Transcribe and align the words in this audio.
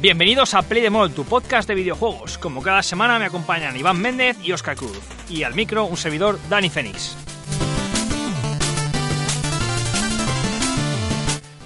Bienvenidos 0.00 0.54
a 0.54 0.62
Play 0.62 0.82
the 0.82 0.88
Mall, 0.88 1.12
tu 1.12 1.24
podcast 1.24 1.68
de 1.68 1.74
videojuegos. 1.74 2.38
Como 2.38 2.62
cada 2.62 2.82
semana 2.82 3.18
me 3.18 3.26
acompañan 3.26 3.76
Iván 3.76 4.00
Méndez 4.00 4.38
y 4.42 4.52
Oscar 4.52 4.74
Cruz. 4.74 4.98
Y 5.28 5.42
al 5.42 5.54
micro, 5.54 5.84
un 5.84 5.96
servidor, 5.98 6.38
Dani 6.48 6.70
Fenix. 6.70 7.14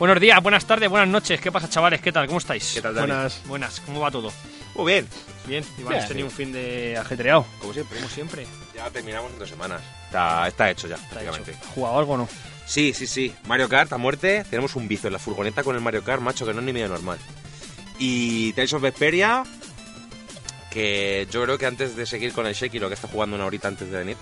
Buenos 0.01 0.19
días, 0.21 0.43
buenas 0.43 0.67
tardes, 0.67 0.89
buenas 0.91 1.09
noches. 1.09 1.41
¿Qué 1.41 1.53
pasa, 1.53 1.69
chavales? 1.71 2.01
¿Qué 2.01 2.11
tal? 2.11 2.27
¿Cómo 2.27 2.39
estáis? 2.39 2.73
¿Qué 2.75 2.83
tal, 2.83 2.95
Dani? 2.97 3.07
Buenas. 3.07 3.43
Buenas. 3.47 3.81
¿Cómo 3.81 4.01
va 4.01 4.11
todo? 4.11 4.33
Muy 4.75 4.93
bien. 4.93 5.09
Bien. 5.47 5.65
Iván, 5.79 5.95
has 5.95 6.09
tenido 6.09 6.27
un 6.27 6.33
fin 6.33 6.51
de 6.51 6.97
ajetreado. 6.99 7.47
Como 7.61 7.73
siempre. 7.73 7.99
Como 7.99 8.09
siempre. 8.11 8.47
Ya 8.75 8.91
terminamos 8.91 9.33
en 9.33 9.39
dos 9.39 9.49
semanas. 9.49 9.81
Está, 10.07 10.49
está 10.49 10.71
hecho 10.73 10.89
ya, 10.89 10.97
Está 10.97 11.09
prácticamente. 11.11 11.53
hecho. 11.53 11.61
¿Has 11.63 11.69
¿Jugado 11.69 11.99
algo 12.01 12.13
o 12.15 12.17
no? 12.17 12.29
Sí, 12.67 12.93
sí, 12.95 13.07
sí. 13.07 13.33
Mario 13.47 13.69
Kart 13.69 13.93
a 13.93 13.97
muerte. 13.99 14.45
Tenemos 14.51 14.75
un 14.75 14.89
vicio 14.89 15.07
en 15.07 15.13
la 15.13 15.21
furgoneta 15.21 15.63
con 15.63 15.77
el 15.77 15.83
Mario 15.83 16.03
Kart, 16.03 16.21
macho, 16.21 16.45
que 16.45 16.53
no 16.53 16.59
es 16.59 16.67
ni 16.67 16.73
medio 16.73 16.89
normal. 16.89 17.19
Y 17.99 18.53
Tales 18.55 18.73
of 18.73 18.83
Vesperia, 18.83 19.45
que 20.71 21.27
yo 21.31 21.43
creo 21.45 21.59
que 21.59 21.67
antes 21.67 21.97
de 21.97 22.07
seguir 22.07 22.33
con 22.33 22.47
el 22.47 22.55
Sheki, 22.55 22.79
lo 22.79 22.89
que 22.89 22.95
está 22.95 23.09
jugando 23.09 23.37
una 23.37 23.47
horita 23.47 23.69
antes 23.69 23.91
de 23.91 23.99
venir, 23.99 24.17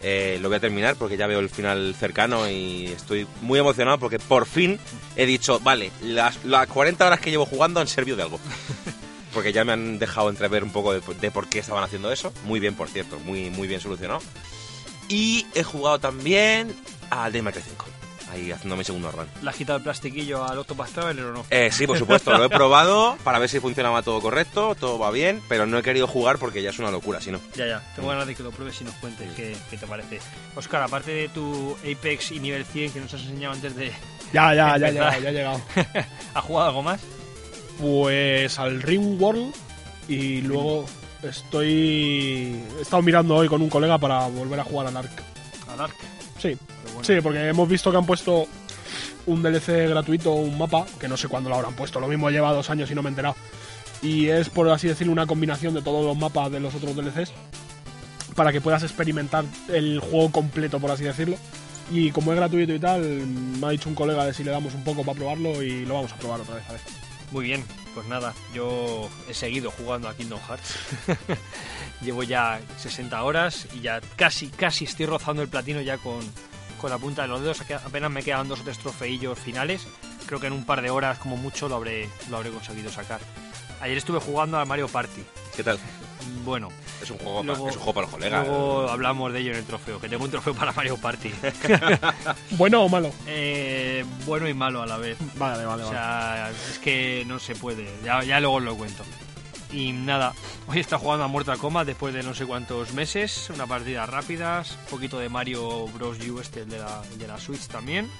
eh, 0.00 0.38
lo 0.40 0.48
voy 0.48 0.56
a 0.56 0.60
terminar 0.60 0.94
porque 0.94 1.16
ya 1.16 1.26
veo 1.26 1.40
el 1.40 1.50
final 1.50 1.94
cercano 1.98 2.48
y 2.48 2.86
estoy 2.86 3.26
muy 3.40 3.58
emocionado 3.58 3.98
porque 3.98 4.20
por 4.20 4.46
fin 4.46 4.78
he 5.16 5.26
dicho, 5.26 5.58
vale, 5.58 5.90
las, 6.02 6.44
las 6.44 6.68
40 6.68 7.04
horas 7.04 7.20
que 7.20 7.30
llevo 7.30 7.46
jugando 7.46 7.80
han 7.80 7.88
servido 7.88 8.16
de 8.16 8.22
algo. 8.24 8.40
Porque 9.34 9.52
ya 9.52 9.62
me 9.62 9.72
han 9.72 9.98
dejado 9.98 10.30
entrever 10.30 10.64
un 10.64 10.72
poco 10.72 10.94
de, 10.94 11.02
de 11.20 11.30
por 11.30 11.48
qué 11.48 11.58
estaban 11.58 11.84
haciendo 11.84 12.10
eso. 12.10 12.32
Muy 12.44 12.60
bien, 12.60 12.74
por 12.74 12.88
cierto, 12.88 13.20
muy, 13.20 13.50
muy 13.50 13.68
bien 13.68 13.78
solucionado. 13.78 14.20
Y 15.06 15.46
he 15.54 15.62
jugado 15.62 16.00
también 16.00 16.74
al 17.10 17.30
Devil 17.30 17.44
May 17.44 17.52
Cry 17.52 17.62
5. 17.62 17.97
Ahí 18.30 18.52
haciendo 18.52 18.76
mi 18.76 18.84
segundo 18.84 19.10
run. 19.10 19.26
¿Le 19.42 19.48
has 19.50 19.56
quitado 19.56 19.78
el 19.78 19.82
plastiquillo 19.82 20.44
al 20.44 20.58
Octopath 20.58 20.90
Traveler 20.90 21.24
o 21.26 21.32
no? 21.32 21.44
Eh, 21.50 21.70
sí, 21.72 21.86
por 21.86 21.98
supuesto, 21.98 22.36
lo 22.36 22.44
he 22.44 22.48
probado 22.50 23.16
para 23.24 23.38
ver 23.38 23.48
si 23.48 23.58
funcionaba 23.58 24.02
todo 24.02 24.20
correcto, 24.20 24.74
todo 24.74 24.98
va 24.98 25.10
bien, 25.10 25.40
pero 25.48 25.64
no 25.66 25.78
he 25.78 25.82
querido 25.82 26.06
jugar 26.06 26.38
porque 26.38 26.62
ya 26.62 26.70
es 26.70 26.78
una 26.78 26.90
locura, 26.90 27.20
si 27.20 27.30
no. 27.30 27.40
Ya, 27.56 27.66
ya. 27.66 27.82
Tengo 27.96 28.08
ganas 28.08 28.26
de 28.26 28.34
que 28.34 28.42
lo 28.42 28.50
pruebes 28.50 28.80
y 28.80 28.84
nos 28.84 28.94
cuentes 28.96 29.30
qué, 29.34 29.56
qué 29.70 29.76
te 29.78 29.86
parece. 29.86 30.20
Oscar, 30.56 30.82
aparte 30.82 31.10
de 31.12 31.28
tu 31.30 31.76
Apex 31.80 32.32
y 32.32 32.40
nivel 32.40 32.64
100 32.66 32.92
que 32.92 33.00
nos 33.00 33.14
has 33.14 33.22
enseñado 33.22 33.54
antes 33.54 33.74
de... 33.74 33.92
Ya, 34.32 34.54
ya, 34.54 34.76
ya, 34.76 34.88
Empezar. 34.88 35.14
ya, 35.14 35.18
ya 35.20 35.28
he 35.30 35.32
llegado. 35.32 35.60
¿Has 36.34 36.44
jugado 36.44 36.68
algo 36.68 36.82
más? 36.82 37.00
Pues 37.80 38.58
al 38.58 38.82
Ring 38.82 39.20
World 39.20 39.54
y 40.08 40.40
luego 40.42 40.84
estoy. 41.22 42.60
He 42.78 42.82
estado 42.82 43.02
mirando 43.02 43.36
hoy 43.36 43.48
con 43.48 43.62
un 43.62 43.70
colega 43.70 43.98
para 43.98 44.26
volver 44.26 44.60
a 44.60 44.64
jugar 44.64 44.86
al 44.88 44.96
Ark. 44.96 45.10
Al 45.72 45.80
Ark. 45.80 45.94
Sí, 46.38 46.56
bueno. 46.98 47.06
sí, 47.06 47.20
porque 47.22 47.48
hemos 47.48 47.68
visto 47.68 47.90
que 47.90 47.96
han 47.96 48.06
puesto 48.06 48.46
un 49.26 49.42
DLC 49.42 49.88
gratuito, 49.88 50.32
un 50.32 50.56
mapa, 50.56 50.86
que 50.98 51.08
no 51.08 51.16
sé 51.16 51.28
cuándo 51.28 51.50
lo 51.50 51.56
habrán 51.56 51.74
puesto, 51.74 52.00
lo 52.00 52.08
mismo 52.08 52.30
lleva 52.30 52.52
dos 52.52 52.70
años 52.70 52.90
y 52.90 52.94
no 52.94 53.02
me 53.02 53.08
he 53.08 53.10
enterado. 53.10 53.36
Y 54.02 54.28
es, 54.28 54.48
por 54.48 54.68
así 54.70 54.88
decirlo, 54.88 55.12
una 55.12 55.26
combinación 55.26 55.74
de 55.74 55.82
todos 55.82 56.04
los 56.04 56.16
mapas 56.16 56.50
de 56.50 56.60
los 56.60 56.74
otros 56.74 56.94
DLCs 56.94 57.32
para 58.34 58.52
que 58.52 58.60
puedas 58.60 58.82
experimentar 58.84 59.44
el 59.68 59.98
juego 59.98 60.30
completo, 60.30 60.78
por 60.78 60.90
así 60.90 61.04
decirlo. 61.04 61.36
Y 61.90 62.10
como 62.12 62.32
es 62.32 62.38
gratuito 62.38 62.72
y 62.72 62.78
tal, 62.78 63.02
me 63.02 63.66
ha 63.66 63.70
dicho 63.70 63.88
un 63.88 63.94
colega 63.94 64.24
de 64.24 64.34
si 64.34 64.44
le 64.44 64.50
damos 64.50 64.74
un 64.74 64.84
poco 64.84 65.02
para 65.04 65.18
probarlo 65.18 65.62
y 65.62 65.84
lo 65.84 65.94
vamos 65.94 66.12
a 66.12 66.16
probar 66.16 66.40
otra 66.40 66.54
vez, 66.54 66.64
a 66.68 66.72
ver. 66.72 66.80
Muy 67.32 67.44
bien, 67.44 67.64
pues 67.94 68.06
nada, 68.06 68.32
yo 68.54 69.08
he 69.28 69.34
seguido 69.34 69.70
jugando 69.70 70.08
a 70.08 70.14
Kingdom 70.14 70.40
Hearts. 70.46 70.74
Llevo 72.00 72.22
ya 72.22 72.60
60 72.78 73.22
horas 73.22 73.66
y 73.74 73.80
ya 73.80 74.00
casi, 74.16 74.48
casi 74.48 74.84
estoy 74.84 75.06
rozando 75.06 75.42
el 75.42 75.48
platino 75.48 75.80
ya 75.80 75.98
con, 75.98 76.20
con 76.78 76.90
la 76.90 76.98
punta 76.98 77.22
de 77.22 77.28
los 77.28 77.40
dedos. 77.42 77.60
Apenas 77.84 78.10
me 78.10 78.22
quedan 78.22 78.48
dos 78.48 78.60
o 78.60 78.64
tres 78.64 78.78
trofeillos 78.78 79.38
finales. 79.38 79.86
Creo 80.26 80.40
que 80.40 80.46
en 80.46 80.52
un 80.52 80.64
par 80.64 80.80
de 80.82 80.90
horas, 80.90 81.18
como 81.18 81.36
mucho, 81.36 81.68
lo 81.68 81.76
habré, 81.76 82.08
lo 82.30 82.36
habré 82.38 82.50
conseguido 82.50 82.90
sacar. 82.90 83.20
Ayer 83.80 83.96
estuve 83.98 84.18
jugando 84.20 84.58
al 84.58 84.66
Mario 84.66 84.88
Party. 84.88 85.22
¿Qué 85.56 85.62
tal? 85.62 85.78
Bueno, 86.44 86.68
Es 87.00 87.10
un 87.10 87.18
juego, 87.18 87.42
Luego- 87.44 87.62
para, 87.64 87.70
es 87.70 87.76
un 87.76 87.82
juego 87.82 87.94
para 87.94 88.06
los 88.06 88.14
colegas. 88.14 88.46
luego 88.46 88.90
hablamos 88.90 89.32
de 89.32 89.38
ello 89.40 89.50
en 89.52 89.58
el 89.58 89.64
trofeo, 89.64 90.00
que 90.00 90.08
tengo 90.08 90.24
un 90.24 90.30
trofeo 90.30 90.52
para 90.54 90.72
Mario 90.72 90.96
Party. 90.96 91.30
¿Bueno 92.50 92.82
o 92.84 92.88
malo? 92.88 93.12
Eh, 93.26 94.04
bueno 94.26 94.48
y 94.48 94.54
malo 94.54 94.82
a 94.82 94.86
la 94.86 94.96
vez. 94.98 95.16
Vale, 95.36 95.64
vale, 95.64 95.82
O 95.84 95.86
vale. 95.86 95.88
sea, 95.98 96.50
es 96.50 96.78
que 96.80 97.24
no 97.26 97.38
se 97.38 97.54
puede. 97.54 97.88
Ya, 98.04 98.22
ya 98.24 98.40
luego 98.40 98.56
os 98.56 98.62
lo 98.64 98.76
cuento. 98.76 99.04
Y 99.70 99.92
nada, 99.92 100.34
hoy 100.66 100.80
está 100.80 100.98
jugando 100.98 101.24
a 101.24 101.28
Mortal 101.28 101.58
Kombat 101.58 101.86
después 101.86 102.14
de 102.14 102.22
no 102.22 102.34
sé 102.34 102.46
cuántos 102.46 102.94
meses. 102.94 103.50
Una 103.50 103.66
partida 103.66 104.06
rápida, 104.06 104.64
un 104.84 104.90
poquito 104.90 105.18
de 105.18 105.28
Mario 105.28 105.86
Bros. 105.88 106.18
U, 106.26 106.40
este, 106.40 106.60
el 106.60 106.70
de 106.70 106.78
la, 106.78 107.02
el 107.12 107.18
de 107.18 107.26
la 107.26 107.38
Switch 107.38 107.66
también. 107.66 108.10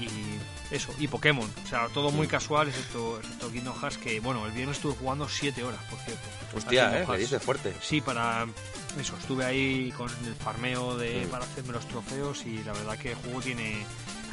Y 0.00 0.08
eso, 0.74 0.94
y 0.98 1.08
Pokémon. 1.08 1.50
O 1.64 1.68
sea, 1.68 1.88
todo 1.88 2.10
muy 2.10 2.26
casual, 2.26 2.68
excepto, 2.68 3.18
excepto 3.18 3.50
Kingdom 3.50 3.74
Hearts, 3.78 3.98
que 3.98 4.20
bueno, 4.20 4.46
el 4.46 4.52
viernes 4.52 4.76
estuve 4.76 4.94
jugando 4.94 5.28
7 5.28 5.62
horas, 5.62 5.80
por 5.90 5.98
cierto. 5.98 6.22
Hostia, 6.56 7.02
eh, 7.02 7.38
fuerte. 7.40 7.74
Sí, 7.82 8.00
para 8.00 8.46
eso, 8.98 9.16
estuve 9.18 9.44
ahí 9.44 9.92
con 9.92 10.08
el 10.24 10.34
farmeo 10.36 10.96
de, 10.96 11.26
para 11.30 11.44
hacerme 11.44 11.72
los 11.72 11.86
trofeos 11.86 12.46
y 12.46 12.62
la 12.64 12.72
verdad 12.72 12.96
que 12.96 13.10
el 13.10 13.16
juego 13.16 13.40
tiene, 13.42 13.84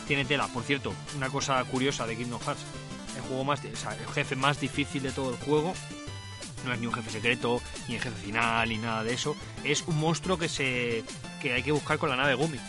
tiene 0.07 0.23
tela. 0.23 0.47
Por 0.47 0.63
cierto, 0.63 0.93
una 1.17 1.29
cosa 1.29 1.61
curiosa 1.65 2.07
de 2.07 2.15
Kingdom 2.15 2.39
Hearts, 2.41 2.61
el 3.17 3.23
juego 3.23 3.43
más, 3.43 3.59
o 3.59 3.75
sea, 3.75 3.93
el 3.93 4.07
jefe 4.13 4.35
más 4.35 4.61
difícil 4.61 5.03
de 5.03 5.11
todo 5.11 5.31
el 5.31 5.37
juego 5.37 5.73
no 6.65 6.73
es 6.73 6.79
ni 6.79 6.87
un 6.87 6.93
jefe 6.93 7.09
secreto, 7.11 7.61
ni 7.87 7.95
el 7.95 8.01
jefe 8.01 8.15
final, 8.25 8.67
ni 8.69 8.77
nada 8.77 9.03
de 9.03 9.13
eso. 9.13 9.35
Es 9.63 9.83
un 9.87 9.97
monstruo 9.97 10.37
que 10.37 10.49
se 10.49 11.03
que 11.41 11.53
hay 11.53 11.63
que 11.63 11.71
buscar 11.71 11.97
con 11.97 12.09
la 12.09 12.15
nave 12.15 12.33
Gumi. 12.35 12.59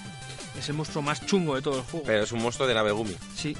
Es 0.59 0.69
el 0.69 0.75
monstruo 0.75 1.03
más 1.03 1.25
chungo 1.27 1.55
de 1.55 1.62
todo 1.62 1.77
el 1.79 1.83
juego. 1.84 2.07
Pero 2.07 2.23
es 2.25 2.33
un 2.33 2.43
monstruo 2.43 2.67
de 2.69 2.75
nave 2.75 2.93
Gumi. 2.93 3.15
Sí, 3.34 3.57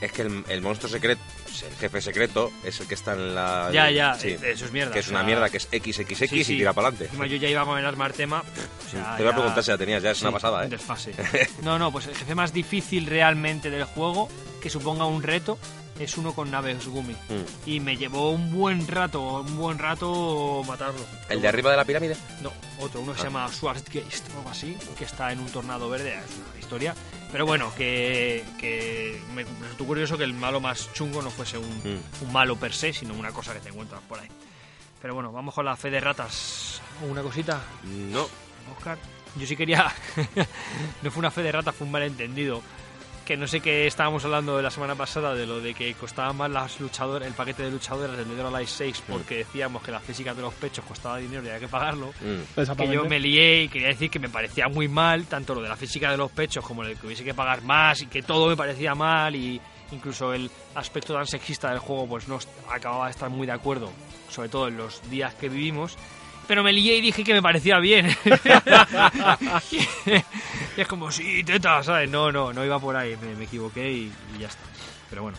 Es 0.00 0.12
que 0.12 0.22
el, 0.22 0.44
el 0.48 0.62
monstruo 0.62 0.90
secreto, 0.90 1.20
el 1.68 1.76
jefe 1.76 2.00
secreto, 2.00 2.50
es 2.64 2.80
el 2.80 2.86
que 2.86 2.94
está 2.94 3.12
en 3.14 3.34
la. 3.34 3.68
ya, 3.72 3.90
ya, 3.90 4.14
Sí. 4.14 4.28
eh, 4.28 4.38
eso 4.54 4.64
es 4.64 4.72
mierda. 4.72 4.92
que 4.92 5.00
es 5.00 5.08
una 5.08 5.18
sea, 5.20 5.26
mierda 5.26 5.50
que 5.50 5.56
es 5.58 5.64
XXX 5.64 6.16
sí, 6.30 6.44
sí. 6.44 6.54
y 6.54 6.58
tira 6.58 6.72
para 6.72 6.88
adelante. 6.88 7.28
Yo 7.28 7.36
ya 7.36 7.48
iba 7.48 7.64
con 7.66 7.78
el 7.78 7.84
arma 7.84 8.06
Artema. 8.06 8.40
o 8.86 8.90
sea, 8.90 9.16
Te 9.16 9.22
voy 9.24 9.32
a 9.32 9.34
preguntar 9.34 9.62
si 9.64 9.70
la 9.70 9.76
tenías, 9.78 10.02
ya 10.02 10.12
es 10.12 10.22
una 10.22 10.32
pasada, 10.32 10.64
¿eh? 10.64 10.68
desfase. 10.68 11.12
No, 11.62 11.78
no, 11.78 11.92
pues 11.92 12.06
el 12.06 12.14
jefe 12.16 12.34
más 12.34 12.52
difícil 12.52 13.06
realmente 13.06 13.68
del 13.70 13.84
juego, 13.84 14.28
que 14.62 14.70
suponga 14.70 15.04
un 15.04 15.22
reto, 15.22 15.58
es 16.00 16.16
uno 16.16 16.32
con 16.34 16.50
naves 16.50 16.86
Gumi. 16.88 17.12
Mm. 17.12 17.44
Y 17.66 17.80
me 17.80 17.96
llevó 17.96 18.30
un 18.30 18.50
buen 18.52 18.86
rato, 18.88 19.40
un 19.42 19.56
buen 19.56 19.78
rato 19.78 20.62
matarlo. 20.66 21.00
¿El 21.28 21.40
de 21.42 21.48
arriba 21.48 21.70
de 21.70 21.76
la 21.76 21.84
pirámide? 21.84 22.16
No, 22.42 22.50
otro, 22.80 23.00
uno 23.02 23.12
que 23.12 23.18
se 23.20 23.26
Ah. 23.26 23.30
llama 23.30 23.48
Schwarzgeist 23.48 24.28
o 24.34 24.38
algo 24.38 24.50
así, 24.50 24.76
que 24.98 25.04
está 25.04 25.30
en 25.32 25.40
un 25.40 25.48
tornado 25.50 25.88
verde, 25.90 26.14
es 26.14 26.36
una 26.50 26.58
historia. 26.58 26.94
Pero 27.30 27.46
bueno, 27.46 27.72
que, 27.76 28.44
que 28.58 29.20
me 29.34 29.44
resultó 29.44 29.84
curioso 29.84 30.18
que 30.18 30.24
el 30.24 30.34
malo 30.34 30.60
más 30.60 30.92
chungo 30.92 31.22
no 31.22 31.30
fuese 31.30 31.58
un, 31.58 31.68
Mm. 31.68 32.24
un 32.24 32.32
malo 32.32 32.56
per 32.56 32.72
se, 32.72 32.92
sino 32.92 33.14
una 33.14 33.30
cosa 33.30 33.52
que 33.52 33.60
te 33.60 33.68
encuentras 33.68 34.00
por 34.08 34.18
ahí. 34.18 34.28
Pero 35.00 35.14
bueno, 35.14 35.30
vamos 35.32 35.54
con 35.54 35.64
la 35.64 35.76
fe 35.76 35.90
de 35.90 36.00
ratas. 36.00 36.80
¿Una 37.08 37.22
cosita? 37.22 37.60
No. 37.84 38.26
Oscar. 38.76 38.98
Yo 39.36 39.46
sí 39.46 39.56
quería. 39.56 39.92
no 41.02 41.10
fue 41.10 41.20
una 41.20 41.30
fe 41.30 41.42
de 41.42 41.52
rata, 41.52 41.72
fue 41.72 41.86
un 41.86 41.92
malentendido. 41.92 42.62
Que 43.30 43.36
no 43.36 43.46
sé 43.46 43.60
qué 43.60 43.86
estábamos 43.86 44.24
hablando 44.24 44.56
de 44.56 44.62
la 44.64 44.72
semana 44.72 44.96
pasada, 44.96 45.36
de 45.36 45.46
lo 45.46 45.60
de 45.60 45.72
que 45.72 45.94
costaba 45.94 46.32
más 46.32 46.50
las 46.50 46.80
luchadoras, 46.80 47.28
el 47.28 47.32
paquete 47.32 47.62
de 47.62 47.70
luchadoras 47.70 48.16
del 48.16 48.26
Dead 48.26 48.40
or 48.40 48.52
Alive 48.52 48.66
6, 48.68 49.04
porque 49.06 49.36
decíamos 49.36 49.84
que 49.84 49.92
la 49.92 50.00
física 50.00 50.34
de 50.34 50.42
los 50.42 50.52
pechos 50.52 50.84
costaba 50.84 51.18
dinero 51.18 51.44
y 51.44 51.46
había 51.46 51.60
que 51.60 51.68
pagarlo. 51.68 52.08
Mm. 52.08 52.72
Que 52.76 52.88
yo 52.88 53.04
me 53.04 53.20
lié 53.20 53.62
y 53.62 53.68
quería 53.68 53.86
decir 53.86 54.10
que 54.10 54.18
me 54.18 54.28
parecía 54.28 54.66
muy 54.66 54.88
mal, 54.88 55.26
tanto 55.26 55.54
lo 55.54 55.62
de 55.62 55.68
la 55.68 55.76
física 55.76 56.10
de 56.10 56.16
los 56.16 56.32
pechos 56.32 56.64
como 56.64 56.82
el 56.82 56.98
que 56.98 57.06
hubiese 57.06 57.22
que 57.22 57.32
pagar 57.32 57.62
más 57.62 58.02
y 58.02 58.06
que 58.06 58.20
todo 58.20 58.48
me 58.48 58.56
parecía 58.56 58.96
mal 58.96 59.36
y 59.36 59.60
incluso 59.92 60.34
el 60.34 60.50
aspecto 60.74 61.14
tan 61.14 61.28
sexista 61.28 61.70
del 61.70 61.78
juego 61.78 62.08
pues 62.08 62.26
no 62.26 62.40
acababa 62.68 63.04
de 63.04 63.12
estar 63.12 63.30
muy 63.30 63.46
de 63.46 63.52
acuerdo, 63.52 63.92
sobre 64.28 64.48
todo 64.48 64.66
en 64.66 64.76
los 64.76 65.08
días 65.08 65.34
que 65.36 65.48
vivimos. 65.48 65.96
Pero 66.50 66.64
me 66.64 66.72
lié 66.72 66.96
y 66.96 67.00
dije 67.00 67.22
que 67.22 67.32
me 67.32 67.40
parecía 67.40 67.78
bien. 67.78 68.08
y 69.70 70.80
es 70.80 70.88
como, 70.88 71.12
sí, 71.12 71.44
teta, 71.44 71.80
¿sabes? 71.84 72.10
No, 72.10 72.32
no, 72.32 72.52
no 72.52 72.64
iba 72.64 72.76
por 72.80 72.96
ahí, 72.96 73.16
me, 73.22 73.36
me 73.36 73.44
equivoqué 73.44 73.88
y, 73.92 74.12
y 74.36 74.40
ya 74.40 74.48
está. 74.48 74.64
Pero 75.08 75.22
bueno. 75.22 75.38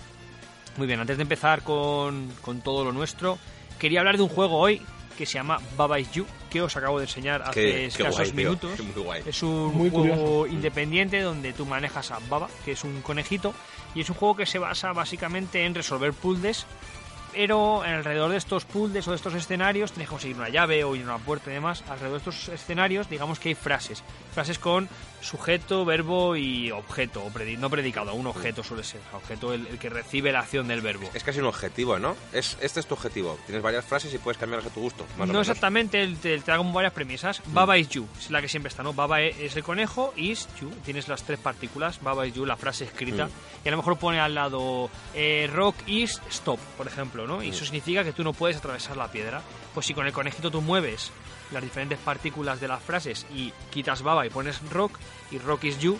Muy 0.78 0.88
bien, 0.88 1.02
antes 1.02 1.18
de 1.18 1.24
empezar 1.24 1.64
con, 1.64 2.32
con 2.42 2.62
todo 2.62 2.86
lo 2.86 2.94
nuestro, 2.94 3.38
quería 3.78 4.00
hablar 4.00 4.16
de 4.16 4.24
un 4.24 4.30
juego 4.30 4.58
hoy 4.58 4.82
que 5.18 5.26
se 5.26 5.34
llama 5.34 5.60
Baba 5.76 6.00
Is 6.00 6.10
You, 6.14 6.26
que 6.50 6.62
os 6.62 6.78
acabo 6.78 6.98
de 7.00 7.04
enseñar 7.08 7.42
hace 7.42 7.54
Qué, 7.56 7.72
qué 7.74 7.86
escasos 7.88 8.16
guay, 8.16 8.28
tío. 8.32 8.36
minutos. 8.38 8.72
Qué 8.78 8.84
muy 8.84 9.04
guay. 9.04 9.24
Es 9.26 9.44
un 9.44 9.76
Muy 9.76 9.90
juego 9.90 10.16
curioso. 10.16 10.48
independiente 10.48 11.20
donde 11.20 11.52
tú 11.52 11.66
manejas 11.66 12.10
a 12.12 12.20
Baba, 12.30 12.48
que 12.64 12.72
es 12.72 12.86
un 12.86 13.02
conejito, 13.02 13.54
y 13.96 14.00
es 14.00 14.10
un 14.10 14.16
juego 14.16 14.38
que 14.38 14.46
se 14.46 14.60
basa 14.60 14.94
básicamente 14.94 15.66
en 15.66 15.76
resolver 15.76 16.14
puzzles 16.14 16.66
Pero 17.34 17.82
alrededor 17.82 18.32
de 18.32 18.38
estos 18.38 18.66
puzzles 18.66 19.08
o 19.08 19.12
de 19.12 19.16
estos 19.16 19.34
escenarios, 19.34 19.92
tienes 19.92 20.10
que 20.10 20.14
conseguir 20.14 20.36
una 20.36 20.50
llave 20.50 20.84
o 20.84 20.96
ir 20.96 21.04
a 21.04 21.16
una 21.16 21.18
puerta 21.18 21.50
y 21.50 21.54
demás. 21.54 21.84
Alrededor 21.88 22.22
de 22.22 22.30
estos 22.30 22.50
escenarios, 22.50 23.10
digamos 23.10 23.40
que 23.40 23.50
hay 23.50 23.56
frases. 23.56 24.04
Frases 24.34 24.60
con 24.60 24.90
sujeto, 25.22 25.86
verbo 25.86 26.36
y 26.36 26.72
objeto. 26.72 27.24
O 27.24 27.32
predi- 27.32 27.58
no 27.58 27.70
predicado, 27.70 28.14
un 28.14 28.28
objeto 28.28 28.64
suele 28.64 28.84
ser. 28.84 29.00
Objeto 29.14 29.54
el, 29.54 29.68
el 29.68 29.78
que 29.80 29.90
recibe 29.90 30.32
la 30.32 30.40
acción 30.40 30.68
del 30.68 30.82
verbo. 30.82 31.10
Es 31.14 31.24
casi 31.24 31.40
un 31.40 31.46
objetivo, 31.46 32.00
¿no? 32.00 32.16
Es, 32.34 32.58
este 32.62 32.80
es 32.80 32.86
tu 32.88 32.96
objetivo. 32.96 33.38
Tienes 33.46 33.64
varias 33.64 33.86
frases 33.86 34.14
y 34.14 34.18
puedes 34.18 34.38
cambiarlas 34.38 34.72
a 34.72 34.74
tu 34.74 34.82
gusto. 34.82 35.04
Más 35.12 35.16
o 35.16 35.20
No 35.20 35.26
menos. 35.28 35.48
exactamente, 35.48 36.02
el- 36.02 36.18
te, 36.18 36.40
te 36.40 36.52
hago 36.52 36.64
varias 36.72 36.94
premisas. 36.94 37.42
Baba 37.48 37.78
is 37.78 37.90
you, 37.90 38.08
es 38.20 38.30
la 38.32 38.42
que 38.42 38.48
siempre 38.50 38.70
está, 38.70 38.84
¿no? 38.84 38.94
Baba 38.94 39.22
e- 39.22 39.46
es 39.46 39.56
el 39.56 39.64
conejo, 39.64 40.14
is 40.18 40.48
you. 40.60 40.70
Tienes 40.84 41.08
las 41.08 41.24
tres 41.24 41.40
partículas, 41.40 42.02
Baba 42.02 42.26
is 42.28 42.34
you, 42.34 42.46
la 42.46 42.58
frase 42.58 42.86
escrita. 42.86 43.28
Mm. 43.28 43.32
Y 43.66 43.68
a 43.68 43.72
lo 43.72 43.78
mejor 43.78 43.98
pone 43.98 44.20
al 44.20 44.34
lado 44.36 44.90
eh, 45.14 45.50
rock 45.54 45.76
is 45.88 46.22
stop, 46.30 46.60
por 46.78 46.88
ejemplo, 46.88 47.28
¿no? 47.28 47.44
Y 47.44 47.50
Mm. 47.50 47.54
eso 47.54 47.66
significa 47.66 48.04
que 48.04 48.14
tú 48.14 48.24
no 48.24 48.34
puedes 48.34 48.58
atravesar 48.58 48.98
la 48.98 49.12
piedra. 49.12 49.42
Pues 49.74 49.86
si 49.86 49.94
con 49.94 50.06
el 50.06 50.12
conejito 50.14 50.52
tú 50.52 50.62
mueves 50.62 51.12
las 51.52 51.62
diferentes 51.62 52.00
partículas 52.00 52.60
de 52.60 52.68
las 52.68 52.82
frases 52.82 53.26
y 53.34 53.54
quitas 53.70 54.02
Baba 54.02 54.26
y 54.26 54.30
pones 54.30 54.62
rock, 54.70 54.98
y 55.32 55.38
rock 55.38 55.66
is 55.66 55.80
you, 55.80 55.98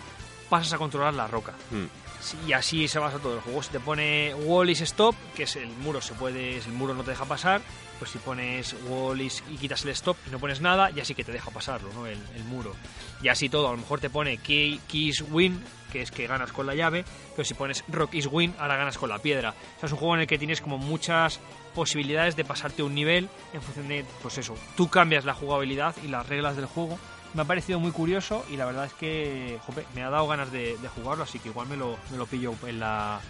pasas 0.52 0.74
a 0.74 0.76
controlar 0.76 1.14
la 1.14 1.26
roca. 1.26 1.54
Mm. 1.70 2.46
Y 2.46 2.52
así 2.52 2.86
se 2.86 2.98
basa 2.98 3.18
todo 3.18 3.36
el 3.36 3.40
juego. 3.40 3.62
Si 3.62 3.70
te 3.70 3.80
pone 3.80 4.34
wall 4.34 4.68
is 4.68 4.82
stop, 4.82 5.16
que 5.34 5.44
es 5.44 5.56
el 5.56 5.68
muro, 5.68 6.02
se 6.02 6.12
puede, 6.12 6.58
el 6.58 6.72
muro 6.72 6.92
no 6.92 7.02
te 7.02 7.12
deja 7.12 7.24
pasar, 7.24 7.62
pues 7.98 8.10
si 8.10 8.18
pones 8.18 8.76
wall 8.86 9.22
is 9.22 9.42
y 9.50 9.56
quitas 9.56 9.82
el 9.84 9.92
stop 9.92 10.18
y 10.26 10.30
no 10.30 10.38
pones 10.38 10.60
nada, 10.60 10.90
ya 10.90 11.06
sí 11.06 11.14
que 11.14 11.24
te 11.24 11.32
deja 11.32 11.50
pasarlo, 11.50 11.88
¿no? 11.94 12.06
El, 12.06 12.18
el 12.36 12.44
muro. 12.44 12.76
Y 13.22 13.28
así 13.28 13.48
todo, 13.48 13.68
a 13.68 13.70
lo 13.70 13.78
mejor 13.78 13.98
te 13.98 14.10
pone 14.10 14.36
key, 14.36 14.78
keys 14.88 15.24
win, 15.30 15.64
que 15.90 16.02
es 16.02 16.10
que 16.10 16.26
ganas 16.26 16.52
con 16.52 16.66
la 16.66 16.74
llave, 16.74 17.06
pero 17.34 17.46
si 17.46 17.54
pones 17.54 17.82
rock 17.88 18.12
is 18.12 18.26
win, 18.30 18.54
ahora 18.58 18.76
ganas 18.76 18.98
con 18.98 19.08
la 19.08 19.20
piedra. 19.20 19.54
O 19.76 19.80
sea, 19.80 19.86
es 19.86 19.92
un 19.92 19.98
juego 19.98 20.14
en 20.16 20.20
el 20.20 20.26
que 20.26 20.36
tienes 20.36 20.60
como 20.60 20.76
muchas 20.76 21.40
posibilidades 21.74 22.36
de 22.36 22.44
pasarte 22.44 22.82
un 22.82 22.94
nivel 22.94 23.30
en 23.54 23.62
función 23.62 23.88
de, 23.88 24.04
pues 24.20 24.36
eso, 24.36 24.54
tú 24.76 24.90
cambias 24.90 25.24
la 25.24 25.32
jugabilidad 25.32 25.96
y 26.04 26.08
las 26.08 26.28
reglas 26.28 26.56
del 26.56 26.66
juego. 26.66 26.98
Me 27.34 27.42
ha 27.42 27.44
parecido 27.46 27.80
muy 27.80 27.92
curioso 27.92 28.44
y 28.50 28.56
la 28.56 28.66
verdad 28.66 28.84
es 28.84 28.92
que 28.92 29.58
jope, 29.64 29.86
me 29.94 30.02
ha 30.02 30.10
dado 30.10 30.26
ganas 30.26 30.52
de, 30.52 30.76
de 30.76 30.88
jugarlo, 30.88 31.24
así 31.24 31.38
que 31.38 31.48
igual 31.48 31.66
me 31.66 31.76
lo, 31.76 31.96
me 32.10 32.18
lo 32.18 32.26
pillo 32.26 32.54
en 32.66 32.78
la, 32.78 33.20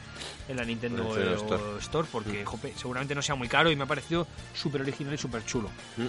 en 0.48 0.56
la 0.56 0.64
Nintendo, 0.64 1.16
eh, 1.16 1.34
Store. 1.34 1.62
Store. 1.78 2.08
porque 2.10 2.44
jope, 2.44 2.74
seguramente 2.76 3.14
no 3.14 3.22
sea 3.22 3.36
muy 3.36 3.48
caro 3.48 3.70
y 3.70 3.76
me 3.76 3.84
ha 3.84 3.86
parecido 3.86 4.26
súper 4.54 4.80
original 4.80 5.14
y 5.14 5.18
súper 5.18 5.44
chulo. 5.44 5.68
Mm. 5.96 6.06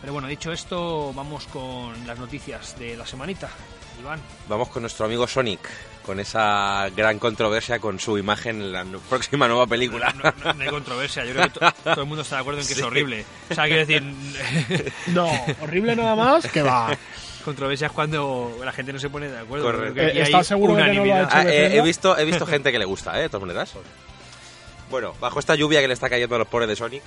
Pero 0.00 0.12
bueno, 0.12 0.28
dicho 0.28 0.50
esto, 0.50 1.12
vamos 1.12 1.46
con 1.46 2.06
las 2.06 2.18
noticias 2.18 2.78
de 2.78 2.96
la 2.96 3.06
semanita. 3.06 3.50
Iván, 4.00 4.20
Vamos 4.48 4.68
con 4.68 4.82
nuestro 4.82 5.04
amigo 5.06 5.26
Sonic, 5.26 5.60
con 6.10 6.18
esa 6.18 6.88
gran 6.96 7.20
controversia 7.20 7.78
con 7.78 8.00
su 8.00 8.18
imagen 8.18 8.60
en 8.60 8.72
la 8.72 8.84
próxima 9.08 9.46
nueva 9.46 9.68
película. 9.68 10.12
no, 10.20 10.32
no- 10.44 10.52
no 10.54 10.62
hay 10.64 10.68
controversia, 10.68 11.24
yo 11.24 11.32
creo 11.34 11.44
que 11.44 11.50
to- 11.60 11.72
todo 11.84 12.00
el 12.02 12.06
mundo 12.08 12.22
está 12.22 12.34
de 12.34 12.40
acuerdo 12.40 12.60
en 12.60 12.66
que 12.66 12.74
Sí. 12.74 12.80
es 12.80 12.84
horrible. 12.86 13.24
O 13.48 13.54
sea, 13.54 13.66
quiero 13.66 13.86
decir, 13.86 14.02
No, 15.06 15.30
horrible 15.60 15.94
nada 15.94 16.16
más 16.16 16.48
que 16.50 16.62
va. 16.62 16.96
controversia 17.44 17.86
es 17.86 17.92
cuando 17.92 18.58
la 18.64 18.72
gente 18.72 18.92
no 18.92 18.98
se 18.98 19.08
pone 19.08 19.28
de 19.28 19.38
acuerdo. 19.38 19.86
Eh, 19.96 20.20
¿estás 20.22 20.48
seguro 20.48 20.74
de 20.74 20.82
que 20.82 20.88
no 20.88 20.94
lo 20.94 21.00
ha 21.00 21.04
unanimidad. 21.04 21.28
hecho 21.28 21.36
Ah, 21.36 21.44
eh, 21.54 21.78
he, 21.78 21.82
visto, 21.82 22.18
he 22.18 22.24
visto 22.24 22.44
gente 22.44 22.72
que 22.72 22.78
le 22.80 22.84
gusta, 22.86 23.16
¿eh? 23.16 23.22
De 23.22 23.28
todas 23.28 23.46
maneras. 23.46 23.72
Bueno, 24.90 25.14
bajo 25.20 25.38
esta 25.38 25.54
lluvia 25.54 25.80
que 25.80 25.86
le 25.86 25.94
está 25.94 26.10
cayendo 26.10 26.34
a 26.34 26.38
los 26.40 26.48
pobres 26.48 26.68
de 26.68 26.74
Sonic, 26.74 27.02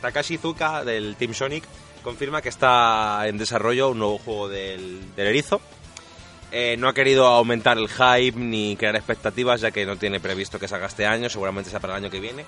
Takashi 0.00 0.38
Zuka 0.38 0.84
del 0.84 1.16
Team 1.16 1.34
Sonic 1.34 1.64
confirma 2.02 2.40
que 2.40 2.48
está 2.48 3.24
en 3.26 3.36
desarrollo 3.36 3.90
un 3.90 3.98
nuevo 3.98 4.16
juego 4.18 4.48
del, 4.48 5.14
del 5.14 5.26
erizo. 5.26 5.60
Eh, 6.50 6.76
no 6.78 6.88
ha 6.88 6.94
querido 6.94 7.26
aumentar 7.26 7.76
el 7.76 7.88
hype 7.88 8.38
ni 8.38 8.76
crear 8.76 8.96
expectativas, 8.96 9.60
ya 9.60 9.70
que 9.70 9.84
no 9.84 9.96
tiene 9.96 10.18
previsto 10.18 10.58
que 10.58 10.66
salga 10.66 10.86
este 10.86 11.06
año, 11.06 11.28
seguramente 11.28 11.70
sea 11.70 11.80
para 11.80 11.94
el 11.96 12.04
año 12.04 12.10
que 12.10 12.20
viene. 12.20 12.44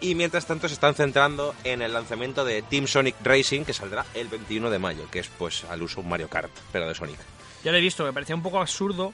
Y 0.00 0.14
mientras 0.14 0.46
tanto 0.46 0.68
se 0.68 0.74
están 0.74 0.94
centrando 0.94 1.54
en 1.64 1.82
el 1.82 1.92
lanzamiento 1.92 2.44
de 2.44 2.62
Team 2.62 2.86
Sonic 2.86 3.16
Racing, 3.22 3.64
que 3.64 3.72
saldrá 3.72 4.06
el 4.14 4.28
21 4.28 4.70
de 4.70 4.78
mayo, 4.78 5.10
que 5.10 5.18
es 5.18 5.28
pues 5.28 5.64
al 5.64 5.82
uso 5.82 6.00
un 6.00 6.08
Mario 6.08 6.28
Kart, 6.28 6.50
pero 6.72 6.88
de 6.88 6.94
Sonic. 6.94 7.18
Ya 7.64 7.72
lo 7.72 7.78
he 7.78 7.80
visto, 7.80 8.04
me 8.04 8.12
parecía 8.12 8.36
un 8.36 8.42
poco 8.42 8.60
absurdo 8.60 9.12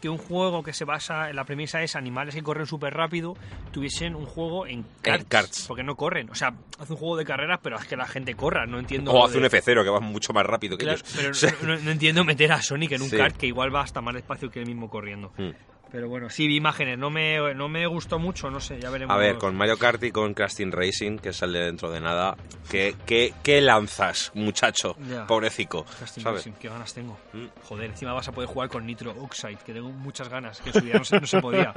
que 0.00 0.08
un 0.08 0.18
juego 0.18 0.62
que 0.62 0.72
se 0.72 0.84
basa 0.84 1.28
en 1.30 1.36
la 1.36 1.44
premisa 1.44 1.82
es 1.82 1.96
animales 1.96 2.34
que 2.34 2.42
corren 2.42 2.66
súper 2.66 2.94
rápido 2.94 3.36
tuviesen 3.72 4.14
un 4.14 4.26
juego 4.26 4.66
en 4.66 4.84
karts, 5.02 5.24
karts. 5.28 5.64
porque 5.66 5.82
no 5.82 5.96
corren. 5.96 6.30
O 6.30 6.34
sea, 6.34 6.54
hace 6.78 6.92
un 6.92 6.98
juego 6.98 7.16
de 7.16 7.24
carreras, 7.24 7.58
pero 7.62 7.76
es 7.78 7.84
que 7.86 7.96
la 7.96 8.06
gente 8.06 8.34
corra, 8.34 8.64
no 8.66 8.78
entiendo. 8.78 9.10
O 9.12 9.24
hace 9.24 9.34
de- 9.34 9.46
un 9.46 9.50
F0 9.50 9.82
que 9.84 9.90
va 9.90 10.00
mucho 10.00 10.32
más 10.32 10.46
rápido 10.46 10.76
que 10.78 10.84
Claro, 10.84 10.98
ellos. 11.00 11.14
pero 11.16 11.30
O 11.32 11.34
sea, 11.34 11.52
no, 11.62 11.90
entiendo 11.90 12.24
meter 12.24 12.52
a 12.52 12.62
Sonic 12.62 12.92
en 12.92 13.02
un 13.02 13.10
Sí. 13.10 13.16
kart 13.16 13.36
que 13.36 13.46
igual 13.48 13.74
va 13.74 13.82
hasta 13.82 14.00
más 14.00 14.14
despacio 14.14 14.50
que 14.50 14.60
el 14.60 14.66
mismo 14.66 14.88
corriendo. 14.88 15.32
hmm. 15.36 15.50
Pero 15.90 16.08
bueno, 16.08 16.28
sí 16.28 16.46
vi 16.46 16.56
imágenes, 16.56 16.98
no 16.98 17.08
me, 17.08 17.54
no 17.54 17.68
me 17.68 17.86
gustó 17.86 18.18
mucho, 18.18 18.50
no 18.50 18.60
sé, 18.60 18.78
ya 18.78 18.90
veremos. 18.90 19.14
A 19.14 19.18
ver, 19.18 19.38
con 19.38 19.56
Mario 19.56 19.78
Kart 19.78 20.02
y 20.04 20.10
con 20.10 20.34
Crash 20.34 20.56
Team 20.56 20.70
Racing, 20.70 21.16
que 21.16 21.32
sale 21.32 21.60
dentro 21.60 21.90
de 21.90 22.00
nada, 22.00 22.36
¿qué, 22.70 22.94
qué, 23.06 23.32
qué 23.42 23.60
lanzas, 23.62 24.30
muchacho? 24.34 24.96
Ya. 25.08 25.26
Pobrecico, 25.26 25.84
Casting 25.98 26.22
¿sabes? 26.22 26.40
Racing, 26.40 26.58
qué 26.60 26.68
ganas 26.68 26.92
tengo. 26.92 27.18
Mm. 27.32 27.46
Joder, 27.64 27.86
encima 27.86 28.12
vas 28.12 28.28
a 28.28 28.32
poder 28.32 28.50
jugar 28.50 28.68
con 28.68 28.84
Nitro 28.84 29.12
Oxide, 29.18 29.58
que 29.64 29.72
tengo 29.72 29.88
muchas 29.88 30.28
ganas, 30.28 30.60
que 30.60 30.70
en 30.70 30.74
su 30.74 30.80
día 30.80 30.98
no 30.98 31.04
se, 31.04 31.20
no 31.20 31.26
se 31.26 31.40
podía. 31.40 31.72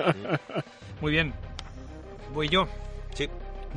Muy 1.02 1.14
bien, 1.14 1.34
voy 2.34 2.50
yo. 2.50 2.68
Sí. 3.14 3.30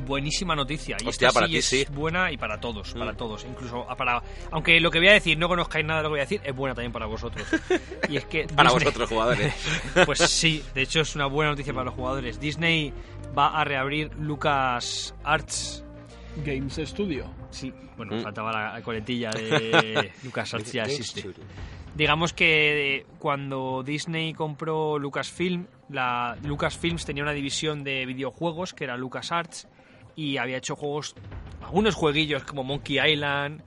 Buenísima 0.05 0.55
noticia. 0.55 0.97
Y 1.01 1.07
Hostia, 1.07 1.29
esta 1.29 1.39
para 1.39 1.47
sí 1.47 1.53
ti 1.53 1.57
es 1.59 1.65
sí. 1.65 1.85
buena 1.91 2.31
y 2.31 2.37
para 2.37 2.59
todos, 2.59 2.93
para 2.93 3.13
Mm. 3.13 3.17
todos. 3.17 3.45
Incluso 3.45 3.89
a- 3.89 3.95
para... 3.95 4.21
Aunque 4.51 4.79
lo 4.79 4.91
que 4.91 4.99
voy 4.99 5.07
a 5.07 5.13
decir, 5.13 5.37
no 5.37 5.47
conozcáis 5.47 5.85
nada 5.85 5.99
de 5.99 6.03
lo 6.03 6.09
que 6.09 6.13
voy 6.13 6.19
a 6.19 6.23
decir, 6.23 6.41
es 6.43 6.55
buena 6.55 6.75
también 6.75 6.91
para 6.91 7.05
vosotros. 7.05 7.47
Y 8.09 8.17
es 8.17 8.25
que 8.25 8.45
Para 8.45 8.69
Disney- 8.69 8.85
vosotros, 8.85 9.09
jugadores. 9.09 9.53
Pues 10.05 10.19
sí, 10.19 10.63
de 10.73 10.81
hecho 10.81 11.01
es 11.01 11.15
una 11.15 11.27
buena 11.27 11.51
noticia 11.51 11.73
para 11.73 11.85
los 11.85 11.93
jugadores. 11.93 12.39
Disney 12.39 12.93
va 13.37 13.47
a 13.59 13.63
reabrir 13.63 14.11
Lucas 14.19 15.15
Arts. 15.23 15.83
Games 16.43 16.79
Studio. 16.83 17.31
Sí, 17.49 17.73
bueno, 17.95 18.17
Mm. 18.17 18.21
faltaba 18.23 18.51
la, 18.51 18.73
la 18.73 18.81
coletilla 18.81 19.31
de 19.31 20.11
Lucas 20.23 20.53
Arts 20.53 20.73
ya 20.73 20.83
existe. 20.83 21.23
Digamos 21.95 22.33
que 22.33 22.97
eh, 22.97 23.05
cuando 23.19 23.81
Disney 23.81 24.33
compró 24.33 24.99
Lucasfilm, 24.99 25.65
la 25.89 26.35
Lucasfilms 26.43 27.05
tenía 27.05 27.23
una 27.23 27.31
división 27.31 27.85
de 27.85 28.05
videojuegos 28.05 28.73
que 28.73 28.83
era 28.83 28.97
LucasArts 28.97 29.69
y 30.15 30.37
había 30.37 30.57
hecho 30.57 30.75
juegos, 30.75 31.15
algunos 31.61 31.95
jueguillos 31.95 32.43
como 32.43 32.63
Monkey 32.63 32.99
Island 32.99 33.61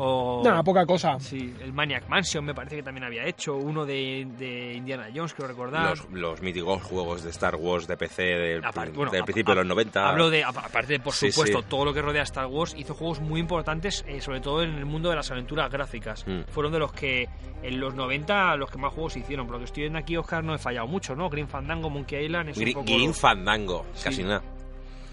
o 0.00 0.42
Nada, 0.44 0.62
poca 0.62 0.86
cosa. 0.86 1.18
sí, 1.18 1.52
el 1.60 1.72
Maniac 1.72 2.08
Mansion 2.08 2.44
me 2.44 2.54
parece 2.54 2.76
que 2.76 2.82
también 2.84 3.02
había 3.04 3.24
hecho, 3.26 3.56
uno 3.56 3.84
de, 3.84 4.28
de 4.38 4.74
Indiana 4.74 5.08
Jones, 5.12 5.34
creo 5.34 5.48
recordar. 5.48 5.90
Los, 5.98 6.08
los 6.10 6.40
míticos 6.42 6.82
juegos 6.84 7.24
de 7.24 7.30
Star 7.30 7.56
Wars 7.56 7.88
de 7.88 7.96
PC 7.96 8.22
del, 8.22 8.64
Aparte- 8.64 8.92
bueno, 8.92 9.10
del 9.10 9.22
a- 9.22 9.24
principio 9.24 9.54
de 9.54 9.60
los 9.62 9.66
90. 9.66 10.08
Hablo 10.08 10.30
de, 10.30 10.44
apa- 10.44 10.60
aparte 10.66 10.92
de, 10.94 11.00
por 11.00 11.12
Sí, 11.14 11.32
supuesto, 11.32 11.58
sí. 11.62 11.64
todo 11.68 11.84
lo 11.84 11.92
que 11.92 12.00
rodea 12.00 12.20
a 12.20 12.24
Star 12.24 12.46
Wars, 12.46 12.76
hizo 12.78 12.94
juegos 12.94 13.18
muy 13.20 13.40
importantes, 13.40 14.04
eh, 14.06 14.20
sobre 14.20 14.40
todo 14.40 14.62
en 14.62 14.74
el 14.74 14.86
mundo 14.86 15.10
de 15.10 15.16
las 15.16 15.30
aventuras 15.32 15.68
gráficas. 15.68 16.24
Mm. 16.28 16.42
Fueron 16.48 16.70
de 16.72 16.78
los 16.78 16.92
que, 16.92 17.28
en 17.64 17.80
los 17.80 17.94
90, 17.94 18.54
los 18.56 18.70
que 18.70 18.78
más 18.78 18.92
juegos 18.92 19.16
hicieron. 19.16 19.46
Por 19.46 19.54
lo 19.54 19.58
que 19.58 19.64
estoy 19.64 19.82
viendo 19.82 19.98
aquí, 19.98 20.16
Oscar, 20.16 20.44
no 20.44 20.54
he 20.54 20.58
fallado 20.58 20.86
mucho, 20.86 21.16
¿no? 21.16 21.28
Green 21.28 21.48
Fandango, 21.48 21.90
Monkey 21.90 22.24
Island, 22.26 22.50
es 22.50 22.56
un 22.56 22.62
Gri- 22.64 22.74
poco... 22.74 22.84
Green 22.84 23.14
Fandango, 23.14 23.84
Sí. 23.94 24.04
casi 24.04 24.22
nada. 24.22 24.42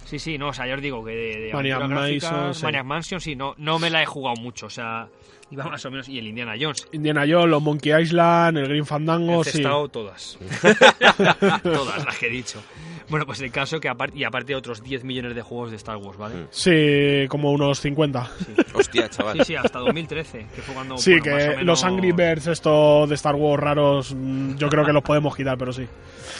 Sí, 0.05 0.19
sí, 0.19 0.37
no, 0.37 0.49
o 0.49 0.53
sea, 0.53 0.67
yo 0.67 0.75
os 0.75 0.81
digo 0.81 1.03
que 1.03 1.11
de, 1.11 1.39
de 1.47 1.53
Maniac 1.53 1.77
aventuras 1.77 2.01
gráficas, 2.03 2.31
Mansion, 2.31 2.53
sí. 2.53 2.63
Maniac 2.63 2.85
Mansion, 2.85 3.19
sí, 3.21 3.35
no, 3.35 3.55
no 3.57 3.79
me 3.79 3.89
la 3.89 4.01
he 4.03 4.05
jugado 4.05 4.35
mucho, 4.39 4.67
o 4.67 4.69
sea, 4.69 5.07
iba 5.49 5.65
más 5.65 5.83
o 5.85 5.89
menos, 5.91 6.07
y 6.07 6.19
el 6.19 6.27
Indiana 6.27 6.53
Jones. 6.59 6.87
Indiana 6.91 7.25
Jones, 7.27 7.49
los 7.49 7.61
Monkey 7.61 7.91
Island, 8.01 8.57
el 8.59 8.67
Green 8.67 8.83
He 8.83 8.85
Fandango, 8.85 9.43
sí. 9.43 9.51
testado 9.53 9.87
todas. 9.89 10.37
todas 11.63 12.05
las 12.05 12.17
que 12.17 12.27
he 12.27 12.29
dicho. 12.29 12.61
Bueno, 13.09 13.25
pues 13.25 13.39
el 13.41 13.51
caso 13.51 13.79
que 13.79 13.87
aparte, 13.87 14.17
y 14.17 14.23
aparte 14.23 14.55
otros 14.55 14.81
10 14.83 15.03
millones 15.03 15.35
de 15.35 15.41
juegos 15.43 15.69
de 15.69 15.77
Star 15.77 15.97
Wars, 15.97 16.17
¿vale? 16.17 16.35
Mm. 16.35 16.47
Sí, 16.49 17.27
como 17.27 17.51
unos 17.51 17.79
50. 17.79 18.31
Hostia, 18.73 19.09
chaval. 19.09 19.37
Sí, 19.39 19.43
sí, 19.45 19.55
hasta 19.55 19.79
2013, 19.79 20.47
que 20.55 20.61
fue 20.61 20.73
cuando... 20.73 20.97
Sí, 20.97 21.19
bueno, 21.19 21.25
más 21.35 21.43
o 21.43 21.45
que 21.45 21.49
menos- 21.51 21.65
los 21.65 21.83
Angry 21.83 22.11
Birds 22.11 22.47
estos 22.47 23.07
de 23.09 23.15
Star 23.15 23.35
Wars 23.35 23.61
raros, 23.63 24.13
mm, 24.15 24.55
yo 24.55 24.69
creo 24.69 24.85
que 24.85 24.93
los 24.93 25.03
podemos 25.03 25.35
quitar, 25.35 25.57
pero 25.57 25.71
sí. 25.71 25.87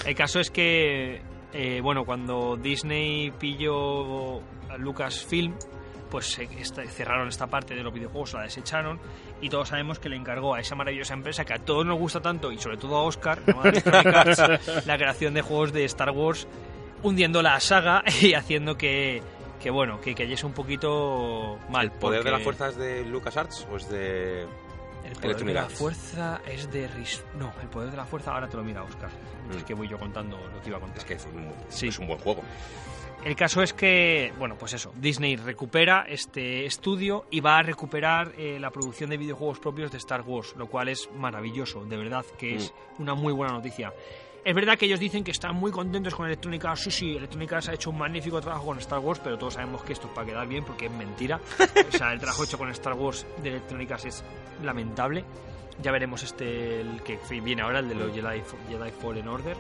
El 0.06 0.16
caso 0.16 0.40
es 0.40 0.50
que, 0.50 1.22
eh, 1.56 1.80
bueno, 1.82 2.04
cuando 2.06 2.58
Disney 2.58 3.32
pilló 3.32 4.40
a 4.70 4.78
Lucasfilm, 4.78 5.54
pues 6.12 6.28
se- 6.32 6.44
esta- 6.60 6.86
cerraron 6.86 7.28
esta 7.28 7.48
parte 7.48 7.74
de 7.76 7.82
los 7.84 7.94
videojuegos, 7.94 8.34
la 8.34 8.44
desecharon, 8.44 9.00
y 9.42 9.50
todos 9.50 9.70
sabemos 9.70 10.00
que 10.00 10.10
le 10.10 10.16
encargó 10.16 10.54
a 10.56 10.60
esa 10.60 10.76
maravillosa 10.76 11.14
empresa 11.14 11.44
que 11.46 11.54
a 11.54 11.60
todos 11.60 11.86
nos 11.86 11.98
gusta 11.98 12.22
tanto, 12.22 12.52
y 12.52 12.58
sobre 12.58 12.78
todo 12.78 12.98
a 12.98 13.04
Oscar, 13.04 13.40
Arts, 13.48 14.42
la 14.86 14.98
creación 14.98 15.34
de 15.34 15.42
juegos 15.42 15.74
de 15.74 15.84
Star 15.86 16.12
Wars, 16.12 16.48
hundiendo 17.04 17.42
la 17.42 17.60
saga 17.60 18.04
y 18.22 18.34
haciendo 18.34 18.78
que, 18.78 19.22
que 19.62 19.70
bueno, 19.72 20.00
que 20.02 20.14
cayese 20.16 20.46
un 20.46 20.54
poquito 20.54 21.58
mal. 21.70 21.86
¿El 21.88 21.92
poder 21.94 22.24
de 22.24 22.32
las 22.32 22.44
fuerzas 22.44 22.76
de 22.78 23.04
LucasArts 23.06 23.68
o 23.72 23.78
es 23.78 23.90
de.? 23.90 24.46
El 25.06 25.16
poder 25.16 25.46
de 25.46 25.54
la 25.54 25.70
fuerza 25.70 26.42
es 26.48 26.72
de... 26.72 26.88
Ris- 26.88 27.24
No, 27.38 27.54
el 27.62 27.68
poder 27.70 27.92
de 27.92 27.98
la 27.98 28.06
fuerza 28.06 28.34
ahora 28.34 28.48
te 28.48 28.58
lo 28.58 28.64
mira 28.64 28.84
Oscar. 28.84 29.10
Mm. 29.52 29.58
Es 29.58 29.64
que 29.64 29.74
voy 29.74 29.88
yo 29.88 29.98
contando 30.00 30.38
lo 30.38 30.62
que 30.62 30.70
iba 30.70 30.78
a 30.78 30.82
contar. 30.82 30.98
Es 31.00 31.06
que 31.06 31.14
es 31.16 31.26
un, 31.26 31.52
Sí. 31.70 31.88
es 31.90 32.00
un 32.00 32.08
buen 32.08 32.20
juego. 32.20 32.42
El 33.24 33.36
caso 33.36 33.64
es 33.64 33.74
que, 33.74 34.32
bueno, 34.38 34.56
pues 34.56 34.74
eso, 34.74 34.94
Disney 34.98 35.36
recupera 35.36 36.06
este 36.08 36.66
estudio 36.66 37.26
y 37.32 37.40
va 37.40 37.58
a 37.58 37.64
recuperar 37.64 38.34
eh, 38.38 38.60
la 38.60 38.70
producción 38.70 39.10
de 39.10 39.18
videojuegos 39.18 39.58
propios 39.60 39.92
de 39.92 39.98
Star 39.98 40.22
Wars, 40.22 40.54
lo 40.58 40.68
cual 40.68 40.90
es 40.90 41.10
maravilloso, 41.16 41.84
de 41.86 41.98
verdad 41.98 42.24
que 42.38 42.56
es 42.56 42.72
una 43.00 43.16
muy 43.16 43.34
buena 43.34 43.54
noticia. 43.54 43.92
Es 44.46 44.54
verdad 44.54 44.78
que 44.78 44.86
ellos 44.86 45.00
dicen 45.00 45.24
que 45.24 45.32
están 45.32 45.56
muy 45.56 45.72
contentos 45.72 46.14
con 46.14 46.28
Electronic 46.28 46.64
Arts. 46.66 46.82
Sí, 46.84 46.92
sí, 46.92 47.18
Electronic 47.18 47.52
Arts 47.54 47.70
ha 47.70 47.74
hecho 47.74 47.90
un 47.90 47.98
magnífico 47.98 48.40
trabajo 48.40 48.68
con 48.68 48.78
Star 48.78 49.00
Wars, 49.00 49.20
pero 49.24 49.40
todos 49.40 49.56
sabemos 49.56 49.82
que 49.82 49.94
esto 49.94 50.06
es 50.06 50.14
para 50.14 50.28
quedar 50.28 50.48
bien 50.48 50.64
porque 50.64 50.86
es 50.86 50.92
mentira. 50.92 51.42
O 51.88 51.92
sea, 51.98 52.14
el 52.14 52.20
trabajo 52.20 52.44
hecho 52.44 52.58
con 52.60 52.70
Star 52.70 52.94
Wars 52.94 53.26
de 53.42 53.50
Electronic 53.50 53.92
Arts 53.92 54.06
es 54.06 54.24
lamentable. 54.64 55.26
Ya 55.82 55.92
veremos 55.92 56.22
este, 56.22 56.82
el 56.82 57.02
que 57.02 57.18
viene 57.42 57.64
ahora, 57.64 57.80
el 57.80 57.90
de 57.90 57.96
los 57.96 58.14
Jedi, 58.14 58.44
Jedi 58.70 58.92
Fallen 58.92 59.28
Order. 59.28 59.58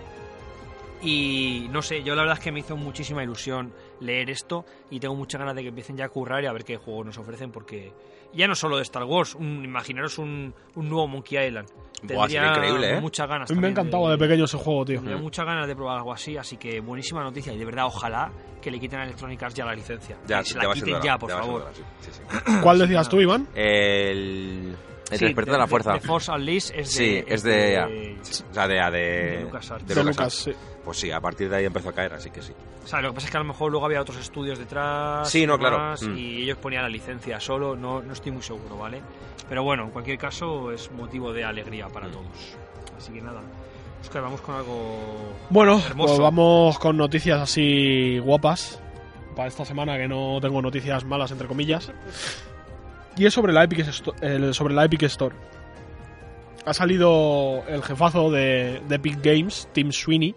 Y 1.01 1.67
no 1.71 1.81
sé, 1.81 2.03
yo 2.03 2.13
la 2.15 2.21
verdad 2.21 2.37
es 2.37 2.43
que 2.43 2.51
me 2.51 2.59
hizo 2.59 2.77
muchísima 2.77 3.23
ilusión 3.23 3.73
leer 3.99 4.29
esto 4.29 4.65
y 4.91 4.99
tengo 4.99 5.15
muchas 5.15 5.39
ganas 5.39 5.55
de 5.55 5.63
que 5.63 5.69
empiecen 5.69 5.97
ya 5.97 6.05
a 6.05 6.09
currar 6.09 6.43
y 6.43 6.47
a 6.47 6.53
ver 6.53 6.63
qué 6.63 6.77
juegos 6.77 7.07
nos 7.07 7.17
ofrecen 7.17 7.51
porque 7.51 7.91
ya 8.33 8.47
no 8.47 8.55
solo 8.55 8.77
de 8.77 8.83
Star 8.83 9.03
Wars, 9.03 9.35
un- 9.35 9.63
imaginaros 9.65 10.17
un, 10.19 10.53
un 10.75 10.89
nuevo 10.89 11.07
Monkey 11.07 11.43
Island. 11.47 11.69
Buah, 12.13 12.27
sería 12.27 12.49
increíble, 12.49 12.97
¿eh? 12.97 13.01
muchas 13.01 13.27
ganas. 13.27 13.49
A 13.49 13.53
mí 13.53 13.59
me 13.59 13.67
ha 13.67 13.69
también 13.69 13.87
encantado 13.87 14.09
de 14.11 14.17
pequeño 14.17 14.45
ese 14.45 14.57
juego, 14.57 14.85
tío. 14.85 14.99
Tenía 15.01 15.17
muchas 15.17 15.45
ganas 15.45 15.67
de 15.67 15.75
probar 15.75 15.97
algo 15.97 16.13
así, 16.13 16.37
así 16.37 16.57
que 16.57 16.79
buenísima 16.79 17.23
noticia 17.23 17.53
y 17.53 17.57
de 17.57 17.65
verdad 17.65 17.85
ojalá 17.85 18.31
que 18.61 18.71
le 18.71 18.79
quiten 18.79 18.99
a 18.99 19.03
Electronic 19.03 19.41
Arts 19.43 19.55
ya 19.55 19.65
la 19.65 19.73
licencia. 19.73 20.17
Ya, 20.27 20.39
que 20.39 20.45
sí, 20.45 20.53
se 20.53 20.59
la 20.59 20.73
quiten 20.73 21.01
ya, 21.01 21.17
por 21.17 21.31
favor. 21.31 21.71
sí, 22.01 22.11
sí. 22.11 22.21
¿Cuál 22.61 22.79
decías 22.79 23.09
tú, 23.09 23.19
Iván? 23.21 23.47
El, 23.55 24.75
el 25.11 25.17
Sí, 25.19 25.25
despertar 25.25 25.53
de 25.53 25.59
la 25.59 25.67
fuerza. 25.67 25.93
De 25.93 25.99
Force 25.99 26.31
Unleashed 26.31 26.75
es 26.75 26.95
de... 26.95 27.05
Sí, 27.05 27.23
es 27.27 27.43
de. 27.43 28.17
O 28.49 28.53
sea, 28.53 28.67
de. 28.67 28.73
de, 28.75 29.01
de 29.37 29.41
LucasArts. 29.43 29.87
de 29.87 29.93
De 29.95 30.03
LucasArts. 30.03 30.05
Lucas, 30.05 30.33
sí. 30.33 30.51
Pues 30.83 30.97
sí, 30.97 31.11
a 31.11 31.19
partir 31.19 31.49
de 31.49 31.57
ahí 31.57 31.65
empezó 31.65 31.89
a 31.89 31.93
caer, 31.93 32.13
así 32.13 32.29
que 32.29 32.41
sí. 32.41 32.53
O 32.83 32.87
sea, 32.87 33.01
lo 33.01 33.09
que 33.09 33.15
pasa 33.15 33.27
es 33.27 33.31
que 33.31 33.37
a 33.37 33.39
lo 33.39 33.47
mejor 33.47 33.71
luego 33.71 33.85
había 33.87 34.01
otros 34.01 34.17
estudios 34.17 34.59
detrás. 34.59 35.27
Sí, 35.29 35.45
no, 35.47 35.57
claro. 35.57 35.95
Mm. 35.99 36.15
Y 36.17 36.43
ellos 36.43 36.57
ponían 36.59 36.83
la 36.83 36.89
licencia 36.89 37.39
solo, 37.39 37.75
no, 37.75 38.01
no 38.03 38.13
estoy 38.13 38.31
muy 38.31 38.43
seguro, 38.43 38.77
¿vale? 38.77 39.01
Pero 39.49 39.63
bueno, 39.63 39.83
en 39.83 39.89
cualquier 39.91 40.17
caso 40.17 40.71
es 40.71 40.91
motivo 40.91 41.31
de 41.33 41.43
alegría 41.43 41.87
para 41.87 42.07
Mm. 42.07 42.11
todos. 42.11 42.57
Así 42.97 43.11
que 43.13 43.21
nada. 43.21 43.41
Oscar, 44.01 44.21
vamos 44.21 44.41
con 44.41 44.55
algo. 44.55 45.33
Bueno, 45.49 45.79
Hermoso. 45.85 46.07
pues 46.13 46.19
vamos 46.19 46.79
con 46.79 46.97
noticias 46.97 47.39
así 47.41 48.19
guapas. 48.19 48.81
Para 49.35 49.47
esta 49.49 49.65
semana 49.65 49.97
que 49.97 50.07
no 50.07 50.39
tengo 50.41 50.61
noticias 50.61 51.03
malas, 51.03 51.31
entre 51.31 51.47
comillas. 51.47 51.91
Y 53.17 53.25
es 53.25 53.33
sobre 53.33 53.51
la 53.53 53.63
Epic, 53.63 53.85
Sto- 53.91 54.15
el- 54.21 54.53
sobre 54.53 54.73
la 54.73 54.85
Epic 54.85 55.03
Store. 55.03 55.35
Ha 56.65 56.73
salido 56.73 57.63
el 57.67 57.83
jefazo 57.83 58.31
de, 58.31 58.81
de 58.87 58.95
Epic 58.95 59.19
Games, 59.21 59.67
Tim 59.73 59.91
Sweeney, 59.91 60.35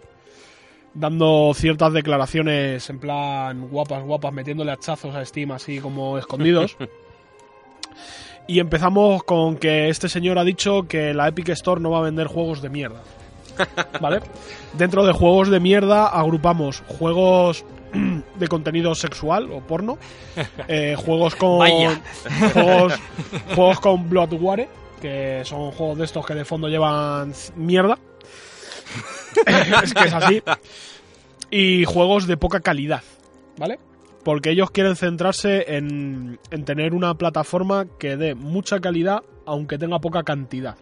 dando 0.93 1.51
ciertas 1.55 1.93
declaraciones 1.93 2.89
en 2.89 2.99
plan 2.99 3.67
guapas, 3.69 4.03
guapas, 4.03 4.33
metiéndole 4.33 4.71
hachazos 4.71 5.15
a 5.15 5.23
Steam 5.25 5.51
así 5.51 5.79
como 5.79 6.17
escondidos. 6.17 6.75
y 8.49 8.59
empezamos 8.59 9.23
con 9.23 9.57
que 9.57 9.89
este 9.89 10.09
señor 10.09 10.39
ha 10.39 10.43
dicho 10.43 10.87
que 10.87 11.13
la 11.13 11.27
Epic 11.27 11.49
Store 11.49 11.79
no 11.79 11.91
va 11.91 11.99
a 11.99 12.01
vender 12.01 12.25
juegos 12.25 12.63
de 12.63 12.69
mierda. 12.69 13.03
¿Vale? 14.01 14.21
Dentro 14.73 15.05
de 15.05 15.13
juegos 15.13 15.49
de 15.49 15.59
mierda 15.59 16.07
agrupamos 16.07 16.81
juegos 16.87 17.63
de 18.39 18.47
contenido 18.47 18.95
sexual 18.95 19.51
o 19.51 19.61
porno, 19.61 19.99
eh, 20.67 20.95
juegos 20.97 21.35
con 21.35 21.59
Vaya. 21.59 22.01
juegos, 22.51 22.93
juegos 23.55 23.79
con 23.81 24.09
Bloodware, 24.09 24.67
que 24.99 25.43
son 25.45 25.69
juegos 25.69 25.99
de 25.99 26.05
estos 26.05 26.25
que 26.25 26.33
de 26.33 26.43
fondo 26.43 26.67
llevan 26.69 27.31
mierda. 27.55 27.99
es 29.45 29.93
que 29.93 30.07
es 30.07 30.13
así. 30.13 30.41
Y 31.51 31.85
juegos 31.85 32.25
de 32.25 32.35
poca 32.35 32.61
calidad, 32.61 33.03
¿vale? 33.57 33.77
Porque 34.29 34.51
ellos 34.51 34.69
quieren 34.69 34.95
centrarse 34.95 35.75
en, 35.75 36.37
en 36.51 36.63
tener 36.63 36.93
una 36.93 37.15
plataforma 37.15 37.87
que 37.97 38.15
dé 38.15 38.35
mucha 38.35 38.79
calidad, 38.79 39.23
aunque 39.47 39.79
tenga 39.79 39.97
poca 39.97 40.21
cantidad 40.21 40.75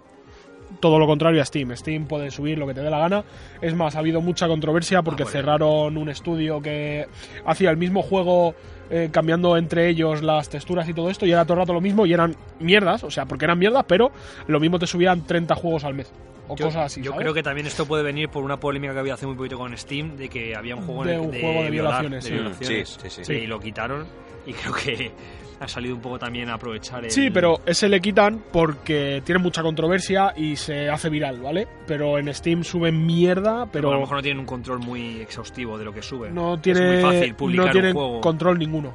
todo 0.82 1.00
lo 1.00 1.08
contrario 1.08 1.42
a 1.42 1.46
Steam. 1.46 1.74
Steam 1.78 2.08
puede 2.08 2.30
subir 2.30 2.58
lo 2.58 2.68
que 2.68 2.74
te 2.74 2.82
dé 2.82 2.90
la 2.90 3.00
gana. 3.00 3.24
Es 3.62 3.74
más, 3.74 3.96
ha 3.96 4.00
habido 4.00 4.20
mucha 4.20 4.50
controversia 4.50 5.02
porque 5.02 5.24
Ah, 5.24 5.26
bueno. 5.26 5.40
cerraron 5.40 5.98
un 5.98 6.10
estudio 6.10 6.62
que 6.62 7.08
hacía 7.46 7.70
el 7.70 7.78
mismo 7.78 8.02
juego 8.02 8.54
eh, 8.90 9.08
cambiando 9.10 9.56
entre 9.56 9.88
ellos 9.88 10.22
las 10.24 10.50
texturas 10.50 10.90
y 10.90 10.94
todo 10.94 11.10
esto 11.10 11.26
y 11.26 11.32
era 11.32 11.46
todo 11.46 11.54
el 11.54 11.60
rato 11.60 11.72
lo 11.72 11.80
mismo 11.80 12.06
y 12.06 12.12
eran 12.12 12.36
mierdas, 12.60 13.06
o 13.06 13.10
sea, 13.10 13.26
porque 13.26 13.46
eran 13.46 13.60
mierdas, 13.60 13.86
pero 13.88 14.12
lo 14.48 14.60
mismo 14.60 14.78
te 14.78 14.88
subían 14.88 15.26
30 15.26 15.56
juegos 15.56 15.86
al 15.86 15.94
mes 15.94 16.12
o 16.48 16.56
Yo, 16.56 16.66
cosas 16.66 16.86
así. 16.86 17.02
yo 17.02 17.12
¿sabes? 17.12 17.24
creo 17.24 17.34
que 17.34 17.44
también 17.44 17.68
esto 17.68 17.86
puede 17.86 18.04
venir 18.04 18.30
por 18.30 18.44
una 18.44 18.58
polémica 18.60 18.94
que 18.94 19.00
había 19.00 19.14
hace 19.16 19.26
muy 19.28 19.36
poquito 19.36 19.58
con 19.58 19.76
Steam 19.78 20.16
de 20.18 20.30
que 20.30 20.56
había 20.56 20.76
un 20.76 20.84
juego 20.86 21.04
De 21.06 21.14
en 21.14 21.20
el- 21.22 21.26
un 21.28 21.32
juego 21.40 21.64
de 21.64 21.70
violar, 21.70 22.02
violaciones, 22.02 22.24
de 22.24 22.30
sí. 22.30 22.34
violaciones. 22.36 22.90
Sí, 23.02 23.10
sí, 23.10 23.24
sí. 23.26 23.34
Y 23.34 23.48
lo 23.48 23.60
quitaron 23.60 24.06
y 24.46 24.54
creo 24.54 24.74
que 24.74 25.12
ha 25.60 25.68
salido 25.68 25.96
un 25.96 26.02
poco 26.02 26.20
también 26.20 26.50
a 26.50 26.54
aprovechar 26.54 27.04
el... 27.04 27.10
Sí, 27.12 27.32
pero 27.32 27.62
ese 27.66 27.90
le 27.90 28.00
quitan 28.00 28.44
porque 28.52 29.24
tiene 29.26 29.40
mucha 29.42 29.64
controversia 29.64 30.32
y 30.38 30.56
se 30.56 30.88
hace 30.88 31.10
viral, 31.10 31.40
¿vale? 31.42 31.68
Pero 31.88 32.20
en 32.20 32.32
Steam 32.34 32.64
suben 32.64 33.06
mierda, 33.06 33.66
pero 33.72 33.90
a 33.90 33.96
lo 33.96 34.02
mejor 34.02 34.18
no 34.18 34.22
tienen 34.22 34.40
un 34.40 34.46
control 34.46 34.80
muy 34.80 35.20
exhaustivo 35.20 35.78
de 35.78 35.84
lo 35.86 35.92
que 35.94 36.04
suben. 36.04 36.36
no 36.36 36.54
Es 36.56 36.62
tiene 36.62 36.88
muy 36.88 37.02
fácil 37.02 37.34
publicar 37.36 37.66
no 37.66 37.72
tienen 37.72 37.90
un 37.98 38.02
juego. 38.04 38.22
control 38.22 38.60
ninguno. 38.60 38.94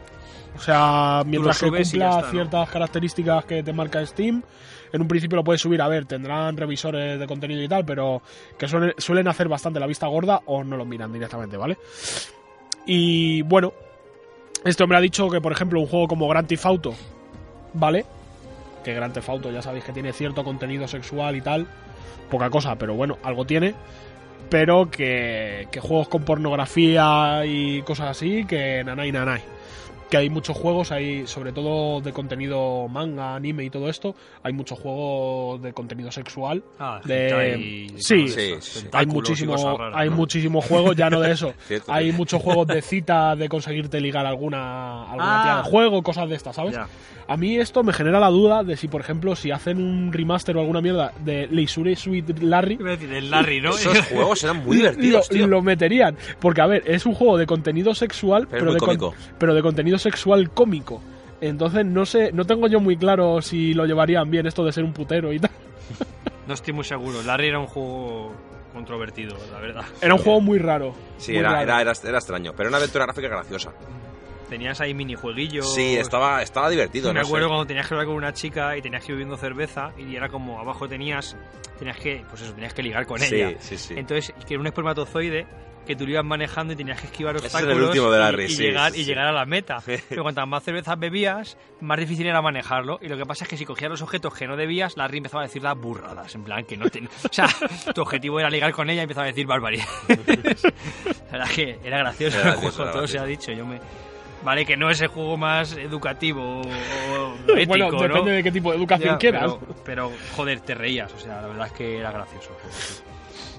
O 0.54 0.60
sea, 0.60 1.22
mientras 1.26 1.58
que 1.58 1.66
cumpla 1.66 1.80
está, 1.80 2.20
¿no? 2.20 2.30
ciertas 2.30 2.68
características 2.70 3.44
que 3.46 3.62
te 3.62 3.72
marca 3.72 4.04
Steam, 4.06 4.42
en 4.92 5.00
un 5.00 5.08
principio 5.08 5.36
lo 5.36 5.44
puedes 5.44 5.60
subir. 5.60 5.80
A 5.82 5.88
ver, 5.88 6.04
tendrán 6.04 6.56
revisores 6.56 7.18
de 7.18 7.26
contenido 7.26 7.62
y 7.62 7.68
tal, 7.68 7.84
pero 7.84 8.22
que 8.58 8.68
suelen, 8.68 9.28
hacer 9.28 9.48
bastante 9.48 9.80
la 9.80 9.86
vista 9.86 10.06
gorda 10.06 10.42
o 10.46 10.64
no 10.64 10.76
lo 10.76 10.84
miran 10.84 11.12
directamente, 11.12 11.56
¿vale? 11.56 11.78
Y 12.86 13.42
bueno, 13.42 13.72
este 14.64 14.82
hombre 14.82 14.98
ha 14.98 15.00
dicho 15.00 15.28
que, 15.30 15.40
por 15.40 15.52
ejemplo, 15.52 15.80
un 15.80 15.86
juego 15.86 16.08
como 16.08 16.28
Grand 16.28 16.48
Theft 16.48 16.66
Auto, 16.66 16.94
¿vale? 17.74 18.04
Que 18.84 18.94
Grand 18.94 19.12
Theft 19.12 19.28
Auto 19.28 19.50
ya 19.50 19.62
sabéis 19.62 19.84
que 19.84 19.92
tiene 19.92 20.12
cierto 20.12 20.44
contenido 20.44 20.88
sexual 20.88 21.36
y 21.36 21.40
tal, 21.40 21.66
poca 22.30 22.50
cosa, 22.50 22.76
pero 22.76 22.94
bueno, 22.94 23.18
algo 23.22 23.44
tiene 23.44 23.74
pero 24.52 24.90
que, 24.90 25.66
que 25.70 25.80
juegos 25.80 26.08
con 26.08 26.24
pornografía 26.24 27.42
y 27.46 27.80
cosas 27.82 28.10
así, 28.10 28.44
que 28.44 28.82
nanay 28.84 29.10
nanay. 29.10 29.42
Que 30.12 30.18
hay 30.18 30.28
muchos 30.28 30.54
juegos, 30.58 30.92
hay 30.92 31.26
sobre 31.26 31.52
todo 31.52 32.02
de 32.02 32.12
contenido 32.12 32.86
manga, 32.86 33.34
anime 33.34 33.64
y 33.64 33.70
todo 33.70 33.88
esto, 33.88 34.14
hay 34.42 34.52
muchos 34.52 34.78
juegos 34.78 35.62
de 35.62 35.72
contenido 35.72 36.12
sexual. 36.12 36.62
Ah, 36.78 37.00
de- 37.02 37.28
hentai, 37.28 37.88
sí, 37.98 38.28
sí. 38.28 38.86
Hay 38.92 39.06
y 39.06 39.44
raras, 39.78 39.94
hay 39.96 40.10
¿no? 40.10 40.16
muchísimos 40.16 40.64
juegos, 40.66 40.96
ya 40.96 41.08
no 41.08 41.18
de 41.18 41.32
eso. 41.32 41.54
Cierto, 41.66 41.90
hay 41.90 42.12
muchos 42.12 42.42
juegos 42.42 42.66
de 42.66 42.82
cita, 42.82 43.34
de 43.36 43.48
conseguirte 43.48 44.02
ligar 44.02 44.26
alguna, 44.26 45.04
alguna 45.04 45.40
Ah. 45.40 45.42
tía 45.44 45.56
de 45.56 45.62
juego, 45.70 46.02
cosas 46.02 46.28
de 46.28 46.34
estas, 46.34 46.56
¿sabes? 46.56 46.74
Ya. 46.74 46.86
A 47.28 47.36
mí 47.38 47.56
esto 47.56 47.82
me 47.82 47.94
genera 47.94 48.20
la 48.20 48.28
duda 48.28 48.64
de 48.64 48.76
si, 48.76 48.88
por 48.88 49.00
ejemplo, 49.00 49.34
si 49.34 49.50
hacen 49.52 49.78
un 49.80 50.12
remaster 50.12 50.56
o 50.56 50.60
alguna 50.60 50.82
mierda 50.82 51.12
de 51.24 51.46
Leisure 51.50 51.96
Suite 51.96 52.34
Larry, 52.44 52.76
decir, 52.76 53.10
el 53.12 53.30
Larry, 53.30 53.62
¿no? 53.62 53.70
Esos 53.70 53.98
juegos 54.12 54.42
eran 54.44 54.58
muy 54.62 54.76
lo, 54.76 54.82
divertidos, 54.82 55.28
tío. 55.30 55.46
lo 55.46 55.62
meterían. 55.62 56.16
Porque, 56.38 56.60
a 56.60 56.66
ver, 56.66 56.82
es 56.84 57.06
un 57.06 57.14
juego 57.14 57.38
de 57.38 57.46
contenido 57.46 57.94
sexual, 57.94 58.48
Pero 58.50 58.72
pero, 58.72 58.72
de, 58.74 58.98
con- 58.98 59.12
pero 59.38 59.54
de 59.54 59.62
contenido 59.62 59.98
sexual 60.02 60.50
cómico. 60.50 61.00
Entonces, 61.40 61.84
no 61.86 62.04
sé, 62.06 62.30
no 62.32 62.44
tengo 62.44 62.68
yo 62.68 62.78
muy 62.80 62.96
claro 62.96 63.40
si 63.42 63.74
lo 63.74 63.84
llevarían 63.86 64.30
bien 64.30 64.46
esto 64.46 64.64
de 64.64 64.72
ser 64.72 64.84
un 64.84 64.92
putero 64.92 65.32
y 65.32 65.38
tal. 65.40 65.50
No 66.46 66.54
estoy 66.54 66.74
muy 66.74 66.82
seguro. 66.84 67.22
Larry 67.22 67.46
era 67.48 67.60
un 67.60 67.68
juego 67.68 68.32
controvertido, 68.72 69.36
la 69.52 69.60
verdad. 69.60 69.84
Era 70.00 70.14
un 70.14 70.20
juego 70.20 70.40
muy 70.40 70.58
raro. 70.58 70.92
Sí, 71.16 71.30
muy 71.32 71.38
era, 71.38 71.50
raro. 71.52 71.62
era, 71.62 71.80
era, 71.82 71.92
era 72.04 72.18
extraño, 72.18 72.52
pero 72.56 72.68
una 72.68 72.78
aventura 72.78 73.04
gráfica 73.04 73.28
graciosa. 73.28 73.70
Tenías 74.50 74.80
ahí 74.80 74.92
minijueguillos. 74.92 75.72
Sí, 75.72 75.96
estaba, 75.96 76.42
estaba 76.42 76.68
divertido, 76.68 77.08
Me 77.14 77.20
no 77.20 77.26
acuerdo 77.26 77.46
sé. 77.46 77.48
cuando 77.50 77.66
tenías 77.66 77.86
que 77.86 77.94
hablar 77.94 78.06
con 78.08 78.16
una 78.16 78.32
chica 78.32 78.76
y 78.76 78.82
tenías 78.82 79.02
que 79.04 79.12
ir 79.12 79.16
bebiendo 79.18 79.36
cerveza 79.36 79.92
y 79.96 80.16
era 80.16 80.28
como 80.28 80.58
abajo 80.58 80.88
tenías 80.88 81.36
tenías 81.78 81.96
que 81.96 82.24
pues 82.28 82.42
eso 82.42 82.52
tenías 82.52 82.74
que 82.74 82.82
ligar 82.82 83.06
con 83.06 83.18
Sí, 83.20 83.34
ella. 83.36 83.56
sí, 83.60 83.78
sí. 83.78 83.94
Entonces 83.96 84.34
que 84.46 84.54
era 84.54 84.60
un 84.60 84.66
espermatozoide 84.66 85.46
que 85.86 85.96
tú 85.96 86.04
lo 86.06 86.12
ibas 86.12 86.24
manejando 86.24 86.72
y 86.72 86.76
tenías 86.76 87.00
que 87.00 87.06
esquivar 87.06 87.34
es 87.36 87.42
obstáculos 87.42 87.76
el 87.76 87.82
último 87.84 88.10
de 88.10 88.18
y- 88.18 88.20
Larry, 88.20 88.44
y, 88.44 88.48
sí, 88.50 88.62
llegar 88.62 88.92
sí, 88.92 89.00
y 89.00 89.04
llegar 89.04 89.26
a 89.26 89.32
la 89.32 89.44
meta. 89.46 89.78
Pero 90.08 90.22
cuantas 90.22 90.46
más 90.46 90.62
cervezas 90.62 90.98
bebías, 90.98 91.56
más 91.80 91.98
difícil 91.98 92.26
era 92.26 92.40
manejarlo 92.40 92.98
y 93.02 93.08
lo 93.08 93.16
que 93.16 93.26
pasa 93.26 93.44
es 93.44 93.50
que 93.50 93.56
si 93.56 93.64
cogías 93.64 93.90
los 93.90 94.02
objetos 94.02 94.34
que 94.34 94.46
no 94.46 94.56
debías, 94.56 94.96
Larry 94.96 95.18
empezaba 95.18 95.42
a 95.42 95.46
decir 95.46 95.62
las 95.62 95.76
burradas, 95.76 96.34
en 96.34 96.44
plan 96.44 96.64
que 96.64 96.76
no 96.76 96.88
te, 96.88 97.00
o 97.24 97.32
sea, 97.32 97.48
tu 97.94 98.02
objetivo 98.02 98.38
era 98.40 98.48
ligar 98.50 98.72
con 98.72 98.88
ella 98.90 99.00
y 99.00 99.04
empezaba 99.04 99.24
a 99.24 99.28
decir 99.28 99.46
barbaridades. 99.46 99.88
La 101.32 101.38
verdad 101.38 101.50
que 101.54 101.78
era 101.82 101.98
gracioso 101.98 102.36
Era 102.38 102.46
el 102.48 102.52
gracioso, 102.52 102.76
juego, 102.76 102.92
todo 102.92 103.06
se 103.08 103.18
ha 103.18 103.22
gracioso. 103.22 103.50
dicho, 103.50 103.58
yo 103.58 103.66
me 103.66 103.80
Vale, 104.44 104.66
que 104.66 104.76
no 104.76 104.90
es 104.90 105.00
el 105.00 105.06
juego 105.06 105.36
más 105.36 105.76
educativo 105.76 106.62
o 106.62 107.34
ético, 107.56 107.66
bueno, 107.68 107.90
¿no? 107.92 108.02
depende 108.02 108.32
de 108.32 108.42
qué 108.42 108.50
tipo 108.50 108.72
de 108.72 108.76
educación 108.76 109.10
Ya, 109.14 109.18
quieras. 109.18 109.52
Pero, 109.54 109.74
pero, 109.84 110.12
joder, 110.36 110.58
te 110.60 110.74
reías, 110.74 111.12
o 111.14 111.18
sea, 111.20 111.40
la 111.42 111.46
verdad 111.46 111.66
es 111.68 111.72
que 111.74 111.98
era 111.98 112.10
gracioso. 112.10 112.50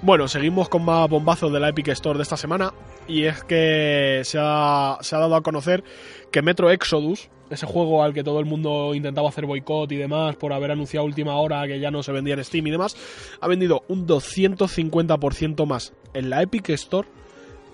Bueno, 0.03 0.27
seguimos 0.27 0.67
con 0.67 0.83
más 0.83 1.09
bombazos 1.09 1.53
de 1.53 1.61
la 1.61 1.69
Epic 1.69 1.87
Store 1.87 2.17
de 2.17 2.23
esta 2.23 2.35
semana. 2.35 2.73
Y 3.07 3.23
es 3.23 3.41
que 3.45 4.19
se 4.25 4.37
ha, 4.37 4.97
se 4.99 5.15
ha 5.15 5.19
dado 5.19 5.33
a 5.33 5.41
conocer 5.41 5.81
que 6.29 6.41
Metro 6.41 6.69
Exodus, 6.71 7.29
ese 7.49 7.65
juego 7.65 8.03
al 8.03 8.13
que 8.13 8.21
todo 8.21 8.41
el 8.41 8.45
mundo 8.45 8.93
intentaba 8.95 9.29
hacer 9.29 9.45
boicot 9.45 9.89
y 9.93 9.95
demás 9.95 10.35
por 10.35 10.51
haber 10.51 10.71
anunciado 10.71 11.05
a 11.05 11.07
última 11.07 11.35
hora 11.35 11.65
que 11.67 11.79
ya 11.79 11.89
no 11.89 12.03
se 12.03 12.11
vendía 12.11 12.33
en 12.33 12.43
Steam 12.43 12.67
y 12.67 12.71
demás, 12.71 12.97
ha 13.39 13.47
vendido 13.47 13.85
un 13.87 14.05
250% 14.05 15.65
más 15.65 15.93
en 16.13 16.29
la 16.29 16.41
Epic 16.41 16.71
Store 16.71 17.07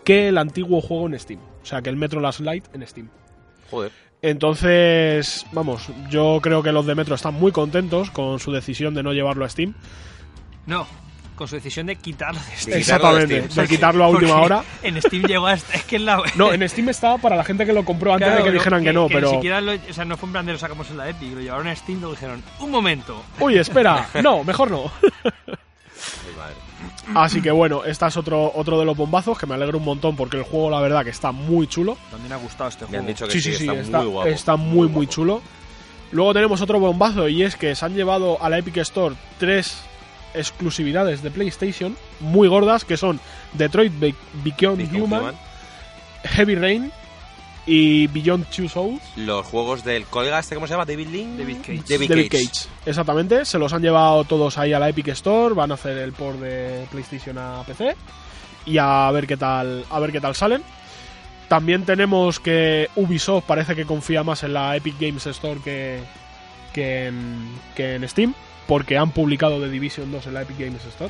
que 0.03 0.27
el 0.27 0.38
antiguo 0.38 0.81
juego 0.81 1.07
en 1.07 1.19
Steam. 1.19 1.39
O 1.63 1.65
sea 1.65 1.81
que 1.81 1.89
el 1.89 1.95
Metro 1.95 2.19
Last 2.19 2.41
Light 2.41 2.65
en 2.75 2.86
Steam. 2.86 3.09
Joder. 3.71 3.91
Entonces, 4.21 5.48
vamos, 5.51 5.88
yo 6.12 6.38
creo 6.43 6.62
que 6.62 6.74
los 6.74 6.86
de 6.86 6.93
Metro 6.93 7.15
están 7.15 7.33
muy 7.33 7.51
contentos 7.51 8.12
con 8.12 8.38
su 8.38 8.51
decisión 8.51 8.93
de 8.93 9.01
no 9.01 9.13
llevarlo 9.13 9.45
a 9.45 9.50
Steam. 9.50 9.74
No, 10.67 10.86
con 11.39 11.48
su 11.48 11.55
decisión 11.55 11.86
de 11.88 11.96
quitarlo 11.96 12.38
de 12.38 12.55
Steam. 12.58 12.74
de 12.74 12.79
Exactamente, 12.81 13.50
Steam. 13.50 13.65
de 13.65 13.67
quitarlo 13.74 14.03
a 14.03 14.08
última 14.10 14.41
hora. 14.41 14.62
En 14.84 15.01
Steam 15.01 15.24
llegó 15.24 15.48
a... 15.48 15.53
Es 15.53 15.63
que 15.88 15.98
la... 15.98 16.22
No, 16.36 16.51
en 16.51 16.67
Steam 16.67 16.89
estaba 16.89 17.17
para 17.17 17.38
la 17.38 17.46
gente 17.46 17.65
que 17.65 17.72
lo 17.72 17.86
compró 17.86 18.13
antes 18.13 18.27
Claro, 18.27 18.43
de 18.43 18.50
que 18.51 18.53
dijeran 18.58 18.84
que, 18.84 18.91
no, 18.91 19.08
Ni 19.08 19.13
pero... 19.15 19.29
siquiera 19.31 19.62
lo, 19.62 19.72
o 19.72 19.93
sea, 19.93 20.03
no 20.03 20.17
fue 20.17 20.27
en 20.27 20.34
plan 20.34 20.46
de 20.46 20.51
lo 20.51 20.60
sacamos 20.60 20.89
en 20.89 20.98
la 20.98 21.08
Epic, 21.08 21.34
lo 21.34 21.39
llevaron 21.39 21.67
a 21.67 21.75
Steam 21.77 22.00
y 22.00 22.01
lo 22.01 22.12
dijeron, 22.12 22.43
un 22.60 22.72
momento. 22.72 23.24
Uy, 23.39 23.58
espera, 23.58 24.10
no, 24.22 24.43
mejor 24.43 24.69
no. 24.69 24.91
Así 27.15 27.41
que 27.41 27.51
bueno, 27.51 27.84
este 27.86 28.05
es 28.05 28.17
otro, 28.17 28.51
otro 28.53 28.77
de 28.77 28.86
los 28.86 28.98
bombazos 28.98 29.38
que 29.39 29.46
me 29.46 29.55
alegro 29.55 29.77
un 29.77 29.86
montón 29.86 30.17
porque 30.17 30.36
el 30.38 30.43
juego 30.43 30.69
la 30.69 30.81
verdad 30.81 31.03
que 31.05 31.10
está 31.10 31.31
muy 31.31 31.67
chulo. 31.67 31.98
También 32.12 32.34
ha 32.34 32.36
gustado 32.38 32.69
este 32.69 32.84
Me 32.86 32.89
juego. 32.89 33.01
han 33.01 33.08
dicho 33.08 33.25
que 33.25 33.31
Sí, 33.31 33.41
sí, 33.41 33.53
sí, 33.55 33.63
está, 33.67 33.79
está, 33.79 33.98
muy 34.01 34.08
guapo. 34.12 34.29
está 34.29 34.55
muy, 34.58 34.88
muy 34.89 35.05
guapo. 35.05 35.12
chulo. 35.12 35.41
Luego 36.12 36.34
tenemos 36.34 36.60
otro 36.62 36.79
bombazo 36.79 37.27
y 37.29 37.43
es 37.43 37.55
que 37.55 37.75
se 37.75 37.86
han 37.86 37.96
llevado 37.96 38.41
a 38.43 38.50
la 38.50 38.58
Epic 38.58 38.77
Store 38.77 39.15
tres 39.39 39.81
exclusividades 40.33 41.21
de 41.21 41.31
PlayStation 41.31 41.95
muy 42.19 42.48
gordas 42.48 42.86
que 42.86 42.98
son 42.98 43.19
Detroit 43.53 43.93
Be- 44.00 44.15
Become 44.43 44.83
Become 44.83 45.03
Human, 45.03 45.21
Human. 45.21 45.36
Heavy 46.24 46.55
Rain 46.55 46.91
y 47.65 48.07
Beyond 48.07 48.45
Two 48.50 48.67
Souls. 48.67 49.01
Los 49.15 49.45
juegos 49.45 49.83
del 49.83 50.05
colega, 50.05 50.39
este, 50.39 50.55
¿cómo 50.55 50.65
se 50.67 50.74
llama? 50.74 50.86
David 50.86 51.07
Lynn. 51.09 51.38
David 51.38 51.57
Cage. 51.57 51.83
David, 51.88 52.09
David 52.09 52.31
Cage. 52.31 52.45
Cage. 52.48 52.67
Exactamente, 52.86 53.45
se 53.45 53.59
los 53.59 53.71
han 53.74 53.81
llevado 53.81 54.24
todos 54.24 54.57
ahí 54.57 54.74
a 54.74 54.79
la 54.79 54.89
Epic 54.89 55.09
Store, 55.09 55.53
van 55.53 55.71
a 55.71 55.75
hacer 55.75 55.98
el 56.00 56.13
port 56.13 56.39
de 56.39 56.86
PlayStation 56.91 57.38
a 57.38 57.63
PC 57.67 57.95
y 58.65 58.77
a 58.79 59.12
ver 59.12 59.27
qué 59.27 59.38
tal, 59.38 59.86
a 59.89 60.00
ver 60.00 60.12
qué 60.12 60.19
tal 60.19 60.33
salen. 60.36 60.63
También 61.48 61.83
tenemos 61.83 62.39
que 62.39 62.89
Ubisoft 62.95 63.43
parece 63.45 63.75
que 63.75 63.86
confía 63.86 64.24
más 64.24 64.43
en 64.43 64.53
la 64.53 64.75
Epic 64.75 64.95
Games 65.00 65.25
Store 65.27 65.59
que, 65.63 66.00
que, 66.74 67.07
en, 67.07 67.50
que 67.75 67.95
en 67.95 68.07
Steam, 68.07 68.33
porque 68.70 68.98
han 69.00 69.10
publicado 69.12 69.60
The 69.60 69.68
Division 69.68 70.12
2 70.12 70.28
en 70.28 70.34
la 70.36 70.44
Epic 70.44 70.60
Games 70.60 70.86
Store. 70.86 71.10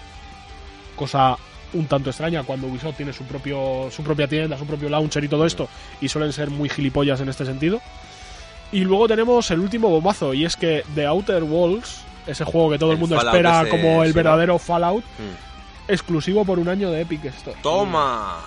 Cosa 0.96 1.38
un 1.74 1.86
tanto 1.86 2.10
extraña 2.10 2.42
cuando 2.44 2.66
Ubisoft 2.68 2.96
tiene 2.98 3.14
su 3.14 3.26
propio 3.26 3.90
su 3.92 4.02
propia 4.02 4.28
tienda, 4.28 4.58
su 4.58 4.66
propio 4.66 4.90
launcher 4.90 5.24
y 5.24 5.28
todo 5.28 5.46
esto, 5.46 5.68
y 6.02 6.08
suelen 6.08 6.32
ser 6.34 6.50
muy 6.50 6.70
gilipollas 6.70 7.20
en 7.22 7.28
este 7.30 7.46
sentido. 7.46 7.82
Y 8.72 8.80
luego 8.86 9.08
tenemos 9.08 9.52
el 9.52 9.60
último 9.60 9.90
bombazo, 9.90 10.34
y 10.34 10.46
es 10.46 10.56
que 10.56 10.84
The 10.96 11.06
Outer 11.06 11.44
Worlds, 11.44 12.02
ese 12.28 12.46
juego 12.46 12.70
que 12.72 12.80
todo 12.80 12.92
el, 12.92 12.96
El 12.96 13.02
mundo 13.02 13.16
Fallout 13.18 13.36
espera 13.36 13.62
ese, 13.62 13.70
como 13.70 14.04
el 14.04 14.10
sí, 14.10 14.14
¿no? 14.14 14.24
verdadero 14.24 14.58
Fallout, 14.58 15.04
Mm. 15.04 15.92
exclusivo 15.92 16.46
por 16.46 16.60
un 16.60 16.70
año 16.70 16.90
de 16.92 17.02
Epic 17.02 17.26
Store. 17.26 17.58
Toma. 17.62 18.38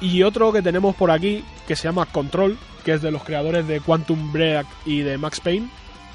Y 0.00 0.22
otro 0.22 0.52
que 0.52 0.60
tenemos 0.60 0.94
por 0.96 1.10
aquí, 1.10 1.44
que 1.68 1.76
se 1.76 1.84
llama 1.84 2.04
Control, 2.06 2.58
que 2.84 2.92
es 2.94 3.02
de 3.02 3.10
los 3.10 3.22
creadores 3.22 3.66
de 3.68 3.80
Quantum 3.80 4.32
Break 4.32 4.66
y 4.84 5.00
de 5.00 5.16
Max 5.18 5.40
Payne, 5.40 5.68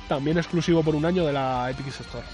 también 0.08 0.38
exclusivo 0.38 0.84
por 0.84 0.94
un 0.96 1.06
año 1.06 1.26
de 1.26 1.34
la 1.34 1.70
Epic 1.72 1.88
Store. 1.88 2.26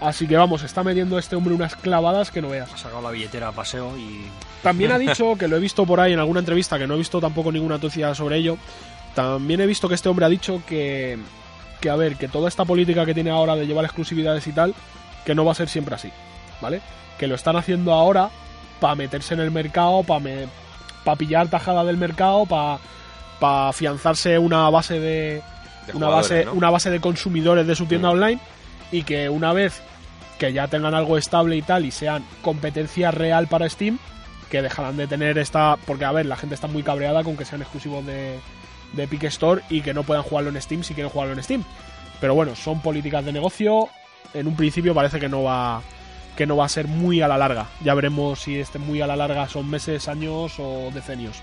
Así 0.00 0.26
que 0.26 0.36
vamos, 0.36 0.62
está 0.62 0.82
metiendo 0.82 1.18
este 1.18 1.36
hombre 1.36 1.54
unas 1.54 1.76
clavadas 1.76 2.30
que 2.30 2.42
no 2.42 2.50
veas. 2.50 2.72
Ha 2.72 2.76
sacado 2.76 3.00
la 3.00 3.10
billetera 3.10 3.48
a 3.48 3.52
paseo 3.52 3.96
y... 3.96 4.26
También 4.62 4.92
ha 4.92 4.98
dicho, 4.98 5.36
que 5.36 5.48
lo 5.48 5.56
he 5.56 5.60
visto 5.60 5.86
por 5.86 6.00
ahí 6.00 6.12
en 6.12 6.18
alguna 6.18 6.40
entrevista, 6.40 6.78
que 6.78 6.86
no 6.86 6.94
he 6.94 6.98
visto 6.98 7.20
tampoco 7.20 7.52
ninguna 7.52 7.76
noticia 7.76 8.14
sobre 8.14 8.36
ello, 8.36 8.58
también 9.14 9.60
he 9.60 9.66
visto 9.66 9.88
que 9.88 9.94
este 9.94 10.08
hombre 10.08 10.26
ha 10.26 10.28
dicho 10.28 10.62
que, 10.66 11.18
que, 11.80 11.90
a 11.90 11.96
ver, 11.96 12.16
que 12.16 12.28
toda 12.28 12.48
esta 12.48 12.64
política 12.64 13.06
que 13.06 13.14
tiene 13.14 13.30
ahora 13.30 13.56
de 13.56 13.66
llevar 13.66 13.84
exclusividades 13.84 14.46
y 14.46 14.52
tal, 14.52 14.74
que 15.24 15.34
no 15.34 15.44
va 15.44 15.52
a 15.52 15.54
ser 15.54 15.68
siempre 15.68 15.94
así, 15.94 16.10
¿vale? 16.60 16.80
Que 17.18 17.26
lo 17.26 17.34
están 17.36 17.56
haciendo 17.56 17.92
ahora 17.92 18.28
para 18.80 18.96
meterse 18.96 19.34
en 19.34 19.40
el 19.40 19.50
mercado, 19.50 20.02
para 20.02 21.16
pillar 21.16 21.48
tajada 21.48 21.84
del 21.84 21.96
mercado, 21.96 22.44
para 22.46 23.68
afianzarse 23.68 24.38
una 24.38 24.68
base 24.70 24.98
de, 24.98 25.42
De 25.86 25.92
una 25.94 26.08
base, 26.08 26.44
¿no? 26.44 26.52
una 26.54 26.70
base 26.70 26.90
de 26.90 27.00
consumidores 27.00 27.66
de 27.66 27.76
su 27.76 27.86
tienda 27.86 28.08
Mm. 28.08 28.12
online 28.12 28.40
y 28.90 29.02
que 29.02 29.28
una 29.28 29.52
vez 29.52 29.82
que 30.38 30.52
ya 30.52 30.68
tengan 30.68 30.94
algo 30.94 31.16
estable 31.16 31.56
y 31.56 31.62
tal 31.62 31.84
y 31.84 31.90
sean 31.90 32.24
competencia 32.42 33.10
real 33.10 33.46
para 33.46 33.68
Steam, 33.68 33.98
que 34.50 34.62
dejarán 34.62 34.96
de 34.96 35.06
tener 35.06 35.38
esta... 35.38 35.76
Porque, 35.86 36.04
a 36.04 36.12
ver, 36.12 36.26
la 36.26 36.36
gente 36.36 36.54
está 36.54 36.66
muy 36.66 36.82
cabreada 36.82 37.24
con 37.24 37.36
que 37.36 37.44
sean 37.44 37.62
exclusivos 37.62 38.04
de, 38.06 38.38
de 38.92 39.02
Epic 39.02 39.24
Store 39.24 39.62
y 39.70 39.80
que 39.80 39.94
no 39.94 40.02
puedan 40.02 40.22
jugarlo 40.22 40.50
en 40.50 40.60
Steam 40.60 40.82
si 40.82 40.94
quieren 40.94 41.10
jugarlo 41.10 41.34
en 41.34 41.42
Steam. 41.42 41.64
Pero 42.20 42.34
bueno, 42.34 42.54
son 42.56 42.80
políticas 42.80 43.24
de 43.24 43.32
negocio. 43.32 43.88
En 44.32 44.46
un 44.46 44.56
principio 44.56 44.94
parece 44.94 45.20
que 45.20 45.28
no 45.28 45.42
va 45.42 45.82
que 46.36 46.46
no 46.46 46.56
va 46.56 46.64
a 46.64 46.68
ser 46.68 46.88
muy 46.88 47.22
a 47.22 47.28
la 47.28 47.38
larga. 47.38 47.68
Ya 47.82 47.94
veremos 47.94 48.40
si 48.40 48.58
este 48.58 48.78
muy 48.78 49.00
a 49.00 49.06
la 49.06 49.16
larga 49.16 49.48
son 49.48 49.70
meses, 49.70 50.08
años 50.08 50.54
o 50.58 50.90
decenios. 50.92 51.40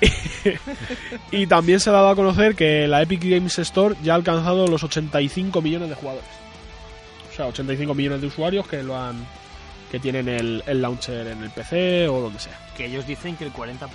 y 1.30 1.46
también 1.46 1.80
se 1.80 1.90
ha 1.90 1.92
dado 1.92 2.08
a 2.08 2.16
conocer 2.16 2.54
que 2.54 2.86
la 2.86 3.02
Epic 3.02 3.22
Games 3.24 3.58
Store 3.58 3.96
ya 4.02 4.12
ha 4.12 4.16
alcanzado 4.16 4.66
los 4.66 4.82
85 4.82 5.60
millones 5.62 5.88
de 5.88 5.94
jugadores. 5.94 6.28
O 7.32 7.36
sea, 7.36 7.46
85 7.46 7.94
millones 7.94 8.20
de 8.20 8.26
usuarios 8.26 8.66
que 8.66 8.82
lo 8.82 8.96
han 8.96 9.24
que 9.90 9.98
tienen 9.98 10.28
el, 10.28 10.62
el 10.66 10.80
launcher 10.80 11.26
en 11.26 11.42
el 11.42 11.50
PC 11.50 12.08
o 12.08 12.20
donde 12.20 12.38
sea. 12.38 12.56
Que 12.76 12.86
ellos 12.86 13.06
dicen 13.06 13.36
que 13.36 13.44
el 13.44 13.52
40% 13.52 13.88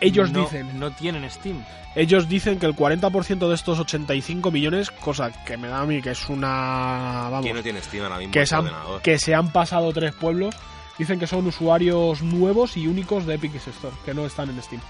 Ellos 0.00 0.32
no, 0.32 0.40
dicen, 0.42 0.78
no 0.78 0.90
tienen 0.90 1.28
Steam. 1.30 1.64
ellos 1.94 2.28
dicen 2.28 2.58
que 2.58 2.66
el 2.66 2.74
40% 2.74 3.48
de 3.48 3.54
estos 3.54 3.78
85 3.78 4.50
millones, 4.50 4.90
cosa 4.90 5.30
que 5.44 5.56
me 5.56 5.68
da 5.68 5.82
a 5.82 5.86
mí 5.86 6.02
que 6.02 6.10
es 6.10 6.28
una 6.28 7.28
vamos, 7.30 7.42
¿Quién 7.44 7.56
no 7.56 7.62
tiene 7.62 7.80
Steam 7.80 8.02
ahora 8.04 8.18
mismo 8.18 8.32
que 8.32 8.40
en 8.40 8.46
se, 8.46 8.54
han, 8.56 8.70
que 9.02 9.18
se 9.18 9.34
han 9.34 9.52
pasado 9.52 9.92
tres 9.92 10.12
pueblos, 10.14 10.56
dicen 10.98 11.18
que 11.18 11.26
son 11.26 11.46
usuarios 11.46 12.22
nuevos 12.22 12.76
y 12.76 12.86
únicos 12.86 13.26
de 13.26 13.34
Epic 13.34 13.54
Store, 13.54 13.94
que 14.04 14.14
no 14.14 14.26
están 14.26 14.50
en 14.50 14.62
Steam. 14.62 14.80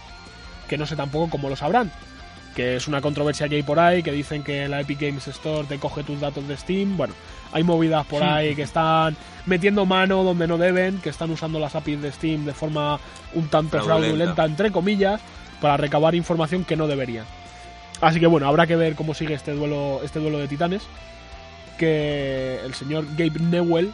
Que 0.69 0.79
no 0.79 0.87
sé 0.87 0.97
tampoco 0.97 1.31
cómo 1.31 1.49
lo 1.49 1.57
sabrán. 1.57 1.91
Que 2.55 2.77
es 2.77 2.89
una 2.89 3.01
controversia 3.01 3.49
que 3.49 3.57
hay 3.57 3.63
por 3.63 3.79
ahí, 3.79 4.03
que 4.03 4.13
dicen 4.13 4.43
que 4.43 4.67
la 4.69 4.81
Epic 4.81 5.01
Games 5.01 5.29
Store 5.29 5.67
te 5.67 5.79
coge 5.79 6.03
tus 6.03 6.21
datos 6.21 6.47
de 6.49 6.57
Steam. 6.57 6.97
Bueno, 6.97 7.15
hay 7.53 7.63
movidas 7.63 8.07
por 8.07 8.23
ahí 8.23 8.55
que 8.55 8.63
están 8.63 9.17
metiendo 9.45 9.85
mano 9.85 10.23
donde 10.25 10.47
no 10.47 10.57
deben, 10.57 10.99
que 11.01 11.11
están 11.11 11.31
usando 11.31 11.59
las 11.59 11.75
APIs 11.75 12.01
de 12.03 12.13
Steam 12.13 12.45
de 12.45 12.55
forma 12.55 12.99
un 13.35 13.49
tanto 13.49 13.71
Fraudulenta. 13.83 14.07
fraudulenta, 14.07 14.45
entre 14.45 14.73
comillas, 14.73 15.21
para 15.61 15.77
recabar 15.77 16.15
información 16.15 16.65
que 16.65 16.77
no 16.77 16.87
deberían. 16.87 17.27
Así 18.01 18.21
que 18.21 18.27
bueno, 18.27 18.47
habrá 18.47 18.67
que 18.67 18.77
ver 18.77 18.95
cómo 18.95 19.15
sigue 19.15 19.35
este 19.35 19.53
duelo, 19.53 20.01
este 20.03 20.19
duelo 20.19 20.39
de 20.39 20.49
titanes. 20.49 20.83
Que 21.79 22.59
el 22.65 22.75
señor 22.75 23.05
Gabe 23.17 23.39
Newell 23.39 23.93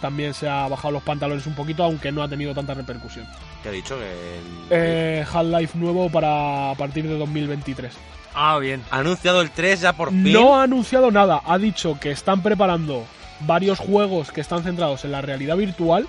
también 0.00 0.34
se 0.34 0.48
ha 0.48 0.66
bajado 0.68 0.92
los 0.92 1.02
pantalones 1.02 1.46
un 1.46 1.54
poquito, 1.54 1.82
aunque 1.84 2.10
no 2.12 2.22
ha 2.22 2.28
tenido 2.28 2.54
tanta 2.54 2.74
repercusión. 2.74 3.26
¿Qué 3.62 3.68
ha 3.68 3.72
dicho? 3.72 3.96
El- 4.00 4.40
Eh, 4.70 5.24
Half-Life 5.32 5.76
nuevo 5.78 6.08
para 6.10 6.70
a 6.70 6.74
partir 6.74 7.06
de 7.08 7.18
2023. 7.18 7.92
Ah, 8.34 8.58
bien. 8.58 8.82
Ha 8.90 8.98
anunciado 8.98 9.40
el 9.40 9.50
3 9.50 9.80
ya 9.80 9.92
por 9.94 10.10
fin. 10.10 10.32
No 10.32 10.56
ha 10.56 10.62
anunciado 10.64 11.10
nada, 11.10 11.42
ha 11.44 11.58
dicho 11.58 11.98
que 12.00 12.10
están 12.10 12.42
preparando 12.42 13.04
varios 13.40 13.78
juegos 13.78 14.30
que 14.32 14.40
están 14.40 14.62
centrados 14.62 15.04
en 15.04 15.12
la 15.12 15.20
realidad 15.22 15.56
virtual 15.56 16.06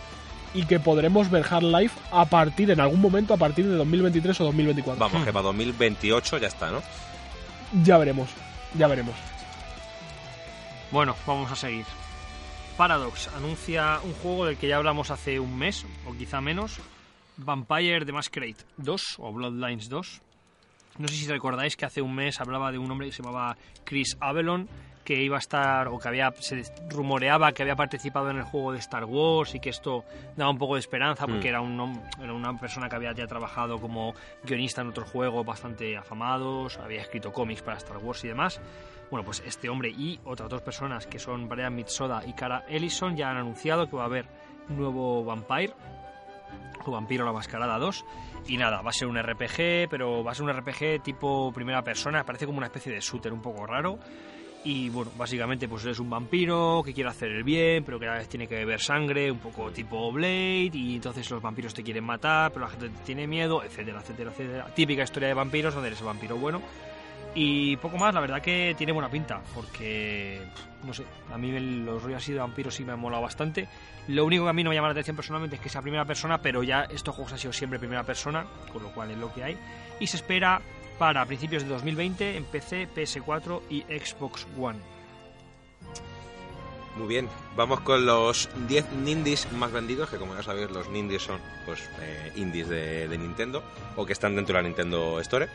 y 0.53 0.65
que 0.65 0.79
podremos 0.79 1.29
ver 1.29 1.45
Half-Life 1.49 1.95
a 2.11 2.25
partir, 2.25 2.71
en 2.71 2.79
algún 2.79 3.01
momento, 3.01 3.33
a 3.33 3.37
partir 3.37 3.67
de 3.67 3.75
2023 3.75 4.39
o 4.41 4.45
2024. 4.45 4.99
Vamos, 4.99 5.25
que 5.25 5.31
para 5.33 5.43
2028 5.43 6.37
ya 6.39 6.47
está, 6.47 6.71
¿no? 6.71 6.81
Ya 7.83 7.97
veremos, 7.97 8.29
ya 8.75 8.87
veremos. 8.87 9.15
Bueno, 10.91 11.15
vamos 11.27 11.51
a 11.51 11.55
seguir. 11.55 11.85
Paradox 12.79 13.27
anuncia 13.35 13.99
un 14.05 14.13
juego 14.13 14.45
del 14.45 14.55
que 14.55 14.69
ya 14.69 14.77
hablamos 14.77 15.11
hace 15.11 15.37
un 15.37 15.57
mes, 15.57 15.85
o 16.07 16.13
quizá 16.13 16.39
menos. 16.39 16.79
Vampire 17.35 18.05
the 18.05 18.13
Masquerade 18.13 18.55
2, 18.77 19.15
o 19.17 19.33
Bloodlines 19.33 19.89
2. 19.89 20.21
No 20.99 21.07
sé 21.09 21.15
si 21.15 21.27
recordáis 21.27 21.75
que 21.75 21.83
hace 21.83 22.01
un 22.01 22.15
mes 22.15 22.39
hablaba 22.39 22.71
de 22.71 22.77
un 22.77 22.89
hombre 22.89 23.07
que 23.07 23.13
se 23.13 23.21
llamaba 23.21 23.57
Chris 23.83 24.15
Avalon, 24.21 24.69
que 25.09 25.23
iba 25.23 25.37
a 25.37 25.39
estar, 25.39 25.87
o 25.87 25.97
que 25.97 26.07
había, 26.07 26.31
se 26.37 26.61
rumoreaba 26.87 27.51
que 27.51 27.63
había 27.63 27.75
participado 27.75 28.29
en 28.29 28.37
el 28.37 28.43
juego 28.43 28.73
de 28.73 28.77
Star 28.77 29.05
Wars 29.05 29.55
y 29.55 29.59
que 29.59 29.71
esto 29.71 30.03
daba 30.35 30.51
un 30.51 30.59
poco 30.59 30.75
de 30.75 30.81
esperanza 30.81 31.25
porque 31.25 31.47
Mm. 31.47 31.49
era, 31.49 31.61
un, 31.61 32.01
era 32.21 32.31
una 32.31 32.55
persona 32.59 32.87
que 32.87 32.95
había 32.95 33.11
ya 33.13 33.25
trabajado 33.25 33.81
como 33.81 34.13
guionista 34.43 34.81
en 34.81 34.89
otros 34.89 35.09
juegos 35.09 35.43
bastante 35.43 35.97
afamados, 35.97 36.77
había 36.77 37.01
escrito 37.01 37.33
cómics 37.33 37.63
para 37.63 37.77
Star 37.77 37.97
Wars 37.97 38.23
y 38.23 38.27
demás. 38.27 38.61
Bueno, 39.09 39.25
pues 39.25 39.41
este 39.47 39.67
hombre 39.67 39.89
y 39.89 40.19
otras 40.25 40.47
dos 40.47 40.61
personas 40.61 41.07
que 41.07 41.17
son 41.17 41.49
Brian 41.49 41.73
Mitsoda 41.73 42.21
y 42.27 42.33
Cara 42.33 42.63
Ellison 42.69 43.15
ya 43.15 43.31
han 43.31 43.37
anunciado 43.37 43.89
que 43.89 43.95
va 43.95 44.03
a 44.03 44.05
haber 44.05 44.27
un 44.69 44.77
nuevo 44.77 45.25
Vampire, 45.25 45.73
o 46.85 46.91
Vampiro 46.91 47.25
la 47.25 47.33
Mascarada 47.33 47.79
2. 47.79 48.05
Y 48.47 48.57
nada, 48.57 48.81
va 48.83 48.91
a 48.91 48.93
ser 48.93 49.07
un 49.07 49.17
RPG, 49.21 49.89
pero 49.89 50.23
va 50.23 50.31
a 50.31 50.35
ser 50.35 50.45
un 50.45 50.53
RPG 50.53 51.01
tipo 51.03 51.51
primera 51.51 51.83
persona, 51.83 52.23
parece 52.23 52.45
como 52.45 52.59
una 52.59 52.67
especie 52.67 52.91
de 52.93 52.99
shooter 52.99 53.33
un 53.33 53.41
poco 53.41 53.65
raro. 53.65 53.97
Y 54.63 54.89
bueno, 54.89 55.11
básicamente 55.17 55.69
pues 55.69 55.85
eres 55.85 55.99
un 55.99 56.09
vampiro 56.09 56.81
que 56.83 56.93
quiere 56.93 57.09
hacer 57.09 57.31
el 57.31 57.43
bien, 57.43 57.83
pero 57.85 57.97
que 57.97 58.07
a 58.07 58.11
la 58.11 58.17
vez 58.17 58.27
tiene 58.27 58.45
que 58.45 58.55
beber 58.55 58.81
sangre, 58.81 59.31
un 59.31 59.39
poco 59.39 59.71
tipo 59.71 60.11
Blade, 60.11 60.71
y 60.73 60.95
entonces 60.95 61.29
los 61.31 61.41
vampiros 61.41 61.73
te 61.73 61.81
quieren 61.81 62.03
matar, 62.03 62.51
pero 62.51 62.65
la 62.65 62.71
gente 62.71 62.89
te 62.89 63.03
tiene 63.05 63.25
miedo, 63.25 63.63
etcétera, 63.63 64.01
etcétera, 64.01 64.31
etcétera. 64.31 64.65
Típica 64.75 65.03
historia 65.03 65.29
de 65.29 65.33
vampiros 65.33 65.73
donde 65.73 65.87
eres 65.87 66.01
el 66.01 66.07
vampiro 66.07 66.35
bueno. 66.35 66.61
Y 67.35 67.77
poco 67.77 67.97
más, 67.97 68.13
la 68.13 68.21
verdad 68.21 68.41
que 68.41 68.75
tiene 68.77 68.91
buena 68.91 69.09
pinta, 69.09 69.41
porque, 69.53 70.41
no 70.83 70.93
sé, 70.93 71.05
a 71.31 71.37
mí 71.37 71.51
los 71.85 72.01
rollos 72.01 72.17
así 72.17 72.33
de 72.33 72.39
vampiros 72.39 72.73
sí 72.73 72.83
me 72.83 72.91
han 72.91 72.99
molado 72.99 73.21
bastante. 73.23 73.67
Lo 74.07 74.25
único 74.25 74.43
que 74.43 74.49
a 74.49 74.53
mí 74.53 74.63
no 74.63 74.71
me 74.71 74.75
llama 74.75 74.87
la 74.87 74.93
atención 74.93 75.15
personalmente 75.15 75.55
es 75.55 75.61
que 75.61 75.69
sea 75.69 75.81
primera 75.81 76.05
persona, 76.05 76.41
pero 76.41 76.63
ya 76.63 76.81
estos 76.89 77.15
juegos 77.15 77.31
han 77.33 77.39
sido 77.39 77.53
siempre 77.53 77.77
primera 77.77 78.03
persona, 78.03 78.45
con 78.73 78.81
lo 78.81 78.89
cual 78.89 79.11
es 79.11 79.17
lo 79.17 79.31
que 79.31 79.43
hay. 79.43 79.57
Y 79.99 80.07
se 80.07 80.17
espera 80.17 80.59
para 80.99 81.25
principios 81.25 81.63
de 81.63 81.69
2020 81.69 82.37
en 82.37 82.43
PC, 82.43 82.89
PS4 82.93 83.61
y 83.69 83.81
Xbox 83.83 84.45
One. 84.59 84.79
Muy 86.97 87.07
bien, 87.07 87.29
vamos 87.55 87.79
con 87.79 88.05
los 88.05 88.49
10 88.67 88.91
Nindies 88.91 89.49
más 89.53 89.71
vendidos, 89.71 90.09
que 90.09 90.17
como 90.17 90.35
ya 90.35 90.43
sabéis 90.43 90.69
los 90.69 90.89
Nindies 90.89 91.21
son 91.21 91.39
pues 91.65 91.89
eh, 92.01 92.33
indies 92.35 92.67
de, 92.67 93.07
de 93.07 93.17
Nintendo, 93.17 93.63
o 93.95 94.05
que 94.05 94.11
están 94.11 94.35
dentro 94.35 94.53
de 94.53 94.61
la 94.61 94.67
Nintendo 94.67 95.19
Store. 95.21 95.47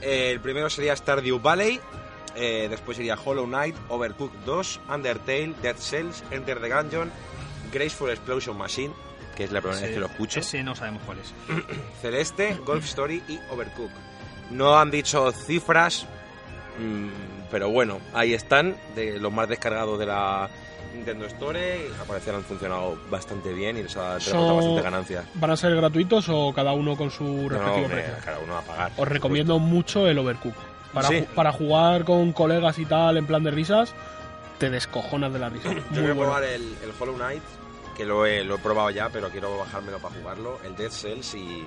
Eh, 0.00 0.30
el 0.30 0.40
primero 0.40 0.70
sería 0.70 0.94
Stardew 0.94 1.40
Valley, 1.40 1.80
eh, 2.36 2.68
después 2.70 2.96
sería 2.96 3.18
Hollow 3.22 3.46
Knight, 3.46 3.74
Overcooked 3.88 4.38
2, 4.46 4.80
Undertale, 4.88 5.54
Dead 5.60 5.76
Cells, 5.76 6.22
Enter 6.30 6.60
the 6.60 6.68
Gungeon, 6.68 7.10
Graceful 7.72 8.10
Explosion 8.10 8.56
Machine, 8.56 8.94
que 9.36 9.42
es 9.42 9.50
la 9.50 9.60
primera 9.60 9.82
vez 9.82 9.90
que 9.90 10.00
lo 10.00 10.06
escucho, 10.06 10.38
Ese 10.38 10.62
no 10.62 10.76
sabemos 10.76 11.02
cuál 11.04 11.18
es. 11.18 11.34
Celeste, 12.00 12.54
Golf 12.64 12.84
Story 12.84 13.20
y 13.28 13.40
Overcooked. 13.50 14.07
No 14.50 14.78
han 14.78 14.90
dicho 14.90 15.30
cifras, 15.32 16.06
mm, 16.78 17.08
pero 17.50 17.70
bueno, 17.70 17.98
ahí 18.14 18.34
están, 18.34 18.76
de 18.94 19.18
los 19.18 19.32
más 19.32 19.48
descargados 19.48 19.98
de 19.98 20.06
la 20.06 20.48
Nintendo 20.94 21.26
Store, 21.26 21.86
al 22.00 22.06
parecer 22.06 22.34
han 22.34 22.42
funcionado 22.44 22.98
bastante 23.10 23.52
bien 23.52 23.76
y 23.76 23.82
les 23.82 23.96
ha 23.96 24.18
reportado 24.18 24.56
bastante 24.56 24.82
ganancias. 24.82 25.24
¿Van 25.34 25.50
a 25.50 25.56
ser 25.56 25.76
gratuitos 25.76 26.28
o 26.30 26.52
cada 26.54 26.72
uno 26.72 26.96
con 26.96 27.10
su 27.10 27.24
No, 27.24 27.32
no, 27.42 27.48
respectivo 27.48 27.84
hombre, 27.84 28.02
precio? 28.02 28.24
cada 28.24 28.38
uno 28.38 28.52
va 28.54 28.58
a 28.60 28.62
pagar. 28.62 28.92
Os 28.96 29.08
recomiendo 29.08 29.58
mucho 29.58 30.08
el 30.08 30.18
Overcook. 30.18 30.54
Para, 30.92 31.08
Sí. 31.08 31.14
ju- 31.16 31.26
para 31.26 31.52
jugar 31.52 32.04
con 32.04 32.32
colegas 32.32 32.78
y 32.78 32.86
tal 32.86 33.18
en 33.18 33.26
plan 33.26 33.44
de 33.44 33.50
risas, 33.50 33.92
te 34.58 34.70
descojonas 34.70 35.30
de 35.32 35.38
la 35.38 35.50
risa. 35.50 35.72
Yo 35.74 35.80
quiero 35.90 36.14
bueno. 36.14 36.22
probar 36.22 36.44
el, 36.44 36.62
el 36.82 36.90
Hollow 36.98 37.14
Knight, 37.16 37.42
que 37.96 38.06
lo 38.06 38.24
he, 38.24 38.42
lo 38.42 38.54
he 38.54 38.58
probado 38.58 38.88
ya, 38.90 39.10
pero 39.10 39.28
quiero 39.28 39.58
bajármelo 39.58 39.98
para 39.98 40.14
jugarlo. 40.14 40.58
El 40.64 40.74
Dead 40.74 40.90
Cells 40.90 41.34
y 41.34 41.62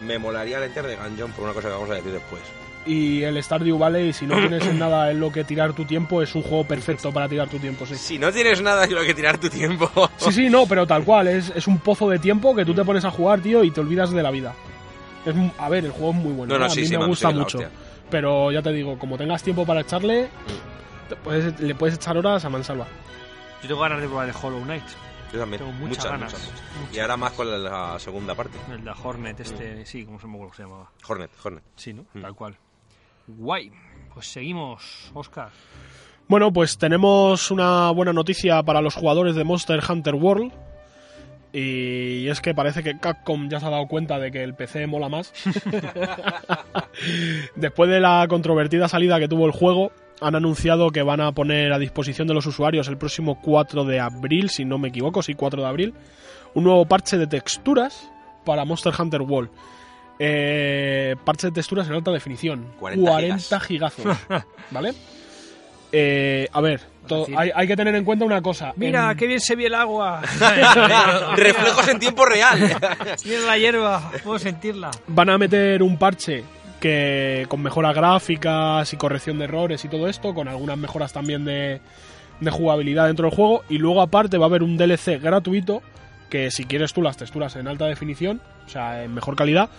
me 0.00 0.18
molaría 0.18 0.58
el 0.58 0.64
Enter 0.64 0.86
de 0.86 0.96
Gungeon 0.96 1.32
por 1.32 1.44
una 1.44 1.52
cosa 1.54 1.68
que 1.68 1.74
vamos 1.74 1.90
a 1.90 1.94
decir 1.94 2.12
después. 2.12 2.42
Y 2.86 3.22
el 3.22 3.42
Stardew 3.42 3.76
Valley, 3.76 4.12
si 4.14 4.26
no 4.26 4.36
tienes 4.38 4.64
en 4.66 4.78
nada 4.78 5.10
en 5.10 5.20
lo 5.20 5.30
que 5.30 5.44
tirar 5.44 5.74
tu 5.74 5.84
tiempo, 5.84 6.22
es 6.22 6.34
un 6.34 6.42
juego 6.42 6.64
perfecto 6.64 7.12
para 7.12 7.28
tirar 7.28 7.48
tu 7.48 7.58
tiempo, 7.58 7.84
sí. 7.84 7.96
Si 7.96 8.18
no 8.18 8.32
tienes 8.32 8.62
nada 8.62 8.84
en 8.84 8.94
lo 8.94 9.02
que 9.02 9.12
tirar 9.12 9.36
tu 9.38 9.50
tiempo... 9.50 9.90
Sí, 10.16 10.32
sí, 10.32 10.48
no, 10.48 10.64
pero 10.66 10.86
tal 10.86 11.04
cual, 11.04 11.28
es, 11.28 11.52
es 11.54 11.66
un 11.66 11.78
pozo 11.80 12.08
de 12.08 12.18
tiempo 12.18 12.54
que 12.56 12.64
tú 12.64 12.72
te 12.74 12.84
pones 12.84 13.04
a 13.04 13.10
jugar, 13.10 13.40
tío, 13.40 13.62
y 13.62 13.70
te 13.70 13.80
olvidas 13.80 14.10
de 14.10 14.22
la 14.22 14.30
vida. 14.30 14.54
Es, 15.26 15.34
a 15.58 15.68
ver, 15.68 15.84
el 15.84 15.90
juego 15.90 16.10
es 16.12 16.16
muy 16.16 16.32
bueno, 16.32 16.54
No, 16.54 16.58
no, 16.60 16.64
¿eh? 16.64 16.68
a 16.68 16.70
sí, 16.70 16.80
mí 16.80 16.86
sí, 16.86 16.92
me 16.92 16.98
man, 17.00 17.08
gusta 17.08 17.30
mucho. 17.30 17.58
Pero 18.10 18.50
ya 18.52 18.62
te 18.62 18.72
digo, 18.72 18.98
como 18.98 19.18
tengas 19.18 19.42
tiempo 19.42 19.66
para 19.66 19.80
echarle, 19.82 20.28
te 21.10 21.16
puedes- 21.16 21.60
le 21.60 21.74
puedes 21.74 21.96
echar 21.96 22.16
horas 22.16 22.42
a 22.44 22.48
mansalva. 22.48 22.86
Yo 23.60 23.68
tengo 23.68 23.80
ganas 23.82 24.00
de 24.00 24.06
probar 24.06 24.28
el 24.28 24.34
Hollow 24.40 24.62
Knight, 24.62 24.84
Yo 25.32 25.40
también. 25.40 25.58
tengo 25.62 25.72
muchas, 25.72 26.04
ganas. 26.04 26.32
muchas, 26.32 26.50
muchas. 26.50 26.62
Muchas. 26.80 26.96
Y 26.96 27.00
ahora 27.00 27.16
más 27.16 27.32
con 27.32 27.50
la, 27.50 27.58
la 27.58 27.98
segunda 27.98 28.34
parte. 28.34 28.58
El 28.70 28.84
de 28.84 28.92
Hornet, 29.02 29.40
este, 29.40 29.84
sí, 29.86 30.04
como 30.04 30.18
se 30.18 30.26
me 30.26 30.34
acuerdo 30.34 30.50
cómo 30.50 30.56
se 30.56 30.62
llamaba. 30.62 30.90
Hornet, 31.06 31.30
Hornet. 31.42 31.64
Sí, 31.76 31.92
¿no? 31.92 32.04
Mm. 32.14 32.22
Tal 32.22 32.34
cual. 32.34 32.56
Guay. 33.26 33.72
Pues 34.14 34.26
seguimos, 34.26 35.10
Oscar. 35.14 35.50
Bueno, 36.28 36.52
pues 36.52 36.76
tenemos 36.76 37.50
una 37.50 37.90
buena 37.90 38.12
noticia 38.12 38.62
para 38.62 38.82
los 38.82 38.94
jugadores 38.94 39.34
de 39.34 39.44
Monster 39.44 39.80
Hunter 39.88 40.14
World. 40.14 40.52
Y 41.52 42.28
es 42.28 42.42
que 42.42 42.54
parece 42.54 42.82
que 42.82 42.98
Capcom 42.98 43.48
ya 43.48 43.58
se 43.58 43.66
ha 43.66 43.70
dado 43.70 43.86
cuenta 43.86 44.18
de 44.18 44.30
que 44.30 44.42
el 44.42 44.54
PC 44.54 44.86
mola 44.86 45.08
más. 45.08 45.32
Después 47.56 47.88
de 47.88 48.00
la 48.00 48.26
controvertida 48.28 48.88
salida 48.88 49.18
que 49.18 49.28
tuvo 49.28 49.46
el 49.46 49.52
juego, 49.52 49.90
han 50.20 50.34
anunciado 50.34 50.90
que 50.90 51.02
van 51.02 51.20
a 51.20 51.32
poner 51.32 51.72
a 51.72 51.78
disposición 51.78 52.26
de 52.28 52.34
los 52.34 52.46
usuarios 52.46 52.88
el 52.88 52.96
próximo 52.98 53.40
4 53.40 53.84
de 53.84 54.00
abril, 54.00 54.50
si 54.50 54.64
no 54.64 54.78
me 54.78 54.88
equivoco, 54.88 55.22
sí, 55.22 55.34
4 55.34 55.62
de 55.62 55.68
abril, 55.68 55.94
un 56.54 56.64
nuevo 56.64 56.84
parche 56.86 57.16
de 57.18 57.26
texturas 57.26 58.10
para 58.44 58.64
Monster 58.64 58.92
Hunter 58.98 59.22
World. 59.22 59.50
Eh, 60.18 61.14
parche 61.24 61.46
de 61.48 61.52
texturas 61.52 61.86
en 61.88 61.94
alta 61.94 62.10
definición. 62.10 62.66
40 62.80 63.60
gigazos. 63.60 64.16
¿Vale? 64.70 64.92
Eh, 65.90 66.46
a 66.52 66.60
ver, 66.60 66.80
hay, 67.36 67.50
hay 67.54 67.66
que 67.66 67.74
tener 67.76 67.94
en 67.94 68.04
cuenta 68.04 68.24
una 68.24 68.42
cosa. 68.42 68.72
Mira, 68.76 69.12
En- 69.12 69.16
qué 69.16 69.26
bien 69.26 69.40
se 69.40 69.56
ve 69.56 69.66
el 69.66 69.74
agua. 69.74 70.20
Reflejos 71.36 71.88
en 71.88 71.98
tiempo 71.98 72.26
real. 72.26 72.58
Mira 73.24 73.40
la 73.46 73.56
hierba, 73.58 74.10
puedo 74.22 74.38
sentirla. 74.38 74.90
van 75.06 75.30
a 75.30 75.38
meter 75.38 75.82
un 75.82 75.96
parche 75.96 76.44
que 76.80 77.46
con 77.48 77.62
mejoras 77.62 77.94
gráficas 77.94 78.92
y 78.92 78.96
corrección 78.96 79.38
de 79.38 79.44
errores 79.44 79.84
y 79.84 79.88
todo 79.88 80.08
esto, 80.08 80.34
con 80.34 80.48
algunas 80.48 80.78
mejoras 80.78 81.12
también 81.12 81.44
de, 81.44 81.80
jugabilidad 82.50 83.06
dentro 83.06 83.26
del 83.26 83.36
juego. 83.36 83.64
Y 83.68 83.78
luego 83.78 84.02
aparte 84.02 84.38
va 84.38 84.46
a 84.46 84.48
haber 84.48 84.62
un 84.62 84.76
DLC 84.76 85.20
gratuito 85.20 85.82
que 86.30 86.50
si 86.50 86.64
quieres 86.64 86.92
tú 86.92 87.02
las 87.02 87.16
texturas 87.16 87.56
en 87.56 87.68
alta 87.68 87.86
definición, 87.86 88.40
o 88.66 88.68
sea, 88.68 89.02
en 89.02 89.14
mejor 89.14 89.34
calidad, 89.34 89.70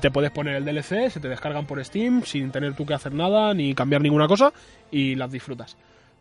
te 0.00 0.10
puedes 0.10 0.30
poner 0.30 0.56
el 0.56 0.64
DLC, 0.64 1.10
se 1.10 1.20
te 1.20 1.28
descargan 1.28 1.66
por 1.66 1.82
Steam 1.84 2.22
sin 2.24 2.50
tener 2.50 2.74
tú 2.74 2.84
que 2.86 2.94
hacer 2.94 3.12
nada 3.12 3.54
ni 3.54 3.74
cambiar 3.74 4.02
ninguna 4.02 4.26
cosa 4.26 4.52
y 4.90 5.14
las 5.14 5.30
disfrutas. 5.30 5.76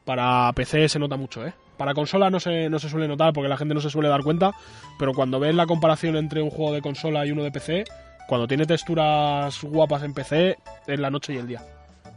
Para 0.06 0.52
PC 0.54 0.90
se 0.90 1.00
nota 1.00 1.16
mucho, 1.16 1.46
¿eh? 1.46 1.54
Para 1.78 1.94
consola 1.94 2.30
no 2.30 2.40
se, 2.40 2.70
no 2.70 2.78
se 2.78 2.90
suele 2.90 3.08
notar 3.08 3.34
porque 3.34 3.50
la 3.50 3.58
gente 3.58 3.74
no 3.74 3.82
se 3.82 3.90
suele 3.90 4.10
dar 4.10 4.22
cuenta, 4.22 4.52
pero 5.00 5.14
cuando 5.14 5.40
ves 5.40 5.56
la 5.56 5.66
comparación 5.66 6.18
entre 6.18 6.42
un 6.42 6.50
juego 6.50 6.74
de 6.74 6.82
consola 6.82 7.26
y 7.26 7.32
uno 7.32 7.42
de 7.44 7.52
PC, 7.52 7.86
cuando 8.28 8.48
tiene 8.48 8.66
texturas 8.66 9.62
guapas 9.62 10.04
en 10.04 10.14
PC, 10.14 10.58
es 10.88 11.00
la 11.00 11.10
noche 11.10 11.34
y 11.34 11.38
el 11.38 11.48
día. 11.48 11.62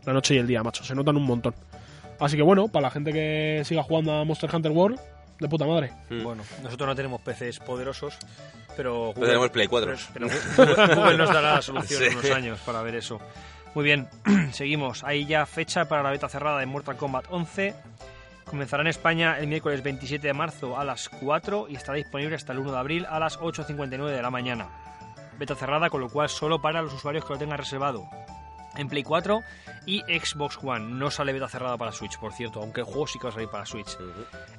La 0.04 0.12
noche 0.12 0.34
y 0.34 0.38
el 0.38 0.46
día, 0.46 0.62
macho, 0.62 0.84
se 0.84 0.94
notan 0.94 1.16
un 1.16 1.24
montón. 1.24 1.54
Así 2.20 2.36
que 2.36 2.42
bueno, 2.42 2.68
para 2.68 2.84
la 2.84 2.90
gente 2.90 3.12
que 3.12 3.62
siga 3.64 3.82
jugando 3.82 4.12
a 4.12 4.24
Monster 4.24 4.54
Hunter 4.54 4.72
World, 4.72 4.98
de 5.40 5.48
puta 5.48 5.66
madre. 5.66 5.92
Bueno, 6.08 6.42
nosotros 6.62 6.88
no 6.88 6.94
tenemos 6.94 7.20
PCs 7.20 7.58
poderosos, 7.60 8.16
pero 8.76 9.12
Pero 9.14 9.26
tenemos 9.26 9.50
Play 9.50 9.66
4. 9.66 9.94
Pero 10.14 10.26
Google, 10.56 10.94
Google 10.94 11.16
nos 11.18 11.28
dará 11.32 11.54
la 11.56 11.62
solución 11.62 12.02
en 12.04 12.10
Sí. 12.10 12.16
unos 12.16 12.30
años 12.30 12.60
para 12.64 12.80
ver 12.82 12.94
eso. 12.94 13.20
Muy 13.74 13.84
bien, 13.84 14.08
seguimos. 14.52 15.04
Hay 15.04 15.26
ya 15.26 15.44
fecha 15.44 15.86
para 15.86 16.02
la 16.02 16.10
beta 16.10 16.28
cerrada 16.30 16.58
de 16.60 16.66
Mortal 16.66 16.96
Kombat 16.96 17.26
11. 17.28 17.74
Comenzará 18.46 18.82
en 18.82 18.86
España 18.86 19.38
el 19.38 19.48
miércoles 19.48 19.82
27 19.82 20.26
de 20.26 20.32
marzo 20.32 20.78
a 20.78 20.84
las 20.84 21.08
4 21.10 21.66
y 21.68 21.74
estará 21.74 21.96
disponible 21.96 22.36
hasta 22.36 22.52
el 22.52 22.60
1 22.60 22.72
de 22.72 22.78
abril 22.78 23.06
a 23.10 23.18
las 23.18 23.38
8.59 23.40 24.06
de 24.06 24.22
la 24.22 24.30
mañana. 24.30 24.68
Beta 25.38 25.54
cerrada, 25.54 25.90
con 25.90 26.00
lo 26.00 26.08
cual 26.08 26.28
solo 26.28 26.60
para 26.60 26.82
los 26.82 26.92
usuarios 26.94 27.24
que 27.24 27.32
lo 27.34 27.38
tengan 27.38 27.58
reservado 27.58 28.08
en 28.76 28.88
Play 28.88 29.02
4 29.04 29.40
y 29.86 30.00
Xbox 30.02 30.58
One. 30.62 30.80
No 30.90 31.10
sale 31.10 31.32
beta 31.32 31.48
cerrada 31.48 31.78
para 31.78 31.92
Switch, 31.92 32.18
por 32.18 32.32
cierto, 32.34 32.60
aunque 32.60 32.80
el 32.80 32.86
juego 32.86 33.06
sí 33.06 33.18
que 33.18 33.24
va 33.24 33.30
a 33.30 33.32
salir 33.32 33.48
para 33.48 33.64
Switch. 33.64 33.96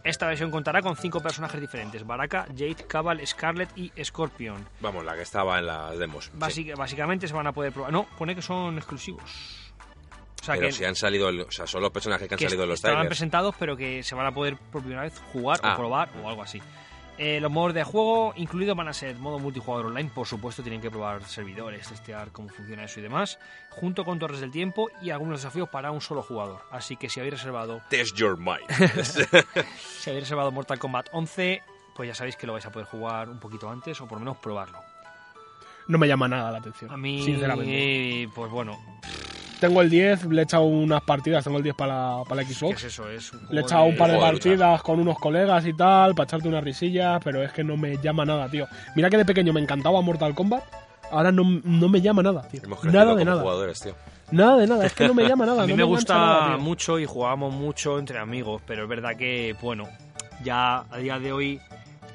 Esta 0.04 0.26
versión 0.26 0.50
contará 0.50 0.82
con 0.82 0.96
cinco 0.98 1.22
personajes 1.22 1.62
diferentes: 1.62 2.06
Baraka, 2.06 2.46
Jade, 2.50 2.86
Cabal, 2.88 3.22
Scarlet 3.28 3.70
y 3.78 3.92
Scorpion. 4.04 4.68
Vamos, 4.80 5.06
la 5.06 5.16
que 5.16 5.22
estaba 5.22 5.60
en 5.60 5.68
las 5.68 5.98
demos. 6.00 6.32
sí. 6.50 6.72
Básicamente 6.76 7.28
se 7.28 7.34
van 7.36 7.46
a 7.48 7.52
poder 7.52 7.72
probar. 7.74 7.92
No, 7.92 8.08
pone 8.18 8.34
que 8.34 8.42
son 8.42 8.78
exclusivos. 8.78 9.22
O 10.42 10.44
sea, 10.48 10.56
Pero 10.56 10.68
que, 10.68 10.72
si 10.74 10.86
han 10.86 10.96
salido, 10.96 11.28
o 11.28 11.52
sea, 11.52 11.68
son 11.68 11.82
los 11.82 11.92
personajes 11.92 12.28
que 12.28 12.34
han 12.36 12.40
que 12.40 12.46
salido 12.46 12.63
en 12.63 12.70
los 12.70 12.78
estaban 12.80 12.96
trailers. 12.98 13.10
presentados, 13.10 13.56
pero 13.60 13.76
que 13.76 14.02
se 14.02 14.16
van 14.16 14.26
a 14.28 14.32
poder 14.32 14.56
por 14.72 14.82
primera 14.82 15.02
vez 15.04 15.20
jugar 15.34 15.60
Ah. 15.62 15.74
o 15.74 15.78
probar 15.78 16.10
o 16.24 16.30
algo 16.30 16.42
así. 16.42 16.60
Eh, 17.17 17.39
los 17.41 17.51
modos 17.51 17.73
de 17.73 17.84
juego 17.84 18.34
incluidos 18.36 18.77
van 18.77 18.88
a 18.89 18.93
ser 18.93 19.15
modo 19.15 19.39
multijugador 19.39 19.88
online, 19.88 20.12
por 20.13 20.27
supuesto, 20.27 20.62
tienen 20.62 20.82
que 20.82 20.91
probar 20.91 21.23
servidores, 21.23 21.88
testear 21.88 22.32
cómo 22.32 22.49
funciona 22.49 22.84
eso 22.84 22.99
y 22.99 23.03
demás, 23.03 23.39
junto 23.69 24.06
con 24.06 24.19
torres 24.19 24.39
del 24.39 24.51
tiempo 24.51 24.89
y 25.01 25.10
algunos 25.10 25.39
desafíos 25.39 25.67
para 25.69 25.89
un 25.91 26.01
solo 26.01 26.21
jugador. 26.21 26.62
Así 26.71 26.95
que 26.95 27.10
si 27.10 27.19
habéis 27.19 27.34
reservado, 27.36 27.82
Test 27.89 28.15
your 28.15 28.38
mind. 28.38 28.69
si 29.82 30.10
habéis 30.10 30.25
reservado 30.25 30.51
Mortal 30.51 30.77
Kombat 30.77 31.10
11, 31.12 31.63
pues 31.95 32.08
ya 32.08 32.13
sabéis 32.13 32.36
que 32.36 32.45
lo 32.45 32.53
vais 32.53 32.65
a 32.65 32.71
poder 32.71 32.88
jugar 32.88 33.30
un 33.30 33.39
poquito 33.39 33.69
antes 33.69 33.99
o 33.99 34.08
por 34.08 34.19
lo 34.19 34.19
menos 34.19 34.38
probarlo. 34.38 34.80
No 35.88 35.97
me 35.97 36.08
llama 36.08 36.27
nada 36.27 36.51
la 36.51 36.58
atención. 36.60 36.91
A 36.91 36.97
mí, 36.97 37.23
Sinceramente. 37.23 38.30
pues 38.36 38.51
bueno, 38.51 38.77
Tengo 39.60 39.82
el 39.82 39.89
10, 39.89 40.26
le 40.26 40.41
he 40.41 40.43
echado 40.43 40.63
unas 40.65 41.02
partidas, 41.02 41.43
tengo 41.43 41.58
el 41.58 41.63
10 41.63 41.76
para 41.76 41.93
la, 42.17 42.24
para 42.24 42.41
la 42.41 42.48
¿qué 42.48 42.54
Xbox. 42.54 42.78
es 42.78 42.84
eso? 42.93 43.10
Es 43.10 43.34
un 43.34 43.39
Le 43.50 43.62
he 43.62 43.63
echado 43.63 43.86
un 43.86 43.96
par 43.98 44.12
de 44.12 44.20
partidas 44.20 44.82
con 44.84 45.00
unos 45.00 45.17
colegas 45.17 45.65
y 45.65 45.74
tal, 45.74 46.13
para 46.13 46.26
echarte 46.26 46.48
unas 46.48 46.63
risillas, 46.63 47.20
pero 47.24 47.41
es 47.43 47.52
que 47.52 47.63
no 47.63 47.76
me 47.76 47.98
llama 47.98 48.24
nada, 48.24 48.48
tío. 48.50 48.67
Mira 48.96 49.10
que 49.10 49.17
de 49.17 49.26
pequeño 49.26 49.54
me 49.54 49.60
encantaba 49.62 50.00
Mortal 50.02 50.36
Kombat, 50.36 50.63
ahora 51.10 51.32
no, 51.32 51.43
no 51.63 51.89
me 51.89 52.02
llama 52.02 52.22
nada, 52.22 52.48
tío. 52.48 52.62
Hemos 52.63 52.84
Nada 52.84 53.06
de 53.06 53.12
como 53.13 53.26
nada. 53.26 53.41
jugadores, 53.41 53.80
tío. 53.82 53.96
Nada 54.30 54.58
de 54.58 54.67
nada, 54.67 54.86
es 54.86 54.93
que 54.93 55.08
no 55.08 55.13
me 55.15 55.28
llama 55.28 55.46
nada. 55.48 55.63
A 55.63 55.65
mí 55.65 55.72
no 55.74 55.78
me 55.78 55.84
engancha 55.84 56.13
gusta 56.13 56.13
nada, 56.15 56.58
mucho 56.58 57.00
y 57.00 57.06
jugábamos 57.06 57.54
mucho 57.54 57.98
entre 57.98 58.20
amigos, 58.20 58.62
pero 58.67 58.84
es 58.84 58.89
verdad 58.89 59.15
que, 59.17 59.56
bueno, 59.62 59.88
ya 60.43 60.86
a 60.91 60.98
día 60.98 61.17
de 61.17 61.32
hoy, 61.32 61.60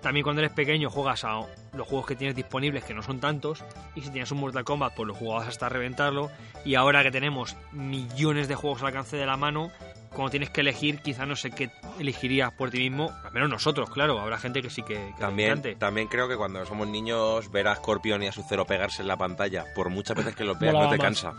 también 0.00 0.22
cuando 0.22 0.42
eres 0.42 0.52
pequeño 0.52 0.90
juegas 0.90 1.24
a 1.24 1.38
los 1.74 1.86
juegos 1.86 2.06
que 2.06 2.16
tienes 2.16 2.36
disponibles, 2.36 2.84
que 2.84 2.94
no 2.94 3.02
son 3.02 3.20
tantos, 3.20 3.64
y 3.94 4.02
si 4.02 4.10
tienes 4.10 4.30
un 4.30 4.40
Mortal 4.40 4.64
Kombat, 4.64 4.94
pues 4.94 5.06
lo 5.06 5.14
jugabas 5.14 5.48
hasta 5.48 5.68
reventarlo, 5.68 6.30
y 6.64 6.74
ahora 6.74 7.02
que 7.02 7.10
tenemos 7.10 7.56
millones 7.72 8.48
de 8.48 8.54
juegos 8.54 8.82
al 8.82 8.88
alcance 8.88 9.16
de 9.16 9.26
la 9.26 9.36
mano, 9.36 9.70
cuando 10.12 10.30
tienes 10.30 10.50
que 10.50 10.60
elegir, 10.60 11.00
quizá 11.00 11.26
no 11.26 11.36
sé 11.36 11.50
qué 11.50 11.70
elegirías 11.98 12.52
por 12.52 12.70
ti 12.70 12.78
mismo. 12.78 13.10
Al 13.24 13.32
menos 13.32 13.48
nosotros, 13.48 13.90
claro. 13.90 14.20
Habrá 14.20 14.38
gente 14.38 14.62
que 14.62 14.70
sí 14.70 14.82
que, 14.82 14.94
que 14.94 15.20
También, 15.20 15.62
también 15.78 16.08
creo 16.08 16.28
que 16.28 16.36
cuando 16.36 16.64
somos 16.66 16.86
niños, 16.88 17.50
ver 17.50 17.68
a 17.68 17.76
Scorpion 17.76 18.22
y 18.22 18.26
a 18.28 18.32
su 18.32 18.42
cero 18.48 18.64
pegarse 18.66 19.02
en 19.02 19.08
la 19.08 19.16
pantalla, 19.16 19.64
por 19.74 19.88
muchas 19.90 20.16
veces 20.16 20.34
que 20.34 20.44
lo 20.44 20.54
veas, 20.56 20.74
no 20.74 20.88
te 20.88 20.96
más. 20.98 21.04
cansa. 21.04 21.34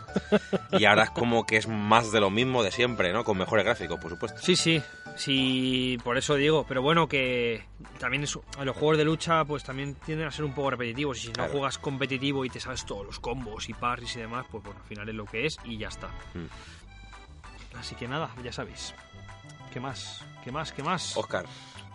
Y 0.72 0.84
ahora 0.84 1.04
es 1.04 1.10
como 1.14 1.46
que 1.46 1.56
es 1.56 1.68
más 1.68 2.12
de 2.12 2.20
lo 2.20 2.30
mismo 2.30 2.62
de 2.62 2.70
siempre, 2.72 3.12
¿no? 3.12 3.24
Con 3.24 3.38
mejores 3.38 3.64
gráficos, 3.64 3.98
por 4.00 4.10
supuesto. 4.10 4.40
Sí, 4.42 4.56
sí, 4.56 4.82
sí, 5.16 5.98
por 6.02 6.16
eso 6.18 6.34
digo, 6.34 6.64
pero 6.68 6.82
bueno, 6.82 7.08
que 7.08 7.64
también 7.98 8.24
es- 8.24 8.38
los 8.62 8.76
juegos 8.76 8.98
de 8.98 9.04
lucha 9.04 9.44
pues 9.44 9.62
también 9.64 9.94
tienden 10.04 10.26
a 10.26 10.30
ser 10.30 10.44
un 10.44 10.52
poco 10.54 10.70
repetitivos 10.70 11.18
y 11.18 11.20
si 11.22 11.28
no 11.28 11.34
Claro. 11.34 11.52
juegas 11.52 11.78
competitivo 11.78 12.44
y 12.44 12.50
te 12.50 12.60
sabes 12.60 12.84
todos 12.84 13.06
los 13.06 13.20
combos 13.20 13.68
y 13.68 13.74
parries 13.74 14.16
y 14.16 14.20
demás, 14.20 14.46
pues 14.50 14.62
bueno, 14.64 14.80
al 14.80 14.86
final 14.88 15.08
es 15.08 15.14
lo 15.14 15.24
que 15.24 15.46
es 15.46 15.56
y 15.64 15.78
ya 15.78 15.88
está. 15.88 16.08
Mm. 16.34 16.46
Así 17.78 17.94
que 17.94 18.08
nada, 18.08 18.30
ya 18.42 18.52
sabéis. 18.52 18.94
¿Qué 19.72 19.80
más? 19.80 20.24
¿Qué 20.44 20.52
más? 20.52 20.72
¿Qué 20.72 20.82
más? 20.82 21.16
Oscar, 21.16 21.46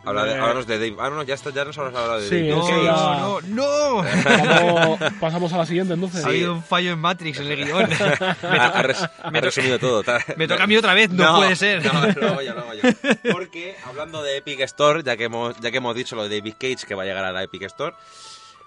habla 0.04 0.24
de, 0.26 0.32
Eh, 0.34 0.38
háblanos 0.40 0.68
de 0.68 0.78
Dave. 0.80 0.96
Ah, 1.00 1.10
no, 1.10 1.24
ya, 1.24 1.36
está, 1.36 1.50
ya 1.52 1.64
nos 1.64 1.78
has 1.78 1.86
hablado 1.86 2.20
de 2.20 2.28
Sí, 2.28 2.48
Dave. 2.50 2.62
que 2.68 2.84
ya- 2.84 2.92
no, 2.92 3.42
no. 3.42 4.04
Pasamos, 4.24 5.00
pasamos 5.20 5.54
a 5.54 5.58
la 5.60 5.66
siguiente 5.66 5.94
entonces. 5.94 6.26
Ha 6.26 6.28
habido 6.30 6.54
un 6.54 6.64
fallo 6.64 6.92
en 6.92 7.00
Matrix 7.00 7.40
en 7.40 7.48
el 7.48 7.66
guion. 7.66 7.90
me, 8.44 8.58
Ha, 8.60 8.82
res- 8.82 9.10
resumido 9.32 9.80
todo. 9.80 10.04
me 10.36 10.48
toca 10.48 10.64
a 10.64 10.68
mí 10.68 10.76
otra 10.78 10.94
vez, 10.94 11.10
no, 11.12 11.38
puede 11.38 11.56
ser. 11.56 11.86
No, 11.86 11.94
lo 11.94 12.28
hago 12.30 12.42
yo, 12.42 12.54
lo 12.54 12.60
hago 12.62 12.74
yo. 12.74 12.82
Porque 13.32 13.76
hablando 13.86 14.22
de 14.24 14.38
Epic 14.38 14.60
Store, 14.62 15.02
ya 15.04 15.16
que 15.16 15.26
hemos, 15.26 15.58
ya 15.60 15.72
que 15.72 15.78
hemos 15.78 15.96
dicho 15.96 16.16
lo 16.16 16.28
de 16.28 16.38
David 16.40 16.56
Cage 16.60 16.86
que 16.88 16.96
va 16.96 17.04
a 17.04 17.06
llegar 17.06 17.24
a 17.26 17.32
la 17.32 17.44
Epic 17.44 17.62
Store, 17.64 17.96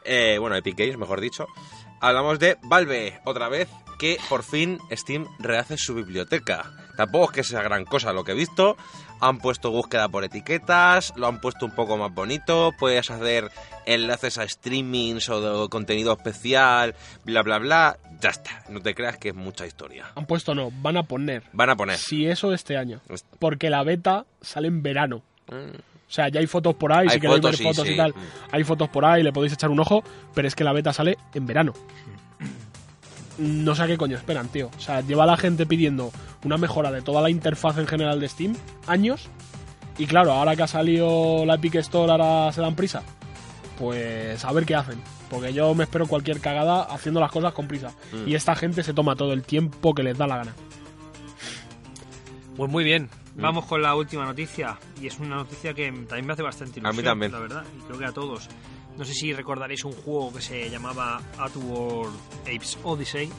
eh, 0.05 0.37
bueno, 0.40 0.57
Epic 0.57 0.77
Games, 0.79 0.96
mejor 0.96 1.20
dicho, 1.20 1.46
hablamos 2.02 2.38
de 2.38 2.58
Valve, 2.62 3.20
otra 3.24 3.48
vez, 3.48 3.68
que 3.98 4.18
por 4.28 4.42
fin 4.42 4.78
Steam 4.90 5.26
rehace 5.38 5.78
su 5.78 5.94
biblioteca. 5.94 6.70
Tampoco 6.96 7.30
es 7.30 7.36
que 7.36 7.44
sea 7.44 7.62
gran 7.62 7.84
cosa 7.84 8.12
lo 8.12 8.24
que 8.24 8.32
he 8.32 8.34
visto. 8.34 8.76
Han 9.20 9.38
puesto 9.38 9.70
búsqueda 9.70 10.08
por 10.08 10.24
etiquetas, 10.24 11.14
lo 11.16 11.28
han 11.28 11.40
puesto 11.40 11.64
un 11.64 11.74
poco 11.74 11.96
más 11.96 12.12
bonito, 12.12 12.72
puedes 12.76 13.08
hacer 13.08 13.50
enlaces 13.86 14.36
a 14.36 14.48
streamings 14.48 15.28
o 15.28 15.62
de 15.62 15.68
contenido 15.68 16.12
especial, 16.12 16.96
bla 17.24 17.42
bla 17.42 17.58
bla. 17.58 17.98
Ya 18.20 18.30
está, 18.30 18.64
no 18.68 18.80
te 18.80 18.94
creas 18.94 19.18
que 19.18 19.28
es 19.28 19.34
mucha 19.34 19.64
historia. 19.64 20.06
Han 20.16 20.26
puesto 20.26 20.54
no, 20.54 20.70
van 20.72 20.96
a 20.96 21.04
poner. 21.04 21.44
Van 21.52 21.70
a 21.70 21.76
poner. 21.76 21.98
Si 21.98 22.26
eso 22.26 22.52
este 22.52 22.76
año. 22.76 23.00
Porque 23.38 23.70
la 23.70 23.84
beta 23.84 24.26
sale 24.40 24.66
en 24.66 24.82
verano. 24.82 25.22
Mm. 25.48 25.91
O 26.12 26.14
sea, 26.14 26.29
ya 26.29 26.40
hay 26.40 26.46
fotos 26.46 26.75
por 26.75 26.92
ahí, 26.92 27.07
Hay 27.09 27.14
si 27.14 27.20
queréis 27.20 27.38
fotos, 27.38 27.51
ver 27.53 27.57
sí, 27.57 27.64
fotos 27.64 27.87
sí. 27.87 27.94
y 27.94 27.96
tal. 27.96 28.14
Hay 28.51 28.64
fotos 28.64 28.90
por 28.90 29.07
ahí, 29.07 29.22
le 29.22 29.33
podéis 29.33 29.55
echar 29.55 29.70
un 29.70 29.81
ojo, 29.81 30.05
pero 30.35 30.46
es 30.46 30.55
que 30.55 30.62
la 30.62 30.75
beta 30.75 30.92
sale 30.92 31.16
en 31.33 31.46
verano. 31.46 31.72
No 33.38 33.75
sé 33.75 33.85
a 33.85 33.87
qué 33.87 33.96
coño 33.96 34.18
esperan, 34.18 34.48
tío. 34.48 34.68
O 34.77 34.81
sea, 34.81 35.01
lleva 35.01 35.25
la 35.25 35.38
gente 35.38 35.64
pidiendo 35.64 36.12
una 36.44 36.59
mejora 36.59 36.92
de 36.92 37.01
toda 37.01 37.22
la 37.22 37.31
interfaz 37.31 37.79
en 37.79 37.87
general 37.87 38.20
de 38.20 38.29
Steam, 38.29 38.55
años. 38.87 39.31
Y 39.96 40.05
claro, 40.05 40.33
ahora 40.33 40.55
que 40.55 40.64
ha 40.64 40.66
salido 40.66 41.46
la 41.46 41.55
Epic 41.55 41.77
Store, 41.77 42.12
ahora 42.12 42.53
se 42.53 42.61
dan 42.61 42.77
prisa. 42.77 43.03
Pues 43.79 44.44
a 44.44 44.53
ver 44.53 44.66
qué 44.66 44.75
hacen. 44.75 45.01
Porque 45.31 45.55
yo 45.55 45.75
me 45.75 45.85
espero 45.85 46.07
cualquier 46.07 46.40
cagada 46.40 46.83
haciendo 46.83 47.20
las 47.20 47.33
cosas 47.33 47.55
con 47.55 47.68
prisa. 47.68 47.92
Mm. 48.12 48.29
Y 48.29 48.35
esta 48.35 48.55
gente 48.55 48.83
se 48.83 48.92
toma 48.92 49.16
todo 49.16 49.33
el 49.33 49.44
tiempo 49.44 49.94
que 49.94 50.03
les 50.03 50.18
da 50.18 50.27
la 50.27 50.37
gana. 50.37 50.53
Pues 52.56 52.70
muy 52.70 52.84
bien, 52.84 53.08
vamos 53.34 53.64
con 53.66 53.80
la 53.82 53.94
última 53.94 54.24
noticia. 54.24 54.78
Y 55.00 55.06
es 55.06 55.18
una 55.18 55.36
noticia 55.36 55.72
que 55.74 55.86
también 55.90 56.26
me 56.26 56.32
hace 56.34 56.42
bastante 56.42 56.80
A 56.80 56.82
mí 56.82 56.88
ilusión, 56.88 57.04
también. 57.04 57.32
la 57.32 57.38
verdad, 57.38 57.64
y 57.78 57.82
creo 57.82 57.98
que 57.98 58.04
a 58.04 58.12
todos. 58.12 58.48
No 58.96 59.04
sé 59.06 59.14
si 59.14 59.32
recordaréis 59.32 59.84
un 59.86 59.92
juego 59.92 60.34
que 60.34 60.42
se 60.42 60.68
llamaba 60.68 61.20
Outworld 61.38 62.14
Apes 62.42 62.78
Odyssey 62.84 63.30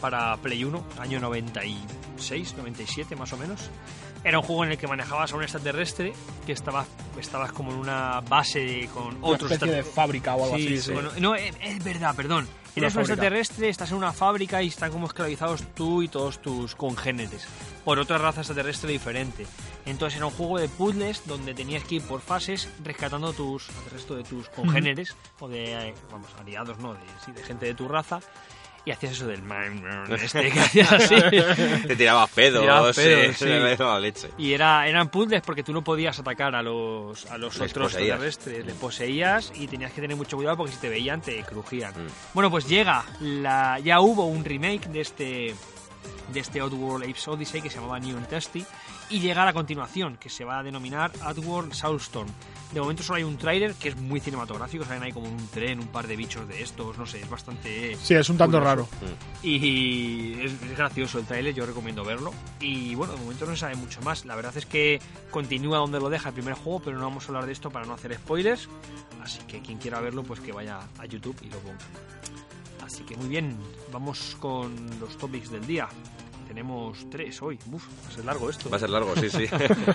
para 0.00 0.36
Play 0.36 0.62
1, 0.64 0.84
año 1.00 1.18
96, 1.20 2.54
97 2.56 3.16
más 3.16 3.32
o 3.32 3.36
menos. 3.36 3.70
Era 4.22 4.38
un 4.38 4.44
juego 4.44 4.64
en 4.64 4.72
el 4.72 4.78
que 4.78 4.86
manejabas 4.86 5.32
a 5.32 5.36
un 5.36 5.42
extraterrestre 5.42 6.12
que 6.46 6.52
estaba, 6.52 6.84
estabas 7.18 7.52
como 7.52 7.72
en 7.72 7.78
una 7.78 8.20
base 8.20 8.88
con 8.94 9.16
Una 9.16 9.26
otros 9.26 9.50
especie 9.50 9.74
de 9.76 9.82
fábrica 9.82 10.34
o 10.36 10.44
algo 10.44 10.56
Sí, 10.56 10.66
así. 10.66 10.76
sí, 10.76 10.82
sí. 10.82 10.92
bueno, 10.92 11.10
no, 11.18 11.34
es, 11.34 11.54
es 11.60 11.82
verdad, 11.82 12.14
perdón. 12.14 12.46
Eres 12.76 12.94
un 12.94 13.00
extraterrestre, 13.00 13.68
estás 13.68 13.90
en 13.90 13.96
una 13.96 14.12
fábrica 14.12 14.62
y 14.62 14.68
están 14.68 14.92
como 14.92 15.06
esclavizados 15.06 15.62
tú 15.74 16.02
y 16.02 16.08
todos 16.08 16.40
tus 16.40 16.74
congéneres 16.74 17.46
por 17.84 17.98
otra 17.98 18.18
raza 18.18 18.40
extraterrestre 18.40 18.92
diferente. 18.92 19.46
Entonces 19.86 20.16
era 20.16 20.26
un 20.26 20.32
juego 20.32 20.58
de 20.58 20.68
puzzles 20.68 21.22
donde 21.26 21.54
tenías 21.54 21.84
que 21.84 21.96
ir 21.96 22.02
por 22.02 22.20
fases 22.20 22.68
rescatando 22.84 23.32
tus, 23.32 23.68
al 23.70 23.90
resto 23.90 24.14
de 24.14 24.24
tus 24.24 24.48
congéneres 24.50 25.16
o 25.40 25.48
de, 25.48 25.88
eh, 25.88 25.94
vamos, 26.10 26.28
aliados, 26.38 26.78
no, 26.78 26.94
de, 26.94 27.00
sí, 27.24 27.32
de 27.32 27.42
gente 27.42 27.66
de 27.66 27.74
tu 27.74 27.88
raza. 27.88 28.20
Y 28.84 28.92
hacías 28.92 29.12
eso 29.12 29.26
del 29.26 29.42
man, 29.42 29.82
este 30.22 30.50
que 30.50 30.60
hacías 30.60 30.92
así. 30.92 31.16
Te 31.86 31.96
tirabas 31.96 32.30
pedos, 32.30 32.62
Tirabas 32.62 32.96
pedos, 32.96 33.36
sí. 33.36 33.44
le 33.44 34.00
leche. 34.00 34.30
Y 34.38 34.52
era, 34.52 34.88
eran 34.88 35.10
puzzles 35.10 35.42
porque 35.42 35.62
tú 35.62 35.72
no 35.72 35.84
podías 35.84 36.18
atacar 36.18 36.54
a 36.54 36.62
los, 36.62 37.26
a 37.26 37.36
los 37.36 37.58
Les 37.58 37.70
otros 37.70 37.92
extraterrestres. 37.94 38.64
Les 38.64 38.74
poseías 38.74 39.52
y 39.54 39.66
tenías 39.66 39.92
que 39.92 40.00
tener 40.00 40.16
mucho 40.16 40.36
cuidado 40.36 40.56
porque 40.56 40.72
si 40.72 40.78
te 40.78 40.88
veían 40.88 41.20
te 41.20 41.42
crujían. 41.42 41.92
Mm. 41.92 42.08
Bueno, 42.32 42.50
pues 42.50 42.66
llega, 42.66 43.04
la, 43.20 43.78
ya 43.80 44.00
hubo 44.00 44.26
un 44.26 44.44
remake 44.44 44.88
de 44.88 45.00
este 45.00 45.54
de 46.32 46.40
este 46.40 46.60
Outworld 46.60 47.04
Apes 47.04 47.26
Odyssey 47.28 47.60
que 47.60 47.68
se 47.68 47.76
llamaba 47.76 47.98
New 47.98 48.16
and 48.16 48.28
Testy 48.28 48.64
y 49.10 49.20
llegar 49.20 49.48
a 49.48 49.52
continuación 49.52 50.16
que 50.16 50.28
se 50.30 50.44
va 50.44 50.58
a 50.60 50.62
denominar 50.62 51.10
Outworld 51.22 51.72
Soulstorm. 51.72 52.28
De 52.72 52.80
momento 52.80 53.02
solo 53.02 53.16
hay 53.16 53.24
un 53.24 53.36
tráiler 53.36 53.74
que 53.74 53.88
es 53.88 53.96
muy 53.96 54.20
cinematográfico, 54.20 54.84
salen 54.84 55.02
ahí 55.02 55.10
como 55.12 55.26
un 55.28 55.48
tren, 55.48 55.80
un 55.80 55.88
par 55.88 56.06
de 56.06 56.14
bichos 56.14 56.46
de 56.46 56.62
estos, 56.62 56.96
no 56.96 57.04
sé, 57.04 57.20
es 57.20 57.28
bastante 57.28 57.96
Sí, 58.00 58.14
es 58.14 58.28
un 58.30 58.36
tanto 58.38 58.58
Curioso. 58.60 58.88
raro. 59.02 59.16
y 59.42 60.34
es, 60.40 60.52
es 60.52 60.76
gracioso 60.76 61.18
el 61.18 61.24
tráiler, 61.26 61.52
yo 61.52 61.66
recomiendo 61.66 62.04
verlo. 62.04 62.32
Y 62.60 62.94
bueno, 62.94 63.14
de 63.14 63.18
momento 63.20 63.46
no 63.46 63.52
se 63.52 63.58
sabe 63.58 63.74
mucho 63.74 64.00
más. 64.02 64.24
La 64.24 64.36
verdad 64.36 64.56
es 64.56 64.66
que 64.66 65.00
continúa 65.32 65.78
donde 65.78 65.98
lo 65.98 66.08
deja 66.10 66.28
el 66.28 66.34
primer 66.34 66.54
juego, 66.54 66.78
pero 66.80 66.96
no 66.96 67.04
vamos 67.04 67.24
a 67.24 67.28
hablar 67.28 67.46
de 67.46 67.52
esto 67.52 67.70
para 67.70 67.86
no 67.86 67.94
hacer 67.94 68.14
spoilers. 68.14 68.68
Así 69.20 69.40
que 69.48 69.60
quien 69.60 69.78
quiera 69.78 70.00
verlo, 70.00 70.22
pues 70.22 70.38
que 70.38 70.52
vaya 70.52 70.78
a 70.98 71.06
YouTube 71.06 71.36
y 71.42 71.46
lo 71.50 71.58
ponga. 71.58 71.78
Así 72.86 73.02
que 73.02 73.16
muy 73.16 73.28
bien, 73.28 73.56
vamos 73.92 74.36
con 74.38 74.74
los 75.00 75.18
topics 75.18 75.50
del 75.50 75.66
día. 75.66 75.88
Tenemos 76.50 77.08
tres 77.08 77.40
hoy. 77.42 77.56
Uf, 77.70 77.86
va 78.04 78.08
a 78.08 78.12
ser 78.12 78.24
largo 78.24 78.50
esto. 78.50 78.68
Va 78.68 78.76
a 78.76 78.80
ser 78.80 78.90
largo, 78.90 79.14
sí, 79.14 79.30
sí. 79.30 79.46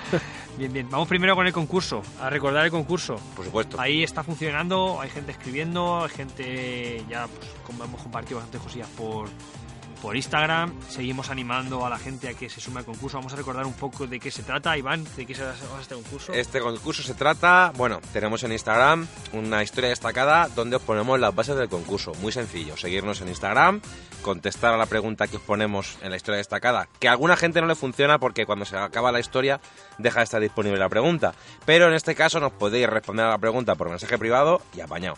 Bien, 0.58 0.72
bien. 0.72 0.90
Vamos 0.90 1.06
primero 1.06 1.36
con 1.36 1.46
el 1.46 1.52
concurso. 1.52 2.02
A 2.22 2.30
recordar 2.30 2.64
el 2.64 2.72
concurso. 2.72 3.18
Por 3.36 3.44
supuesto. 3.44 3.78
Ahí 3.78 4.04
está 4.04 4.24
funcionando, 4.24 5.02
hay 5.02 5.10
gente 5.10 5.34
escribiendo, 5.34 6.06
hay 6.06 6.10
gente 6.12 7.04
ya, 7.10 7.28
pues, 7.28 7.50
como 7.66 7.84
hemos 7.84 8.02
compartido 8.02 8.38
bastantes 8.38 8.62
cosillas 8.62 8.88
por, 8.92 9.28
por 10.06 10.16
Instagram. 10.16 10.72
Seguimos 10.88 11.32
animando 11.32 11.84
a 11.84 11.90
la 11.90 11.98
gente 11.98 12.30
a 12.30 12.36
que 12.36 12.48
se 12.48 12.62
sume 12.62 12.78
al 12.78 12.86
concurso. 12.86 13.18
Vamos 13.18 13.34
a 13.34 13.38
recordar 13.38 13.66
un 13.66 13.74
poco 13.74 14.06
de 14.06 14.20
qué 14.20 14.30
se 14.30 14.44
trata, 14.44 14.78
Iván, 14.78 15.04
de 15.16 15.26
qué 15.26 15.34
se 15.34 15.44
basa 15.44 15.66
este 15.82 15.96
concurso. 15.96 16.32
Este 16.32 16.60
concurso 16.60 17.02
se 17.02 17.16
trata, 17.16 17.74
bueno, 17.76 18.00
tenemos 18.14 18.44
en 18.44 18.52
Instagram 18.52 19.08
una 19.34 19.64
historia 19.64 19.90
destacada 19.90 20.48
donde 20.50 20.76
os 20.76 20.84
ponemos 20.84 21.20
las 21.20 21.34
bases 21.34 21.56
del 21.56 21.70
concurso. 21.70 22.12
Muy 22.22 22.32
sencillo, 22.32 22.78
seguirnos 22.78 23.20
en 23.22 23.30
Instagram, 23.30 23.82
contestar 24.22 24.76
a 24.76 24.78
la 24.78 24.86
pregunta 24.86 25.26
que 25.26 25.38
os 25.38 25.42
ponemos 25.42 25.98
en 26.04 26.12
la 26.12 26.18
historia 26.18 26.38
destacada, 26.38 26.88
que 27.00 27.08
a 27.08 27.12
alguna 27.12 27.36
gente 27.36 27.60
no 27.60 27.66
le 27.66 27.74
funciona 27.74 28.20
porque 28.20 28.46
cuando 28.46 28.66
se 28.66 28.78
acaba 28.78 29.12
la 29.12 29.20
historia 29.20 29.60
deja 29.98 30.20
de 30.20 30.26
estar 30.26 30.40
disponible 30.40 30.78
la 30.78 30.88
pregunta. 30.88 31.34
Pero 31.66 31.88
en 31.88 31.96
este 31.96 32.14
caso 32.14 32.40
nos 32.40 32.52
podéis 32.52 32.88
responder 32.88 33.26
a 33.26 33.30
la 33.30 33.38
pregunta 33.40 33.74
por 33.74 33.90
mensaje 33.90 34.20
privado 34.20 34.62
y 34.76 34.82
apañado. 34.82 35.18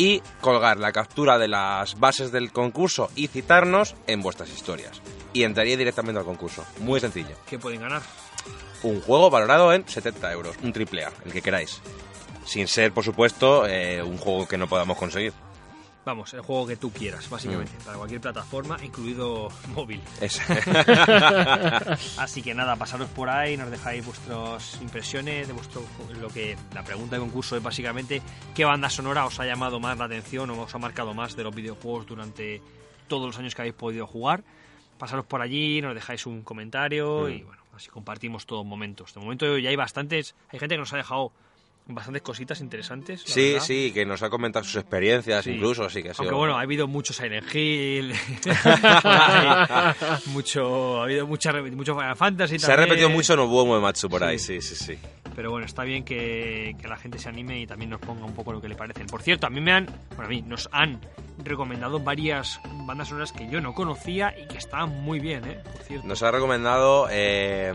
Y 0.00 0.22
colgar 0.40 0.78
la 0.78 0.92
captura 0.92 1.36
de 1.36 1.46
las 1.46 2.00
bases 2.00 2.32
del 2.32 2.52
concurso 2.52 3.10
y 3.16 3.26
citarnos 3.26 3.94
en 4.06 4.22
vuestras 4.22 4.48
historias. 4.48 5.02
Y 5.34 5.42
entraría 5.42 5.76
directamente 5.76 6.18
al 6.18 6.24
concurso. 6.24 6.64
Muy 6.78 7.00
sencillo 7.00 7.36
¿Qué 7.46 7.58
pueden 7.58 7.82
ganar? 7.82 8.00
un 8.82 9.02
juego 9.02 9.28
valorado 9.28 9.74
en 9.74 9.86
70 9.86 10.32
euros, 10.32 10.56
un 10.62 10.72
triple 10.72 11.04
A, 11.04 11.12
el 11.26 11.32
que 11.32 11.42
queráis. 11.42 11.82
Sin 12.46 12.66
ser, 12.66 12.92
por 12.92 13.04
supuesto, 13.04 13.66
eh, 13.66 14.02
un 14.02 14.16
juego 14.16 14.48
que 14.48 14.56
no 14.56 14.68
podamos 14.68 14.96
conseguir. 14.96 15.34
Vamos, 16.10 16.34
el 16.34 16.40
juego 16.40 16.66
que 16.66 16.76
tú 16.76 16.90
quieras, 16.90 17.30
básicamente, 17.30 17.70
Mm. 17.80 17.84
para 17.84 17.96
cualquier 17.98 18.20
plataforma, 18.20 18.76
incluido 18.82 19.48
móvil. 19.76 20.00
Es- 20.20 20.40
Así 22.18 22.42
que 22.42 22.52
nada, 22.54 22.74
pasaros 22.76 23.08
por 23.10 23.28
ahí, 23.30 23.56
nos 23.56 23.70
dejáis 23.70 24.04
vuestras 24.04 24.80
impresiones 24.80 25.46
de 25.46 25.52
vuestro 25.52 25.82
lo 26.20 26.28
que 26.28 26.56
la 26.74 26.82
pregunta 26.82 27.16
de 27.16 27.20
concurso 27.20 27.56
es 27.56 27.62
básicamente 27.62 28.22
qué 28.54 28.64
banda 28.64 28.90
sonora 28.90 29.24
os 29.24 29.38
ha 29.38 29.46
llamado 29.46 29.78
más 29.78 29.96
la 29.98 30.06
atención 30.06 30.50
o 30.50 30.62
os 30.62 30.74
ha 30.74 30.78
marcado 30.78 31.14
más 31.14 31.36
de 31.36 31.44
los 31.44 31.54
videojuegos 31.54 32.06
durante 32.06 32.60
todos 33.06 33.26
los 33.26 33.38
años 33.38 33.54
que 33.54 33.62
habéis 33.62 33.74
podido 33.76 34.06
jugar. 34.06 34.42
Pasaros 34.98 35.26
por 35.26 35.40
allí, 35.42 35.80
nos 35.80 35.94
dejáis 35.94 36.26
un 36.26 36.42
comentario 36.42 37.28
y 37.28 37.42
bueno, 37.42 37.62
así 37.76 37.88
compartimos 37.88 38.46
todos 38.46 38.66
momentos. 38.66 39.14
De 39.14 39.20
momento 39.20 39.56
ya 39.58 39.70
hay 39.70 39.76
bastantes, 39.76 40.34
hay 40.48 40.58
gente 40.58 40.74
que 40.74 40.80
nos 40.80 40.92
ha 40.92 40.96
dejado 40.96 41.32
bastantes 41.86 42.22
cositas 42.22 42.60
interesantes. 42.60 43.22
la 43.28 43.34
sí, 43.34 43.52
verdad. 43.52 43.64
sí, 43.66 43.90
que 43.92 44.06
nos 44.06 44.22
ha 44.22 44.30
comentado 44.30 44.64
sus 44.64 44.76
experiencias 44.76 45.44
Sí. 45.44 45.50
incluso, 45.52 45.84
así 45.84 46.02
que 46.02 46.10
ha 46.10 46.14
sido... 46.14 46.24
Aunque 46.24 46.36
bueno, 46.38 46.56
ha 46.56 46.60
habido 46.62 46.86
mucho 46.86 47.12
Silent 47.12 47.52
Hill, 47.54 48.12
mucho, 50.26 51.00
ha 51.00 51.04
habido 51.04 51.26
mucha, 51.26 51.52
mucho 51.52 51.94
Final 51.94 52.16
Fantasy 52.16 52.58
Se 52.58 52.72
ha 52.72 52.76
repetido 52.76 53.10
mucho 53.10 53.36
Nobuo 53.36 53.64
Uematsu 53.64 54.08
por 54.08 54.22
ahí, 54.24 54.38
Sí. 54.38 54.60
sí, 54.60 54.74
sí, 54.76 54.84
sí. 54.94 54.98
Pero 55.34 55.50
bueno, 55.50 55.64
está 55.66 55.84
bien 55.84 56.04
que, 56.04 56.76
que 56.80 56.88
la 56.88 56.96
gente 56.96 57.18
se 57.18 57.28
anime 57.28 57.60
y 57.60 57.66
también 57.66 57.90
nos 57.90 58.00
ponga 58.00 58.24
un 58.24 58.34
poco 58.34 58.52
lo 58.52 58.60
que 58.60 58.68
le 58.68 58.74
parecen. 58.74 59.06
Por 59.06 59.22
cierto, 59.22 59.46
a 59.46 59.50
mí 59.50 59.60
me 59.60 59.72
han, 59.72 59.86
bueno, 60.16 60.24
a 60.24 60.28
mí 60.28 60.42
nos 60.42 60.68
han 60.72 61.00
recomendado 61.42 62.00
varias 62.00 62.60
bandas 62.86 63.08
sonoras 63.08 63.32
que 63.32 63.48
yo 63.48 63.60
no 63.60 63.72
conocía 63.72 64.34
y 64.38 64.46
que 64.48 64.58
estaban 64.58 64.90
muy 65.02 65.20
bien, 65.20 65.44
¿eh? 65.46 65.58
Por 65.72 65.82
cierto. 65.82 66.06
Nos 66.06 66.22
ha 66.22 66.30
recomendado 66.30 67.06
eh, 67.10 67.72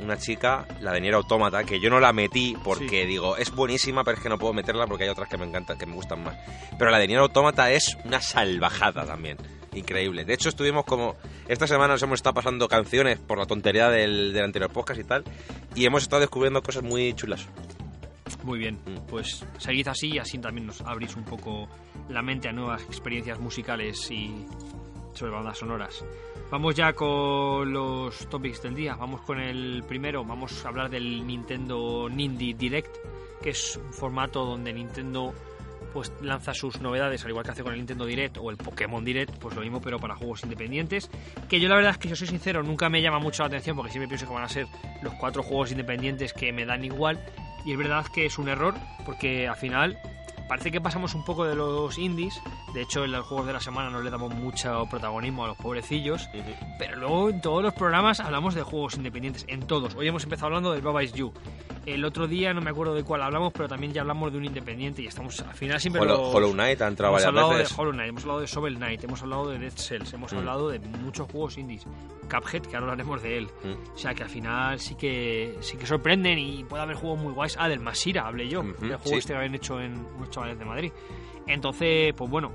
una 0.00 0.16
chica, 0.16 0.66
la 0.80 0.92
de 0.92 1.00
Nier 1.00 1.14
Automata, 1.14 1.64
que 1.64 1.80
yo 1.80 1.90
no 1.90 2.00
la 2.00 2.12
metí 2.12 2.56
porque 2.62 3.06
digo, 3.06 3.36
es 3.36 3.50
buenísima, 3.50 4.04
pero 4.04 4.16
es 4.16 4.22
que 4.22 4.28
no 4.28 4.38
puedo 4.38 4.52
meterla 4.52 4.86
porque 4.86 5.04
hay 5.04 5.10
otras 5.10 5.28
que 5.28 5.36
me 5.36 5.46
encantan, 5.46 5.78
que 5.78 5.86
me 5.86 5.94
gustan 5.94 6.22
más. 6.22 6.36
Pero 6.78 6.90
la 6.90 6.98
de 6.98 7.08
Nier 7.08 7.20
Automata 7.20 7.70
es 7.72 7.96
una 8.04 8.20
salvajada 8.20 9.04
también. 9.04 9.36
Increíble. 9.74 10.24
De 10.24 10.34
hecho, 10.34 10.48
estuvimos 10.48 10.84
como. 10.84 11.16
Esta 11.46 11.66
semana 11.66 11.94
nos 11.94 12.02
hemos 12.02 12.18
estado 12.18 12.34
pasando 12.34 12.68
canciones 12.68 13.18
por 13.18 13.38
la 13.38 13.46
tontería 13.46 13.90
del, 13.90 14.32
del 14.32 14.44
anterior 14.44 14.72
podcast 14.72 15.00
y 15.00 15.04
tal. 15.04 15.24
Y 15.74 15.84
hemos 15.84 16.02
estado 16.02 16.20
descubriendo 16.20 16.62
cosas 16.62 16.82
muy 16.82 17.14
chulas. 17.14 17.46
Muy 18.44 18.58
bien, 18.58 18.78
pues 19.08 19.44
seguid 19.58 19.88
así 19.88 20.12
y 20.14 20.18
así 20.18 20.38
también 20.38 20.66
nos 20.66 20.80
abrís 20.82 21.16
un 21.16 21.24
poco 21.24 21.68
la 22.08 22.22
mente 22.22 22.48
a 22.48 22.52
nuevas 22.52 22.82
experiencias 22.82 23.38
musicales 23.38 24.10
y 24.10 24.46
sobre 25.14 25.32
bandas 25.32 25.58
sonoras. 25.58 26.04
Vamos 26.50 26.74
ya 26.74 26.94
con 26.94 27.70
los 27.70 28.26
topics 28.30 28.62
del 28.62 28.74
día. 28.74 28.94
Vamos 28.94 29.20
con 29.20 29.38
el 29.38 29.84
primero. 29.86 30.24
Vamos 30.24 30.64
a 30.64 30.68
hablar 30.68 30.88
del 30.88 31.26
Nintendo 31.26 32.08
Nindy 32.08 32.54
Direct, 32.54 32.96
que 33.42 33.50
es 33.50 33.76
un 33.76 33.92
formato 33.92 34.46
donde 34.46 34.72
Nintendo 34.72 35.34
pues 35.92 36.10
lanza 36.22 36.54
sus 36.54 36.80
novedades, 36.80 37.22
al 37.24 37.30
igual 37.30 37.44
que 37.44 37.50
hace 37.50 37.62
con 37.62 37.72
el 37.72 37.78
Nintendo 37.78 38.06
Direct 38.06 38.38
o 38.38 38.50
el 38.50 38.56
Pokémon 38.56 39.04
Direct, 39.04 39.36
pues 39.38 39.54
lo 39.54 39.60
mismo, 39.60 39.82
pero 39.82 39.98
para 39.98 40.16
juegos 40.16 40.42
independientes. 40.42 41.10
Que 41.50 41.60
yo 41.60 41.68
la 41.68 41.76
verdad 41.76 41.92
es 41.92 41.98
que, 41.98 42.08
yo 42.08 42.16
soy 42.16 42.28
sincero, 42.28 42.62
nunca 42.62 42.88
me 42.88 43.02
llama 43.02 43.18
mucho 43.18 43.42
la 43.42 43.48
atención 43.48 43.76
porque 43.76 43.92
siempre 43.92 44.08
pienso 44.08 44.26
que 44.26 44.32
van 44.32 44.44
a 44.44 44.48
ser 44.48 44.66
los 45.02 45.12
cuatro 45.14 45.42
juegos 45.42 45.70
independientes 45.70 46.32
que 46.32 46.50
me 46.50 46.64
dan 46.64 46.82
igual. 46.82 47.22
Y 47.66 47.72
es 47.72 47.78
verdad 47.78 48.06
que 48.06 48.24
es 48.24 48.38
un 48.38 48.48
error, 48.48 48.74
porque 49.04 49.46
al 49.48 49.56
final 49.56 49.98
parece 50.48 50.70
que 50.70 50.80
pasamos 50.80 51.14
un 51.14 51.24
poco 51.24 51.44
de 51.44 51.54
los 51.54 51.98
indies. 51.98 52.40
De 52.74 52.82
hecho, 52.82 53.04
en 53.04 53.12
los 53.12 53.26
juegos 53.26 53.46
de 53.46 53.52
la 53.52 53.60
semana 53.60 53.90
no 53.90 54.00
le 54.02 54.10
damos 54.10 54.34
mucho 54.34 54.86
protagonismo 54.90 55.44
a 55.44 55.48
los 55.48 55.56
pobrecillos. 55.56 56.28
Pero 56.78 56.96
luego 56.96 57.30
en 57.30 57.40
todos 57.40 57.62
los 57.62 57.74
programas 57.74 58.20
hablamos 58.20 58.54
de 58.54 58.62
juegos 58.62 58.96
independientes, 58.96 59.44
en 59.48 59.60
todos. 59.66 59.94
Hoy 59.94 60.08
hemos 60.08 60.24
empezado 60.24 60.46
hablando 60.46 60.72
del 60.72 60.82
Baba 60.82 61.02
Is 61.02 61.12
You. 61.12 61.32
El 61.86 62.04
otro 62.04 62.26
día 62.26 62.52
no 62.52 62.60
me 62.60 62.68
acuerdo 62.70 62.94
de 62.94 63.02
cuál 63.02 63.22
hablamos, 63.22 63.50
pero 63.54 63.66
también 63.66 63.92
ya 63.94 64.02
hablamos 64.02 64.30
de 64.30 64.36
un 64.38 64.44
independiente 64.44 65.00
y 65.00 65.06
estamos 65.06 65.40
al 65.40 65.54
final 65.54 65.80
siempre 65.80 66.02
Hollow, 66.02 66.18
los- 66.18 66.34
Hollow 66.34 66.52
Knight 66.52 66.82
ha 66.82 66.86
entrado 66.88 67.12
hemos 67.12 67.22
varias 67.22 67.28
hablado 67.28 67.48
veces. 67.58 67.74
de 67.76 67.80
Hollow 67.82 67.92
Knight, 67.92 68.08
hemos 68.10 68.22
hablado 68.24 68.40
de 68.40 68.46
Shovel 68.46 68.76
Knight, 68.76 69.04
hemos 69.04 69.22
hablado 69.22 69.48
de 69.48 69.58
Dead 69.58 69.72
Cells, 69.72 70.12
hemos 70.12 70.32
Mm. 70.32 70.36
hablado 70.38 70.68
de 70.68 70.78
muchos 70.80 71.30
juegos 71.30 71.56
indies. 71.56 71.84
Cuphead, 72.30 72.60
que 72.62 72.76
ahora 72.76 72.92
hablaremos 72.92 73.22
de 73.22 73.38
él. 73.38 73.48
Mm. 73.64 73.94
O 73.94 73.98
sea 73.98 74.12
que 74.12 74.22
al 74.22 74.28
final 74.28 74.78
sí 74.78 74.96
que 74.96 75.56
sí 75.60 75.78
que 75.78 75.86
sorprenden 75.86 76.38
y 76.38 76.62
puede 76.64 76.82
haber 76.82 76.96
juegos 76.96 77.20
muy 77.20 77.32
guays. 77.32 77.56
Ah, 77.58 77.68
del 77.70 77.80
Masira 77.80 78.26
hablé 78.26 78.48
yo, 78.50 78.60
Ujú, 78.60 78.68
del 78.80 78.96
juego 78.96 79.02
sí. 79.04 79.14
este 79.14 79.32
que 79.32 79.36
habían 79.38 79.54
hecho 79.54 79.80
en 79.80 79.94
chavales 80.38 80.58
de 80.58 80.64
Madrid. 80.64 80.92
Entonces, 81.46 82.12
pues 82.16 82.30
bueno, 82.30 82.52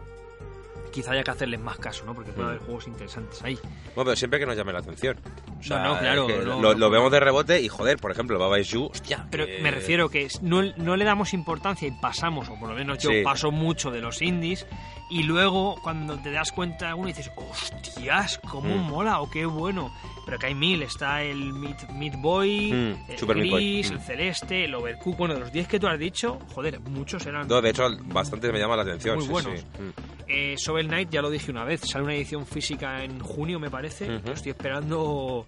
quizá 0.91 1.11
haya 1.13 1.23
que 1.23 1.31
hacerles 1.31 1.59
más 1.59 1.77
caso, 1.79 2.05
¿no? 2.05 2.13
Porque 2.13 2.31
puede 2.31 2.45
Mm. 2.45 2.49
haber 2.51 2.61
juegos 2.61 2.87
interesantes 2.87 3.41
ahí. 3.43 3.55
Bueno, 3.95 4.05
pero 4.05 4.15
siempre 4.15 4.39
que 4.39 4.45
nos 4.45 4.55
llame 4.55 4.73
la 4.73 4.79
atención. 4.79 5.17
O 5.59 5.63
sea, 5.63 5.79
No, 5.79 5.93
no, 5.95 5.99
claro, 5.99 6.29
es 6.29 6.35
que 6.39 6.45
no, 6.45 6.73
lo, 6.75 6.89
vemos 6.91 7.11
de 7.11 7.19
rebote 7.19 7.61
y 7.61 7.67
joder, 7.67 7.97
por 7.97 8.11
ejemplo, 8.11 8.37
Baba 8.37 8.59
Is 8.59 8.67
You, 8.69 8.85
hostia. 8.91 9.25
Pero 9.31 9.45
me 9.61 9.71
refiero 9.71 10.09
que 10.09 10.27
no, 10.41 10.61
no 10.77 10.95
le 10.95 11.03
damos 11.05 11.33
importancia 11.33 11.87
y 11.87 11.91
pasamos, 11.99 12.47
o 12.49 12.59
por 12.59 12.69
lo 12.69 12.75
menos 12.75 12.99
yo 12.99 13.09
Sí. 13.09 13.21
paso 13.23 13.49
mucho 13.51 13.89
de 13.89 14.01
los 14.01 14.21
indies, 14.21 14.67
y 15.09 15.23
luego 15.23 15.75
cuando 15.83 16.17
te 16.17 16.31
das 16.31 16.51
cuenta 16.51 16.95
uno 16.95 17.07
dices, 17.07 17.29
hostias, 17.35 18.39
cómo 18.49 18.75
Mm. 18.75 18.89
mola 18.89 19.21
o 19.21 19.29
qué 19.29 19.45
bueno. 19.45 19.93
Pero 20.25 20.39
que 20.39 20.45
hay 20.47 20.55
mil, 20.55 20.81
está 20.83 21.21
el 21.21 21.51
Meat, 21.51 21.89
Meat 21.91 22.15
Boy, 22.21 22.71
Mm, 22.71 23.11
el 23.11 23.17
Super 23.19 23.35
Meat 23.35 23.49
Boy, 23.51 23.73
Gris, 23.73 23.91
mm. 23.91 23.93
el 23.95 23.99
Celeste, 23.99 24.63
el 24.65 24.73
Overcooked. 24.75 25.17
Bueno, 25.17 25.33
de 25.33 25.41
los 25.41 25.51
10 25.51 25.67
que 25.67 25.79
tú 25.81 25.87
has 25.87 25.99
dicho, 25.99 26.39
joder, 26.55 26.79
muchos 26.79 27.25
eran 27.25 27.45
No, 27.47 27.61
de 27.61 27.69
hecho, 27.71 27.83
bastante 28.05 28.49
me 28.51 28.57
llama 28.59 28.77
la 28.77 28.83
atención. 28.83 29.17
muy 29.17 29.25
sí, 29.25 29.31
buenos. 29.31 29.59
sí. 29.59 29.65
Mm. 29.79 29.91
Eh, 30.27 30.55
Shovel 30.57 30.87
Knight, 30.87 31.09
ya 31.09 31.21
lo 31.21 31.29
dije 31.29 31.51
una 31.51 31.65
vez, 31.65 31.81
sale 31.81 32.05
una 32.05 32.15
edición 32.15 32.45
física 32.45 33.03
en 33.03 33.19
junio, 33.19 33.59
me 33.59 33.69
parece. 33.69 34.07
Lo 34.07 34.31
estoy 34.31 34.51
esperando 34.51 35.45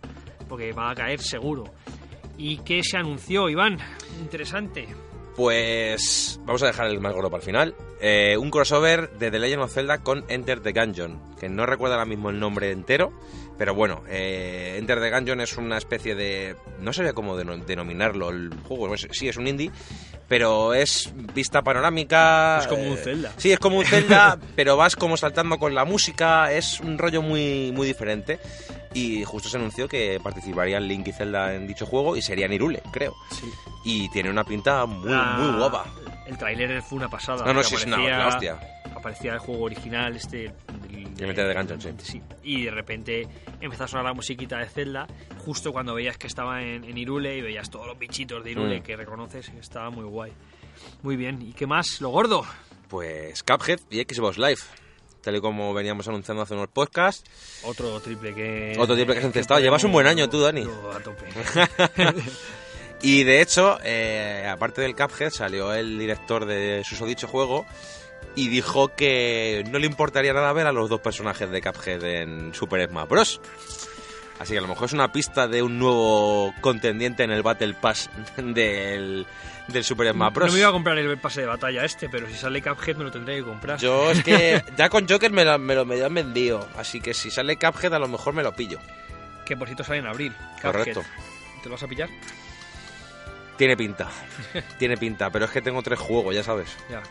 porque 0.49 0.73
va 0.73 0.91
a 0.91 0.95
caer 0.95 1.21
seguro. 1.21 1.63
¿Y 2.37 2.57
qué 2.57 2.83
se 2.83 2.97
anunció, 2.97 3.47
Iván? 3.49 3.77
Interesante. 4.19 4.87
Pues 5.35 6.39
vamos 6.45 6.63
a 6.63 6.67
dejar 6.67 6.87
el 6.87 7.01
más 7.01 7.13
gordo 7.13 7.29
para 7.29 7.41
el 7.41 7.45
final. 7.45 7.75
Eh, 7.99 8.37
un 8.39 8.51
crossover 8.51 9.09
de 9.11 9.31
The 9.31 9.39
Legend 9.39 9.63
of 9.63 9.73
Zelda 9.73 9.97
con 9.97 10.23
Enter 10.29 10.61
the 10.61 10.71
Gungeon, 10.71 11.19
que 11.39 11.49
no 11.49 11.65
recuerdo 11.65 11.95
ahora 11.95 12.05
mismo 12.05 12.29
el 12.29 12.39
nombre 12.39 12.71
entero, 12.71 13.11
pero 13.57 13.73
bueno, 13.75 14.03
eh, 14.09 14.75
Enter 14.77 14.99
the 14.99 15.09
Gungeon 15.11 15.41
es 15.41 15.57
una 15.57 15.77
especie 15.77 16.15
de... 16.15 16.55
no 16.79 16.91
sabía 16.93 17.13
cómo 17.13 17.37
deno- 17.37 17.63
denominarlo 17.65 18.29
el 18.29 18.51
juego, 18.67 18.95
sí 18.97 19.27
es 19.29 19.37
un 19.37 19.47
indie, 19.47 19.71
pero 20.27 20.73
es 20.73 21.11
vista 21.33 21.61
panorámica... 21.61 22.59
Es 22.59 22.67
como 22.67 22.83
un 22.83 22.93
eh, 22.97 23.01
Zelda. 23.03 23.31
Sí, 23.37 23.51
es 23.51 23.59
como 23.59 23.77
un 23.77 23.85
Zelda, 23.85 24.37
pero 24.55 24.75
vas 24.77 24.95
como 24.95 25.17
saltando 25.17 25.57
con 25.57 25.73
la 25.75 25.85
música, 25.85 26.51
es 26.51 26.79
un 26.79 26.97
rollo 26.97 27.21
muy, 27.21 27.71
muy 27.73 27.87
diferente. 27.87 28.39
Y 28.93 29.23
justo 29.25 29.49
se 29.49 29.57
anunció 29.57 29.87
que 29.89 30.19
participarían 30.23 30.87
Link 30.87 31.07
y 31.09 31.11
Zelda 31.11 31.53
en 31.53 31.67
dicho 31.67 31.85
juego 31.85 32.15
y 32.15 32.21
serían 32.21 32.53
Irule, 32.53 32.81
creo. 32.93 33.13
Sí. 33.29 33.51
Y 33.83 34.09
tiene 34.09 34.29
una 34.29 34.43
pinta 34.45 34.85
muy, 34.85 35.11
La- 35.11 35.33
muy 35.37 35.57
guapa. 35.57 35.85
El 36.25 36.37
tráiler 36.37 36.81
fue 36.81 36.97
una 36.99 37.09
pasada. 37.09 37.45
No, 37.45 37.53
no, 37.53 37.61
sí, 37.61 37.75
es 37.75 37.85
una 37.85 37.97
la 37.97 38.27
hostia. 38.29 38.57
Aparecía 38.95 39.33
el 39.33 39.39
juego 39.39 39.63
original, 39.65 40.15
este. 40.15 40.53
del- 40.89 41.13
de 41.15 41.93
sí. 41.99 42.21
Y 42.43 42.65
de 42.65 42.71
repente 42.71 43.27
empezó 43.61 43.83
a 43.83 43.87
sonar 43.87 44.05
la 44.05 44.13
musiquita 44.13 44.57
de 44.59 44.67
Zelda, 44.67 45.05
justo 45.39 45.71
cuando 45.71 45.93
veías 45.93 46.17
que 46.17 46.27
estaba 46.27 46.61
en, 46.63 46.83
en 46.83 46.97
Irule 46.97 47.37
y 47.37 47.41
veías 47.41 47.69
todos 47.69 47.87
los 47.87 47.97
bichitos 47.99 48.43
de 48.43 48.51
Irule 48.51 48.79
Mm. 48.79 48.83
que 48.83 48.95
reconoces, 48.95 49.49
estaba 49.59 49.89
muy 49.89 50.05
guay. 50.05 50.31
Muy 51.03 51.15
bien. 51.15 51.41
¿Y 51.41 51.53
qué 51.53 51.67
más? 51.67 52.01
Lo 52.01 52.09
gordo. 52.09 52.45
Pues 52.89 53.43
Cuphead 53.43 53.79
y 53.89 54.01
Xbox 54.01 54.37
Live. 54.37 54.59
Tal 55.21 55.35
y 55.37 55.41
como 55.41 55.73
veníamos 55.73 56.07
anunciando 56.07 56.43
hace 56.43 56.53
unos 56.53 56.67
podcasts. 56.67 57.23
Otro 57.63 57.99
triple 57.99 58.33
que. 58.33 58.75
Otro 58.77 58.95
triple 58.95 59.15
que 59.15 59.19
has 59.19 59.25
encestado. 59.25 59.59
Llevas 59.59 59.83
un 59.83 59.91
buen 59.91 60.05
año 60.07 60.29
tú, 60.29 60.39
Dani. 60.41 60.61
A 60.93 60.99
tope. 60.99 61.25
Y 63.01 63.23
de 63.23 63.41
hecho, 63.41 63.77
eh, 63.83 64.47
aparte 64.49 64.81
del 64.81 64.95
Cuphead, 64.95 65.29
salió 65.29 65.73
el 65.73 65.99
director 65.99 66.45
de 66.45 66.81
susodicho 66.83 67.27
juego 67.27 67.65
y 68.35 68.49
dijo 68.49 68.89
que 68.95 69.63
no 69.69 69.79
le 69.79 69.87
importaría 69.87 70.33
nada 70.33 70.51
ver 70.53 70.67
a 70.67 70.71
los 70.71 70.89
dos 70.89 71.01
personajes 71.01 71.49
de 71.49 71.61
Cuphead 71.61 72.03
en 72.03 72.53
Super 72.53 72.87
Smash 72.89 73.07
Bros. 73.07 73.41
Así 74.37 74.51
que 74.51 74.59
a 74.59 74.61
lo 74.61 74.67
mejor 74.67 74.85
es 74.85 74.93
una 74.93 75.13
pista 75.13 75.47
de 75.47 75.63
un 75.63 75.79
nuevo 75.79 76.53
contendiente 76.59 77.23
en 77.23 77.31
el 77.31 77.41
Battle 77.41 77.73
Pass 77.73 78.09
del, 78.37 79.25
del 79.69 79.83
Super 79.83 80.11
Smash 80.11 80.33
Bros. 80.33 80.47
No 80.47 80.53
me 80.53 80.59
iba 80.59 80.69
a 80.69 80.73
comprar 80.73 80.97
el 80.97 81.17
pase 81.17 81.41
de 81.41 81.47
batalla 81.47 81.85
este, 81.85 82.09
pero 82.09 82.27
si 82.27 82.35
sale 82.35 82.61
Cuphead 82.61 82.97
me 82.97 83.05
lo 83.05 83.11
tendré 83.11 83.37
que 83.37 83.43
comprar. 83.43 83.79
Yo 83.79 84.11
es 84.11 84.23
que 84.23 84.61
ya 84.77 84.89
con 84.89 85.07
Joker 85.07 85.31
me 85.31 85.45
lo, 85.45 85.57
me 85.57 85.75
lo 85.75 86.05
han 86.05 86.13
vendido, 86.13 86.67
así 86.77 86.99
que 86.99 87.13
si 87.13 87.31
sale 87.31 87.57
Cuphead 87.57 87.93
a 87.93 87.99
lo 87.99 88.09
mejor 88.09 88.33
me 88.33 88.43
lo 88.43 88.53
pillo. 88.53 88.79
Que 89.45 89.55
por 89.55 89.67
cierto 89.67 89.83
sale 89.83 89.99
en 89.99 90.07
abril. 90.07 90.33
Cuphead. 90.55 90.71
Correcto. 90.71 91.03
¿Te 91.63 91.69
lo 91.69 91.75
vas 91.75 91.83
a 91.83 91.87
pillar? 91.87 92.09
Tiene 93.57 93.77
pinta, 93.77 94.09
tiene 94.77 94.97
pinta, 94.97 95.29
pero 95.29 95.45
es 95.45 95.51
que 95.51 95.61
tengo 95.61 95.81
tres 95.81 95.97
juegos, 95.97 96.35
ya 96.35 96.43
sabes. 96.43 96.75
Ya. 96.89 97.01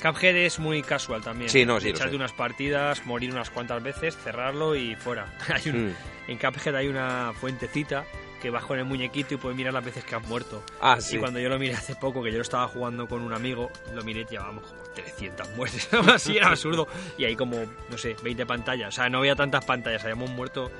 Cuphead 0.00 0.36
es 0.36 0.58
muy 0.58 0.82
casual 0.82 1.22
también. 1.22 1.50
Sí, 1.50 1.64
no, 1.66 1.80
sí, 1.80 1.90
Echarte 1.90 2.16
unas 2.16 2.32
partidas, 2.32 3.04
morir 3.06 3.30
unas 3.32 3.50
cuantas 3.50 3.82
veces, 3.82 4.16
cerrarlo 4.16 4.74
y 4.76 4.94
fuera. 4.96 5.26
Hay 5.54 5.68
un- 5.70 5.88
Mm. 5.90 5.94
En 6.28 6.38
Cuphead 6.38 6.76
hay 6.76 6.86
una 6.86 7.32
fuentecita 7.32 8.04
que 8.40 8.50
vas 8.50 8.64
con 8.64 8.78
el 8.78 8.84
muñequito 8.84 9.34
y 9.34 9.36
puedes 9.36 9.56
mirar 9.56 9.72
las 9.74 9.84
veces 9.84 10.04
que 10.04 10.14
has 10.14 10.24
muerto. 10.28 10.62
Ah, 10.80 11.00
sí. 11.00 11.16
Y 11.16 11.18
cuando 11.18 11.40
yo 11.40 11.48
lo 11.48 11.58
miré 11.58 11.74
hace 11.74 11.96
poco, 11.96 12.22
que 12.22 12.30
yo 12.30 12.36
lo 12.36 12.42
estaba 12.42 12.68
jugando 12.68 13.08
con 13.08 13.20
un 13.22 13.32
amigo, 13.34 13.68
lo 13.94 14.02
miré 14.04 14.20
y 14.20 14.26
llevábamos 14.26 14.64
como 14.64 14.80
300 14.94 15.48
muertes. 15.56 15.88
Así 16.14 16.36
era 16.36 16.48
absurdo. 16.50 16.86
Y 17.18 17.24
hay 17.24 17.34
como, 17.36 17.56
no 17.90 17.98
sé, 17.98 18.14
20 18.22 18.46
pantallas. 18.46 18.88
O 18.88 18.92
sea, 18.92 19.08
no 19.08 19.18
había 19.18 19.34
tantas 19.34 19.64
pantallas, 19.64 20.02
habíamos 20.04 20.30
muerto. 20.30 20.70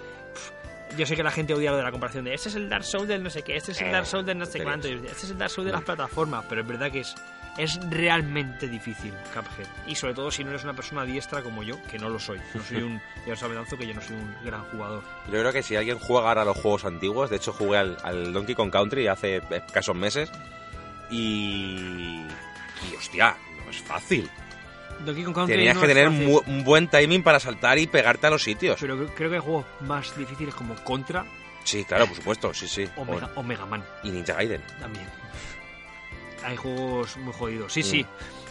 Yo 0.96 1.04
sé 1.06 1.16
que 1.16 1.22
la 1.22 1.30
gente 1.32 1.52
odia 1.54 1.70
lo 1.72 1.76
de 1.78 1.82
la 1.84 1.90
comparación 1.92 2.24
de 2.24 2.34
este 2.34 2.48
es 2.48 2.54
el 2.54 2.68
Dark 2.68 2.84
Souls 2.84 3.06
del 3.08 3.22
no 3.22 3.30
sé 3.30 3.42
qué, 3.42 3.56
este 3.56 3.72
es 3.72 3.80
el 3.80 3.88
Eh, 3.88 3.92
Dark 3.92 4.06
Souls 4.06 4.26
del 4.26 4.38
no 4.38 4.46
sé 4.46 4.62
cuánto, 4.62 4.88
este 4.88 5.06
es 5.08 5.30
el 5.30 5.38
Dark 5.38 5.50
Souls 5.50 5.66
de 5.66 5.72
las 5.72 5.82
plataformas, 5.82 6.44
pero 6.48 6.62
es 6.62 6.66
verdad 6.66 6.90
que 6.90 7.00
es, 7.00 7.14
es 7.58 7.78
realmente 7.90 8.68
difícil 8.68 9.12
Cuphead. 9.34 9.66
Y 9.86 9.94
sobre 9.94 10.14
todo 10.14 10.30
si 10.30 10.44
no 10.44 10.50
eres 10.50 10.64
una 10.64 10.74
persona 10.74 11.04
diestra 11.04 11.42
como 11.42 11.62
yo, 11.62 11.82
que 11.84 11.98
no 11.98 12.08
lo 12.08 12.18
soy. 12.18 12.40
No 12.54 12.62
soy 12.62 12.82
un, 12.82 13.00
ya 13.26 13.32
os 13.34 13.40
Danzo 13.40 13.76
que 13.76 13.86
yo 13.86 13.94
no 13.94 14.00
soy 14.00 14.16
un 14.16 14.34
gran 14.44 14.62
jugador. 14.64 15.02
Yo 15.26 15.32
creo 15.32 15.52
que 15.52 15.62
si 15.62 15.76
alguien 15.76 15.98
juega 15.98 16.28
ahora 16.28 16.42
a 16.42 16.44
los 16.44 16.56
juegos 16.56 16.84
antiguos, 16.84 17.30
de 17.30 17.36
hecho 17.36 17.52
jugué 17.52 17.78
al, 17.78 17.96
al 18.02 18.32
Donkey 18.32 18.54
Kong 18.54 18.70
Country 18.70 19.06
hace 19.06 19.42
escasos 19.50 19.96
meses 19.96 20.30
y... 21.10 22.22
Y 22.90 22.96
hostia, 22.96 23.36
no 23.64 23.70
es 23.70 23.82
fácil. 23.82 24.30
Donkey 25.04 25.24
Kong 25.24 25.34
Country 25.34 25.56
Tenías 25.56 25.74
no 25.74 25.80
que 25.82 25.86
es 25.86 25.94
tener 25.94 26.08
un 26.08 26.64
buen 26.64 26.88
timing 26.88 27.22
para 27.22 27.40
saltar 27.40 27.78
y 27.78 27.86
pegarte 27.86 28.26
a 28.26 28.30
los 28.30 28.42
sitios. 28.42 28.78
Pero 28.80 28.96
creo, 28.96 29.14
creo 29.14 29.30
que 29.30 29.36
hay 29.36 29.42
juegos 29.42 29.66
más 29.80 30.16
difíciles 30.16 30.54
como 30.54 30.74
Contra 30.76 31.26
Sí, 31.64 31.84
claro, 31.84 32.06
por 32.06 32.16
supuesto, 32.16 32.54
sí, 32.54 32.66
sí. 32.66 32.88
o 32.96 33.04
Mega, 33.04 33.30
o 33.34 33.42
Mega 33.42 33.66
Man 33.66 33.84
Y 34.02 34.10
Ninja 34.10 34.34
Gaiden. 34.34 34.62
también. 34.80 35.06
Hay 36.44 36.56
juegos 36.56 37.16
muy 37.18 37.32
jodidos. 37.32 37.72
Sí, 37.72 37.82
sí. 37.82 38.04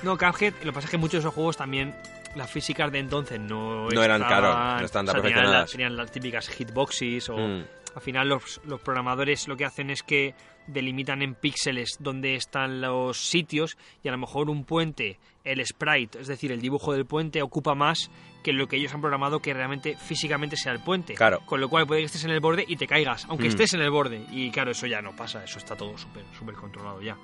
No, 0.04 0.17
Cuphead, 0.17 0.54
lo 0.63 0.71
que 0.71 0.73
pasa 0.73 0.86
es 0.86 0.91
que 0.91 0.97
muchos 0.97 1.13
de 1.13 1.19
esos 1.19 1.34
juegos 1.34 1.58
también, 1.58 1.95
las 2.36 2.49
físicas 2.52 2.91
de 2.91 2.99
entonces 2.99 3.39
no 3.39 3.89
No 3.89 4.04
eran, 4.04 4.21
claro, 4.23 4.54
no 4.80 4.86
estaban 4.86 5.06
tan 5.08 5.15
tenían, 5.15 5.21
perfeccionadas. 5.34 5.69
la- 5.69 5.71
tenían 5.71 5.97
las 5.97 6.12
típicas 6.12 6.47
hitboxes 6.49 7.30
o... 7.30 7.38
Mm. 7.38 7.63
Al 7.89 7.95
Al 7.95 8.02
final 8.04 8.30
los, 8.30 8.62
los 8.65 8.80
programadores 8.82 9.47
lo 9.47 9.58
que 9.58 9.65
hacen 9.65 9.89
es 9.89 10.04
que 10.04 10.36
delimitan 10.67 11.23
en 11.23 11.34
píxeles 11.34 11.97
dónde 11.99 12.36
están 12.36 12.82
los 12.82 13.17
sitios 13.17 13.78
y 14.04 14.08
a 14.08 14.12
lo 14.12 14.19
mejor 14.19 14.52
un 14.52 14.63
puente, 14.63 15.17
el 15.43 15.65
sprite, 15.65 16.19
es 16.21 16.28
decir, 16.28 16.52
el 16.52 16.62
dibujo 16.62 16.93
del 16.93 17.08
puente 17.08 17.41
ocupa 17.41 17.73
más 17.73 18.12
que 18.43 18.54
lo 18.54 18.67
que 18.67 18.78
ellos 18.78 18.93
han 18.93 19.02
programado 19.02 19.39
que 19.39 19.56
realmente 19.56 19.97
físicamente 19.97 20.56
sea 20.56 20.71
el 20.71 20.79
puente. 20.81 21.15
Claro. 21.15 21.40
Con 21.48 21.60
lo 21.60 21.67
cual 21.67 21.87
puede 21.87 22.02
que 22.02 22.06
estés 22.06 22.23
en 22.25 22.29
el 22.31 22.40
borde 22.40 22.63
y 22.67 22.75
te 22.75 22.85
caigas, 22.85 23.25
aunque 23.27 23.46
Mm. 23.46 23.50
estés 23.50 23.73
en 23.73 23.81
el 23.81 23.90
borde. 23.90 24.23
Y 24.31 24.52
claro, 24.52 24.69
eso 24.69 24.85
ya 24.85 25.02
no 25.02 25.15
pasa, 25.15 25.44
eso 25.44 25.58
está 25.58 25.75
todo 25.75 25.98
súper 25.98 26.23
súper 26.37 26.54
controlado 26.54 27.02
ya. 27.02 27.17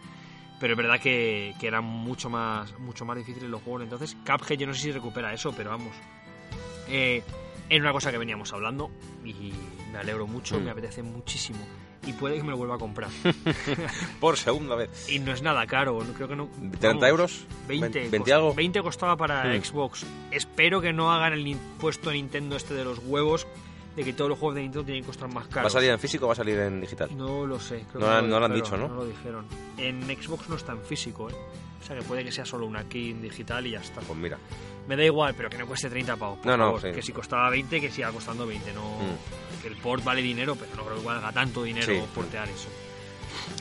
Pero 0.66 0.74
es 0.74 0.78
verdad 0.80 1.00
que, 1.00 1.54
que 1.60 1.68
eran 1.68 1.84
mucho 1.84 2.28
más, 2.28 2.74
mucho 2.80 3.06
más 3.06 3.16
difíciles 3.16 3.48
los 3.52 3.62
juegos. 3.62 3.84
Entonces, 3.84 4.18
Cuphead 4.26 4.58
yo 4.58 4.66
no 4.66 4.74
sé 4.74 4.82
si 4.82 4.92
recupera 4.92 5.32
eso, 5.32 5.54
pero 5.56 5.70
vamos. 5.70 5.94
Eh, 6.90 7.22
era 7.70 7.84
una 7.84 7.92
cosa 7.92 8.12
que 8.12 8.18
veníamos 8.18 8.52
hablando 8.52 8.90
y 9.24 9.54
me 9.92 10.00
alegro 10.00 10.26
mucho, 10.26 10.60
Mm. 10.60 10.64
me 10.64 10.72
apetece 10.72 11.04
muchísimo. 11.04 11.60
Y 12.08 12.14
puede 12.14 12.38
que 12.38 12.44
me 12.44 12.50
lo 12.50 12.58
vuelva 12.58 12.76
a 12.76 12.78
comprar. 12.80 13.12
Por 14.20 14.38
segunda 14.38 14.74
vez. 14.76 15.08
y 15.08 15.20
no 15.20 15.34
es 15.34 15.44
nada 15.44 15.68
caro, 15.68 16.04
no- 16.04 16.14
creo 16.14 16.28
que 16.28 16.36
no. 16.36 16.48
¿30 16.50 16.80
vamos, 16.82 17.04
euros? 17.10 17.46
20, 17.68 18.10
¿20 18.10 18.18
cost- 18.24 18.32
algo? 18.34 18.54
20 18.56 18.82
costaba 18.82 19.16
para 19.18 19.44
Mm. 19.46 19.64
Xbox. 19.64 20.04
Espero 20.32 20.82
que 20.82 20.94
no 20.94 21.12
hagan 21.14 21.34
el 21.34 21.46
impuesto 21.48 22.12
Nintendo 22.12 22.56
este 22.56 22.74
de 22.74 22.86
los 22.86 22.98
huevos, 23.06 23.46
de 23.96 24.04
que 24.04 24.14
todos 24.14 24.30
los 24.30 24.40
juegos 24.40 24.56
de 24.56 24.62
Nintendo 24.62 24.84
tienen 24.86 25.04
que 25.04 25.08
costar 25.08 25.34
más 25.34 25.46
¿Va 25.46 25.50
caros. 25.50 25.72
a 25.74 25.78
salir 25.78 25.90
en 25.92 26.00
físico 26.00 26.26
o 26.26 26.28
va 26.28 26.34
a 26.34 26.36
salir 26.36 26.58
en 26.60 26.82
digital? 26.82 27.10
No 27.16 27.46
lo 27.46 27.60
sé. 27.60 27.86
creo 27.92 27.94
No 27.94 28.00
que 28.00 28.00
lo 28.00 28.12
han- 28.12 28.30
no 28.30 28.40
lo 28.40 28.46
han 28.46 28.54
dicho, 28.54 28.78
¿no? 28.78 28.88
No 28.88 28.96
lo 28.96 29.06
dijeron. 29.06 29.46
En 29.78 30.04
Xbox 30.06 30.50
no 30.50 30.56
está 30.56 30.74
en 30.74 30.82
físico, 30.82 31.30
¿eh? 31.30 31.34
O 31.82 31.86
sea 31.86 31.96
que 31.96 32.02
puede 32.02 32.24
que 32.24 32.32
sea 32.32 32.46
solo 32.46 32.66
una 32.66 32.84
key 32.90 33.12
en 33.12 33.22
digital 33.22 33.66
y 33.68 33.72
ya 33.72 33.80
está. 33.80 34.02
Pues 34.02 34.18
mira. 34.18 34.38
Me 34.88 34.96
da 34.96 35.04
igual, 35.04 35.34
pero 35.36 35.50
que 35.50 35.58
no 35.58 35.66
cueste 35.68 35.90
30 35.90 36.16
pavos. 36.16 36.38
por 36.40 36.48
No, 36.48 36.58
no, 36.58 36.66
favor. 36.66 36.82
sí. 36.82 36.92
Que 36.92 37.02
si 37.02 37.12
costaba 37.12 37.50
20, 37.50 37.80
que 37.80 37.90
siga 37.92 38.12
costando 38.12 38.46
20. 38.46 38.74
No, 38.74 38.82
Mm. 38.98 39.62
Que 39.62 39.68
el 39.70 39.78
port 39.78 40.04
vale 40.04 40.22
dinero, 40.22 40.56
pero 40.56 40.76
no 40.76 40.84
creo 40.86 41.00
que 41.00 41.06
valga 41.06 41.32
tanto 41.32 41.64
dinero 41.64 41.86
Sí. 41.94 42.02
portear 42.14 42.48
eso. 42.50 42.68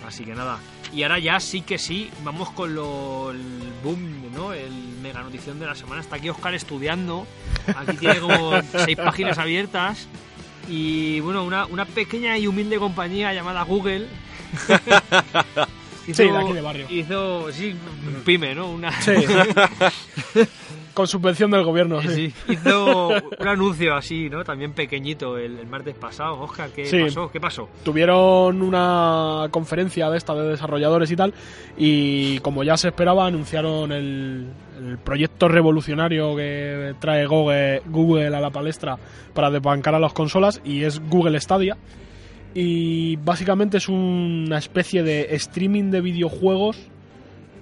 Así 0.07 0.25
que 0.25 0.35
nada. 0.35 0.59
Y 0.95 1.03
ahora 1.03 1.19
ya 1.19 1.41
sí 1.41 1.63
que 1.63 1.79
sí, 1.79 2.11
vamos 2.23 2.51
con 2.51 2.75
lo, 2.75 3.33
el 3.33 3.43
boom, 3.83 4.33
¿no? 4.33 4.53
El 4.53 4.73
mega 5.03 5.23
notición 5.23 5.59
de 5.59 5.67
la 5.67 5.75
semana. 5.75 6.01
Está 6.01 6.17
aquí 6.17 6.29
Oscar 6.29 6.55
estudiando. 6.55 7.27
Aquí 7.77 7.97
tiene 7.97 8.21
como 8.21 8.53
seis 8.85 8.97
páginas 8.97 9.39
abiertas. 9.39 10.07
Y 10.69 11.21
bueno, 11.21 11.45
una, 11.45 11.67
una 11.67 11.85
pequeña 11.85 12.39
y 12.39 12.47
humilde 12.47 12.79
compañía 12.79 13.33
llamada 13.35 13.63
Google. 13.63 14.07
Sí, 16.07 16.13
de 16.13 16.37
aquí 16.37 16.53
de 16.53 16.61
barrio. 16.61 16.87
Hizo, 16.91 17.51
sí, 17.51 17.75
un 18.07 18.23
pyme, 18.25 18.55
¿no? 18.55 18.71
Una, 18.71 18.93
Sí. 19.01 19.13
Con 20.95 21.09
subvención 21.09 21.51
del 21.51 21.65
gobierno, 21.65 22.01
sí. 22.03 22.09
Sí, 22.09 22.35
hizo 22.53 23.09
un 23.09 23.49
anuncio 23.49 23.95
así, 23.97 24.31
¿no? 24.31 24.45
También 24.45 24.73
pequeñito 24.73 25.37
el, 25.37 25.59
el 25.59 25.67
martes 25.67 25.97
pasado. 25.97 26.41
Oscar, 26.41 26.71
¿qué 26.71 26.87
Sí. 26.87 27.01
pasó? 27.03 27.31
¿Qué 27.33 27.41
pasó? 27.41 27.69
Tuvieron 27.83 28.63
una 28.63 29.49
conferencia 29.51 30.09
de 30.09 30.17
esta 30.19 30.35
de 30.35 30.49
desarrolladores 30.51 31.11
y 31.11 31.17
tal, 31.17 31.35
y 31.77 32.39
como 32.39 32.63
ya 32.63 32.77
se 32.77 32.89
esperaba, 32.89 33.27
anunciaron 33.27 33.91
el, 33.91 34.47
el 34.79 34.99
proyecto 34.99 35.49
revolucionario 35.49 36.37
que 36.37 36.95
trae 37.01 37.27
Google, 37.27 37.83
Google 37.87 38.29
a 38.37 38.41
la 38.41 38.51
palestra 38.51 38.97
para 39.35 39.51
desbancar 39.51 39.97
a 39.97 39.99
las 39.99 40.13
consolas, 40.13 40.61
y 40.65 40.85
es 40.85 41.01
Google 41.09 41.41
Stadia. 41.41 41.77
Y 42.55 43.17
básicamente 43.17 43.79
es 43.79 43.89
una 43.89 44.59
especie 44.59 45.03
de 45.03 45.35
streaming 45.35 45.91
de 45.91 46.01
videojuegos 46.01 46.79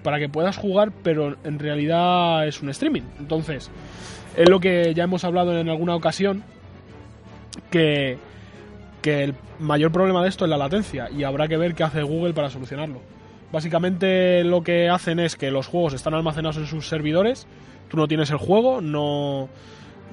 para 0.02 0.18
que 0.18 0.28
puedas 0.28 0.56
jugar, 0.56 0.92
pero 1.02 1.36
en 1.44 1.58
realidad 1.58 2.46
es 2.46 2.62
un 2.62 2.70
streaming. 2.70 3.02
Entonces, 3.18 3.70
es 4.36 4.48
lo 4.48 4.60
que 4.60 4.94
ya 4.94 5.04
hemos 5.04 5.24
hablado 5.24 5.58
en 5.58 5.68
alguna 5.68 5.94
ocasión, 5.94 6.42
que, 7.70 8.18
que 9.00 9.24
el 9.24 9.34
mayor 9.58 9.92
problema 9.92 10.22
de 10.22 10.28
esto 10.28 10.44
es 10.44 10.50
la 10.50 10.56
latencia 10.56 11.10
y 11.10 11.24
habrá 11.24 11.48
que 11.48 11.56
ver 11.56 11.74
qué 11.74 11.84
hace 11.84 12.02
Google 12.02 12.34
para 12.34 12.50
solucionarlo. 12.50 13.00
Básicamente 13.52 14.44
lo 14.44 14.62
que 14.62 14.88
hacen 14.88 15.20
es 15.20 15.36
que 15.36 15.50
los 15.50 15.66
juegos 15.66 15.92
están 15.92 16.14
almacenados 16.14 16.56
en 16.56 16.66
sus 16.66 16.88
servidores, 16.88 17.46
tú 17.88 17.98
no 17.98 18.08
tienes 18.08 18.30
el 18.30 18.38
juego, 18.38 18.80
no, 18.80 19.50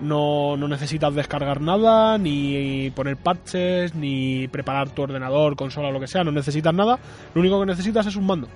no, 0.01 0.57
no 0.57 0.67
necesitas 0.67 1.15
descargar 1.15 1.61
nada, 1.61 2.17
ni 2.17 2.91
poner 2.91 3.15
parches, 3.15 3.95
ni 3.95 4.49
preparar 4.49 4.89
tu 4.89 5.03
ordenador, 5.03 5.55
consola 5.55 5.89
lo 5.89 6.01
que 6.01 6.07
sea, 6.07 6.25
no 6.25 6.33
necesitas 6.33 6.73
nada, 6.73 6.99
lo 7.33 7.39
único 7.39 7.59
que 7.61 7.65
necesitas 7.65 8.05
es 8.07 8.17
un 8.17 8.25
mando. 8.25 8.49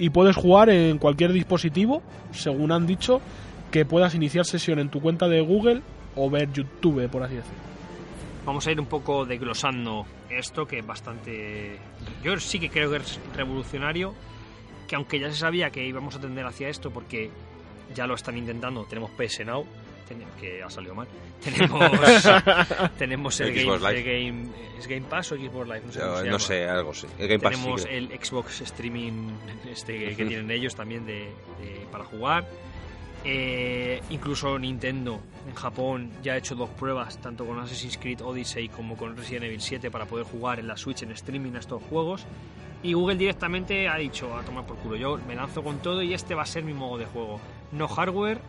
Y 0.00 0.08
puedes 0.08 0.34
jugar 0.34 0.70
en 0.70 0.96
cualquier 0.96 1.30
dispositivo, 1.30 2.02
según 2.32 2.72
han 2.72 2.86
dicho, 2.86 3.20
que 3.70 3.84
puedas 3.84 4.14
iniciar 4.14 4.46
sesión 4.46 4.78
en 4.78 4.88
tu 4.88 5.02
cuenta 5.02 5.28
de 5.28 5.42
Google 5.42 5.82
o 6.16 6.30
ver 6.30 6.50
YouTube, 6.50 7.06
por 7.10 7.22
así 7.22 7.34
decirlo. 7.34 7.58
Vamos 8.46 8.66
a 8.66 8.72
ir 8.72 8.80
un 8.80 8.86
poco 8.86 9.26
desglosando 9.26 10.06
esto, 10.30 10.66
que 10.66 10.78
es 10.78 10.86
bastante... 10.86 11.78
Yo 12.24 12.40
sí 12.40 12.58
que 12.58 12.70
creo 12.70 12.90
que 12.90 12.96
es 12.96 13.20
revolucionario, 13.36 14.14
que 14.88 14.96
aunque 14.96 15.20
ya 15.20 15.30
se 15.30 15.36
sabía 15.36 15.68
que 15.68 15.86
íbamos 15.86 16.16
a 16.16 16.20
tender 16.20 16.46
hacia 16.46 16.70
esto, 16.70 16.90
porque 16.90 17.30
ya 17.94 18.06
lo 18.06 18.14
están 18.14 18.38
intentando, 18.38 18.84
tenemos 18.84 19.10
PS 19.10 19.44
Now, 19.44 19.66
ten- 20.10 20.24
que 20.38 20.62
ha 20.62 20.68
salido 20.68 20.94
mal, 20.94 21.06
tenemos, 21.44 21.80
tenemos 22.98 23.40
el, 23.40 23.58
Xbox 23.58 23.80
game, 23.82 23.94
Live. 23.94 23.98
el 24.20 24.24
Game- 24.32 24.48
¿Es 24.78 24.86
Game 24.86 25.06
Pass 25.08 25.32
o 25.32 25.36
Xbox 25.36 25.66
Live? 25.68 25.82
No 25.86 25.92
sé, 25.92 26.00
cómo 26.00 26.16
se 26.16 26.18
no 26.20 26.24
llama. 26.26 26.38
sé, 26.38 26.68
algo 26.68 26.94
sí. 26.94 27.06
El 27.18 27.28
Game 27.28 27.38
Pass 27.40 27.54
sí 27.54 27.60
Tenemos 27.60 27.84
el 27.90 28.08
Xbox 28.22 28.60
Streaming 28.62 29.28
este 29.70 29.98
que, 29.98 30.16
que 30.16 30.24
tienen 30.26 30.50
ellos 30.50 30.74
también 30.74 31.06
de, 31.06 31.30
de- 31.60 31.86
para 31.90 32.04
jugar. 32.04 32.46
Eh, 33.22 34.00
incluso 34.08 34.58
Nintendo 34.58 35.20
en 35.46 35.54
Japón 35.54 36.10
ya 36.22 36.32
ha 36.32 36.36
hecho 36.38 36.54
dos 36.54 36.70
pruebas, 36.70 37.18
tanto 37.20 37.44
con 37.44 37.58
Assassin's 37.58 37.98
Creed 37.98 38.22
Odyssey 38.22 38.68
como 38.70 38.96
con 38.96 39.14
Resident 39.16 39.44
Evil 39.44 39.60
7 39.60 39.90
para 39.90 40.06
poder 40.06 40.24
jugar 40.24 40.58
en 40.58 40.66
la 40.66 40.76
Switch 40.78 41.02
en 41.02 41.10
streaming 41.12 41.52
a 41.54 41.58
estos 41.58 41.82
juegos. 41.82 42.24
Y 42.82 42.94
Google 42.94 43.16
directamente 43.16 43.88
ha 43.88 43.96
dicho, 43.96 44.34
a 44.34 44.42
tomar 44.42 44.64
por 44.64 44.76
culo, 44.76 44.96
yo 44.96 45.18
me 45.28 45.34
lanzo 45.34 45.62
con 45.62 45.80
todo 45.80 46.00
y 46.02 46.14
este 46.14 46.34
va 46.34 46.44
a 46.44 46.46
ser 46.46 46.64
mi 46.64 46.72
modo 46.72 46.96
de 46.96 47.04
juego. 47.04 47.38
No 47.72 47.86
hardware, 47.88 48.40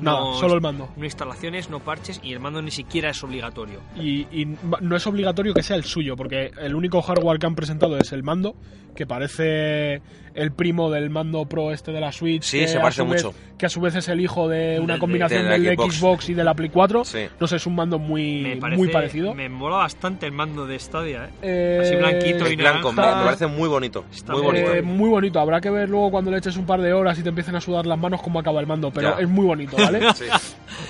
Nada, 0.00 0.20
no, 0.20 0.34
solo 0.34 0.54
el 0.54 0.60
mando. 0.60 0.88
no 0.96 1.04
instalaciones, 1.04 1.70
no 1.70 1.80
parches 1.80 2.20
y 2.22 2.32
el 2.32 2.40
mando 2.40 2.60
ni 2.62 2.70
siquiera 2.70 3.10
es 3.10 3.22
obligatorio. 3.22 3.80
Y, 3.96 4.22
y 4.32 4.56
no 4.80 4.96
es 4.96 5.06
obligatorio 5.06 5.54
que 5.54 5.62
sea 5.62 5.76
el 5.76 5.84
suyo, 5.84 6.16
porque 6.16 6.50
el 6.60 6.74
único 6.74 7.00
hardware 7.02 7.38
que 7.38 7.46
han 7.46 7.54
presentado 7.54 7.96
es 7.98 8.12
el 8.12 8.22
mando, 8.22 8.56
que 8.94 9.06
parece 9.06 10.00
el 10.34 10.50
primo 10.52 10.90
del 10.90 11.10
mando 11.10 11.44
Pro 11.46 11.70
este 11.70 11.92
de 11.92 12.00
la 12.00 12.10
Switch. 12.10 12.42
Sí, 12.42 12.58
que 12.60 12.68
se 12.68 12.78
a 12.78 12.82
parece 12.82 13.02
su 13.02 13.08
vez- 13.08 13.24
mucho. 13.24 13.36
Que 13.56 13.66
a 13.66 13.68
su 13.68 13.80
vez 13.80 13.94
es 13.94 14.08
el 14.08 14.20
hijo 14.20 14.48
de 14.48 14.80
una 14.80 14.94
Del- 14.94 15.00
combinación 15.00 15.48
del 15.48 15.76
Xbox. 15.76 15.94
Xbox. 15.96 16.28
y 16.30 16.34
de 16.34 16.42
la 16.42 16.54
Play 16.54 16.70
4. 16.70 17.04
Sí. 17.04 17.26
No 17.38 17.46
sé, 17.46 17.56
es 17.56 17.66
un 17.66 17.76
mando 17.76 18.00
muy, 18.00 18.56
parece, 18.60 18.76
muy 18.78 18.88
parecido. 18.88 19.32
Me 19.34 19.48
mola 19.48 19.76
bastante 19.76 20.26
el 20.26 20.32
mando 20.32 20.66
de 20.66 20.76
Stadia, 20.78 21.26
¿eh? 21.26 21.28
Eh, 21.42 21.78
así 21.82 21.94
blanquito 21.96 22.48
y 22.50 22.56
blanco, 22.56 22.90
me, 22.92 22.96
naranja. 22.96 23.18
me 23.20 23.24
parece 23.26 23.46
muy 23.46 23.68
bonito. 23.68 24.04
Está 24.12 24.32
Muy 24.32 24.42
bonito. 24.42 24.74
eh, 24.74 24.82
muy 24.82 25.08
bonito. 25.08 25.38
Habrá 25.38 25.60
que 25.60 25.70
ver 25.70 25.88
luego 25.88 26.10
cuando 26.10 26.32
le 26.32 26.38
eches 26.38 26.56
un 26.56 26.66
par 26.66 26.80
de 26.80 26.92
horas 26.92 27.16
y 27.18 27.22
te 27.22 27.28
empiecen 27.28 27.54
a 27.54 27.60
sudar 27.60 27.86
las 27.86 27.98
manos 27.98 28.20
cómo 28.20 28.40
acaba 28.40 28.60
el 28.60 28.66
mando, 28.66 28.90
pero 28.90 29.16
Ya. 29.16 29.22
es 29.22 29.28
muy 29.28 29.46
bonito, 29.46 29.76
¿vale? 29.76 30.00
Sí. 30.14 30.24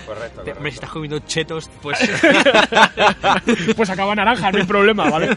Correcto, 0.06 0.40
correcto. 0.42 0.66
estás 0.66 0.90
comiendo 0.90 1.18
chetos, 1.20 1.70
pues 1.82 1.98
pues 3.76 3.90
acaba 3.90 4.14
naranja, 4.14 4.50
no 4.50 4.58
hay 4.58 4.64
problema, 4.64 5.10
¿vale? 5.10 5.36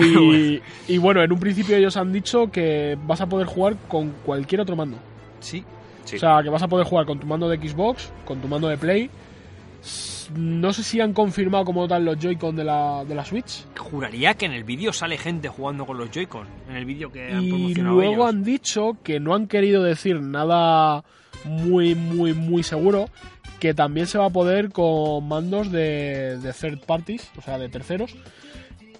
Y, 0.06 0.62
y 0.88 0.98
bueno, 0.98 1.22
en 1.22 1.32
un 1.32 1.40
principio 1.40 1.76
ellos 1.76 1.96
han 1.96 2.12
dicho 2.12 2.50
que 2.50 2.96
vas 3.06 3.20
a 3.20 3.26
poder 3.28 3.46
jugar 3.46 3.76
con 3.88 4.10
cualquier 4.24 4.60
otro 4.62 4.76
mando. 4.76 4.98
sí. 5.40 5.64
Sí. 6.04 6.16
O 6.16 6.18
sea, 6.18 6.42
que 6.42 6.48
vas 6.48 6.62
a 6.62 6.66
poder 6.66 6.86
jugar 6.86 7.06
con 7.06 7.20
tu 7.20 7.26
mando 7.26 7.48
de 7.48 7.56
Xbox, 7.58 8.10
con 8.24 8.40
tu 8.40 8.48
mando 8.48 8.66
de 8.68 8.76
Play. 8.78 9.10
No 10.36 10.72
sé 10.72 10.82
si 10.82 11.00
han 11.00 11.12
confirmado 11.12 11.64
como 11.64 11.86
tal 11.88 12.04
los 12.04 12.18
Joy-Con 12.18 12.56
de 12.56 12.64
la, 12.64 13.04
de 13.04 13.14
la 13.14 13.24
Switch. 13.24 13.64
Juraría 13.76 14.34
que 14.34 14.46
en 14.46 14.52
el 14.52 14.64
vídeo 14.64 14.92
sale 14.92 15.18
gente 15.18 15.48
jugando 15.48 15.86
con 15.86 15.98
los 15.98 16.10
Joy-Con. 16.10 16.46
En 16.68 16.76
el 16.76 16.84
vídeo 16.84 17.10
que 17.12 17.32
han 17.32 17.42
Y 17.44 17.48
promocionado 17.50 17.94
luego 17.96 18.12
ellos. 18.14 18.28
han 18.28 18.44
dicho 18.44 18.96
que 19.04 19.20
no 19.20 19.34
han 19.34 19.46
querido 19.46 19.82
decir 19.82 20.20
nada 20.20 21.04
muy, 21.44 21.94
muy, 21.94 22.32
muy 22.34 22.62
seguro. 22.62 23.08
Que 23.58 23.74
también 23.74 24.06
se 24.06 24.18
va 24.18 24.26
a 24.26 24.30
poder 24.30 24.70
con 24.72 25.28
mandos 25.28 25.70
de, 25.70 26.38
de 26.38 26.52
third 26.52 26.78
parties, 26.86 27.30
o 27.36 27.42
sea, 27.42 27.58
de 27.58 27.68
terceros. 27.68 28.14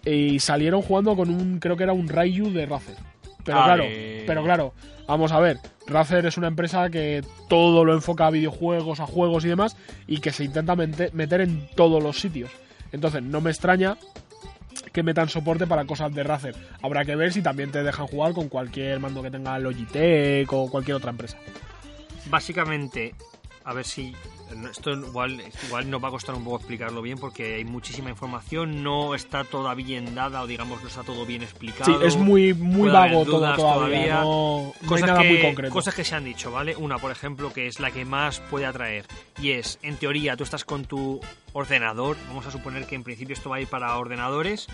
Y 0.04 0.40
salieron 0.40 0.82
jugando 0.82 1.14
con 1.16 1.30
un, 1.30 1.58
creo 1.58 1.76
que 1.76 1.84
era 1.84 1.92
un 1.92 2.08
Ryu 2.08 2.50
de 2.52 2.66
Razer. 2.66 2.96
Pero 3.44 3.58
Ah, 3.58 3.64
claro, 3.64 3.84
pero 4.26 4.44
claro, 4.44 4.74
vamos 5.06 5.32
a 5.32 5.40
ver. 5.40 5.58
Razer 5.86 6.26
es 6.26 6.36
una 6.36 6.46
empresa 6.48 6.88
que 6.90 7.24
todo 7.48 7.84
lo 7.84 7.94
enfoca 7.94 8.26
a 8.26 8.30
videojuegos, 8.30 9.00
a 9.00 9.06
juegos 9.06 9.44
y 9.44 9.48
demás, 9.48 9.76
y 10.06 10.18
que 10.18 10.30
se 10.30 10.44
intenta 10.44 10.76
meter 10.76 11.40
en 11.40 11.68
todos 11.74 12.02
los 12.02 12.20
sitios. 12.20 12.50
Entonces, 12.92 13.22
no 13.22 13.40
me 13.40 13.50
extraña 13.50 13.96
que 14.92 15.02
metan 15.02 15.28
soporte 15.28 15.66
para 15.66 15.84
cosas 15.84 16.14
de 16.14 16.22
Razer. 16.22 16.54
Habrá 16.82 17.04
que 17.04 17.16
ver 17.16 17.32
si 17.32 17.42
también 17.42 17.70
te 17.70 17.82
dejan 17.82 18.06
jugar 18.06 18.32
con 18.32 18.48
cualquier 18.48 19.00
mando 19.00 19.22
que 19.22 19.30
tenga 19.30 19.58
Logitech 19.58 20.52
o 20.52 20.70
cualquier 20.70 20.96
otra 20.96 21.10
empresa. 21.10 21.38
Básicamente, 22.26 23.14
a 23.64 23.74
ver 23.74 23.84
si 23.84 24.14
esto 24.70 24.92
igual, 24.92 25.42
igual 25.66 25.90
nos 25.90 26.02
va 26.02 26.08
a 26.08 26.10
costar 26.10 26.34
un 26.34 26.44
poco 26.44 26.56
explicarlo 26.56 27.02
bien 27.02 27.18
porque 27.18 27.56
hay 27.56 27.64
muchísima 27.64 28.10
información, 28.10 28.82
no 28.82 29.14
está 29.14 29.44
toda 29.44 29.74
bien 29.74 30.14
dada 30.14 30.42
o 30.42 30.46
digamos 30.46 30.82
no 30.82 30.88
está 30.88 31.02
todo 31.02 31.26
bien 31.26 31.42
explicado. 31.42 32.00
Sí, 32.00 32.06
es 32.06 32.16
muy, 32.16 32.54
muy 32.54 32.88
Puede 32.88 32.92
vago 32.92 33.24
todo 33.24 33.38
dudas 33.38 33.56
todavía. 33.56 34.20
No, 34.20 34.72
no 34.80 34.94
hay 34.94 35.02
nada 35.02 35.22
que, 35.22 35.28
muy 35.28 35.40
concreto. 35.40 35.72
Cosas 35.72 35.94
que 35.94 36.04
se 36.04 36.14
han 36.14 36.24
dicho, 36.24 36.50
¿vale? 36.50 36.76
Una, 36.76 36.98
por 36.98 37.10
ejemplo, 37.10 37.52
que 37.52 37.66
es 37.66 37.80
la 37.80 37.90
que 37.90 38.04
más 38.04 38.40
puede 38.40 38.66
atraer. 38.66 39.06
Y 39.40 39.52
es, 39.52 39.78
en 39.82 39.96
teoría, 39.96 40.36
tú 40.36 40.44
estás 40.44 40.64
con 40.64 40.84
tu 40.84 41.20
ordenador. 41.52 42.16
Vamos 42.28 42.46
a 42.46 42.50
suponer 42.50 42.86
que 42.86 42.94
en 42.94 43.02
principio 43.02 43.34
esto 43.34 43.50
va 43.50 43.56
a 43.56 43.60
ir 43.60 43.68
para 43.68 43.96
ordenadores. 43.96 44.68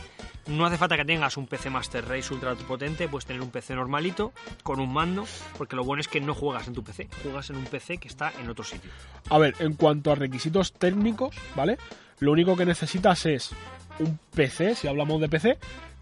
No 0.46 0.64
hace 0.64 0.78
falta 0.78 0.96
que 0.96 1.04
tengas 1.04 1.36
un 1.36 1.48
PC 1.48 1.70
Master 1.70 2.06
Race 2.06 2.32
ultra 2.32 2.54
potente, 2.54 3.08
puedes 3.08 3.26
tener 3.26 3.42
un 3.42 3.50
PC 3.50 3.74
normalito 3.74 4.32
con 4.62 4.78
un 4.78 4.92
mando, 4.92 5.26
porque 5.58 5.74
lo 5.74 5.82
bueno 5.82 6.00
es 6.00 6.06
que 6.06 6.20
no 6.20 6.34
juegas 6.34 6.68
en 6.68 6.74
tu 6.74 6.84
PC, 6.84 7.08
juegas 7.24 7.50
en 7.50 7.56
un 7.56 7.64
PC 7.64 7.98
que 7.98 8.06
está 8.06 8.32
en 8.40 8.48
otro 8.48 8.62
sitio. 8.62 8.90
A 9.28 9.38
ver, 9.38 9.54
en 9.66 9.74
cuanto 9.74 10.12
a 10.12 10.14
requisitos 10.14 10.72
técnicos, 10.72 11.34
¿vale? 11.54 11.78
Lo 12.18 12.32
único 12.32 12.56
que 12.56 12.64
necesitas 12.64 13.26
es 13.26 13.50
un 13.98 14.18
PC, 14.34 14.74
si 14.74 14.88
hablamos 14.88 15.20
de 15.20 15.28
PC, 15.28 15.58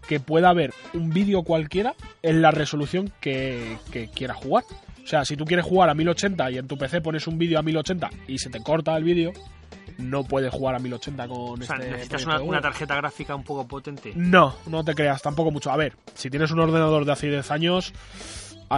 que 0.07 0.19
pueda 0.19 0.53
ver 0.53 0.73
un 0.93 1.09
vídeo 1.09 1.43
cualquiera 1.43 1.95
en 2.21 2.41
la 2.41 2.51
resolución 2.51 3.11
que, 3.19 3.77
que 3.91 4.07
quiera 4.07 4.33
jugar. 4.33 4.63
O 5.03 5.07
sea, 5.07 5.25
si 5.25 5.35
tú 5.35 5.45
quieres 5.45 5.65
jugar 5.65 5.89
a 5.89 5.93
1080 5.93 6.51
y 6.51 6.57
en 6.57 6.67
tu 6.67 6.77
PC 6.77 7.01
pones 7.01 7.27
un 7.27 7.37
vídeo 7.37 7.59
a 7.59 7.61
1080 7.61 8.09
y 8.27 8.39
se 8.39 8.49
te 8.49 8.61
corta 8.61 8.95
el 8.97 9.03
vídeo, 9.03 9.33
no 9.97 10.23
puedes 10.23 10.51
jugar 10.51 10.75
a 10.75 10.79
1080 10.79 11.27
con 11.27 11.61
O 11.61 11.65
sea, 11.65 11.75
este 11.75 11.91
necesitas 11.91 12.25
una, 12.25 12.41
una 12.41 12.61
tarjeta 12.61 12.95
gráfica 12.95 13.35
un 13.35 13.43
poco 13.43 13.67
potente. 13.67 14.13
No, 14.15 14.55
no 14.67 14.83
te 14.83 14.95
creas, 14.95 15.21
tampoco 15.21 15.51
mucho. 15.51 15.71
A 15.71 15.77
ver, 15.77 15.95
si 16.13 16.29
tienes 16.29 16.51
un 16.51 16.59
ordenador 16.59 17.05
de 17.05 17.11
hace 17.11 17.29
10 17.29 17.51
años, 17.51 17.93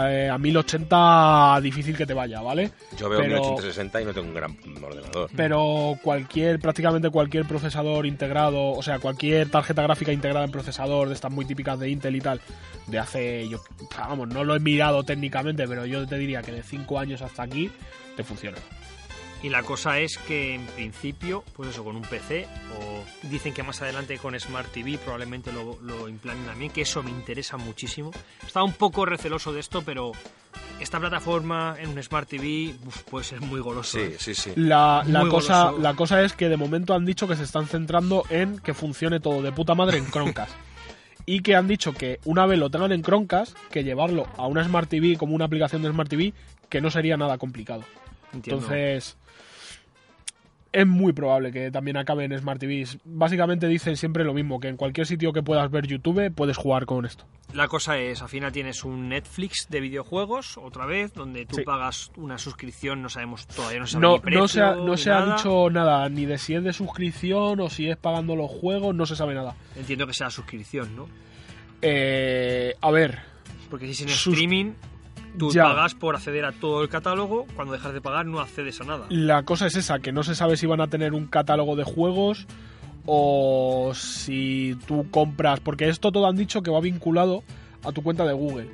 eh, 0.06 0.30
a 0.30 0.38
1080 0.38 1.60
difícil 1.62 1.96
que 1.98 2.06
te 2.06 2.14
vaya, 2.14 2.42
¿vale? 2.42 2.72
Yo 2.98 3.10
veo 3.10 3.20
Pero- 3.20 3.36
1860 3.42 4.02
y 4.02 4.06
no 4.06 4.14
tengo 4.14 4.28
un 4.28 4.34
gran 4.34 4.58
ordenador. 4.84 5.30
Pero 5.36 5.98
cualquier, 6.02 6.60
prácticamente 6.60 7.10
cualquier 7.10 7.46
procesador 7.46 8.06
integrado, 8.06 8.72
o 8.72 8.84
sea, 8.84 9.00
cualquier 9.00 9.50
tarjeta 9.50 9.82
gráfica 9.84 10.12
integrada 10.12 10.46
en 10.46 10.52
procesador 10.52 11.08
de 11.08 11.14
estas 11.14 11.32
muy 11.32 11.46
típicas 11.46 11.80
de 11.80 11.90
Intel 11.90 12.16
y 12.16 12.22
tal, 12.22 12.42
de 12.88 13.00
hace, 13.00 13.48
yo, 13.50 13.60
vamos, 13.98 14.28
no 14.30 14.44
lo 14.44 14.56
he 14.56 14.60
mirado 14.60 15.04
técnicamente, 15.04 15.68
pero 15.68 15.86
yo 15.86 16.06
te 16.08 16.18
diría 16.18 16.42
que 16.42 16.52
de 16.52 16.64
5 16.64 17.00
años 17.00 17.22
hasta 17.22 17.44
aquí 17.44 17.72
te 18.16 18.24
funciona. 18.24 18.58
Y 19.44 19.50
la 19.50 19.62
cosa 19.62 20.00
es 20.00 20.18
que 20.18 20.56
en 20.56 20.66
principio, 20.66 21.44
pues 21.56 21.70
eso, 21.70 21.84
con 21.84 21.96
un 21.96 22.02
PC, 22.02 22.48
o 22.80 23.28
dicen 23.28 23.54
que 23.54 23.62
más 23.62 23.82
adelante 23.82 24.18
con 24.18 24.38
Smart 24.40 24.72
TV 24.72 24.98
probablemente 24.98 25.52
lo, 25.52 25.78
lo 25.82 26.10
implanten 26.10 26.46
también, 26.48 26.72
que 26.72 26.82
eso 26.82 27.04
me 27.04 27.12
interesa 27.12 27.56
muchísimo. 27.58 28.12
Estaba 28.46 28.66
un 28.66 28.74
poco 28.74 29.06
receloso 29.06 29.54
de 29.54 29.60
esto, 29.60 29.84
pero 29.84 30.12
esta 30.80 31.00
plataforma 31.00 31.76
en 31.80 31.90
un 31.90 32.02
Smart 32.02 32.28
TV 32.28 32.76
uf, 32.86 33.04
puede 33.04 33.26
ser 33.26 33.42
muy 33.42 33.60
goloso. 33.60 33.98
Sí, 33.98 34.04
¿eh? 34.04 34.16
sí, 34.18 34.34
sí. 34.34 34.54
La, 34.56 35.04
la 35.08 35.28
cosa, 35.28 35.66
goloso. 35.66 35.84
la 35.84 35.94
cosa 35.94 36.22
es 36.24 36.34
que 36.34 36.50
de 36.50 36.58
momento 36.58 36.94
han 36.94 37.06
dicho 37.06 37.28
que 37.28 37.36
se 37.36 37.44
están 37.44 37.68
centrando 37.68 38.24
en 38.30 38.60
que 38.60 38.74
funcione 38.74 39.20
todo 39.20 39.42
de 39.42 39.52
puta 39.52 39.76
madre 39.76 39.98
en 39.98 40.10
Chromecast. 40.10 40.52
y 41.26 41.42
que 41.42 41.56
han 41.56 41.68
dicho 41.68 41.94
que 41.94 42.20
una 42.26 42.46
vez 42.46 42.58
lo 42.58 42.70
tengan 42.70 42.92
en 42.92 43.04
Chromecast, 43.04 43.56
que 43.70 43.84
llevarlo 43.84 44.28
a 44.38 44.48
una 44.48 44.64
Smart 44.64 44.90
TV 44.90 45.16
como 45.16 45.36
una 45.36 45.46
aplicación 45.46 45.82
de 45.84 45.90
Smart 45.90 46.10
TV, 46.10 46.34
que 46.70 46.82
no 46.82 46.90
sería 46.90 47.18
nada 47.18 47.38
complicado. 47.38 47.84
Entiendo. 48.34 48.64
Entonces, 48.64 49.18
es 50.72 50.86
muy 50.88 51.14
probable 51.14 51.52
que 51.52 51.72
también 51.72 51.98
acabe 51.98 52.26
en 52.26 52.38
Smart 52.38 52.60
TVs. 52.60 52.98
Básicamente 53.06 53.68
dicen 53.68 53.98
siempre 53.98 54.24
lo 54.24 54.34
mismo, 54.34 54.60
que 54.60 54.68
en 54.68 54.78
cualquier 54.78 55.08
sitio 55.08 55.34
que 55.34 55.44
puedas 55.44 55.70
ver 55.72 55.88
YouTube 55.88 56.32
puedes 56.34 56.58
jugar 56.58 56.86
con 56.86 57.06
esto. 57.06 57.26
La 57.54 57.68
cosa 57.68 57.98
es, 57.98 58.22
al 58.22 58.30
final 58.30 58.52
tienes 58.52 58.84
un 58.84 59.10
Netflix 59.10 59.68
de 59.70 59.80
videojuegos, 59.80 60.58
otra 60.58 60.86
vez, 60.86 61.14
donde 61.14 61.46
tú 61.46 61.56
Sí. 61.58 61.62
pagas 61.64 62.12
una 62.18 62.38
suscripción, 62.38 63.02
no 63.02 63.10
sabemos 63.10 63.48
todavía, 63.48 63.80
no 63.80 63.88
se 63.88 63.94
sabe 63.94 64.02
No, 64.06 64.20
precio, 64.22 64.40
no 64.42 64.48
se, 64.48 64.62
ha, 64.62 64.76
no 64.76 64.98
se 64.98 65.12
ha 65.12 65.26
dicho 65.26 65.70
nada, 65.70 66.10
ni 66.10 66.26
de 66.26 66.38
si 66.38 66.56
es 66.56 66.64
de 66.64 66.74
suscripción 66.74 67.60
o 67.62 67.70
si 67.70 67.90
es 67.90 67.96
pagando 67.98 68.36
los 68.36 68.52
juegos, 68.52 68.94
no 68.94 69.06
se 69.06 69.16
sabe 69.16 69.34
nada. 69.34 69.56
Entiendo 69.76 70.06
que 70.06 70.14
sea 70.14 70.30
suscripción, 70.30 70.96
¿no? 70.96 71.08
Eh, 71.82 72.74
a 72.82 72.92
ver, 72.92 73.20
Porque 73.70 73.86
si 73.86 73.92
es 73.92 74.02
en 74.02 74.10
Sus- 74.10 74.34
streaming, 74.34 74.74
tú 75.38 75.52
Ya. 75.52 75.64
pagas 75.64 75.94
por 75.96 76.16
acceder 76.16 76.46
a 76.46 76.52
todo 76.52 76.82
el 76.82 76.90
catálogo, 76.90 77.46
cuando 77.56 77.74
dejas 77.74 77.94
de 77.94 78.02
pagar 78.02 78.26
no 78.26 78.40
accedes 78.40 78.80
a 78.82 78.84
nada. 78.86 79.06
la 79.10 79.44
cosa 79.44 79.68
es 79.68 79.76
esa, 79.76 80.00
que 80.00 80.12
no 80.12 80.24
se 80.24 80.36
sabe 80.36 80.58
si 80.58 80.66
van 80.66 80.82
a 80.82 80.88
tener 80.88 81.14
un 81.14 81.28
catálogo 81.28 81.76
de 81.76 81.84
juegos 81.84 82.48
o 83.06 83.92
si 83.96 84.78
tú 84.88 85.10
compras, 85.12 85.60
porque 85.60 85.88
esto 85.90 86.12
todo 86.12 86.28
han 86.28 86.36
dicho 86.36 86.62
que 86.62 86.72
va 86.72 86.80
vinculado 86.82 87.44
a 87.84 87.92
tu 87.92 88.04
cuenta 88.04 88.26
de 88.26 88.34
Google. 88.34 88.70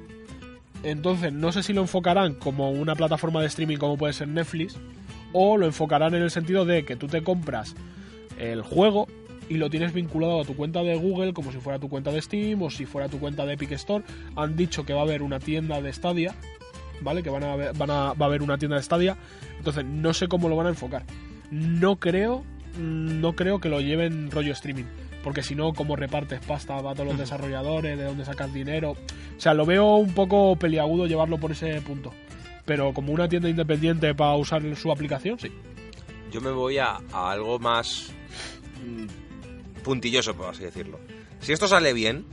Entonces, 0.84 1.32
no 1.32 1.52
sé 1.52 1.64
si 1.64 1.72
lo 1.72 1.82
enfocarán 1.82 2.34
como 2.34 2.72
una 2.72 2.96
plataforma 2.96 3.40
de 3.42 3.48
streaming 3.48 3.78
como 3.78 3.98
puede 3.98 4.14
ser 4.14 4.28
Netflix, 4.28 4.76
o 5.32 5.58
lo 5.58 5.66
enfocarán 5.66 6.14
en 6.16 6.24
el 6.24 6.32
sentido 6.32 6.66
de 6.66 6.84
que 6.84 6.96
tú 6.96 7.08
te 7.08 7.24
compras 7.24 7.76
el 8.38 8.62
juego 8.64 9.08
y 9.54 9.58
lo 9.58 9.70
tienes 9.70 9.94
vinculado 9.94 10.42
a 10.42 10.46
tu 10.46 10.56
cuenta 10.56 10.82
de 10.82 10.96
Google 10.96 11.32
como 11.32 11.52
si 11.52 11.60
fuera 11.60 11.78
tu 11.78 11.88
cuenta 11.88 12.12
de 12.12 12.20
Steam 12.20 12.60
o 12.64 12.72
si 12.72 12.88
fuera 12.88 13.08
tu 13.08 13.20
cuenta 13.20 13.46
de 13.46 13.54
Epic 13.54 13.72
Store. 13.74 14.04
Han 14.36 14.56
dicho 14.56 14.84
que 14.84 14.94
va 14.94 15.02
a 15.02 15.04
haber 15.04 15.22
una 15.22 15.40
tienda 15.40 15.80
de 15.80 15.94
Stadia, 15.94 16.34
¿vale? 17.02 17.22
Que 17.22 17.30
van 17.30 17.44
a, 17.44 17.56
van 17.56 17.92
a, 17.92 18.14
va 18.14 18.26
a 18.26 18.30
haber 18.30 18.42
una 18.42 18.58
tienda 18.58 18.78
de 18.78 18.84
Stadia. 18.84 19.16
Entonces, 19.60 19.86
no 19.86 20.12
sé 20.16 20.28
cómo 20.28 20.50
lo 20.50 20.56
van 20.56 20.66
a 20.66 20.70
enfocar. 20.70 21.04
No 21.52 21.98
creo, 21.98 22.44
no 22.80 23.34
creo 23.34 23.60
que 23.60 23.70
lo 23.70 23.80
lleven 23.80 24.32
rollo 24.32 24.54
streaming. 24.54 24.86
Porque 25.24 25.44
si 25.44 25.54
no, 25.54 25.72
¿cómo 25.74 25.96
repartes 25.96 26.40
pasta 26.40 26.78
a 26.78 26.82
todos 26.82 27.06
los 27.06 27.18
desarrolladores? 27.20 27.96
¿De 27.96 28.06
dónde 28.06 28.26
sacas 28.26 28.52
dinero? 28.52 28.94
O 29.38 29.40
sea, 29.40 29.54
lo 29.54 29.68
veo 29.68 29.98
un 29.98 30.16
poco 30.16 30.56
peliagudo 30.56 31.06
llevarlo 31.06 31.38
por 31.38 31.52
ese 31.52 31.80
punto. 31.82 32.12
Pero 32.66 32.92
como 32.92 33.14
una 33.14 33.30
tienda 33.30 33.50
independiente 33.50 34.16
para 34.16 34.36
usar 34.36 34.64
su 34.76 34.92
aplicación, 34.92 35.38
sí. 35.38 35.52
Yo 36.32 36.42
me 36.42 36.50
voy 36.50 36.80
a, 36.80 36.98
a 37.12 37.32
algo 37.32 37.60
más 37.60 38.12
mm, 38.84 39.23
puntilloso, 39.84 40.36
por 40.36 40.48
así 40.48 40.64
decirlo. 40.64 41.00
Si 41.42 41.52
esto 41.52 41.68
sale 41.68 41.94
bien, 41.94 42.26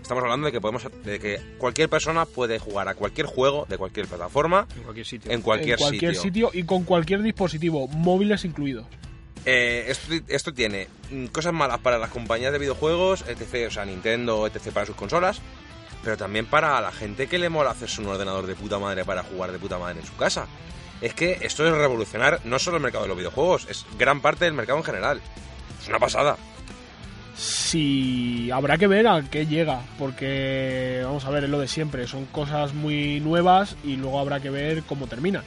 estamos 0.00 0.22
hablando 0.22 0.46
de 0.46 0.52
que 0.52 0.60
podemos, 0.60 0.86
de 1.04 1.18
que 1.18 1.40
cualquier 1.58 1.88
persona 1.88 2.24
puede 2.24 2.58
jugar 2.58 2.88
a 2.88 2.94
cualquier 2.94 3.26
juego 3.26 3.66
de 3.68 3.76
cualquier 3.76 4.06
plataforma 4.06 4.66
En 4.76 4.82
cualquier 4.82 5.06
sitio. 5.06 5.30
en 5.30 5.42
cualquier, 5.42 5.72
en 5.72 5.78
cualquier 5.78 6.14
sitio. 6.14 6.48
sitio. 6.48 6.50
y 6.54 6.64
con 6.64 6.84
cualquier 6.84 7.22
dispositivo, 7.22 7.88
móviles 7.88 8.44
incluidos. 8.44 8.86
Eh, 9.44 9.86
esto, 9.88 10.14
esto 10.28 10.52
tiene 10.52 10.88
mm, 11.10 11.26
cosas 11.26 11.52
malas 11.52 11.78
para 11.80 11.98
las 11.98 12.10
compañías 12.10 12.52
de 12.52 12.58
videojuegos, 12.58 13.24
etc. 13.28 13.68
O 13.68 13.70
sea, 13.70 13.84
Nintendo, 13.84 14.46
etc. 14.46 14.72
para 14.72 14.86
sus 14.86 14.96
consolas. 14.96 15.40
Pero 16.02 16.16
también 16.16 16.46
para 16.46 16.80
la 16.80 16.92
gente 16.92 17.26
que 17.26 17.38
le 17.38 17.48
mola 17.48 17.70
hacerse 17.70 18.00
un 18.00 18.08
ordenador 18.08 18.46
de 18.46 18.54
puta 18.54 18.78
madre 18.78 19.04
para 19.04 19.22
jugar 19.22 19.52
de 19.52 19.58
puta 19.58 19.78
madre 19.78 20.00
en 20.00 20.06
su 20.06 20.16
casa. 20.16 20.46
Es 21.00 21.14
que 21.14 21.38
esto 21.42 21.66
es 21.66 21.72
revolucionar 21.72 22.40
no 22.44 22.58
solo 22.58 22.76
el 22.76 22.82
mercado 22.82 23.04
de 23.04 23.08
los 23.08 23.16
videojuegos, 23.16 23.66
es 23.68 23.86
gran 23.98 24.20
parte 24.20 24.44
del 24.44 24.54
mercado 24.54 24.78
en 24.78 24.84
general. 24.84 25.20
Es 25.80 25.88
una 25.88 25.98
pasada. 25.98 26.36
Si 27.38 28.50
habrá 28.50 28.78
que 28.78 28.88
ver 28.88 29.06
a 29.06 29.22
qué 29.22 29.46
llega, 29.46 29.80
porque 29.96 31.02
vamos 31.04 31.24
a 31.24 31.30
ver, 31.30 31.44
es 31.44 31.50
lo 31.50 31.60
de 31.60 31.68
siempre, 31.68 32.08
son 32.08 32.26
cosas 32.26 32.74
muy 32.74 33.20
nuevas 33.20 33.76
y 33.84 33.94
luego 33.94 34.18
habrá 34.18 34.40
que 34.40 34.50
ver 34.50 34.82
cómo 34.82 35.06
terminan. 35.06 35.44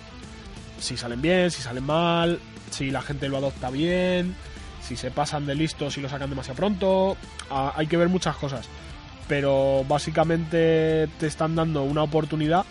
Si 0.79 0.95
salen 0.95 1.21
bien, 1.21 1.51
si 1.51 1.61
salen 1.61 1.83
mal, 1.83 2.39
si 2.69 2.91
la 2.91 3.01
gente 3.01 3.27
lo 3.27 3.35
adopta 3.35 3.69
bien, 3.69 4.37
si 4.81 4.95
se 4.95 5.11
pasan 5.11 5.45
de 5.45 5.53
listos 5.53 5.97
y 5.97 6.01
lo 6.01 6.07
sacan 6.07 6.29
demasiado 6.29 6.55
pronto, 6.55 7.17
hay 7.49 7.87
que 7.87 7.97
ver 7.97 8.07
muchas 8.07 8.37
cosas. 8.37 8.69
Pero 9.27 9.83
básicamente 9.85 11.09
te 11.19 11.27
están 11.27 11.55
dando 11.55 11.83
una 11.83 12.03
oportunidad 12.03 12.65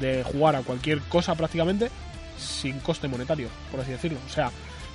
de 0.00 0.22
jugar 0.22 0.56
a 0.56 0.62
cualquier 0.62 1.00
cosa 1.00 1.34
prácticamente 1.34 1.90
sin 2.38 2.80
coste 2.80 3.08
monetario, 3.08 3.48
por 3.70 3.80
así 3.80 3.90
decirlo. 3.90 4.18
O 4.26 4.32
sea, 4.32 4.50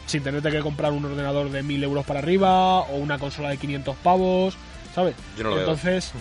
sin 0.06 0.24
tenerte 0.24 0.51
que 0.51 0.60
comprar 0.60 0.91
un 0.91 1.06
ordenador 1.06 1.49
de 1.49 1.64
1000 1.64 1.84
euros 1.84 2.06
para 2.06 2.20
arriba 2.20 2.80
o 2.82 2.95
una 2.97 3.18
consola 3.20 3.49
de 3.49 3.58
500 3.58 3.95
pavos, 3.97 4.56
¿sabes? 4.93 5.16
Yo 5.38 5.43
no 5.43 5.49
lo 5.51 5.56
veo. 5.56 5.64
Entonces, 5.66 6.12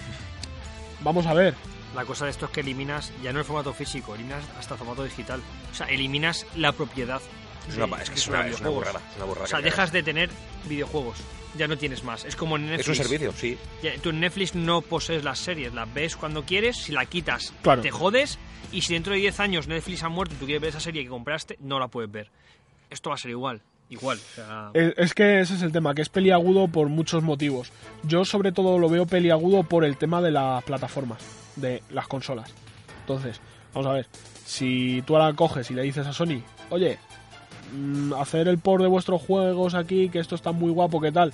vamos 1.01 1.27
a 1.27 1.35
ver. 1.35 1.55
La 1.95 2.05
cosa 2.07 2.25
de 2.25 2.31
esto 2.31 2.47
es 2.47 2.51
que 2.53 2.61
eliminas 2.61 3.13
ya 3.23 3.33
no 3.33 3.41
el 3.41 3.45
formato 3.45 3.75
físico, 3.75 4.15
eliminas 4.15 4.43
hasta 4.59 4.75
el 4.75 4.79
formato 4.79 5.05
digital. 5.05 5.43
O 5.71 5.75
sea, 5.75 5.87
eliminas 5.89 6.47
la 6.57 6.73
propiedad. 6.73 7.21
Es 7.69 7.77
de- 7.77 7.83
una, 7.85 7.97
es 8.03 8.09
que 8.11 8.17
es 8.17 8.27
una, 8.29 8.47
es 8.47 8.61
una 8.61 8.71
videojuegos. 8.71 8.75
burrada. 8.93 9.01
es 9.11 9.17
una 9.17 9.25
burrada 9.27 9.45
O 9.45 9.49
sea, 9.49 9.59
que 9.59 9.65
dejas 9.65 9.93
de 9.93 10.03
tener 10.03 10.31
videojuegos. 10.69 11.19
Ya 11.59 11.69
no 11.69 11.77
tienes 11.77 12.03
más. 12.03 12.25
Es 12.25 12.35
como 12.35 12.57
en. 12.57 12.65
Netflix. 12.71 12.89
Es 12.89 12.99
un 12.99 13.05
servicio, 13.05 13.33
sí. 13.37 13.59
Ya, 13.83 13.93
Tú 14.01 14.09
en 14.09 14.21
Netflix 14.21 14.55
no 14.55 14.81
posees 14.81 15.23
las 15.23 15.39
series, 15.39 15.75
las 15.75 15.93
ves 15.93 16.17
cuando 16.17 16.45
quieres, 16.45 16.79
si 16.79 16.93
la 16.93 17.05
quitas 17.05 17.53
Claro. 17.61 17.83
te 17.83 17.91
jodes 17.91 18.39
y 18.73 18.81
si 18.81 18.95
dentro 18.95 19.13
de 19.13 19.19
10 19.19 19.39
años 19.41 19.69
Netflix 19.69 20.03
ha 20.03 20.09
muerto 20.09 20.35
y 20.35 20.39
tú 20.39 20.47
quieres 20.47 20.63
ver 20.63 20.71
esa 20.71 20.81
serie 20.81 21.03
que 21.03 21.11
compraste, 21.11 21.59
no 21.61 21.79
la 21.79 21.89
puedes 21.89 22.11
ver. 22.11 22.31
Esto 22.89 23.11
va 23.11 23.17
a 23.17 23.19
ser 23.19 23.33
igual, 23.33 23.61
igual. 23.93 24.19
o 24.19 24.35
sea, 24.35 24.71
Es, 24.75 24.95
es 24.97 25.15
que 25.15 25.41
ese 25.41 25.55
es 25.55 25.63
el 25.63 25.73
tema, 25.73 25.95
que 25.95 26.03
es 26.03 26.09
peliagudo 26.09 26.69
por 26.69 26.89
muchos 26.89 27.23
motivos. 27.23 27.73
Yo 28.03 28.25
sobre 28.25 28.53
todo 28.53 28.79
lo 28.79 28.89
veo 28.89 29.07
peliagudo 29.07 29.63
por 29.63 29.85
el 29.85 29.97
tema 29.97 30.21
de 30.23 30.31
las 30.31 30.65
plataformas, 30.65 31.23
de 31.57 31.83
las 31.91 32.09
consolas. 32.09 32.53
Entonces, 33.01 33.41
vamos 33.75 33.91
a 33.91 33.95
ver, 33.95 34.07
si 34.45 35.03
tú 35.07 35.17
ahora 35.17 35.35
coges 35.37 35.71
y 35.71 35.75
le 35.75 35.83
dices 35.83 36.07
a 36.07 36.13
Sony, 36.13 36.43
oye, 36.71 36.99
mm, 37.75 38.15
hacer 38.15 38.49
el 38.49 38.59
port 38.59 38.83
de 38.83 38.89
vuestros 38.89 39.21
juegos 39.21 39.75
aquí, 39.75 40.09
que 40.09 40.19
esto 40.19 40.35
está 40.35 40.53
muy 40.53 40.71
guapo, 40.71 41.01
¿qué 41.01 41.13
tal? 41.13 41.33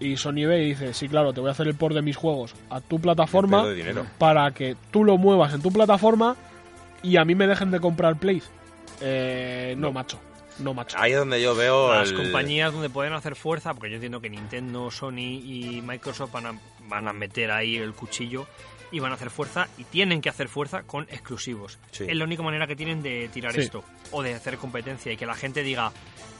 Y 0.00 0.16
Sony 0.16 0.46
ve 0.46 0.62
y 0.62 0.68
dice, 0.70 0.94
sí, 0.94 1.08
claro, 1.08 1.32
te 1.32 1.40
voy 1.40 1.48
a 1.48 1.52
hacer 1.52 1.66
el 1.66 1.74
port 1.74 1.94
de 1.94 2.02
mis 2.02 2.16
juegos 2.16 2.54
a 2.70 2.80
tu 2.80 3.00
plataforma 3.00 3.64
para 4.18 4.50
que 4.52 4.76
tú 4.90 5.04
lo 5.04 5.16
muevas 5.18 5.54
en 5.54 5.62
tu 5.62 5.72
plataforma 5.72 6.36
y 7.02 7.16
a 7.16 7.24
mí 7.24 7.34
me 7.34 7.46
dejen 7.46 7.70
de 7.70 7.80
comprar 7.80 8.16
plays. 8.16 8.48
Eh, 9.00 9.74
no, 9.76 9.92
macho. 9.92 10.18
No, 10.58 10.74
macho. 10.74 10.96
Ahí 10.98 11.12
es 11.12 11.18
donde 11.18 11.40
yo 11.40 11.54
veo 11.54 11.94
Las 11.94 12.10
el- 12.10 12.16
compañías 12.16 12.72
donde 12.72 12.90
pueden 12.90 13.12
hacer 13.12 13.36
fuerza, 13.36 13.74
porque 13.74 13.90
yo 13.90 13.94
entiendo 13.96 14.20
que 14.20 14.28
Nintendo, 14.30 14.90
Sony 14.90 15.18
y 15.42 15.82
Microsoft 15.84 16.32
van 16.32 16.46
a, 16.46 16.60
van 16.88 17.06
a 17.08 17.12
meter 17.12 17.50
ahí 17.50 17.76
el 17.76 17.92
cuchillo 17.94 18.46
y 18.90 19.00
van 19.00 19.12
a 19.12 19.14
hacer 19.16 19.30
fuerza 19.30 19.68
y 19.78 19.84
tienen 19.84 20.20
que 20.20 20.28
hacer 20.30 20.48
fuerza 20.48 20.82
con 20.82 21.04
exclusivos. 21.10 21.78
Sí. 21.92 22.06
Es 22.08 22.16
la 22.16 22.24
única 22.24 22.42
manera 22.42 22.66
que 22.66 22.74
tienen 22.74 23.02
de 23.02 23.28
tirar 23.32 23.52
Sí. 23.52 23.60
esto 23.60 23.84
o 24.12 24.22
de 24.22 24.34
hacer 24.34 24.56
competencia 24.58 25.12
y 25.12 25.16
que 25.16 25.26
la 25.26 25.34
gente 25.34 25.62
diga, 25.62 25.92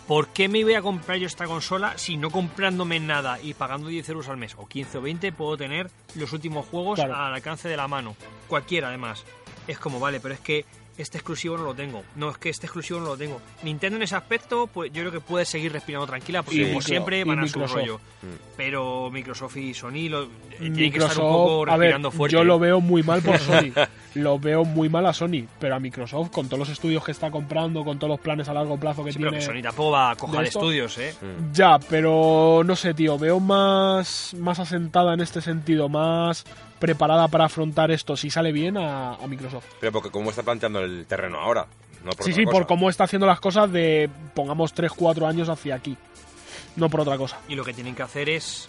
¿por 0.07 0.29
qué 0.29 0.49
me 0.49 0.65
voy 0.65 0.75
a 0.75 0.81
comprar 0.83 1.19
yo 1.19 1.27
esta 1.27 1.45
consola 1.45 1.99
si 1.99 2.17
no 2.17 2.31
comprándome 2.31 2.99
nada 3.01 3.39
y 3.41 3.53
pagando 3.55 3.89
10 3.89 4.09
euros 4.09 4.29
al 4.29 4.39
mes 4.39 4.55
o 4.57 4.67
15 4.67 4.99
o 4.99 5.03
20 5.03 5.31
puedo 5.33 5.57
tener 5.59 5.91
los 6.15 6.33
últimos 6.33 6.67
juegos 6.67 6.97
Claro. 6.97 7.15
al 7.15 7.35
alcance 7.35 7.69
de 7.69 7.77
la 7.77 7.87
mano? 7.87 8.17
Cualquiera 8.49 8.89
además. 8.89 9.25
Es 9.67 9.79
como, 9.79 10.01
vale, 10.01 10.19
pero 10.19 10.33
es 10.33 10.41
que 10.41 10.65
este 10.99 11.17
exclusivo 11.19 11.57
no 11.57 11.65
lo 11.65 11.75
tengo. 11.75 12.03
No, 12.17 12.31
es 12.31 12.39
que 12.39 12.51
este 12.51 12.67
exclusivo 12.67 13.01
no 13.01 13.07
lo 13.07 13.17
tengo. 13.17 13.41
Nintendo 13.63 13.97
en 13.97 14.03
ese 14.03 14.17
aspecto, 14.17 14.67
pues 14.67 14.93
yo 14.93 15.01
creo 15.03 15.13
que 15.13 15.21
puede 15.21 15.45
seguir 15.45 15.73
respirando 15.73 16.07
tranquila 16.07 16.43
porque 16.43 16.63
como 16.65 16.81
Micro- 16.81 16.87
siempre 16.87 17.25
van 17.25 17.39
a 17.39 17.49
su 17.49 17.65
rollo. 17.67 17.99
Mm. 18.23 18.27
Pero 18.57 19.09
Microsoft 19.11 19.57
y 19.57 19.73
Sony 19.75 20.09
lo, 20.11 20.25
eh, 20.25 20.29
tienen 20.59 20.93
que 20.93 20.99
estar 20.99 21.19
un 21.21 21.33
poco 21.33 21.63
a 21.63 21.77
ver, 21.77 21.79
respirando 21.79 22.11
fuerte. 22.11 22.33
yo 22.37 22.45
lo 22.45 22.59
veo 22.59 22.81
muy 22.81 23.03
mal 23.03 23.23
por 23.23 23.39
Sony. 23.39 23.73
lo 24.15 24.39
veo 24.41 24.65
muy 24.65 24.89
mal 24.89 25.07
a 25.07 25.13
Sony, 25.13 25.47
pero 25.61 25.77
a 25.77 25.81
Microsoft, 25.81 26.31
con 26.31 26.47
todos 26.49 26.59
los 26.59 26.69
estudios 26.71 27.05
que 27.05 27.13
está 27.13 27.31
comprando, 27.31 27.85
con 27.85 27.99
todos 27.99 28.11
los 28.11 28.21
planes 28.21 28.49
a 28.49 28.55
largo 28.55 28.77
plazo 28.79 29.05
que 29.05 29.13
Sí, 29.13 29.19
pero 29.19 29.31
tiene. 29.31 29.45
que 29.47 29.53
Sony 29.53 29.63
tampoco 29.63 29.93
va 29.93 30.11
a 30.11 30.13
esto. 30.15 30.43
estudios, 30.43 30.99
¿eh? 30.99 31.15
Mm. 31.21 31.53
Ya, 31.53 31.79
pero 31.79 32.63
no 32.65 32.75
sé, 32.75 32.95
tío, 32.95 33.17
veo 33.19 33.39
más, 33.39 34.35
más 34.37 34.59
asentada 34.59 35.15
en 35.15 35.21
este 35.21 35.41
sentido, 35.41 35.89
más 35.89 36.45
preparada 36.79 37.29
para 37.29 37.45
afrontar 37.47 37.91
esto, 37.91 38.17
si 38.17 38.31
sale 38.31 38.53
bien, 38.53 38.77
a, 38.77 39.15
a 39.15 39.27
Microsoft. 39.27 39.67
Pero 39.81 39.93
porque 39.93 40.11
cómo 40.11 40.31
está 40.31 40.43
planteando 40.43 40.81
el 40.81 41.07
terreno 41.07 41.39
ahora. 41.39 41.67
No 42.05 42.11
por 42.13 42.25
sí, 42.25 42.33
sí, 42.33 42.45
cosa. 42.45 42.57
por 42.57 42.67
cómo 42.67 42.91
está 42.91 43.05
haciendo 43.05 43.27
las 43.27 43.41
cosas 43.41 43.71
de, 43.73 44.09
pongamos, 44.35 44.75
3-4 44.75 45.27
años 45.29 45.49
hacia 45.49 45.75
aquí. 45.75 45.97
No 46.77 46.89
por 46.89 47.01
otra 47.01 47.17
cosa. 47.19 47.39
Y 47.49 47.55
lo 47.57 47.65
que 47.65 47.75
tienen 47.75 47.95
que 47.95 48.03
hacer 48.03 48.29
es, 48.29 48.69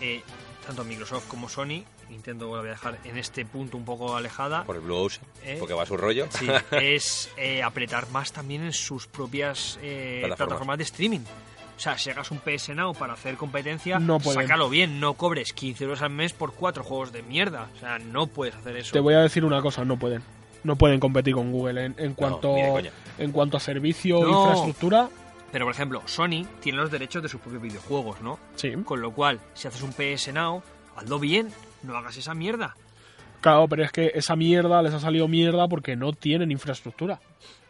eh, 0.00 0.22
tanto 0.66 0.82
Microsoft 0.84 1.28
como 1.28 1.48
Sony, 1.48 1.84
Nintendo 2.10 2.46
la 2.54 2.60
voy 2.60 2.68
a 2.68 2.72
dejar 2.72 2.98
en 3.04 3.16
este 3.16 3.44
punto 3.46 3.76
un 3.76 3.84
poco 3.84 4.16
alejada, 4.16 4.64
Por 4.64 4.76
el 4.76 4.82
Blue 4.82 4.96
Ocean. 4.96 5.24
¿Eh? 5.44 5.56
Porque 5.58 5.74
va 5.74 5.84
a 5.84 5.86
su 5.86 5.96
rollo. 5.96 6.26
sí, 6.30 6.48
es 6.72 7.30
eh, 7.36 7.62
apretar 7.62 8.08
más 8.10 8.32
también 8.32 8.62
en 8.64 8.72
sus 8.72 9.06
propias 9.06 9.78
eh, 9.82 10.18
Plataformas. 10.20 10.36
plataformas. 10.48 10.78
de 10.78 10.84
streaming. 10.84 11.20
O 11.76 11.80
sea, 11.80 11.98
si 11.98 12.10
hagas 12.10 12.30
un 12.30 12.38
PS 12.38 12.70
Now 12.74 12.94
para 12.94 13.14
hacer 13.14 13.36
competencia, 13.36 13.98
No 13.98 14.20
sácalo 14.20 14.68
bien, 14.70 15.00
no 15.00 15.14
cobres 15.14 15.52
15 15.52 15.84
euros 15.84 16.02
al 16.02 16.10
mes 16.10 16.32
por 16.32 16.52
cuatro 16.54 16.84
juegos 16.84 17.12
de 17.12 17.22
mierda. 17.22 17.68
O 17.76 17.78
sea, 17.80 17.98
no 17.98 18.26
puedes 18.28 18.54
hacer 18.54 18.76
eso. 18.76 18.92
Te 18.92 19.00
voy 19.00 19.14
a 19.14 19.20
decir 19.20 19.44
una 19.44 19.60
cosa, 19.60 19.84
no 19.84 19.98
pueden. 19.98 20.22
No 20.62 20.76
pueden 20.76 20.98
competir 21.00 21.34
con 21.34 21.52
Google 21.52 21.84
en, 21.84 21.94
en 21.98 22.14
cuanto 22.14 22.56
en 23.18 23.32
cuanto 23.32 23.56
a 23.56 23.60
servicio, 23.60 24.22
No. 24.22 24.40
infraestructura. 24.46 25.08
Pero, 25.52 25.66
por 25.66 25.74
ejemplo, 25.74 26.02
Sony 26.06 26.46
tiene 26.60 26.78
los 26.78 26.90
derechos 26.90 27.22
de 27.22 27.28
sus 27.28 27.40
propios 27.40 27.62
videojuegos, 27.62 28.20
¿no? 28.22 28.38
Sí. 28.56 28.72
Con 28.84 29.00
lo 29.00 29.12
cual, 29.12 29.40
si 29.54 29.68
haces 29.68 29.82
un 29.82 29.92
PS 29.92 30.32
Now, 30.32 30.62
hazlo 30.96 31.18
bien, 31.18 31.48
no 31.82 31.96
hagas 31.96 32.16
esa 32.16 32.34
mierda. 32.34 32.74
Claro, 33.44 33.68
pero 33.68 33.84
es 33.84 33.92
que 33.92 34.10
esa 34.14 34.36
mierda 34.36 34.80
les 34.80 34.94
ha 34.94 34.98
salido 35.00 35.28
mierda 35.28 35.68
porque 35.68 35.96
no 35.96 36.12
tienen 36.14 36.50
infraestructura. 36.50 37.20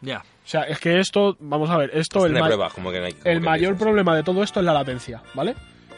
Ya. 0.01 0.18
O 0.18 0.47
sea, 0.49 0.62
es 0.62 0.79
que 0.79 1.01
esto, 1.01 1.37
vamos 1.41 1.68
a 1.68 1.77
ver, 1.77 1.91
esto 1.95 2.20
Pues 2.20 2.31
el, 2.31 2.39
ma- 2.39 2.47
pruebas, 2.47 2.72
como 2.72 2.93
que 2.93 3.01
no 3.01 3.07
hay- 3.07 3.12
como 3.14 3.29
el 3.29 3.41
que 3.41 3.45
mayor 3.45 3.77
problema 3.77 4.14
de 4.14 4.22
todo 4.22 4.45
esto 4.45 4.61
es 4.61 4.66
la 4.66 4.72
latencia, 4.72 5.20
¿vale? 5.35 5.57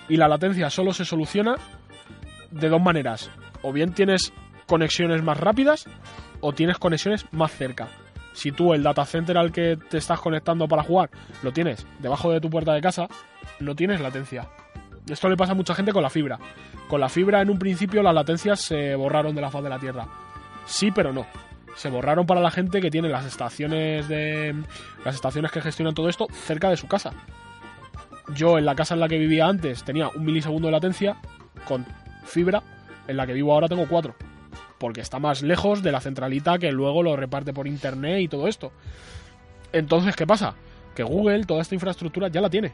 Y 0.08 0.16
la 0.16 0.28
latencia 0.28 0.70
solo 0.70 0.94
se 0.94 1.04
soluciona 1.04 1.56
de 2.50 2.68
dos 2.70 2.80
maneras. 2.80 3.30
O 3.60 3.70
bien 3.70 3.92
tienes 3.92 4.32
conexiones 4.66 5.22
más 5.22 5.38
rápidas 5.38 5.84
o 6.40 6.54
tienes 6.54 6.78
conexiones 6.78 7.26
más 7.32 7.52
cerca. 7.52 7.88
Si 8.32 8.52
tú 8.52 8.72
el 8.72 8.82
data 8.82 9.04
center 9.04 9.36
al 9.36 9.52
que 9.52 9.76
te 9.90 9.98
estás 9.98 10.20
conectando 10.20 10.66
para 10.68 10.84
jugar 10.84 11.10
lo 11.42 11.52
tienes 11.52 11.86
debajo 11.98 12.30
de 12.32 12.40
tu 12.40 12.48
puerta 12.48 12.72
de 12.72 12.80
casa, 12.80 13.08
no 13.60 13.74
tienes 13.74 14.00
latencia. 14.00 14.48
Esto 15.08 15.28
le 15.28 15.36
pasa 15.36 15.52
a 15.52 15.54
mucha 15.54 15.74
gente 15.74 15.92
con 15.92 16.02
la 16.02 16.10
fibra. 16.10 16.38
Con 16.88 17.00
la 17.00 17.08
fibra 17.08 17.40
en 17.40 17.50
un 17.50 17.58
principio 17.58 18.02
las 18.02 18.14
latencias 18.14 18.60
se 18.60 18.94
borraron 18.96 19.34
de 19.34 19.40
la 19.40 19.50
faz 19.50 19.62
de 19.62 19.70
la 19.70 19.78
Tierra. 19.78 20.06
Sí, 20.66 20.90
pero 20.90 21.12
no. 21.12 21.26
Se 21.76 21.90
borraron 21.90 22.26
para 22.26 22.40
la 22.40 22.50
gente 22.50 22.80
que 22.80 22.90
tiene 22.90 23.08
las 23.08 23.24
estaciones 23.24 24.08
de 24.08 24.54
las 25.04 25.14
estaciones 25.14 25.52
que 25.52 25.60
gestionan 25.60 25.94
todo 25.94 26.08
esto 26.08 26.26
cerca 26.32 26.70
de 26.70 26.76
su 26.76 26.88
casa. 26.88 27.12
Yo 28.34 28.58
en 28.58 28.64
la 28.64 28.74
casa 28.74 28.94
en 28.94 29.00
la 29.00 29.08
que 29.08 29.18
vivía 29.18 29.46
antes 29.46 29.84
tenía 29.84 30.08
un 30.08 30.24
milisegundo 30.24 30.68
de 30.68 30.72
latencia 30.72 31.16
con 31.68 31.86
fibra, 32.24 32.62
en 33.06 33.16
la 33.16 33.26
que 33.26 33.32
vivo 33.32 33.52
ahora 33.52 33.68
tengo 33.68 33.86
cuatro. 33.86 34.16
Porque 34.78 35.00
está 35.00 35.18
más 35.18 35.42
lejos 35.42 35.82
de 35.82 35.92
la 35.92 36.00
centralita 36.00 36.58
que 36.58 36.72
luego 36.72 37.02
lo 37.02 37.14
reparte 37.14 37.52
por 37.52 37.68
internet 37.68 38.20
y 38.20 38.28
todo 38.28 38.48
esto. 38.48 38.72
Entonces, 39.72 40.16
¿qué 40.16 40.26
pasa? 40.26 40.54
Que 40.94 41.02
Google 41.02 41.44
toda 41.44 41.62
esta 41.62 41.74
infraestructura 41.74 42.28
ya 42.28 42.40
la 42.40 42.50
tiene. 42.50 42.72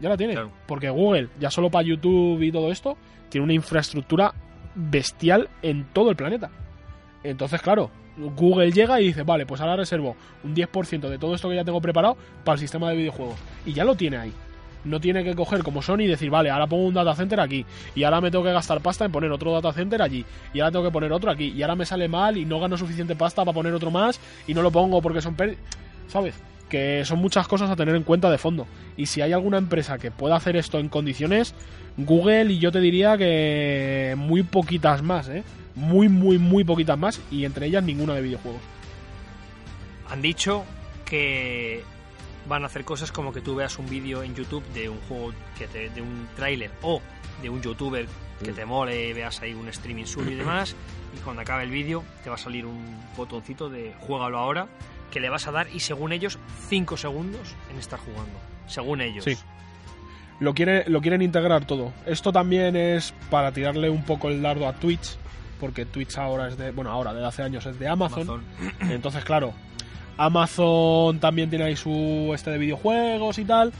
Ya 0.00 0.08
la 0.08 0.16
tiene. 0.16 0.34
Claro. 0.34 0.50
Porque 0.66 0.90
Google, 0.90 1.28
ya 1.38 1.50
solo 1.50 1.70
para 1.70 1.86
YouTube 1.86 2.42
y 2.42 2.52
todo 2.52 2.70
esto, 2.70 2.96
tiene 3.28 3.44
una 3.44 3.54
infraestructura 3.54 4.34
bestial 4.74 5.48
en 5.62 5.84
todo 5.92 6.10
el 6.10 6.16
planeta. 6.16 6.50
Entonces, 7.24 7.60
claro, 7.60 7.90
Google 8.16 8.72
llega 8.72 9.00
y 9.00 9.08
dice, 9.08 9.22
vale, 9.22 9.46
pues 9.46 9.60
ahora 9.60 9.76
reservo 9.76 10.16
un 10.44 10.54
10% 10.54 11.08
de 11.08 11.18
todo 11.18 11.34
esto 11.34 11.48
que 11.48 11.56
ya 11.56 11.64
tengo 11.64 11.80
preparado 11.80 12.16
para 12.44 12.54
el 12.54 12.60
sistema 12.60 12.90
de 12.90 12.96
videojuegos. 12.96 13.36
Y 13.66 13.72
ya 13.72 13.84
lo 13.84 13.94
tiene 13.94 14.16
ahí. 14.16 14.32
No 14.84 15.00
tiene 15.00 15.24
que 15.24 15.34
coger 15.34 15.62
como 15.64 15.82
Sony 15.82 16.02
y 16.02 16.06
decir, 16.06 16.30
vale, 16.30 16.50
ahora 16.50 16.66
pongo 16.66 16.86
un 16.86 16.94
data 16.94 17.14
center 17.14 17.40
aquí. 17.40 17.66
Y 17.94 18.04
ahora 18.04 18.20
me 18.20 18.30
tengo 18.30 18.44
que 18.44 18.52
gastar 18.52 18.80
pasta 18.80 19.04
en 19.04 19.12
poner 19.12 19.30
otro 19.30 19.52
data 19.52 19.72
center 19.72 20.00
allí. 20.00 20.24
Y 20.54 20.60
ahora 20.60 20.70
tengo 20.70 20.84
que 20.84 20.92
poner 20.92 21.12
otro 21.12 21.30
aquí. 21.30 21.52
Y 21.56 21.62
ahora 21.62 21.74
me 21.74 21.84
sale 21.84 22.08
mal 22.08 22.36
y 22.36 22.44
no 22.44 22.60
gano 22.60 22.76
suficiente 22.76 23.16
pasta 23.16 23.44
para 23.44 23.54
poner 23.54 23.74
otro 23.74 23.90
más. 23.90 24.20
Y 24.46 24.54
no 24.54 24.62
lo 24.62 24.70
pongo 24.70 25.02
porque 25.02 25.20
son 25.20 25.34
pérdidas. 25.34 25.60
¿Sabes? 26.06 26.40
Que 26.68 27.04
son 27.04 27.18
muchas 27.20 27.48
cosas 27.48 27.70
a 27.70 27.76
tener 27.76 27.94
en 27.94 28.02
cuenta 28.02 28.30
de 28.30 28.38
fondo. 28.38 28.66
Y 28.96 29.06
si 29.06 29.20
hay 29.22 29.32
alguna 29.32 29.58
empresa 29.58 29.98
que 29.98 30.10
pueda 30.10 30.36
hacer 30.36 30.56
esto 30.56 30.78
en 30.78 30.88
condiciones, 30.88 31.54
Google 31.96 32.44
y 32.52 32.58
yo 32.58 32.70
te 32.70 32.80
diría 32.80 33.16
que 33.16 34.14
muy 34.18 34.42
poquitas 34.42 35.02
más, 35.02 35.28
¿eh? 35.28 35.44
Muy, 35.74 36.08
muy, 36.08 36.38
muy 36.38 36.64
poquitas 36.64 36.98
más. 36.98 37.20
Y 37.30 37.44
entre 37.44 37.66
ellas 37.66 37.82
ninguna 37.84 38.14
de 38.14 38.22
videojuegos. 38.22 38.60
Han 40.10 40.22
dicho 40.22 40.64
que 41.04 41.82
van 42.48 42.62
a 42.62 42.66
hacer 42.66 42.84
cosas 42.84 43.12
como 43.12 43.32
que 43.32 43.40
tú 43.40 43.54
veas 43.54 43.78
un 43.78 43.88
vídeo 43.88 44.22
en 44.22 44.34
YouTube 44.34 44.64
de 44.72 44.88
un 44.88 44.98
juego, 45.02 45.32
que 45.58 45.66
te- 45.66 45.90
de 45.90 46.00
un 46.00 46.28
tráiler 46.36 46.70
o 46.82 47.00
de 47.42 47.50
un 47.50 47.60
youtuber 47.62 48.06
que 48.42 48.52
te 48.52 48.64
mole, 48.64 49.12
veas 49.12 49.42
ahí 49.42 49.52
un 49.52 49.68
streaming 49.68 50.04
suyo 50.04 50.30
y 50.30 50.34
demás, 50.36 50.74
y 51.14 51.20
cuando 51.20 51.42
acabe 51.42 51.64
el 51.64 51.70
vídeo 51.70 52.04
te 52.22 52.30
va 52.30 52.36
a 52.36 52.38
salir 52.38 52.64
un 52.64 52.84
botoncito 53.16 53.68
de 53.68 53.92
juégalo 54.00 54.38
ahora, 54.38 54.68
que 55.10 55.20
le 55.20 55.28
vas 55.28 55.46
a 55.46 55.52
dar 55.52 55.68
y 55.72 55.80
según 55.80 56.12
ellos 56.12 56.38
5 56.68 56.96
segundos 56.96 57.54
en 57.70 57.78
estar 57.78 57.98
jugando. 57.98 58.38
Según 58.66 59.00
ellos. 59.00 59.24
Sí. 59.24 59.36
Lo, 60.40 60.54
quiere, 60.54 60.88
lo 60.88 61.00
quieren 61.00 61.22
integrar 61.22 61.64
todo. 61.64 61.92
Esto 62.06 62.32
también 62.32 62.76
es 62.76 63.12
para 63.30 63.52
tirarle 63.52 63.90
un 63.90 64.04
poco 64.04 64.28
el 64.28 64.40
dardo 64.42 64.68
a 64.68 64.74
Twitch, 64.74 65.16
porque 65.58 65.84
Twitch 65.84 66.16
ahora 66.18 66.48
es 66.48 66.58
de, 66.58 66.70
bueno, 66.70 66.90
ahora 66.90 67.12
desde 67.12 67.26
hace 67.26 67.42
años 67.42 67.66
es 67.66 67.78
de 67.78 67.88
Amazon. 67.88 68.22
Amazon. 68.22 68.44
Entonces, 68.92 69.24
claro, 69.24 69.54
Amazon 70.16 71.18
también 71.18 71.48
tiene 71.48 71.64
ahí 71.64 71.76
su 71.76 72.30
este 72.34 72.50
de 72.50 72.58
videojuegos 72.58 73.38
y 73.38 73.44
tal. 73.44 73.72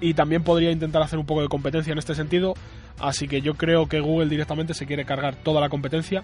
Y 0.00 0.14
también 0.14 0.42
podría 0.42 0.70
intentar 0.70 1.02
hacer 1.02 1.18
un 1.18 1.26
poco 1.26 1.42
de 1.42 1.48
competencia 1.48 1.92
en 1.92 1.98
este 1.98 2.14
sentido. 2.14 2.54
Así 3.00 3.26
que 3.26 3.40
yo 3.40 3.54
creo 3.54 3.88
que 3.88 4.00
Google 4.00 4.28
directamente 4.28 4.74
se 4.74 4.86
quiere 4.86 5.04
cargar 5.04 5.36
toda 5.36 5.60
la 5.60 5.68
competencia. 5.68 6.22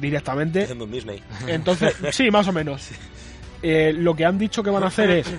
Directamente. 0.00 0.62
Haciendo 0.62 0.84
un 0.84 0.92
Disney. 0.92 1.22
Entonces, 1.46 1.96
sí, 2.10 2.30
más 2.30 2.46
o 2.48 2.52
menos. 2.52 2.90
Eh, 3.62 3.92
lo 3.96 4.14
que 4.14 4.24
han 4.24 4.38
dicho 4.38 4.62
que 4.62 4.70
van 4.70 4.82
a 4.82 4.86
hacer 4.88 5.10
es 5.10 5.32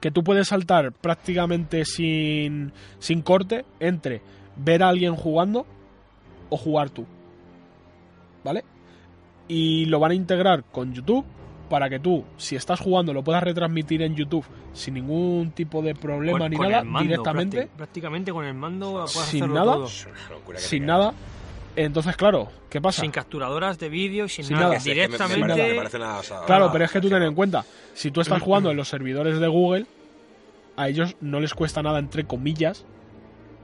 que 0.00 0.10
tú 0.10 0.24
puedes 0.24 0.48
saltar 0.48 0.92
prácticamente 0.92 1.84
sin, 1.84 2.72
sin 2.98 3.20
corte 3.22 3.64
entre 3.78 4.22
ver 4.56 4.82
a 4.82 4.88
alguien 4.88 5.14
jugando 5.16 5.66
o 6.48 6.56
jugar 6.56 6.90
tú. 6.90 7.04
¿Vale? 8.42 8.64
Y 9.48 9.84
lo 9.86 9.98
van 10.00 10.12
a 10.12 10.14
integrar 10.14 10.64
con 10.64 10.94
YouTube 10.94 11.24
para 11.68 11.88
que 11.90 11.98
tú, 12.00 12.24
si 12.36 12.56
estás 12.56 12.80
jugando, 12.80 13.12
lo 13.12 13.22
puedas 13.22 13.42
retransmitir 13.42 14.02
en 14.02 14.16
YouTube 14.16 14.44
sin 14.72 14.94
ningún 14.94 15.50
tipo 15.52 15.82
de 15.82 15.94
problema 15.94 16.38
Con- 16.38 16.50
ni 16.50 16.56
con 16.56 16.68
nada, 16.70 16.84
mando, 16.84 17.00
directamente, 17.08 17.66
prácti- 17.66 17.76
prácticamente 17.76 18.32
con 18.32 18.44
el 18.44 18.54
mando 18.54 18.92
puedes 18.92 19.10
Sin 19.28 19.42
hacerlo 19.42 19.54
nada. 19.54 19.72
todo. 19.74 19.88
Sin 20.56 20.86
nada. 20.86 21.12
Entonces, 21.76 22.16
claro, 22.16 22.48
¿qué 22.68 22.80
pasa? 22.80 23.00
Sin 23.02 23.10
capturadoras 23.10 23.78
de 23.78 23.88
vídeo 23.88 24.24
y 24.24 24.28
sin, 24.28 24.44
Sin 24.44 24.56
nada. 24.56 24.68
nada. 24.68 24.80
Sí, 24.80 24.90
que 24.90 24.94
me- 24.96 25.00
me 25.02 25.06
Directamente. 25.08 25.46
parece- 25.48 25.68
me 25.70 25.76
parece 25.76 25.96
una- 25.98 26.18
o 26.18 26.22
sea, 26.22 26.40
Claro, 26.46 26.70
pero 26.72 26.84
es 26.84 26.90
que 26.90 27.00
tú 27.00 27.08
ten 27.08 27.22
en 27.22 27.34
cuenta, 27.34 27.64
si 27.94 28.10
tú 28.10 28.20
estás 28.20 28.42
jugando 28.42 28.70
en 28.70 28.76
los 28.76 28.88
servidores 28.88 29.38
de 29.38 29.46
Google, 29.48 29.86
a 30.76 30.88
ellos 30.88 31.16
no 31.20 31.40
les 31.40 31.54
cuesta 31.54 31.82
nada, 31.82 31.98
entre 31.98 32.24
comillas, 32.24 32.84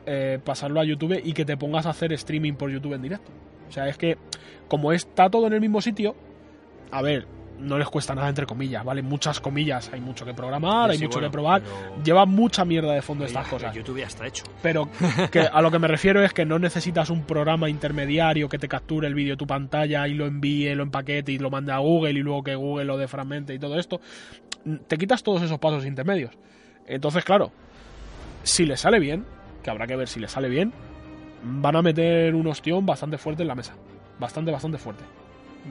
eh, 0.06 0.38
pasarlo 0.44 0.80
a 0.80 0.84
YouTube 0.84 1.20
y 1.24 1.32
que 1.32 1.44
te 1.44 1.56
pongas 1.56 1.86
a 1.86 1.90
hacer 1.90 2.12
streaming 2.12 2.52
por 2.54 2.70
YouTube 2.70 2.92
en 2.94 3.02
directo. 3.02 3.30
O 3.68 3.72
sea, 3.72 3.88
es 3.88 3.98
que 3.98 4.16
como 4.68 4.92
está 4.92 5.28
todo 5.28 5.46
en 5.48 5.52
el 5.54 5.60
mismo 5.60 5.80
sitio, 5.80 6.14
a 6.92 7.02
ver, 7.02 7.26
no 7.58 7.78
les 7.78 7.88
cuesta 7.88 8.14
nada, 8.14 8.28
entre 8.28 8.44
comillas, 8.46 8.84
¿vale? 8.84 9.02
Muchas 9.02 9.40
comillas, 9.40 9.90
hay 9.92 10.00
mucho 10.00 10.24
que 10.24 10.34
programar, 10.34 10.90
hay 10.90 10.98
Sí, 10.98 11.04
mucho 11.04 11.16
bueno, 11.18 11.28
que 11.28 11.32
probar. 11.32 11.62
pero- 11.62 12.02
Lleva 12.04 12.26
mucha 12.26 12.64
mierda 12.64 12.92
de 12.92 13.02
fondo 13.02 13.24
estas 13.24 13.48
cosas. 13.48 13.74
YouTube 13.74 13.98
ya 13.98 14.06
está 14.06 14.26
hecho. 14.26 14.44
Pero 14.62 14.88
que 15.32 15.40
a 15.40 15.60
lo 15.62 15.70
que 15.70 15.78
me 15.78 15.88
refiero 15.88 16.22
es 16.22 16.32
que 16.32 16.44
no 16.44 16.58
necesitas 16.58 17.08
un 17.10 17.22
programa 17.24 17.68
intermediario 17.70 18.48
que 18.48 18.58
te 18.58 18.68
capture 18.68 19.06
el 19.08 19.14
vídeo 19.14 19.32
de 19.34 19.36
tu 19.38 19.46
pantalla 19.46 20.06
y 20.08 20.14
lo 20.14 20.26
envíe, 20.26 20.74
lo 20.74 20.82
empaquete 20.82 21.32
y 21.32 21.38
lo 21.38 21.50
mande 21.50 21.72
a 21.72 21.78
Google 21.78 22.10
y 22.12 22.22
luego 22.22 22.42
que 22.42 22.54
Google 22.54 22.84
lo 22.84 22.98
defragmente 22.98 23.54
y 23.54 23.58
todo 23.58 23.78
esto. 23.78 24.00
Te 24.88 24.98
quitas 24.98 25.22
todos 25.22 25.42
esos 25.42 25.58
pasos 25.58 25.86
intermedios. 25.86 26.32
Entonces, 26.86 27.24
claro, 27.24 27.52
si 28.42 28.66
le 28.66 28.76
sale 28.76 28.98
bien, 29.00 29.24
que 29.62 29.70
habrá 29.70 29.86
que 29.86 29.96
ver 29.96 30.08
si 30.08 30.20
le 30.20 30.28
sale 30.28 30.48
bien, 30.48 30.72
van 31.42 31.76
a 31.76 31.82
meter 31.82 32.34
un 32.34 32.46
ostión 32.48 32.84
bastante 32.86 33.18
fuerte 33.18 33.42
en 33.42 33.48
la 33.48 33.54
mesa. 33.54 33.74
Bastante, 34.18 34.50
bastante 34.50 34.78
fuerte. 34.78 35.04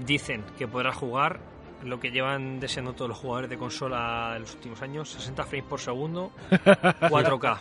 Dicen 0.06 0.44
que 0.58 0.68
podrás 0.68 0.96
jugar 0.96 1.40
lo 1.84 2.00
que 2.00 2.10
llevan 2.12 2.60
deseando 2.60 2.94
todos 2.94 3.10
los 3.10 3.18
jugadores 3.18 3.50
de 3.50 3.58
consola 3.58 4.34
en 4.36 4.42
los 4.44 4.54
últimos 4.56 4.82
años, 4.82 5.10
60 5.10 5.44
frames 5.44 5.66
por 5.70 5.80
segundo, 5.80 6.32
4K, 6.50 7.58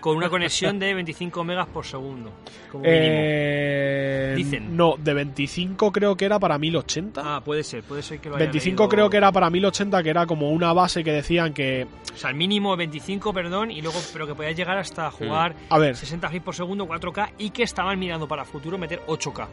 con 0.00 0.16
una 0.16 0.28
conexión 0.28 0.78
de 0.78 0.94
25 0.94 1.44
megas 1.44 1.66
por 1.68 1.84
segundo, 1.86 2.30
como. 2.70 2.84
Eh, 2.86 4.34
Dicen. 4.36 4.76
No, 4.76 4.94
de 4.98 5.14
25 5.14 5.92
creo 5.92 6.16
que 6.16 6.24
era 6.24 6.38
para 6.38 6.58
1080. 6.58 7.22
Ah, 7.36 7.40
puede 7.44 7.62
ser, 7.62 7.82
puede 7.82 8.02
ser 8.02 8.20
que 8.20 8.28
lo 8.28 8.36
haya 8.36 8.44
25 8.46 8.82
leído- 8.84 8.88
creo 8.88 9.10
que 9.10 9.16
era 9.16 9.30
para 9.32 9.48
1080, 9.50 10.02
que 10.02 10.10
era 10.10 10.26
como 10.26 10.50
una 10.50 10.72
base 10.72 11.02
que 11.04 11.12
decían 11.12 11.52
que... 11.52 11.86
O 12.12 12.16
sea, 12.16 12.30
el 12.30 12.36
mínimo 12.36 12.76
25, 12.76 13.32
perdón, 13.32 13.70
y 13.70 13.80
luego, 13.82 13.98
pero 14.12 14.26
que 14.26 14.34
podías 14.34 14.56
llegar 14.56 14.78
hasta 14.78 15.10
jugar 15.10 15.54
A 15.68 15.78
ver, 15.78 15.96
60 15.96 16.28
frames 16.28 16.44
por 16.44 16.54
segundo, 16.54 16.86
4K, 16.86 17.30
y 17.38 17.50
que 17.50 17.62
estaban 17.62 17.98
mirando 17.98 18.26
para 18.28 18.44
futuro 18.44 18.76
meter 18.78 19.00
8K. 19.06 19.46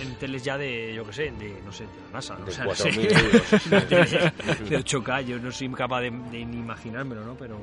En 0.00 0.14
teles 0.16 0.44
ya 0.44 0.58
de, 0.58 0.92
yo 0.94 1.04
qué 1.06 1.12
sé, 1.12 1.22
de, 1.32 1.60
no 1.64 1.72
sé, 1.72 1.84
de 1.84 1.90
la 2.06 2.12
NASA, 2.12 2.36
¿no? 2.36 2.44
De 2.44 2.50
O 2.50 2.54
sea, 2.54 2.64
no 2.66 2.72
4.000 2.72 2.74
sé. 2.74 3.24
euros. 3.24 3.66
Una 3.66 3.80
tele 3.86 4.32
de 4.68 4.78
8K, 4.78 5.24
yo 5.24 5.38
no 5.38 5.50
soy 5.50 5.68
capaz 5.70 6.00
de, 6.02 6.10
de 6.10 6.44
ni 6.44 6.58
imaginármelo, 6.58 7.24
¿no? 7.24 7.34
Pero, 7.34 7.58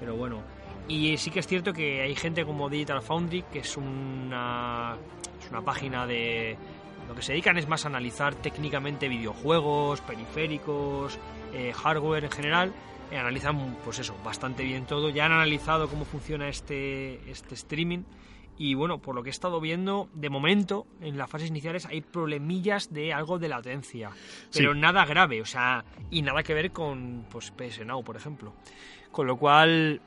pero 0.00 0.16
bueno. 0.16 0.42
Y 0.88 1.16
sí 1.16 1.30
que 1.30 1.40
es 1.40 1.46
cierto 1.46 1.72
que 1.72 2.00
hay 2.02 2.14
gente 2.14 2.44
como 2.44 2.68
Digital 2.68 3.02
Foundry, 3.02 3.42
que 3.52 3.60
es 3.60 3.76
una, 3.76 4.96
es 5.40 5.50
una 5.50 5.62
página 5.62 6.06
de... 6.06 6.56
Lo 7.08 7.14
que 7.14 7.22
se 7.22 7.32
dedican 7.32 7.56
es 7.56 7.68
más 7.68 7.84
a 7.84 7.88
analizar 7.88 8.34
técnicamente 8.34 9.08
videojuegos, 9.08 10.00
periféricos, 10.00 11.18
eh, 11.52 11.72
hardware 11.72 12.24
en 12.24 12.30
general. 12.30 12.72
Eh, 13.10 13.18
analizan, 13.18 13.76
pues 13.84 14.00
eso, 14.00 14.16
bastante 14.24 14.64
bien 14.64 14.86
todo. 14.86 15.10
Ya 15.10 15.26
han 15.26 15.32
analizado 15.32 15.88
cómo 15.88 16.04
funciona 16.04 16.48
este, 16.48 17.20
este 17.30 17.54
streaming. 17.54 18.00
Y 18.58 18.74
bueno, 18.74 18.98
por 18.98 19.14
lo 19.14 19.22
que 19.22 19.28
he 19.28 19.30
estado 19.30 19.60
viendo, 19.60 20.08
de 20.14 20.30
momento, 20.30 20.86
en 21.00 21.18
las 21.18 21.28
fases 21.30 21.50
iniciales 21.50 21.84
hay 21.86 22.00
problemillas 22.00 22.92
de 22.92 23.12
algo 23.12 23.38
de 23.38 23.48
latencia. 23.48 24.10
Pero 24.52 24.72
Sí. 24.72 24.78
nada 24.80 25.04
grave, 25.04 25.42
o 25.42 25.44
sea, 25.44 25.84
y 26.10 26.22
nada 26.22 26.42
que 26.42 26.54
ver 26.54 26.70
con 26.72 27.26
pues, 27.30 27.50
PS 27.50 27.84
Now, 27.84 28.02
por 28.02 28.16
ejemplo. 28.16 28.54
Con 29.12 29.26
lo 29.26 29.36
cual, 29.36 30.00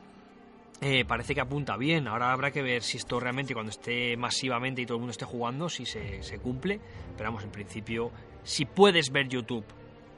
eh, 0.82 1.06
parece 1.06 1.36
que 1.36 1.42
apunta 1.42 1.78
bien. 1.78 2.08
Ahora 2.08 2.32
habrá 2.32 2.50
que 2.52 2.62
ver 2.64 2.82
si 2.82 2.98
esto 2.98 3.20
realmente, 3.20 3.54
cuando 3.54 3.70
esté 3.70 4.18
masivamente 4.18 4.82
y 4.82 4.86
todo 4.86 4.96
el 4.98 5.02
mundo 5.02 5.12
esté 5.12 5.26
jugando, 5.26 5.70
si 5.70 5.86
se, 5.86 6.24
se 6.24 6.40
cumple. 6.40 6.80
Pero 7.18 7.30
vamos, 7.30 7.44
en 7.44 7.52
principio, 7.52 8.12
si 8.44 8.66
puedes 8.66 9.12
ver 9.12 9.28
YouTube 9.28 9.66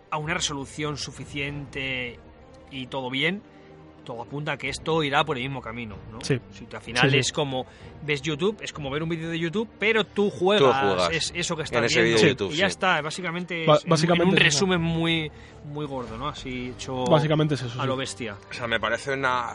a 0.09 0.17
una 0.17 0.33
resolución 0.35 0.97
suficiente 0.97 2.17
y 2.69 2.87
todo 2.87 3.09
bien, 3.09 3.41
todo 4.03 4.21
apunta 4.23 4.53
a 4.53 4.57
que 4.57 4.69
esto 4.69 5.03
irá 5.03 5.23
por 5.23 5.37
el 5.37 5.43
mismo 5.43 5.61
camino, 5.61 5.95
¿no? 6.11 6.19
Sí. 6.21 6.39
Si 6.51 6.65
tú 6.65 6.75
al 6.75 6.81
final 6.81 7.03
Sí, 7.03 7.09
sí. 7.11 7.17
es 7.17 7.31
como 7.31 7.65
ves 8.03 8.21
YouTube, 8.21 8.57
es 8.61 8.73
como 8.73 8.89
ver 8.89 9.03
un 9.03 9.09
vídeo 9.09 9.29
de 9.29 9.37
YouTube, 9.39 9.69
pero 9.79 10.03
tú 10.05 10.29
juegas, 10.29 10.75
juegas 10.81 11.09
es 11.11 11.31
eso 11.35 11.55
que 11.55 11.63
estás 11.63 11.77
en 11.79 11.83
ese 11.85 12.01
viendo. 12.01 12.15
vídeo 12.17 12.25
de 12.25 12.31
YouTube, 12.33 12.53
y 12.53 12.57
ya 12.57 12.65
sí. 12.67 12.71
está, 12.71 13.01
básicamente, 13.01 13.65
Ba- 13.65 13.75
es 13.77 13.83
en- 13.83 13.89
básicamente 13.89 14.23
en 14.23 14.29
un 14.29 14.35
resumen 14.37 14.81
muy 14.81 15.31
muy 15.65 15.85
gordo, 15.85 16.17
¿no? 16.17 16.27
Así 16.29 16.73
hecho 16.75 17.03
básicamente 17.05 17.55
es 17.55 17.61
eso. 17.61 17.79
a 17.79 17.83
sí. 17.83 17.87
lo 17.87 17.95
bestia. 17.95 18.35
O 18.49 18.53
sea, 18.53 18.67
me 18.67 18.79
parece 18.79 19.13
una, 19.13 19.53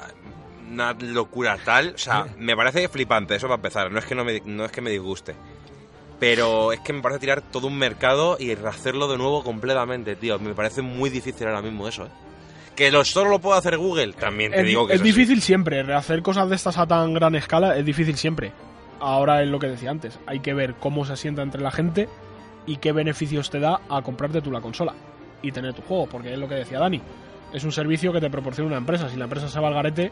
una 0.70 0.92
locura 0.92 1.58
tal. 1.64 1.92
O 1.94 1.98
sea, 1.98 2.26
me 2.38 2.54
parece 2.56 2.88
flipante 2.88 3.34
eso 3.34 3.46
para 3.48 3.56
empezar. 3.56 3.90
No 3.90 3.98
es 3.98 4.04
que, 4.04 4.14
no 4.14 4.24
me, 4.24 4.40
no 4.44 4.64
es 4.64 4.70
que 4.72 4.80
me 4.80 4.90
disguste. 4.90 5.34
Pero 6.18 6.72
es 6.72 6.80
que 6.80 6.92
me 6.94 7.02
parece 7.02 7.18
tirar 7.20 7.42
todo 7.42 7.66
un 7.66 7.76
mercado 7.76 8.36
y 8.40 8.50
hacerlo 8.52 9.06
de 9.08 9.18
nuevo 9.18 9.44
completamente, 9.44 10.16
tío. 10.16 10.38
Me 10.38 10.54
parece 10.54 10.80
muy 10.80 11.10
difícil 11.10 11.46
ahora 11.46 11.60
mismo 11.60 11.86
eso, 11.88 12.06
¿eh? 12.06 12.10
Que 12.76 12.90
lo, 12.92 13.04
solo 13.04 13.30
lo 13.30 13.38
puedo 13.40 13.56
hacer 13.56 13.78
Google, 13.78 14.12
también 14.12 14.52
te 14.52 14.60
Es, 14.60 14.66
digo 14.66 14.86
que 14.86 14.92
es 14.94 15.00
sí. 15.00 15.04
difícil 15.06 15.40
siempre, 15.42 15.80
hacer 15.94 16.22
cosas 16.22 16.48
de 16.50 16.56
estas 16.56 16.76
a 16.78 16.86
tan 16.86 17.14
gran 17.14 17.34
escala 17.34 17.76
es 17.76 17.84
difícil 17.84 18.16
siempre. 18.16 18.52
Ahora 19.00 19.42
es 19.42 19.48
lo 19.48 19.58
que 19.58 19.66
decía 19.66 19.90
antes, 19.90 20.18
hay 20.26 20.40
que 20.40 20.54
ver 20.54 20.74
cómo 20.74 21.04
se 21.04 21.14
asienta 21.14 21.42
entre 21.42 21.60
la 21.62 21.70
gente 21.70 22.08
y 22.66 22.76
qué 22.76 22.92
beneficios 22.92 23.48
te 23.50 23.60
da 23.60 23.80
a 23.88 24.02
comprarte 24.02 24.40
tú 24.42 24.50
la 24.52 24.60
consola 24.60 24.94
y 25.42 25.52
tener 25.52 25.72
tu 25.74 25.82
juego, 25.82 26.06
porque 26.06 26.32
es 26.32 26.38
lo 26.38 26.48
que 26.48 26.54
decía 26.56 26.78
Dani. 26.78 27.00
Es 27.52 27.64
un 27.64 27.72
servicio 27.72 28.12
que 28.12 28.20
te 28.20 28.28
proporciona 28.30 28.68
una 28.68 28.78
empresa. 28.78 29.08
Si 29.08 29.16
la 29.16 29.24
empresa 29.24 29.48
se 29.48 29.60
va 29.60 29.68
al 29.68 29.74
garete, 29.74 30.10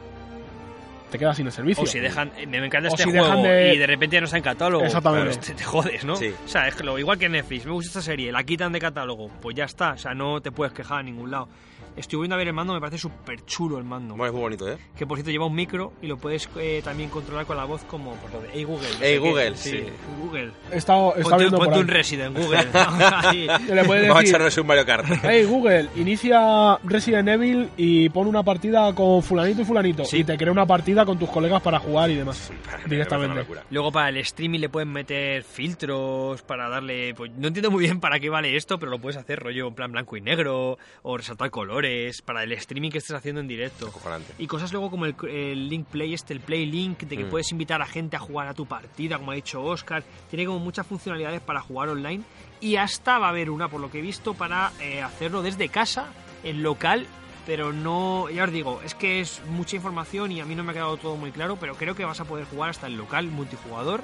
te 1.11 1.19
quedas 1.19 1.37
sin 1.37 1.47
el 1.47 1.53
servicio. 1.53 1.83
O 1.85 1.87
si 1.87 1.99
dejan, 1.99 2.31
eh, 2.37 2.47
me 2.47 2.59
encanta 2.65 2.89
O 2.89 2.93
este 2.93 3.05
si 3.05 3.11
juego 3.11 3.25
dejan 3.27 3.43
de- 3.43 3.75
y 3.75 3.79
de 3.79 3.87
repente 3.87 4.15
ya 4.17 4.21
no 4.21 4.25
está 4.27 4.37
en 4.37 4.43
catálogo. 4.43 4.85
Exactamente. 4.85 5.27
pues 5.27 5.41
te, 5.41 5.55
te 5.55 5.65
jodes, 5.65 6.05
¿no? 6.05 6.17
Sí. 6.17 6.33
O 6.45 6.49
sea, 6.49 6.67
es 6.69 6.75
que 6.75 6.85
lo, 6.85 6.99
igual 6.99 7.19
que 7.19 7.29
Netflix, 7.29 7.67
me 7.67 7.73
gusta 7.73 7.89
esta 7.89 8.03
serie, 8.03 8.33
la 8.33 8.43
quitan 8.45 8.73
de 8.73 8.79
catálogo, 8.81 9.31
pues 9.41 9.55
ya 9.57 9.65
está, 9.65 9.93
o 9.93 9.99
sea, 9.99 10.15
no 10.15 10.41
te 10.41 10.51
puedes 10.51 10.73
quejar 10.73 11.01
a 11.01 11.03
ningún 11.03 11.31
lado. 11.31 11.49
Estoy 11.97 12.18
viendo 12.20 12.34
a 12.34 12.38
ver 12.38 12.49
el 12.49 12.55
mando, 12.55 12.74
me 12.74 12.80
parece 12.80 12.99
súper 12.99 13.45
chulo 13.45 13.78
el 13.78 13.84
mando. 13.84 14.16
Bueno, 14.16 14.26
es 14.26 14.32
muy 14.32 14.42
bonito, 14.42 14.68
¿eh? 14.68 14.78
Que 14.97 15.07
por 15.07 15.16
cierto 15.16 15.30
lleva 15.30 15.47
un 15.47 15.55
micro 15.55 15.92
y 16.03 16.09
lo 16.09 16.16
puedes 16.16 16.49
eh, 16.57 16.80
también 16.82 17.09
controlar 17.09 17.47
con 17.47 17.57
la 17.57 17.64
voz 17.64 17.84
como 17.84 18.14
por 18.16 18.32
lo 18.32 18.40
de 18.42 18.49
Hey 18.53 18.64
Google. 18.64 18.88
Hey. 19.01 19.18
Google, 19.18 19.57
sí. 19.57 19.70
sí. 19.70 19.84
Google. 20.20 20.51
He 20.72 20.76
estado, 20.76 21.14
he 21.16 21.20
estado 21.20 21.51
Ponte, 21.51 21.57
por 21.57 21.78
un 21.78 21.88
Resident 21.88 22.36
Google. 22.36 22.66
Ahí. 22.74 23.47
Le 23.68 23.84
puedes 23.84 24.09
Vamos 24.09 24.24
a 24.24 24.26
echarnos 24.26 24.59
un 24.59 24.66
Mario 24.66 24.84
Kart. 24.84 25.07
hey 25.22 25.45
Google, 25.45 25.88
inicia 25.95 26.78
Resident 26.82 27.28
Evil 27.28 27.70
y 27.76 28.09
pon 28.09 28.26
una 28.26 28.42
partida 28.42 28.92
con 28.92 29.22
fulanito 29.22 29.62
y 29.62 29.64
fulanito. 29.64 30.05
Sí. 30.05 30.18
Y 30.18 30.24
te 30.24 30.36
crea 30.36 30.51
una 30.51 30.66
partida 30.66 31.07
con 31.07 31.16
tus 31.16 31.30
colegas 31.30 31.62
para 31.62 31.78
jugar 31.78 32.11
y 32.11 32.16
demás. 32.16 32.53
Directamente. 32.86 33.47
Luego 33.70 33.92
para 33.92 34.09
el 34.09 34.16
streaming 34.16 34.59
le 34.59 34.68
pueden 34.68 34.90
meter 34.90 35.45
filtros 35.45 36.42
para 36.42 36.68
darle... 36.68 37.14
Pues 37.14 37.30
no 37.36 37.49
entiendo 37.49 37.70
muy 37.70 37.84
bien 37.84 38.01
para 38.01 38.18
qué 38.18 38.30
vale 38.30 38.57
esto, 38.57 38.78
pero 38.78 38.90
lo 38.90 38.99
puedes 38.99 39.16
hacer 39.16 39.38
rollo 39.38 39.68
en 39.68 39.74
plan 39.74 39.92
blanco 39.92 40.16
y 40.16 40.20
negro 40.20 40.76
o 41.03 41.16
resaltar 41.16 41.51
colores 41.51 41.84
para 42.24 42.43
el 42.43 42.53
streaming 42.53 42.91
que 42.91 42.99
estés 42.99 43.16
haciendo 43.16 43.41
en 43.41 43.49
directo. 43.49 43.89
Acojonante. 43.89 44.35
Y 44.39 44.47
cosas 44.47 44.72
luego 44.72 44.91
como 44.91 45.07
el, 45.07 45.14
el 45.28 45.68
Link 45.68 45.87
Play, 45.87 46.14
este, 46.14 46.32
el 46.32 46.41
Play 46.41 46.66
Link, 46.66 47.01
de 47.01 47.16
que 47.16 47.24
Mm. 47.24 47.30
puedes 47.30 47.51
invitar 47.53 47.80
a 47.82 47.87
gente 47.87 48.16
a 48.16 48.20
jugar 48.20 48.49
a 48.49 48.55
tu 48.55 48.66
partida, 48.66 49.18
como 49.18 49.30
ha 49.32 49.35
dicho 49.35 49.62
Oscar. 49.62 50.03
Tiene 50.30 50.47
como 50.47 50.59
muchas 50.59 50.87
funcionalidades 50.87 51.41
para 51.41 51.61
jugar 51.61 51.89
online. 51.89 52.22
Y 52.61 52.76
hasta 52.76 53.18
va 53.18 53.26
a 53.26 53.30
haber 53.30 53.51
una, 53.51 53.68
por 53.68 53.80
lo 53.80 53.91
que 53.91 53.99
he 53.99 54.03
visto, 54.03 54.35
para 54.35 54.72
eh, 54.80 55.03
hacerlo 55.03 55.43
desde 55.43 55.68
casa, 55.68 56.07
en 56.43 56.62
local. 56.62 57.07
Pero 57.47 57.74
no, 57.74 58.30
ya 58.30 58.45
os 58.45 58.53
digo, 58.53 58.80
es 58.82 58.95
que 58.95 59.20
es 59.20 59.43
mucha 59.51 59.76
información 59.76 60.32
y 60.32 60.41
a 60.41 60.47
mí 60.47 60.55
no 60.55 60.64
me 60.64 60.70
ha 60.70 60.74
quedado 60.74 60.97
todo 60.97 61.16
muy 61.16 61.30
claro, 61.30 61.57
pero 61.61 61.74
creo 61.74 61.95
que 61.95 62.07
vas 62.07 62.18
a 62.20 62.24
poder 62.24 62.47
jugar 62.47 62.70
hasta 62.70 62.87
el 62.87 62.97
local 62.97 63.26
multijugador, 63.26 64.03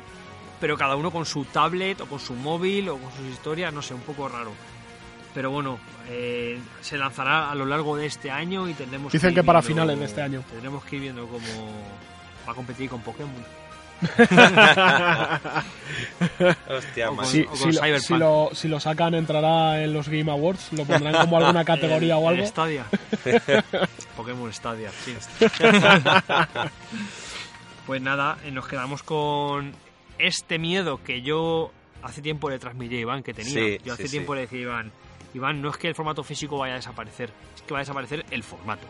pero 0.60 0.76
cada 0.76 0.94
uno 0.96 1.10
con 1.10 1.24
su 1.24 1.46
tablet 1.46 2.02
o 2.02 2.06
con 2.06 2.20
su 2.20 2.34
móvil 2.34 2.90
o 2.90 2.98
con 2.98 3.10
sus 3.12 3.26
historias, 3.32 3.72
no 3.72 3.80
sé, 3.80 3.94
un 3.94 4.02
poco 4.02 4.28
raro. 4.28 4.50
Pero 5.34 5.50
bueno, 5.50 5.78
eh, 6.08 6.58
se 6.80 6.98
lanzará 6.98 7.50
a 7.50 7.54
lo 7.54 7.64
largo 7.66 7.96
de 7.96 8.06
este 8.06 8.30
año 8.30 8.68
y 8.68 8.74
tendremos 8.74 9.12
Dicen 9.12 9.30
ir 9.30 9.36
que 9.36 9.44
para 9.44 9.60
viendo- 9.60 9.74
finales 9.74 9.98
de 10.00 10.04
este 10.06 10.22
año. 10.22 10.42
Tendremos 10.50 10.84
que 10.84 10.96
ir 10.96 11.02
viendo 11.02 11.26
cómo 11.26 11.72
va 12.48 12.52
a 12.52 12.54
competir 12.54 12.88
con 12.90 13.00
Pokémon. 13.00 13.44
Hostia, 16.68 17.08
con- 17.08 17.26
Si, 17.26 17.42
lo, 17.44 17.56
Cyberpunk. 17.56 17.98
si 18.00 18.14
lo- 18.16 18.50
si 18.54 18.68
lo 18.68 18.80
sacan, 18.80 19.14
entrará 19.14 19.82
en 19.82 19.92
los 19.92 20.08
Game 20.08 20.30
Awards. 20.30 20.72
Lo 20.72 20.84
pondrán 20.84 21.14
como 21.14 21.38
alguna 21.38 21.64
categoría 21.64 22.16
El- 22.16 22.24
o 22.24 22.28
algo. 22.28 22.46
Stadia. 22.46 22.84
Pokémon 24.16 24.52
Stadia, 24.52 24.90
sí. 25.04 25.14
pues 27.86 28.02
nada, 28.02 28.38
eh, 28.44 28.50
nos 28.50 28.66
quedamos 28.66 29.02
con 29.02 29.72
este 30.18 30.58
miedo 30.58 31.02
que 31.02 31.22
yo 31.22 31.72
hace 32.02 32.22
tiempo 32.22 32.50
le 32.50 32.58
transmití 32.58 32.96
a 32.96 33.00
Iván 33.00 33.22
que 33.22 33.34
tenía. 33.34 33.52
Sí, 33.52 33.78
yo 33.84 33.94
hace 33.94 34.04
sí, 34.04 34.10
tiempo 34.10 34.32
sí. 34.32 34.36
le 34.36 34.40
decía 34.42 34.58
a 34.58 34.62
Iván, 34.62 34.92
Iván, 35.34 35.60
no 35.62 35.70
es 35.70 35.76
que 35.76 35.88
el 35.88 35.94
formato 35.94 36.22
físico 36.24 36.58
vaya 36.58 36.74
a 36.74 36.76
desaparecer, 36.76 37.30
es 37.54 37.62
que 37.62 37.72
va 37.72 37.78
a 37.78 37.82
desaparecer 37.82 38.24
el 38.30 38.42
formato 38.42 38.86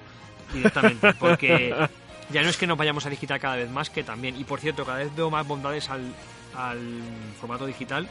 directamente, 0.53 1.13
porque 1.15 1.75
ya 2.31 2.43
no 2.43 2.49
es 2.49 2.57
que 2.57 2.67
nos 2.67 2.79
vayamos 2.79 3.05
a 3.07 3.11
digital 3.11 3.39
cada 3.41 3.57
vez 3.57 3.71
más, 3.71 3.91
que 3.91 4.03
también, 4.05 4.39
y 4.41 4.45
por 4.45 4.61
cierto, 4.61 4.85
cada 4.85 4.99
vez 4.99 5.15
veo 5.15 5.31
más 5.31 5.47
bondades 5.47 5.89
al, 5.91 6.13
al 6.57 6.81
formato 7.41 7.67
digital, 7.67 8.09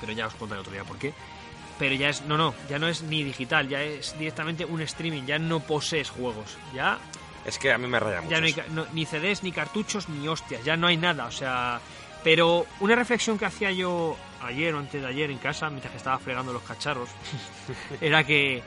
pero 0.00 0.12
ya 0.12 0.26
os 0.26 0.34
contaré 0.34 0.60
otro 0.60 0.72
día 0.72 0.84
por 0.84 0.98
qué. 0.98 1.12
Pero 1.78 1.94
ya 1.94 2.08
es, 2.08 2.22
no, 2.22 2.36
no, 2.36 2.54
ya 2.68 2.78
no 2.78 2.88
es 2.88 3.02
ni 3.02 3.22
digital, 3.22 3.68
ya 3.68 3.80
es 3.82 4.18
directamente 4.18 4.64
un 4.64 4.80
streaming, 4.82 5.22
ya 5.26 5.38
no 5.38 5.60
posees 5.60 6.10
juegos, 6.10 6.56
ya, 6.74 6.98
Es 7.46 7.56
que 7.58 7.72
a 7.72 7.78
mí 7.78 7.86
me 7.86 8.00
raya 8.00 8.20
mucho. 8.20 8.30
ya 8.32 8.40
no 8.40 8.46
hay 8.46 8.56
no- 8.70 8.86
ni 8.92 9.06
CDs, 9.06 9.42
ni 9.44 9.52
cartuchos, 9.52 10.08
ni 10.08 10.26
hostias, 10.28 10.64
ya 10.64 10.76
no 10.76 10.86
hay 10.88 10.96
nada, 10.96 11.26
o 11.26 11.30
sea... 11.30 11.80
Pero 12.24 12.66
una 12.80 12.96
reflexión 12.96 13.38
que 13.38 13.46
hacía 13.46 13.70
yo 13.70 14.16
ayer 14.42 14.74
o 14.74 14.78
antes 14.78 15.00
de 15.00 15.06
ayer 15.06 15.30
en 15.30 15.38
casa, 15.38 15.68
mientras 15.70 15.92
que 15.92 15.98
estaba 15.98 16.18
fregando 16.18 16.52
los 16.52 16.62
cacharros, 16.62 17.08
era 18.00 18.24
que 18.24 18.62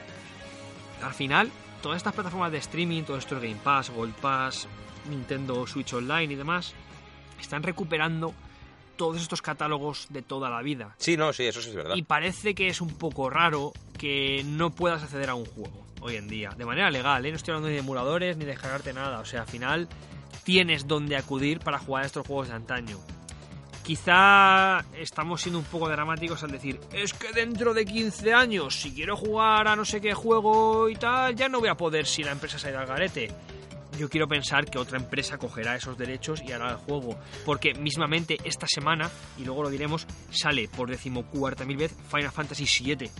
al 1.02 1.14
final 1.14 1.50
todas 1.82 1.96
estas 1.96 2.14
plataformas 2.14 2.52
de 2.52 2.58
streaming, 2.58 3.02
todo 3.02 3.18
esto 3.18 3.36
es 3.36 3.42
Game 3.42 3.60
Pass, 3.62 3.90
Gold 3.90 4.14
Pass, 4.14 4.68
Nintendo 5.10 5.66
Switch 5.66 5.92
Online 5.92 6.32
y 6.32 6.36
demás, 6.36 6.74
están 7.40 7.62
recuperando 7.62 8.34
todos 8.96 9.20
estos 9.20 9.42
catálogos 9.42 10.06
de 10.10 10.22
toda 10.22 10.48
la 10.48 10.62
vida. 10.62 10.94
Sí, 10.98 11.16
no, 11.16 11.32
sí, 11.32 11.44
eso 11.44 11.60
sí 11.60 11.70
es 11.70 11.74
verdad. 11.74 11.96
Y 11.96 12.02
parece 12.02 12.54
que 12.54 12.68
es 12.68 12.80
un 12.80 12.96
poco 12.96 13.30
raro 13.30 13.72
que 13.98 14.42
no 14.46 14.70
puedas 14.70 15.02
acceder 15.02 15.30
a 15.30 15.34
un 15.34 15.44
juego 15.44 15.86
hoy 16.00 16.16
en 16.16 16.28
día, 16.28 16.50
de 16.56 16.64
manera 16.64 16.90
legal, 16.90 17.24
¿eh? 17.24 17.30
no 17.30 17.36
estoy 17.36 17.52
hablando 17.52 17.68
ni 17.68 17.74
de 17.74 17.80
emuladores 17.80 18.36
ni 18.36 18.44
de 18.44 18.52
descargarte 18.52 18.92
nada, 18.92 19.20
o 19.20 19.24
sea, 19.24 19.42
al 19.42 19.46
final 19.46 19.88
tienes 20.42 20.88
donde 20.88 21.16
acudir 21.16 21.60
para 21.60 21.78
jugar 21.78 22.02
a 22.02 22.06
estos 22.06 22.26
juegos 22.26 22.48
de 22.48 22.54
antaño. 22.54 22.98
Quizá 23.82 24.84
estamos 24.96 25.42
siendo 25.42 25.58
un 25.58 25.64
poco 25.64 25.88
dramáticos 25.88 26.42
al 26.44 26.52
decir, 26.52 26.78
es 26.92 27.12
que 27.12 27.32
dentro 27.32 27.74
de 27.74 27.84
15 27.84 28.32
años, 28.32 28.80
si 28.80 28.92
quiero 28.92 29.16
jugar 29.16 29.66
a 29.66 29.74
no 29.74 29.84
sé 29.84 30.00
qué 30.00 30.14
juego 30.14 30.88
y 30.88 30.94
tal, 30.94 31.34
ya 31.34 31.48
no 31.48 31.60
voy 31.60 31.68
a 31.68 31.74
poder 31.74 32.06
si 32.06 32.22
la 32.22 32.32
empresa 32.32 32.58
se 32.58 32.68
ha 32.68 32.70
ido 32.70 32.80
al 32.80 32.86
garete. 32.86 33.30
Yo 33.98 34.08
quiero 34.08 34.26
pensar 34.26 34.64
que 34.66 34.78
otra 34.78 34.98
empresa 34.98 35.36
cogerá 35.36 35.76
esos 35.76 35.98
derechos 35.98 36.40
y 36.42 36.52
hará 36.52 36.70
el 36.70 36.76
juego. 36.76 37.18
Porque 37.44 37.74
mismamente 37.74 38.38
esta 38.44 38.66
semana, 38.66 39.10
y 39.36 39.44
luego 39.44 39.64
lo 39.64 39.70
diremos, 39.70 40.06
sale 40.30 40.68
por 40.68 40.88
decimocuarta 40.88 41.64
mil 41.64 41.76
vez 41.76 41.94
Final 42.10 42.32
Fantasy 42.32 42.64
VII. 42.64 43.10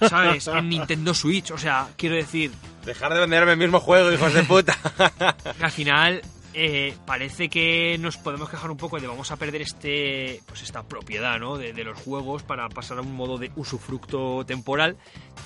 ¿Sabes? 0.08 0.46
En 0.48 0.68
Nintendo 0.68 1.14
Switch. 1.14 1.52
O 1.52 1.58
sea, 1.58 1.88
quiero 1.96 2.16
decir, 2.16 2.52
Dejar 2.88 3.12
de 3.12 3.20
venderme 3.20 3.52
el 3.52 3.58
mismo 3.58 3.80
juego, 3.80 4.10
hijos 4.10 4.32
de 4.32 4.42
puta. 4.44 4.74
al 5.60 5.70
final 5.70 6.22
eh, 6.54 6.96
parece 7.06 7.48
que 7.48 7.98
nos 7.98 8.16
podemos 8.16 8.48
quejar 8.48 8.70
un 8.70 8.76
poco 8.76 8.98
de 8.98 9.06
vamos 9.06 9.30
a 9.30 9.36
perder 9.36 9.62
este 9.62 10.40
pues 10.46 10.62
esta 10.62 10.82
propiedad 10.82 11.38
¿no? 11.38 11.56
de, 11.56 11.72
de 11.72 11.84
los 11.84 11.98
juegos 11.98 12.42
para 12.42 12.68
pasar 12.68 12.98
a 12.98 13.02
un 13.02 13.14
modo 13.14 13.38
de 13.38 13.50
usufructo 13.56 14.44
temporal 14.46 14.96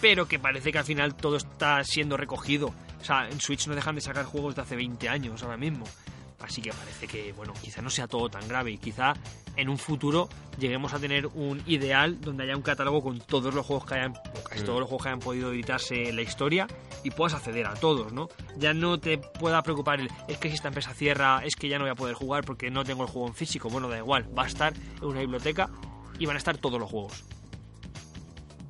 pero 0.00 0.28
que 0.28 0.38
parece 0.38 0.72
que 0.72 0.78
al 0.78 0.84
final 0.84 1.14
todo 1.14 1.36
está 1.36 1.82
siendo 1.84 2.16
recogido 2.16 2.72
o 3.00 3.04
sea 3.04 3.28
en 3.28 3.40
Switch 3.40 3.66
no 3.66 3.74
dejan 3.74 3.96
de 3.96 4.00
sacar 4.00 4.24
juegos 4.24 4.54
de 4.54 4.62
hace 4.62 4.76
20 4.76 5.08
años 5.08 5.42
ahora 5.42 5.56
mismo 5.56 5.84
así 6.40 6.62
que 6.62 6.72
parece 6.72 7.06
que 7.06 7.32
bueno 7.32 7.52
quizá 7.60 7.82
no 7.82 7.90
sea 7.90 8.06
todo 8.06 8.28
tan 8.28 8.46
grave 8.48 8.70
y 8.70 8.78
quizá 8.78 9.14
en 9.56 9.68
un 9.68 9.78
futuro 9.78 10.28
lleguemos 10.58 10.92
a 10.94 10.98
tener 10.98 11.26
un 11.28 11.62
ideal 11.66 12.20
donde 12.20 12.44
haya 12.44 12.56
un 12.56 12.62
catálogo 12.62 13.02
con 13.02 13.18
todos 13.20 13.54
los 13.54 13.64
juegos 13.66 13.86
que 13.86 13.94
hayan 13.94 14.14
casi 14.48 14.62
Mm. 14.62 14.66
todos 14.66 14.80
los 14.80 14.88
juegos 14.88 15.02
que 15.04 15.08
hayan 15.10 15.20
podido 15.20 15.52
editarse 15.52 16.08
en 16.08 16.16
la 16.16 16.22
historia 16.22 16.66
y 17.04 17.10
puedas 17.10 17.34
acceder 17.34 17.66
a 17.66 17.74
todos, 17.74 18.12
¿no? 18.12 18.28
Ya 18.58 18.74
no 18.74 18.98
te 19.00 19.18
pueda 19.18 19.62
preocupar 19.62 20.00
el 20.00 20.08
es 20.28 20.36
que 20.38 20.48
si 20.48 20.54
esta 20.54 20.68
empresa 20.68 20.92
cierra, 20.94 21.42
es 21.44 21.56
que 21.56 21.68
ya 21.68 21.78
no 21.78 21.84
voy 21.84 21.90
a 21.92 21.94
poder 21.94 22.14
jugar 22.14 22.44
porque 22.44 22.70
no 22.70 22.84
tengo 22.84 23.02
el 23.04 23.08
juego 23.08 23.28
en 23.28 23.34
físico. 23.34 23.68
Bueno, 23.70 23.88
da 23.88 23.98
igual, 23.98 24.26
va 24.36 24.44
a 24.44 24.46
estar 24.46 24.72
en 24.74 25.04
una 25.04 25.20
biblioteca 25.20 25.68
y 26.18 26.26
van 26.26 26.36
a 26.36 26.38
estar 26.38 26.58
todos 26.58 26.78
los 26.78 26.90
juegos. 26.90 27.24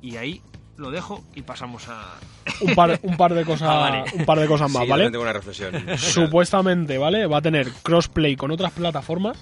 Y 0.01 0.17
ahí 0.17 0.41
lo 0.77 0.89
dejo 0.89 1.23
y 1.35 1.43
pasamos 1.43 1.87
a 1.87 2.15
Un 2.61 2.73
par, 2.75 2.99
un 3.03 3.15
par 3.15 3.33
de 3.33 3.45
cosas, 3.45 3.69
Ah, 3.69 3.77
vale. 3.79 4.03
un 4.13 4.25
par 4.25 4.39
de 4.39 4.47
cosas 4.47 4.71
más, 4.71 4.83
Sí, 4.83 4.89
¿vale? 4.89 5.09
tengo 5.11 5.21
una 5.23 5.33
reflexión. 5.33 5.73
Supuestamente, 5.97 6.97
¿vale? 6.97 7.27
Va 7.27 7.37
a 7.37 7.41
tener 7.41 7.71
crossplay 7.83 8.35
con 8.35 8.51
otras 8.51 8.71
plataformas. 8.73 9.37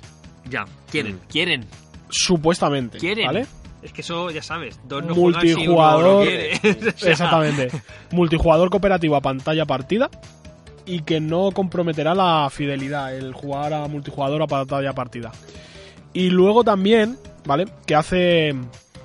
Ya, 0.50 0.66
quieren, 0.90 1.16
Mm. 1.16 1.20
quieren, 1.30 1.66
Supuestamente, 2.10 2.98
quieren. 2.98 3.26
¿vale? 3.26 3.46
Es 3.82 3.94
que 3.94 4.02
eso 4.02 4.30
ya 4.30 4.44
sabes, 4.44 4.80
dos 4.88 5.04
no 5.06 5.16
juegan 5.16 5.42
si 5.42 5.48
uno 5.54 5.56
Multijugador. 5.58 6.28
Exactamente. 7.02 7.70
Multijugador 8.12 8.70
cooperativo 8.70 9.16
a 9.16 9.22
pantalla 9.22 9.66
partida 9.66 10.10
y 10.86 11.02
que 11.02 11.20
no 11.20 11.52
comprometerá 11.52 12.14
la 12.14 12.50
fidelidad, 12.52 13.16
el 13.16 13.34
jugar 13.34 13.74
a 13.74 13.88
multijugador 13.88 14.42
a 14.44 14.48
pantalla 14.48 14.94
partida. 14.94 15.32
Y 16.14 16.30
luego 16.30 16.64
también, 16.64 17.18
¿vale? 17.46 17.66
Que 17.86 17.96
hace 17.96 18.54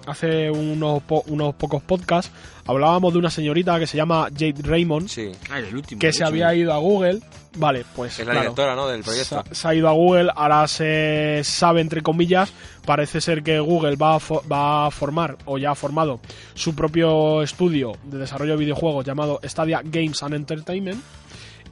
hace 0.07 0.51
unos, 0.51 1.03
po- 1.03 1.25
unos 1.29 1.55
pocos 1.55 1.83
podcasts 1.83 2.31
hablábamos 2.67 3.13
de 3.13 3.19
una 3.19 3.31
señorita 3.31 3.79
que 3.79 3.87
se 3.87 3.97
llama 3.97 4.29
Jade 4.33 4.55
Raymond 4.63 5.09
Sí, 5.09 5.31
Ah, 5.51 5.59
el 5.59 5.75
último. 5.75 5.99
que 6.01 6.09
el 6.09 6.13
se 6.13 6.25
último. 6.25 6.29
había 6.47 6.55
ido 6.55 6.73
a 6.73 6.79
Google. 6.79 7.21
Vale, 7.59 7.85
pues 7.97 8.13
es 8.19 8.27
la 8.27 8.33
claro, 8.33 8.41
directora, 8.41 8.75
¿no? 8.77 8.87
Del 8.87 9.03
se, 9.03 9.05
proyecto. 9.11 9.39
ha- 9.39 9.55
se 9.55 9.69
ha 9.69 9.75
ido 9.75 9.89
a 9.89 9.93
Google, 9.93 10.31
ahora 10.37 10.69
se 10.69 11.41
sabe, 11.43 11.81
entre 11.81 12.03
comillas, 12.03 12.53
parece 12.85 13.21
ser 13.23 13.43
que 13.43 13.59
Google 13.61 13.97
va 13.97 14.17
a, 14.17 14.19
fo- 14.19 14.43
va 14.51 14.87
a 14.87 14.91
formar, 14.91 15.39
o 15.47 15.57
ya 15.57 15.71
ha 15.71 15.75
formado, 15.75 16.21
su 16.53 16.75
propio 16.75 17.43
estudio 17.43 17.93
de 18.05 18.19
desarrollo 18.19 18.53
de 18.53 18.59
videojuegos 18.59 19.07
llamado 19.07 19.41
Stadia 19.43 19.81
Games 19.83 20.23
and 20.23 20.35
Entertainment, 20.35 21.01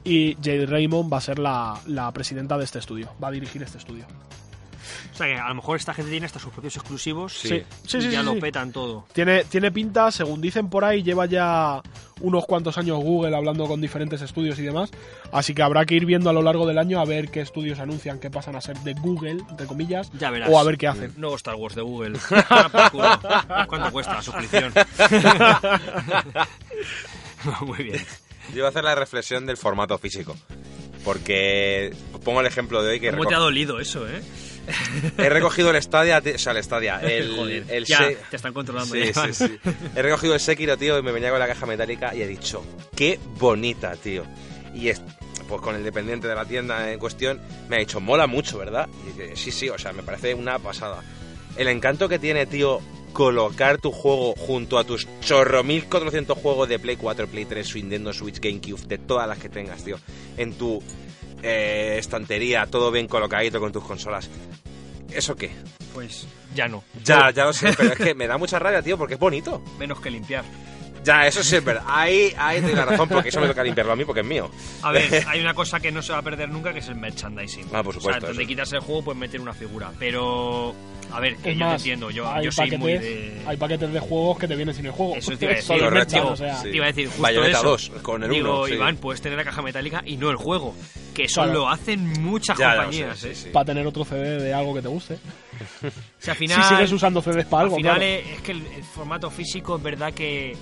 y 0.03 0.35
Jade 0.35 0.65
Raymond 0.65 1.11
va 1.13 1.17
a 1.17 1.21
ser 1.21 1.37
la, 1.37 1.79
la 1.85 2.11
presidenta 2.11 2.57
de 2.57 2.63
este 2.63 2.79
estudio, 2.79 3.09
va 3.23 3.27
a 3.27 3.31
dirigir 3.31 3.61
este 3.61 3.77
estudio. 3.77 4.05
O 5.13 5.17
sea 5.17 5.27
que 5.27 5.35
a 5.35 5.47
lo 5.49 5.55
mejor 5.55 5.77
esta 5.77 5.93
gente 5.93 6.11
tiene 6.11 6.25
hasta 6.25 6.39
sus 6.39 6.51
propios 6.51 6.75
exclusivos 6.75 7.33
Sí. 7.33 7.49
Sí, 7.49 7.63
sí, 7.87 7.97
y 7.97 8.01
sí, 8.01 8.09
ya 8.11 8.19
sí, 8.21 8.25
lo 8.25 8.33
sí. 8.33 8.39
petan 8.41 8.71
todo. 8.71 9.05
Tiene, 9.13 9.43
tiene 9.45 9.71
pinta, 9.71 10.11
según 10.11 10.41
dicen 10.41 10.69
por 10.69 10.83
ahí, 10.85 11.03
lleva 11.03 11.25
ya 11.25 11.81
unos 12.21 12.45
cuantos 12.45 12.77
años 12.77 12.97
Google 12.99 13.35
hablando 13.35 13.65
con 13.67 13.81
diferentes 13.81 14.21
estudios 14.21 14.57
y 14.59 14.63
demás. 14.63 14.89
Así 15.31 15.53
que 15.53 15.61
habrá 15.63 15.85
que 15.85 15.95
ir 15.95 16.05
viendo 16.05 16.29
a 16.29 16.33
lo 16.33 16.41
largo 16.41 16.65
del 16.65 16.77
año 16.77 16.99
a 16.99 17.05
ver 17.05 17.29
qué 17.29 17.41
estudios 17.41 17.79
anuncian 17.79 18.19
que 18.19 18.29
pasan 18.29 18.55
a 18.55 18.61
ser 18.61 18.77
de 18.79 18.93
Google, 18.93 19.43
entre 19.49 19.67
comillas, 19.67 20.11
Ya 20.17 20.29
verás. 20.31 20.49
o 20.51 20.59
a 20.59 20.63
ver 20.63 20.77
qué 20.77 20.87
hacen. 20.87 21.13
Nuevo 21.17 21.35
Star 21.35 21.55
Wars 21.55 21.75
de 21.75 21.81
Google. 21.81 22.17
Ah. 23.47 23.65
¿Cuánto 23.67 23.91
cuesta 23.91 24.15
la 24.15 24.21
suscripción? 24.21 24.73
Muy 27.65 27.83
bien. 27.83 28.05
Yo 28.49 28.55
voy 28.55 28.65
a 28.65 28.69
hacer 28.69 28.83
la 28.83 28.95
reflexión 28.95 29.45
del 29.45 29.57
formato 29.57 29.97
físico. 29.97 30.35
Porque 31.03 31.93
pongo 32.23 32.41
el 32.41 32.47
ejemplo 32.47 32.81
de 32.83 32.93
hoy 32.93 32.99
que 32.99 33.11
¿Cómo 33.11 33.25
te 33.25 33.35
ha 33.35 33.39
dolido 33.39 33.79
eso, 33.79 34.07
eh? 34.07 34.21
He 35.17 35.29
recogido 35.29 35.71
el 35.71 35.81
Stadia, 35.81 36.21
o 36.33 36.37
sea, 36.37 36.53
el 36.53 36.63
Stadia, 36.63 36.99
el, 37.03 37.35
Joder, 37.35 37.65
el 37.69 37.85
ya 37.85 37.97
Se- 37.99 38.17
te 38.29 38.35
están 38.35 38.53
controlando. 38.53 38.93
Sí, 38.95 39.11
ya. 39.13 39.27
sí, 39.27 39.47
sí. 39.47 39.59
He 39.95 40.01
recogido 40.01 40.33
el 40.33 40.39
Sekiro, 40.39 40.77
tío, 40.77 40.97
y 40.97 41.01
me 41.03 41.11
venía 41.11 41.29
con 41.29 41.39
la 41.39 41.47
caja 41.47 41.65
metálica 41.65 42.13
y 42.15 42.21
he 42.21 42.27
dicho, 42.27 42.63
qué 42.95 43.19
bonita, 43.37 43.95
tío. 43.95 44.23
Y 44.73 44.89
es, 44.89 45.01
pues 45.47 45.61
con 45.61 45.75
el 45.75 45.83
dependiente 45.83 46.27
de 46.27 46.35
la 46.35 46.45
tienda 46.45 46.91
en 46.91 46.99
cuestión 46.99 47.39
me 47.69 47.77
ha 47.77 47.79
dicho, 47.79 47.99
mola 48.01 48.27
mucho, 48.27 48.57
¿verdad? 48.57 48.89
Y 49.07 49.19
dije, 49.19 49.35
sí, 49.35 49.51
sí, 49.51 49.69
o 49.69 49.77
sea, 49.77 49.93
me 49.93 50.03
parece 50.03 50.33
una 50.33 50.59
pasada. 50.59 51.01
El 51.57 51.67
encanto 51.69 52.09
que 52.09 52.19
tiene, 52.19 52.45
tío, 52.45 52.81
colocar 53.13 53.77
tu 53.77 53.91
juego 53.93 54.33
junto 54.35 54.77
a 54.77 54.83
tus 54.83 55.07
chorro 55.21 55.63
1400 55.63 56.37
juegos 56.37 56.67
de 56.67 56.79
Play 56.79 56.97
4, 56.97 57.27
Play 57.27 57.45
3, 57.45 57.75
Nintendo 57.75 58.11
Switch, 58.11 58.41
GameCube, 58.41 58.81
de 58.87 58.97
todas 58.97 59.25
las 59.29 59.37
que 59.37 59.47
tengas, 59.47 59.81
tío, 59.85 59.97
en 60.35 60.53
tu 60.55 60.83
eh, 61.45 61.97
estantería, 61.99 62.65
todo 62.65 62.91
bien 62.91 63.07
colocadito 63.07 63.59
con 63.59 63.71
tus 63.71 63.83
consolas. 63.83 64.29
¿Eso 65.13 65.35
qué? 65.35 65.51
Pues 65.93 66.27
ya 66.55 66.67
no. 66.67 66.83
Ya, 67.03 67.29
ya 67.29 67.45
lo 67.45 67.53
sé, 67.53 67.73
pero 67.77 67.93
es 67.93 67.97
que 67.99 68.15
me 68.15 68.27
da 68.27 68.37
mucha 68.37 68.57
rabia, 68.57 68.81
tío, 68.81 68.97
porque 68.97 69.13
es 69.13 69.19
bonito. 69.19 69.61
Menos 69.77 69.99
que 69.99 70.09
limpiar. 70.09 70.43
Ya, 71.05 71.27
eso 71.27 71.43
sí 71.43 71.55
es 71.55 71.63
verdad. 71.63 71.83
Ahí, 71.87 72.33
ahí 72.37 72.59
te 72.61 72.67
doy 72.67 72.75
la 72.75 72.85
razón, 72.85 73.07
porque 73.07 73.29
eso 73.29 73.39
me 73.39 73.47
toca 73.47 73.63
limpiarlo 73.63 73.93
a 73.93 73.95
mí, 73.95 74.03
porque 74.05 74.21
es 74.21 74.25
mío. 74.25 74.49
A 74.81 74.91
ver, 74.91 75.23
hay 75.27 75.39
una 75.39 75.53
cosa 75.53 75.79
que 75.79 75.91
no 75.91 76.01
se 76.01 76.11
va 76.13 76.19
a 76.19 76.21
perder 76.23 76.49
nunca 76.49 76.73
que 76.73 76.79
es 76.79 76.87
el 76.87 76.95
merchandising. 76.95 77.67
Ah, 77.73 77.83
por 77.83 77.93
supuesto, 77.93 78.17
O 78.17 78.21
sea, 78.21 78.29
donde 78.29 78.45
quitas 78.47 78.73
el 78.73 78.79
juego 78.79 79.03
puedes 79.03 79.19
meter 79.19 79.39
una 79.39 79.53
figura. 79.53 79.91
Pero, 79.99 80.73
a 81.11 81.19
ver, 81.19 81.35
que 81.37 81.51
Es 81.51 81.57
yo 81.57 81.65
te 81.65 81.71
más, 81.71 81.81
entiendo. 81.81 82.09
Yo, 82.11 82.29
hay, 82.31 82.45
yo 82.45 82.51
soy 82.51 82.65
paquetes, 82.65 82.79
muy 82.79 82.93
de. 82.97 83.41
hay 83.45 83.57
paquetes 83.57 83.93
de 83.93 83.99
juegos 83.99 84.39
que 84.39 84.47
te 84.47 84.55
vienen 84.55 84.73
sin 84.75 84.85
el 84.87 84.91
juego. 84.91 85.15
Eso 85.15 85.37
te 85.37 85.45
iba 85.45 85.53
a 85.53 85.55
decir. 85.57 85.79
Correcto. 85.79 86.15
Digo, 86.15 86.27
o 86.29 86.35
sea, 86.35 86.55
Sí. 86.57 86.69
Te 86.71 86.75
iba 86.77 86.85
a 86.85 86.87
decir 86.87 87.05
justo 87.07 87.21
Bayonetta 87.21 87.57
eso. 87.59 87.69
2, 87.69 87.91
con 88.01 88.23
el 88.23 88.29
Digo, 88.31 88.57
1, 88.61 88.67
sí. 88.67 88.73
Iván, 88.73 88.97
puedes 88.97 89.21
tener 89.21 89.37
la 89.37 89.43
caja 89.43 89.61
metálica 89.61 90.01
y 90.05 90.17
no 90.17 90.29
el 90.31 90.37
juego. 90.37 90.73
Que 91.13 91.23
eso 91.25 91.43
Claro. 91.43 91.59
lo 91.59 91.69
hacen 91.69 92.21
muchas 92.23 92.57
Ya, 92.57 92.75
compañías. 92.75 93.19
sé, 93.19 93.31
¿eh? 93.31 93.35
sí, 93.35 93.43
sí. 93.43 93.49
para 93.51 93.65
tener 93.65 93.85
otro 93.87 94.03
CD 94.03 94.41
de 94.41 94.53
algo 94.53 94.73
que 94.73 94.81
te 94.81 94.87
guste. 94.87 95.17
O 95.85 96.25
sea, 96.25 96.33
al 96.33 96.39
final, 96.39 96.63
si 96.63 96.69
sigues 96.69 96.91
usando 96.91 97.21
CDs 97.21 97.45
para 97.45 97.63
algo, 97.63 97.75
al 97.75 97.81
final 97.81 97.97
claro. 97.97 98.11
es, 98.13 98.27
es 98.37 98.41
que 98.41 98.51
el, 98.53 98.65
el 98.75 98.83
formato 98.83 99.29
físico 99.29 99.77
es 99.77 99.83
verdad 99.83 100.11
que. 100.11 100.57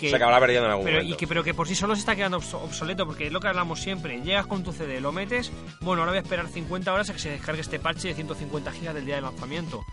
Que 0.00 0.10
Se 0.10 0.16
acabará 0.16 0.40
perdiendo 0.40 0.66
en 0.66 0.70
algún 0.72 0.84
pero, 0.86 0.96
y 0.98 1.02
momento. 1.02 1.16
que, 1.18 1.26
pero 1.28 1.44
que 1.44 1.54
por 1.54 1.68
sí 1.68 1.74
solo 1.74 1.94
se 1.94 2.00
está 2.00 2.16
quedando 2.16 2.38
obso- 2.40 2.60
obsoleto, 2.62 3.04
porque 3.06 3.26
es 3.26 3.32
lo 3.32 3.40
que 3.40 3.48
hablamos 3.48 3.80
siempre. 3.80 4.20
Llegas 4.22 4.46
con 4.46 4.62
tu 4.64 4.72
CD, 4.72 5.00
lo 5.00 5.12
metes, 5.12 5.52
bueno, 5.80 6.02
ahora 6.02 6.12
voy 6.12 6.18
a 6.18 6.22
esperar 6.22 6.48
50 6.48 6.92
horas 6.92 7.10
a 7.10 7.12
que 7.12 7.18
se 7.18 7.30
descargue 7.30 7.60
este 7.60 7.78
parche 7.78 8.08
de 8.08 8.14
150 8.14 8.72
gigas 8.72 8.94
del 8.94 9.04
día 9.04 9.16
de 9.16 9.20
lanzamiento. 9.20 9.84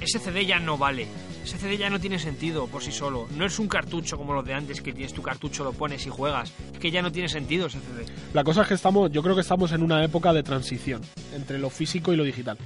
Ese 0.00 0.18
CD 0.18 0.44
ya 0.44 0.58
no 0.58 0.76
vale. 0.76 1.06
Ese 1.44 1.56
CD 1.58 1.76
ya 1.78 1.88
no 1.88 1.98
tiene 1.98 2.18
sentido 2.18 2.66
por 2.66 2.82
sí 2.82 2.92
solo. 2.92 3.26
No 3.36 3.46
es 3.46 3.58
un 3.58 3.68
cartucho 3.68 4.16
como 4.18 4.34
los 4.34 4.44
de 4.44 4.52
antes, 4.54 4.80
que 4.82 4.92
tienes 4.92 5.14
tu 5.14 5.22
cartucho, 5.22 5.64
lo 5.64 5.72
pones 5.72 6.06
y 6.06 6.10
juegas. 6.10 6.52
Es 6.72 6.78
que 6.78 6.90
ya 6.90 7.00
no 7.00 7.10
tiene 7.10 7.28
sentido 7.28 7.66
ese 7.66 7.78
CD. 7.80 8.04
La 8.34 8.44
cosa 8.44 8.62
es 8.62 8.68
que 8.68 8.74
estamos, 8.74 9.10
yo 9.10 9.22
creo 9.22 9.34
que 9.34 9.40
estamos 9.40 9.72
en 9.72 9.82
una 9.82 10.04
época 10.04 10.32
de 10.34 10.42
transición 10.42 11.00
entre 11.34 11.58
lo 11.58 11.70
físico 11.70 12.12
y 12.12 12.16
lo 12.16 12.24
digital. 12.24 12.58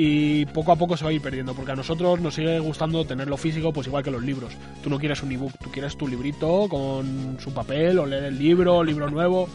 Y 0.00 0.46
poco 0.46 0.70
a 0.70 0.76
poco 0.76 0.96
se 0.96 1.02
va 1.02 1.10
a 1.10 1.12
ir 1.12 1.20
perdiendo, 1.20 1.54
porque 1.54 1.72
a 1.72 1.74
nosotros 1.74 2.20
nos 2.20 2.32
sigue 2.34 2.60
gustando 2.60 3.04
tenerlo 3.04 3.36
físico, 3.36 3.72
pues 3.72 3.88
igual 3.88 4.04
que 4.04 4.12
los 4.12 4.22
libros. 4.22 4.52
Tú 4.80 4.90
no 4.90 4.96
quieres 4.96 5.20
un 5.24 5.32
ebook, 5.32 5.52
tú 5.60 5.72
quieres 5.72 5.96
tu 5.98 6.06
librito 6.06 6.68
con 6.68 7.36
su 7.40 7.52
papel, 7.52 7.98
o 7.98 8.06
leer 8.06 8.22
el 8.24 8.38
libro, 8.38 8.84
libro 8.84 9.10
nuevo. 9.10 9.48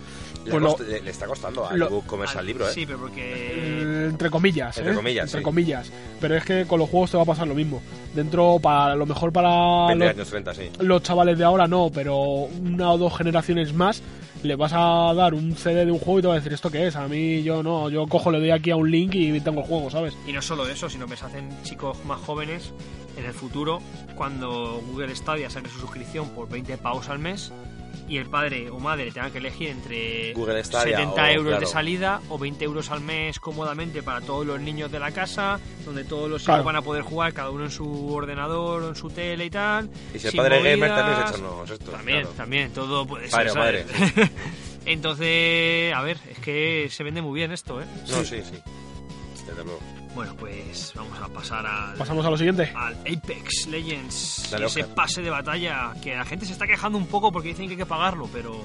Le, 0.44 0.52
Pues 0.52 0.62
lo- 0.62 0.76
le- 0.86 1.10
está 1.10 1.28
costando 1.28 1.66
al 1.66 1.82
ebook 1.82 2.06
comerse 2.06 2.38
al 2.39 2.46
libro, 2.46 2.68
¿eh? 2.68 2.74
Sí, 2.74 2.86
pero 2.86 3.00
porque. 3.00 3.22
eh, 3.24 4.08
entre 4.10 4.30
comillas, 4.30 4.78
Entre 4.78 4.91
¿eh? 4.91 4.96
comillas, 4.98 5.26
entre 5.28 5.39
sí. 5.39 5.44
comillas. 5.46 5.91
Pero 6.20 6.36
es 6.36 6.44
que 6.44 6.66
con 6.66 6.78
los 6.80 6.89
juegos 6.89 7.12
te 7.12 7.16
va 7.16 7.24
a 7.24 7.26
pasar 7.28 7.48
lo 7.48 7.56
mismo. 7.56 7.82
Dentro, 8.14 8.60
para 8.62 8.96
lo 8.98 9.06
mejor 9.06 9.32
para 9.32 9.88
20 9.88 10.06
los, 10.08 10.14
años 10.16 10.30
30, 10.30 10.54
sí. 10.56 10.64
los 10.82 11.02
chavales 11.04 11.38
de 11.38 11.46
ahora 11.46 11.68
no, 11.68 11.89
pero 11.94 12.18
una 12.18 12.91
o 12.91 12.98
dos 12.98 13.18
generaciones 13.18 13.74
más 13.74 14.02
le 14.44 14.56
vas 14.56 14.74
a 14.74 15.14
dar 15.16 15.34
un 15.34 15.56
CD 15.56 15.86
de 15.86 15.91
un 15.91 16.00
juego 16.00 16.20
y 16.20 16.22
te 16.22 16.28
va 16.28 16.34
a 16.34 16.38
decir 16.38 16.54
esto 16.54 16.70
qué 16.70 16.88
es. 16.88 16.96
A 16.96 17.08
mí 17.08 17.44
yo 17.44 17.64
no, 17.64 17.89
yo 17.89 18.06
cojo, 18.08 18.32
le 18.32 18.39
doy 18.39 18.52
aquí 18.52 18.72
a 18.72 18.76
un 18.76 18.91
link 18.91 19.16
y 19.16 19.39
tengo 19.39 19.62
el 19.62 19.68
juego, 19.68 19.89
¿sabes? 19.89 20.16
Y 20.28 20.34
no 20.34 20.41
solo 20.41 20.68
eso, 20.68 20.89
sino 20.89 21.08
que 21.08 21.16
se 21.16 21.26
hacen 21.26 21.50
chicos 21.64 22.04
más 22.06 22.20
jóvenes 22.20 22.74
en 23.18 23.26
el 23.26 23.34
futuro, 23.34 23.80
cuando 24.16 24.82
Google 24.88 25.16
Stadia 25.16 25.50
saque 25.50 25.70
su 25.70 25.80
suscripción 25.80 26.30
por 26.30 26.50
20 26.50 26.78
pavos 26.78 27.10
al 27.10 27.20
mes, 27.20 27.52
y 28.08 28.18
el 28.18 28.26
padre 28.30 28.70
o 28.70 28.80
madre 28.80 29.12
tengan 29.12 29.32
que 29.32 29.38
elegir 29.38 29.70
entre 29.70 30.34
Google 30.34 30.64
Stadia 30.64 30.98
70 30.98 31.22
o, 31.22 31.26
euros 31.28 31.60
de 31.60 31.66
salida 31.66 32.22
o 32.30 32.38
20 32.38 32.66
euros 32.66 32.91
al 32.91 33.02
mes 33.02 33.39
cómodamente 33.39 34.04
para 34.04 34.22
todos 34.22 34.46
los 34.46 34.60
niños 34.60 34.91
de 34.91 35.00
la 35.00 35.12
casa, 35.12 35.60
donde 35.86 36.04
todos 36.04 36.30
los 36.30 36.44
Claro. 36.44 36.58
hijos 36.62 36.66
van 36.66 36.76
a 36.76 36.82
poder 36.82 37.04
jugar 37.04 37.34
cada 37.34 37.50
uno 37.50 37.64
en 37.66 37.72
su 37.72 38.14
ordenador 38.14 38.84
o 38.84 38.89
en 38.89 38.96
su 38.96 39.10
tele 39.10 39.46
y 39.46 39.50
tal. 39.50 39.89
Y 40.14 40.20
si 40.20 40.28
el 40.28 40.34
padre 40.36 40.58
gamer 40.58 40.78
movidas. 40.89 40.98
también 40.98 41.24
es 41.24 41.30
echarnos 41.30 41.70
esto. 41.70 41.91
También, 41.91 42.20
claro. 42.22 42.36
también, 42.36 42.74
todo 42.74 43.06
puede 43.08 43.30
Padre 43.30 43.50
ser. 43.50 43.58
o 43.58 43.62
madre. 43.62 43.86
¿sabes? 43.88 44.32
Entonces, 44.86 45.94
a 45.94 46.02
ver, 46.02 46.18
es 46.30 46.39
que 46.39 46.88
se 46.91 47.04
vende 47.04 47.22
muy 47.22 47.36
bien 47.39 47.52
esto, 47.54 47.82
¿eh? 47.82 47.86
No, 48.10 48.24
sí, 48.24 48.41
sí. 48.44 48.60
Desde 49.48 49.64
luego. 49.64 49.80
Bueno, 50.16 50.36
pues 50.36 50.91
vamos 50.95 51.18
a 51.20 51.28
pasar 51.28 51.66
al, 51.66 51.95
Pasamos 51.95 52.24
a 52.26 52.30
lo 52.30 52.38
siguiente. 52.38 52.72
al 52.76 52.93
Apex 52.93 53.66
Legends. 53.68 54.47
Dale, 54.51 54.68
ese 54.68 54.82
Oscar. 54.82 54.95
pase 54.95 55.22
de 55.24 55.30
batalla 55.32 55.93
que 56.03 56.16
la 56.16 56.24
gente 56.26 56.45
se 56.45 56.53
está 56.53 56.68
quejando 56.68 56.97
un 56.99 57.07
poco 57.07 57.32
porque 57.32 57.49
dicen 57.49 57.66
que 57.66 57.72
hay 57.72 57.78
que 57.78 57.86
pagarlo, 57.86 58.30
pero. 58.32 58.64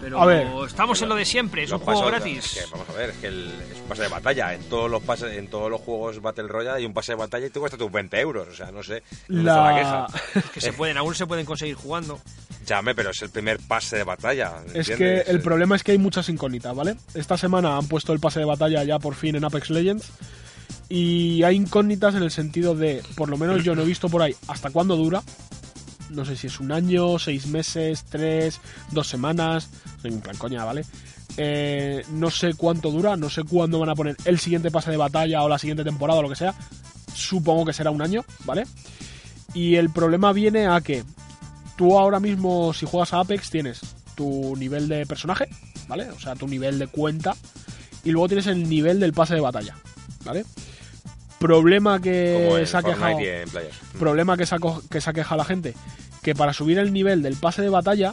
Pero 0.00 0.22
A 0.22 0.26
ver. 0.26 0.46
estamos 0.64 1.02
en 1.02 1.08
lo 1.08 1.16
de 1.16 1.24
siempre, 1.24 1.64
es 1.64 1.72
un 1.72 1.80
juego 1.80 2.02
pasos- 2.02 2.12
gratis. 2.12 2.56
es 2.56 2.64
que, 2.64 2.70
vamos 2.70 2.88
a 2.88 2.92
ver, 2.92 3.10
es 3.10 3.16
que 3.16 3.26
el, 3.26 3.48
es 3.72 3.80
un 3.80 3.88
pase 3.88 4.02
de 4.02 4.08
batalla. 4.08 4.54
En 4.54 4.62
todos 4.68 4.88
los 4.88 5.02
pases, 5.02 5.36
en 5.36 5.48
todos 5.50 5.68
los 5.68 5.80
juegos 5.80 6.22
Battle 6.22 6.46
Royale 6.46 6.76
hay 6.78 6.86
un 6.86 6.94
pase 6.94 7.10
de 7.12 7.16
batalla 7.16 7.46
y 7.46 7.50
te 7.50 7.58
cuesta 7.58 7.76
tus 7.76 7.90
20 7.90 8.20
euros. 8.20 8.46
O 8.46 8.54
sea, 8.54 8.70
no 8.70 8.80
sé. 8.84 9.02
¿dónde 9.26 9.50
está 9.50 9.56
la 9.72 9.72
La... 9.72 10.06
queja? 10.36 10.42
que 10.54 10.60
se 10.60 10.72
pueden, 10.72 10.98
aún 10.98 11.16
se 11.16 11.26
pueden 11.26 11.44
conseguir 11.44 11.74
jugando. 11.74 12.20
Llame, 12.64 12.94
pero 12.94 13.10
es 13.10 13.20
el 13.22 13.30
primer 13.30 13.58
pase 13.66 13.96
de 13.96 14.04
batalla. 14.04 14.52
Es 14.72 14.86
que 14.86 14.92
¿entiendes? 14.92 15.28
el 15.30 15.40
problema 15.40 15.74
es 15.74 15.82
que 15.82 15.90
hay 15.90 15.98
muchas 15.98 16.28
incógnitas, 16.28 16.76
¿vale? 16.76 16.94
Esta 17.14 17.36
semana 17.36 17.76
han 17.76 17.88
puesto 17.88 18.12
el 18.12 18.20
pase 18.20 18.38
de 18.38 18.44
batalla 18.44 18.84
ya 18.84 19.00
por 19.00 19.16
fin 19.16 19.34
en 19.34 19.44
Apex 19.44 19.68
Legends. 19.70 20.12
Y 20.88 21.42
hay 21.42 21.56
incógnitas 21.56 22.14
en 22.14 22.22
el 22.22 22.30
sentido 22.30 22.74
de, 22.74 23.02
por 23.16 23.28
lo 23.28 23.36
menos 23.36 23.62
yo 23.62 23.74
no 23.74 23.82
he 23.82 23.86
visto 23.86 24.08
por 24.08 24.22
ahí 24.22 24.34
hasta 24.46 24.70
cuándo 24.70 24.96
dura. 24.96 25.22
No 26.10 26.24
sé 26.24 26.36
si 26.36 26.46
es 26.46 26.60
un 26.60 26.72
año, 26.72 27.18
seis 27.18 27.46
meses, 27.46 28.04
tres, 28.08 28.60
dos 28.92 29.06
semanas. 29.06 29.68
En 30.02 30.20
plan, 30.20 30.36
coña, 30.36 30.64
¿vale? 30.64 30.84
Eh, 31.36 32.02
no 32.10 32.30
sé 32.30 32.54
cuánto 32.54 32.90
dura, 32.90 33.16
no 33.16 33.28
sé 33.30 33.44
cuándo 33.44 33.78
van 33.78 33.90
a 33.90 33.94
poner 33.94 34.16
el 34.24 34.38
siguiente 34.38 34.70
pase 34.70 34.90
de 34.90 34.96
batalla 34.96 35.42
o 35.42 35.48
la 35.48 35.58
siguiente 35.58 35.84
temporada 35.84 36.18
o 36.18 36.22
lo 36.22 36.28
que 36.28 36.36
sea. 36.36 36.54
Supongo 37.14 37.66
que 37.66 37.72
será 37.72 37.90
un 37.90 38.02
año, 38.02 38.24
¿vale? 38.44 38.64
Y 39.54 39.76
el 39.76 39.90
problema 39.90 40.32
viene 40.32 40.66
a 40.66 40.80
que 40.80 41.04
tú 41.76 41.98
ahora 41.98 42.20
mismo, 42.20 42.72
si 42.72 42.86
juegas 42.86 43.12
a 43.12 43.20
Apex, 43.20 43.50
tienes 43.50 43.80
tu 44.14 44.56
nivel 44.56 44.88
de 44.88 45.06
personaje, 45.06 45.48
¿vale? 45.86 46.10
O 46.10 46.18
sea, 46.18 46.34
tu 46.34 46.48
nivel 46.48 46.78
de 46.78 46.88
cuenta. 46.88 47.36
Y 48.04 48.10
luego 48.10 48.28
tienes 48.28 48.46
el 48.46 48.68
nivel 48.68 48.98
del 49.00 49.12
pase 49.12 49.34
de 49.34 49.40
batalla, 49.40 49.76
¿vale? 50.28 50.44
Problema 51.38 51.92
Como 51.92 52.02
que 52.04 52.66
se 52.66 52.76
ha 52.76 52.82
quejado. 52.82 53.18
Problema 53.98 54.36
que 54.36 54.44
se, 54.46 54.54
ha, 54.54 54.58
co- 54.58 54.82
que 54.90 55.00
se 55.00 55.10
ha 55.10 55.12
quejado 55.12 55.36
la 55.38 55.44
gente. 55.44 55.74
Que 56.22 56.34
para 56.34 56.52
subir 56.52 56.78
el 56.78 56.92
nivel 56.92 57.22
del 57.22 57.36
pase 57.36 57.62
de 57.62 57.68
batalla, 57.68 58.12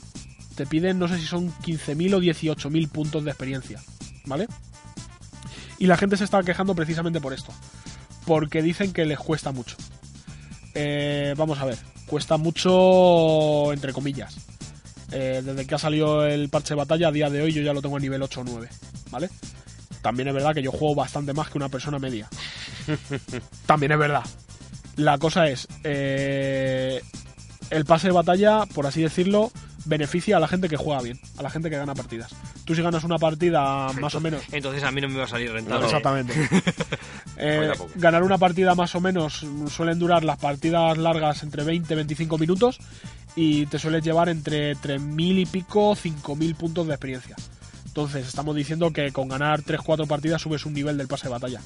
te 0.56 0.66
piden, 0.66 1.00
no 1.00 1.08
sé 1.08 1.18
si 1.20 1.26
son 1.26 1.52
15.000 1.60 2.14
o 2.14 2.20
18.000 2.20 2.88
puntos 2.90 3.24
de 3.24 3.32
experiencia, 3.32 3.82
¿vale? 4.26 4.48
Y 5.80 5.88
la 5.88 5.98
gente 5.98 6.18
se 6.18 6.24
está 6.24 6.42
quejando 6.44 6.76
precisamente 6.76 7.20
por 7.20 7.34
esto. 7.34 7.52
Porque 8.26 8.62
dicen 8.62 8.94
que 8.94 9.06
les 9.06 9.18
cuesta 9.20 9.52
mucho. 9.52 9.76
Eh, 10.74 11.34
vamos 11.38 11.60
a 11.60 11.66
ver, 11.66 11.78
cuesta 12.08 12.38
mucho 12.38 13.74
entre 13.74 13.92
comillas. 13.92 14.38
Eh, 15.12 15.42
desde 15.44 15.66
que 15.66 15.76
ha 15.76 15.80
salido 15.80 16.26
el 16.26 16.50
parche 16.50 16.70
de 16.70 16.76
batalla 16.76 17.08
a 17.10 17.12
día 17.12 17.30
de 17.30 17.42
hoy 17.42 17.54
yo 17.54 17.62
ya 17.62 17.74
lo 17.74 17.82
tengo 17.82 17.98
a 17.98 18.00
nivel 18.00 18.22
8 18.22 18.42
o 18.42 18.44
9, 18.44 18.70
¿vale? 19.12 19.30
También 20.06 20.28
es 20.28 20.36
verdad 20.36 20.54
que 20.54 20.62
yo 20.62 20.72
juego 20.72 20.94
bastante 20.94 21.34
más 21.34 21.50
que 21.50 21.58
una 21.58 21.68
persona 21.68 21.98
media. 21.98 22.30
También 23.66 23.92
es 23.92 23.98
verdad. 23.98 24.24
La 24.98 25.18
cosa 25.18 25.48
es, 25.48 25.68
eh, 25.84 27.02
el 27.72 27.86
pase 27.86 28.10
de 28.10 28.14
batalla, 28.14 28.68
por 28.68 28.86
así 28.86 29.02
decirlo, 29.02 29.52
beneficia 29.86 30.38
a 30.38 30.40
la 30.40 30.48
gente 30.48 30.70
que 30.70 30.78
juega 30.78 31.02
bien, 31.02 31.20
a 31.40 31.42
la 31.42 31.50
gente 31.50 31.72
que 31.72 31.78
gana 31.78 31.96
partidas. 31.96 32.36
Tú 32.66 32.76
si 32.76 32.84
ganas 32.84 33.04
una 33.04 33.18
partida 33.18 33.92
más 34.00 34.14
o 34.14 34.22
menos 34.22 34.44
Entonces 34.52 34.84
a 34.84 34.92
mí 34.92 35.02
no 35.02 35.08
me 35.08 35.16
iba 35.16 35.24
a 35.24 35.28
salir 35.28 35.52
rentable. 35.52 35.86
Exactamente. 35.86 36.34
Eh, 37.38 37.74
ganar 37.96 38.24
una 38.24 38.38
partida 38.38 38.76
más 38.76 38.96
o 38.96 39.02
menos 39.02 39.46
suelen 39.70 40.00
durar 40.00 40.24
las 40.24 40.38
partidas 40.38 40.98
largas 40.98 41.44
entre 41.44 41.66
20 41.66 41.94
y 41.94 41.98
25 41.98 42.38
minutos 42.38 42.80
y 43.36 43.66
te 43.66 43.78
sueles 43.78 44.06
llevar 44.06 44.30
entre 44.30 44.78
3.000 44.78 45.40
y 45.42 45.46
pico, 45.46 45.98
5.000 45.98 46.56
puntos 46.56 46.88
de 46.88 46.94
experiencia. 46.94 47.36
Entonces 47.96 48.28
estamos 48.28 48.54
diciendo 48.58 48.92
que 48.92 49.14
con 49.14 49.30
ganar 49.30 49.62
3-4 49.62 50.06
partidas 50.06 50.42
subes 50.42 50.66
un 50.66 50.74
nivel 50.74 50.98
del 50.98 51.08
pase 51.08 51.28
de 51.28 51.32
batalla. 51.32 51.62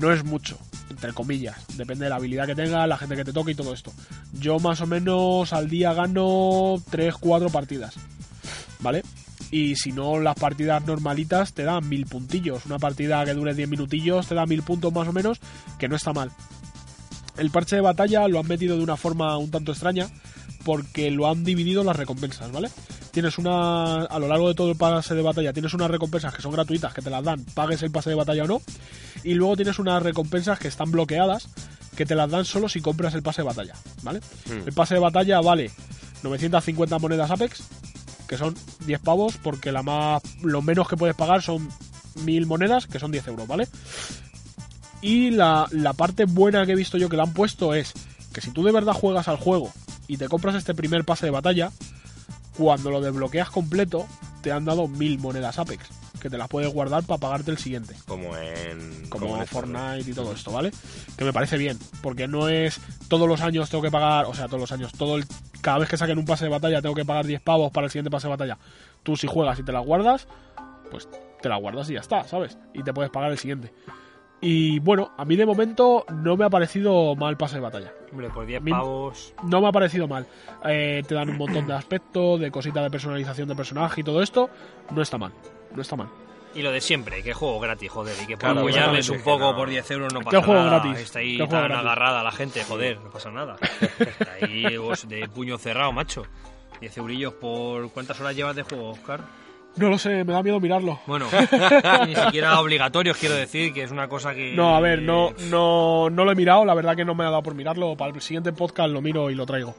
No 0.00 0.10
es 0.10 0.24
mucho, 0.24 0.56
entre 0.88 1.12
comillas. 1.12 1.58
Depende 1.76 2.04
de 2.04 2.08
la 2.08 2.16
habilidad 2.16 2.46
que 2.46 2.54
tengas, 2.54 2.88
la 2.88 2.96
gente 2.96 3.16
que 3.16 3.24
te 3.26 3.34
toque 3.34 3.50
y 3.50 3.54
todo 3.54 3.74
esto. 3.74 3.92
Yo 4.32 4.58
más 4.60 4.80
o 4.80 4.86
menos 4.86 5.52
al 5.52 5.68
día 5.68 5.92
gano 5.92 6.76
3-4 6.90 7.50
partidas. 7.50 7.96
¿Vale? 8.80 9.02
Y 9.50 9.76
si 9.76 9.92
no, 9.92 10.18
las 10.20 10.36
partidas 10.36 10.86
normalitas 10.86 11.52
te 11.52 11.64
dan 11.64 11.86
mil 11.86 12.06
puntillos. 12.06 12.64
Una 12.64 12.78
partida 12.78 13.22
que 13.26 13.34
dure 13.34 13.52
10 13.52 13.68
minutillos 13.68 14.28
te 14.28 14.34
da 14.34 14.46
mil 14.46 14.62
puntos 14.62 14.90
más 14.90 15.06
o 15.06 15.12
menos, 15.12 15.38
que 15.78 15.86
no 15.86 15.96
está 15.96 16.14
mal. 16.14 16.30
El 17.36 17.50
parche 17.50 17.76
de 17.76 17.82
batalla 17.82 18.26
lo 18.26 18.40
han 18.40 18.48
metido 18.48 18.78
de 18.78 18.84
una 18.84 18.96
forma 18.96 19.36
un 19.36 19.50
tanto 19.50 19.72
extraña, 19.72 20.08
porque 20.64 21.10
lo 21.10 21.30
han 21.30 21.44
dividido 21.44 21.84
las 21.84 21.96
recompensas, 21.96 22.50
¿vale? 22.52 22.70
Tienes 23.12 23.36
una. 23.38 24.04
A 24.04 24.18
lo 24.18 24.26
largo 24.26 24.48
de 24.48 24.54
todo 24.54 24.70
el 24.70 24.76
pase 24.76 25.14
de 25.14 25.22
batalla, 25.22 25.52
tienes 25.52 25.74
unas 25.74 25.90
recompensas 25.90 26.34
que 26.34 26.42
son 26.42 26.52
gratuitas, 26.52 26.94
que 26.94 27.02
te 27.02 27.10
las 27.10 27.22
dan, 27.22 27.44
pagues 27.54 27.82
el 27.82 27.90
pase 27.90 28.10
de 28.10 28.16
batalla 28.16 28.44
o 28.44 28.46
no. 28.46 28.62
Y 29.22 29.34
luego 29.34 29.54
tienes 29.54 29.78
unas 29.78 30.02
recompensas 30.02 30.58
que 30.58 30.68
están 30.68 30.90
bloqueadas, 30.90 31.48
que 31.94 32.06
te 32.06 32.14
las 32.14 32.30
dan 32.30 32.46
solo 32.46 32.68
si 32.68 32.80
compras 32.80 33.14
el 33.14 33.22
pase 33.22 33.42
de 33.42 33.48
batalla, 33.48 33.74
¿vale? 34.02 34.20
Hmm. 34.46 34.66
El 34.66 34.72
pase 34.72 34.94
de 34.94 35.00
batalla 35.00 35.40
vale 35.40 35.70
950 36.22 36.98
monedas 36.98 37.30
Apex, 37.30 37.62
que 38.26 38.38
son 38.38 38.54
10 38.86 39.00
pavos, 39.00 39.36
porque 39.36 39.72
la 39.72 39.82
más, 39.82 40.22
lo 40.42 40.62
menos 40.62 40.88
que 40.88 40.96
puedes 40.96 41.14
pagar 41.14 41.42
son 41.42 41.68
1000 42.24 42.46
monedas, 42.46 42.86
que 42.86 42.98
son 42.98 43.12
10 43.12 43.28
euros, 43.28 43.46
¿vale? 43.46 43.68
Y 45.02 45.30
la, 45.32 45.66
la 45.70 45.92
parte 45.92 46.24
buena 46.24 46.64
que 46.64 46.72
he 46.72 46.76
visto 46.76 46.96
yo 46.96 47.08
que 47.08 47.16
le 47.16 47.22
han 47.22 47.34
puesto 47.34 47.74
es 47.74 47.92
que 48.32 48.40
si 48.40 48.50
tú 48.52 48.64
de 48.64 48.72
verdad 48.72 48.94
juegas 48.94 49.28
al 49.28 49.36
juego 49.36 49.70
y 50.08 50.16
te 50.16 50.28
compras 50.28 50.54
este 50.54 50.74
primer 50.74 51.04
pase 51.04 51.26
de 51.26 51.32
batalla, 51.32 51.70
cuando 52.56 52.90
lo 52.90 53.00
desbloqueas 53.00 53.50
completo, 53.50 54.06
te 54.42 54.52
han 54.52 54.64
dado 54.64 54.88
1000 54.88 55.18
monedas 55.18 55.58
Apex, 55.58 55.88
que 56.20 56.30
te 56.30 56.38
las 56.38 56.48
puedes 56.48 56.72
guardar 56.72 57.04
para 57.04 57.18
pagarte 57.18 57.50
el 57.50 57.58
siguiente 57.58 57.94
Como 58.06 58.36
en. 58.36 59.08
como 59.08 59.38
en 59.38 59.46
Fortnite 59.46 60.10
y 60.10 60.14
todo 60.14 60.32
esto, 60.32 60.52
¿vale? 60.52 60.72
Que 61.16 61.24
me 61.24 61.32
parece 61.32 61.56
bien, 61.56 61.78
porque 62.02 62.28
no 62.28 62.48
es 62.48 62.80
todos 63.08 63.28
los 63.28 63.40
años 63.40 63.70
tengo 63.70 63.82
que 63.82 63.90
pagar, 63.90 64.26
o 64.26 64.34
sea, 64.34 64.46
todos 64.46 64.60
los 64.60 64.72
años, 64.72 64.92
todo 64.92 65.16
el, 65.16 65.24
cada 65.60 65.78
vez 65.78 65.88
que 65.88 65.96
saquen 65.96 66.18
un 66.18 66.24
pase 66.24 66.44
de 66.44 66.50
batalla 66.50 66.82
tengo 66.82 66.94
que 66.94 67.04
pagar 67.04 67.26
10 67.26 67.40
pavos 67.40 67.72
para 67.72 67.86
el 67.86 67.90
siguiente 67.90 68.10
pase 68.10 68.26
de 68.26 68.30
batalla. 68.30 68.58
Tú 69.02 69.16
si 69.16 69.26
juegas 69.26 69.58
y 69.58 69.62
te 69.62 69.72
la 69.72 69.80
guardas, 69.80 70.26
pues 70.90 71.08
te 71.40 71.48
la 71.48 71.56
guardas 71.56 71.90
y 71.90 71.94
ya 71.94 72.00
está, 72.00 72.24
¿sabes? 72.24 72.58
Y 72.74 72.82
te 72.82 72.92
puedes 72.92 73.10
pagar 73.10 73.32
el 73.32 73.38
siguiente. 73.38 73.72
Y 74.44 74.80
bueno, 74.80 75.12
a 75.16 75.24
mí 75.24 75.36
de 75.36 75.46
momento 75.46 76.04
no 76.12 76.36
me 76.36 76.44
ha 76.44 76.50
parecido 76.50 77.14
mal 77.14 77.36
pase 77.36 77.54
de 77.56 77.60
batalla. 77.60 77.92
Hombre, 78.10 78.28
por 78.28 78.44
10 78.44 78.60
Min- 78.60 78.74
pavos. 78.74 79.32
No 79.44 79.60
me 79.60 79.68
ha 79.68 79.72
parecido 79.72 80.08
mal. 80.08 80.26
Eh, 80.64 81.02
te 81.06 81.14
dan 81.14 81.30
un 81.30 81.38
montón 81.38 81.66
de 81.68 81.74
aspectos, 81.74 82.40
de 82.40 82.50
cositas 82.50 82.82
de 82.82 82.90
personalización 82.90 83.48
de 83.48 83.54
personaje 83.54 84.00
y 84.00 84.04
todo 84.04 84.20
esto. 84.20 84.50
No 84.90 85.00
está 85.00 85.16
mal. 85.16 85.32
No 85.74 85.80
está 85.80 85.94
mal. 85.94 86.08
Y 86.54 86.60
lo 86.62 86.72
de 86.72 86.80
siempre, 86.80 87.22
que 87.22 87.32
juego 87.32 87.60
gratis, 87.60 87.88
joder. 87.90 88.14
Y 88.20 88.26
que 88.26 88.32
por 88.36 88.40
Claro, 88.40 88.60
apoyarles 88.60 88.98
exactamente, 89.08 89.30
un 89.30 89.38
poco 89.38 89.52
no- 89.52 89.56
por 89.56 89.68
10 89.70 89.90
euros 89.92 90.12
no 90.12 90.18
¿Qué 90.18 90.24
pasa 90.24 90.42
juego 90.42 90.64
nada. 90.64 90.80
gratis? 90.82 91.02
Está 91.04 91.18
ahí 91.20 91.36
¿Qué 91.38 91.46
tan 91.46 91.60
gratis? 91.62 91.76
agarrada 91.78 92.22
la 92.24 92.32
gente, 92.32 92.64
joder, 92.64 93.00
no 93.00 93.10
pasa 93.10 93.30
nada. 93.30 93.56
Está 94.00 94.32
ahí 94.42 94.76
vos, 94.76 95.08
de 95.08 95.28
puño 95.28 95.56
cerrado, 95.56 95.92
macho. 95.92 96.24
10 96.80 96.98
eurillos 96.98 97.32
por... 97.34 97.90
¿Cuántas 97.92 98.20
horas 98.20 98.34
llevas 98.34 98.56
de 98.56 98.64
juego, 98.64 98.90
Oscar? 98.90 99.20
No 99.76 99.88
lo 99.88 99.96
sé, 99.98 100.22
me 100.24 100.32
da 100.34 100.42
miedo 100.42 100.60
mirarlo. 100.60 101.00
Bueno, 101.06 101.26
ni 102.06 102.14
siquiera 102.14 102.60
obligatorios, 102.60 103.16
quiero 103.16 103.34
decir, 103.34 103.72
que 103.72 103.82
es 103.84 103.90
una 103.90 104.06
cosa 104.06 104.34
que... 104.34 104.52
No, 104.54 104.76
a 104.76 104.80
ver, 104.80 105.00
no, 105.00 105.30
no, 105.48 106.10
no 106.10 106.24
lo 106.24 106.32
he 106.32 106.34
mirado, 106.34 106.64
la 106.66 106.74
verdad 106.74 106.94
que 106.94 107.06
no 107.06 107.14
me 107.14 107.24
ha 107.24 107.30
dado 107.30 107.42
por 107.42 107.54
mirarlo. 107.54 107.96
Para 107.96 108.12
el 108.14 108.20
siguiente 108.20 108.52
podcast 108.52 108.90
lo 108.90 109.00
miro 109.00 109.30
y 109.30 109.34
lo 109.34 109.46
traigo. 109.46 109.74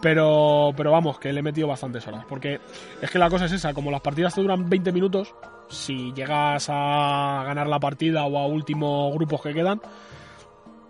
Pero, 0.00 0.72
pero 0.76 0.92
vamos, 0.92 1.18
que 1.18 1.32
le 1.32 1.40
he 1.40 1.42
metido 1.42 1.68
bastantes 1.68 2.06
horas. 2.08 2.24
Porque 2.28 2.58
es 3.02 3.10
que 3.10 3.18
la 3.18 3.28
cosa 3.28 3.44
es 3.44 3.52
esa, 3.52 3.74
como 3.74 3.90
las 3.90 4.00
partidas 4.00 4.34
te 4.34 4.40
duran 4.40 4.68
20 4.68 4.92
minutos, 4.92 5.34
si 5.68 6.12
llegas 6.14 6.66
a 6.70 7.42
ganar 7.46 7.66
la 7.68 7.78
partida 7.78 8.24
o 8.24 8.38
a 8.38 8.46
últimos 8.46 9.12
grupos 9.14 9.42
que 9.42 9.52
quedan, 9.52 9.80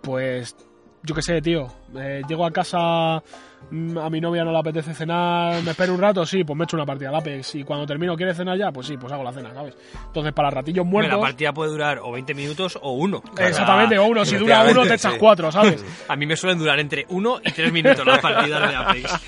pues 0.00 0.56
yo 1.02 1.14
qué 1.14 1.22
sé, 1.22 1.42
tío. 1.42 1.66
eh, 1.96 2.22
llego 2.28 2.46
a 2.46 2.50
casa, 2.50 3.22
a 3.70 4.10
mi 4.10 4.20
novia 4.20 4.44
no 4.44 4.52
le 4.52 4.58
apetece 4.58 4.94
cenar, 4.94 5.62
me 5.62 5.72
espero 5.72 5.94
un 5.94 6.00
rato, 6.00 6.24
sí, 6.24 6.44
pues 6.44 6.56
me 6.56 6.64
echo 6.64 6.76
una 6.76 6.86
partida 6.86 7.08
al 7.08 7.16
Apex. 7.16 7.54
Y 7.56 7.64
cuando 7.64 7.86
termino, 7.86 8.16
¿quiere 8.16 8.34
cenar 8.34 8.58
ya? 8.58 8.70
Pues 8.70 8.86
sí, 8.86 8.96
pues 8.96 9.12
hago 9.12 9.22
la 9.22 9.32
cena, 9.32 9.52
¿sabes? 9.52 9.76
Entonces, 10.06 10.32
para 10.32 10.50
ratillos 10.50 10.86
muertos. 10.86 11.14
La 11.14 11.20
partida 11.20 11.52
puede 11.52 11.70
durar 11.70 11.98
o 12.02 12.12
20 12.12 12.34
minutos 12.34 12.78
o 12.80 12.92
uno. 12.92 13.22
Exactamente, 13.38 13.98
o 13.98 14.06
uno. 14.06 14.24
Si 14.24 14.36
dura 14.36 14.64
uno, 14.70 14.82
te 14.82 14.94
echas 14.94 15.12
sí. 15.12 15.18
cuatro, 15.18 15.50
¿sabes? 15.50 15.84
A 16.08 16.16
mí 16.16 16.26
me 16.26 16.36
suelen 16.36 16.58
durar 16.58 16.78
entre 16.78 17.06
1 17.08 17.40
y 17.44 17.52
3 17.52 17.72
minutos 17.72 18.06
las 18.06 18.20
partidas 18.20 18.70
de 18.70 18.76
Apex. 18.76 19.20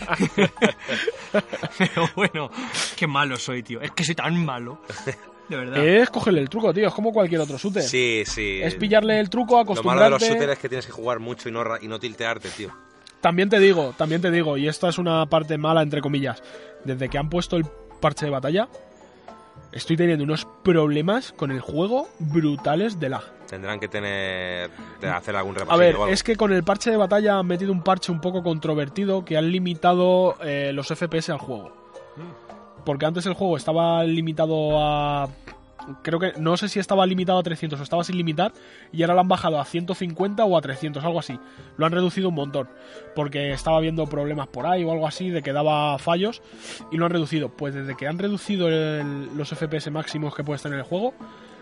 Pero 1.79 2.09
bueno, 2.17 2.51
qué 2.97 3.07
malo 3.07 3.37
soy, 3.37 3.63
tío. 3.63 3.81
Es 3.81 3.91
que 3.93 4.05
soy 4.05 4.15
tan 4.15 4.45
malo. 4.45 4.81
De 5.49 5.57
verdad. 5.57 5.85
Es 5.85 6.11
cogerle 6.11 6.41
el 6.41 6.49
truco, 6.49 6.73
tío. 6.73 6.89
Es 6.89 6.95
como 6.95 7.13
cualquier 7.13 7.41
otro 7.41 7.57
shooter. 7.57 7.83
Sí, 7.83 8.23
sí. 8.25 8.61
Es 8.63 8.75
pillarle 8.75 9.19
el 9.21 9.31
truco, 9.31 9.63
Lo 9.63 9.83
malo 9.83 10.03
de 10.03 10.11
los 10.11 10.23
acostumbrarte. 10.23 10.27
shooters 10.27 10.53
es 10.53 10.59
que 10.59 10.69
tienes 10.69 10.87
que 10.87 10.93
jugar 10.93 11.21
mucho 11.21 11.49
y 11.49 11.53
no, 11.53 11.63
y 11.81 11.89
no 11.89 11.99
tiltearte, 11.99 12.49
tío. 12.51 12.71
También 13.21 13.49
te 13.49 13.59
digo, 13.59 13.95
también 13.97 14.21
te 14.21 14.31
digo, 14.31 14.57
y 14.57 14.69
esta 14.69 14.89
es 14.89 14.99
una 14.99 15.27
parte 15.27 15.59
mala 15.59 15.83
entre 15.83 16.01
comillas, 16.01 16.43
desde 16.85 17.09
que 17.09 17.19
han 17.19 17.29
puesto 17.29 17.57
el 17.57 17.65
parche 18.01 18.27
de 18.27 18.31
batalla, 18.31 18.69
estoy 19.73 19.97
teniendo 19.97 20.23
unos 20.25 20.47
problemas 20.63 21.33
con 21.33 21.51
el 21.51 21.61
juego 21.61 22.09
brutales 22.19 23.01
de 23.01 23.09
lag. 23.09 23.23
Tendrán 23.49 23.79
que 23.81 23.89
tener. 23.89 24.71
de 25.01 25.09
hacer 25.09 25.37
algún 25.37 25.57
A 25.57 25.61
repasillo 25.61 25.79
ver, 25.79 25.95
o 25.97 26.03
algo. 26.03 26.13
es 26.13 26.23
que 26.23 26.37
con 26.37 26.53
el 26.53 26.63
parche 26.65 26.91
de 26.91 26.97
batalla 26.97 27.39
han 27.39 27.47
metido 27.47 27.73
un 27.73 27.83
parche 27.83 28.11
un 28.13 28.21
poco 28.21 28.43
controvertido 28.43 29.25
que 29.25 29.37
han 29.37 29.51
limitado 29.51 30.37
eh, 30.43 30.73
los 30.75 30.89
FPS 30.89 31.31
al 31.31 31.39
juego. 31.39 31.73
Porque 32.85 33.07
antes 33.07 33.27
el 33.27 33.35
juego 33.35 33.57
estaba 33.57 34.05
limitado 34.05 34.79
a. 34.81 35.29
Creo 36.03 36.19
que. 36.19 36.33
No 36.39 36.57
sé 36.57 36.69
si 36.69 36.79
estaba 36.79 37.07
limitado 37.07 37.39
a 37.39 37.43
300 37.43 37.79
o 37.79 37.83
estaba 37.83 38.05
sin 38.05 38.17
limitar. 38.17 38.53
Y 38.93 39.03
ahora 39.03 39.15
lo 39.15 39.21
han 39.21 39.29
bajado 39.29 39.61
a 39.61 39.65
150 39.65 40.45
o 40.45 40.57
a 40.57 40.61
300, 40.61 41.05
algo 41.05 41.19
así. 41.21 41.39
Lo 41.77 41.87
han 41.87 41.93
reducido 41.93 42.29
un 42.31 42.35
montón. 42.35 42.69
Porque 43.15 43.53
estaba 43.53 43.77
habiendo 43.79 44.07
problemas 44.07 44.49
por 44.49 44.67
ahí 44.67 44.85
o 44.85 44.93
algo 44.93 45.07
así 45.07 45.31
de 45.31 45.43
que 45.43 45.53
daba 45.53 45.99
fallos. 45.99 46.43
Y 46.91 46.97
lo 46.97 47.07
han 47.07 47.13
reducido. 47.13 47.49
Pues 47.51 47.75
desde 47.75 47.97
que 47.97 48.07
han 48.07 48.19
reducido 48.19 48.69
el- 48.69 49.37
los 49.37 49.51
FPS 49.53 49.91
máximos 49.91 50.35
que 50.35 50.45
puedes 50.45 50.63
tener 50.63 50.79
en 50.79 50.85
el 50.85 50.89
juego. 50.89 51.15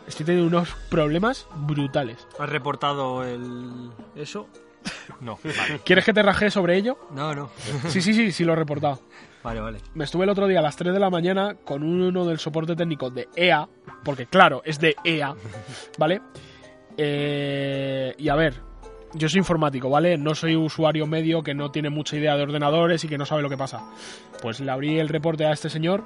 Estoy 0.07 0.27
teniendo 0.27 0.49
unos 0.57 0.69
problemas 0.91 1.47
brutales. 1.55 2.27
¿Has 2.39 2.49
reportado 2.49 3.25
el 3.25 3.91
eso? 4.15 4.49
No, 5.21 5.39
vale. 5.43 5.81
¿Quieres 5.85 6.05
que 6.05 6.13
te 6.13 6.23
raje 6.23 6.51
sobre 6.51 6.77
ello? 6.77 6.99
No, 7.15 7.35
no. 7.35 7.49
Sí, 7.89 8.03
sí, 8.03 8.13
sí, 8.13 8.33
sí 8.33 8.45
lo 8.45 8.53
he 8.53 8.57
reportado. 8.57 9.01
Vale, 9.45 9.61
vale. 9.61 9.79
Me 9.95 10.05
estuve 10.05 10.25
el 10.25 10.31
otro 10.31 10.47
día 10.49 10.59
a 10.59 10.63
las 10.63 10.75
3 10.75 10.93
de 10.93 10.99
la 10.99 11.11
mañana 11.11 11.55
con 11.65 11.83
uno 11.85 12.25
del 12.25 12.39
soporte 12.39 12.75
técnico 12.75 13.11
de 13.11 13.29
EA, 13.37 13.69
porque 14.03 14.27
claro, 14.27 14.63
es 14.65 14.81
de 14.81 14.97
EA, 15.05 15.35
¿vale? 15.99 16.21
Eh, 16.97 18.15
y 18.17 18.29
a 18.31 18.35
ver, 18.35 18.55
yo 19.13 19.29
soy 19.29 19.39
informático, 19.39 19.91
¿vale? 19.91 20.17
No 20.17 20.35
soy 20.35 20.57
usuario 20.57 21.07
medio 21.07 21.43
que 21.43 21.53
no 21.55 21.71
tiene 21.71 21.91
mucha 21.91 22.17
idea 22.17 22.37
de 22.37 22.43
ordenadores 22.43 23.05
y 23.05 23.09
que 23.09 23.19
no 23.19 23.27
sabe 23.27 23.43
lo 23.43 23.51
que 23.51 23.57
pasa. 23.59 23.83
Pues 24.41 24.61
le 24.61 24.71
abrí 24.71 24.99
el 24.99 25.09
reporte 25.11 25.45
a 25.45 25.53
este 25.53 25.69
señor 25.69 26.03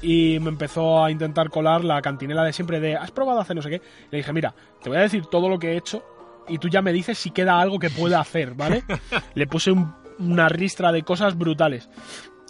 y 0.00 0.38
me 0.38 0.50
empezó 0.50 1.02
a 1.04 1.10
intentar 1.10 1.50
colar 1.50 1.82
la 1.82 2.00
cantinela 2.02 2.44
de 2.44 2.52
siempre 2.52 2.78
de 2.78 2.94
¿has 2.96 3.10
probado 3.10 3.40
hacer 3.40 3.56
no 3.56 3.62
sé 3.62 3.70
qué? 3.70 3.82
Le 4.12 4.18
dije, 4.18 4.32
mira, 4.32 4.54
te 4.80 4.88
voy 4.88 4.98
a 4.98 5.02
decir 5.02 5.26
todo 5.26 5.48
lo 5.48 5.58
que 5.58 5.72
he 5.72 5.76
hecho 5.76 6.04
y 6.48 6.58
tú 6.58 6.68
ya 6.68 6.82
me 6.82 6.92
dices 6.92 7.18
si 7.18 7.30
queda 7.30 7.60
algo 7.60 7.78
que 7.80 7.90
pueda 7.90 8.20
hacer, 8.20 8.54
¿vale? 8.54 8.84
Le 9.34 9.46
puse 9.48 9.72
un- 9.72 9.92
una 10.28 10.48
ristra 10.48 10.92
de 10.92 11.02
cosas 11.02 11.36
brutales. 11.36 11.88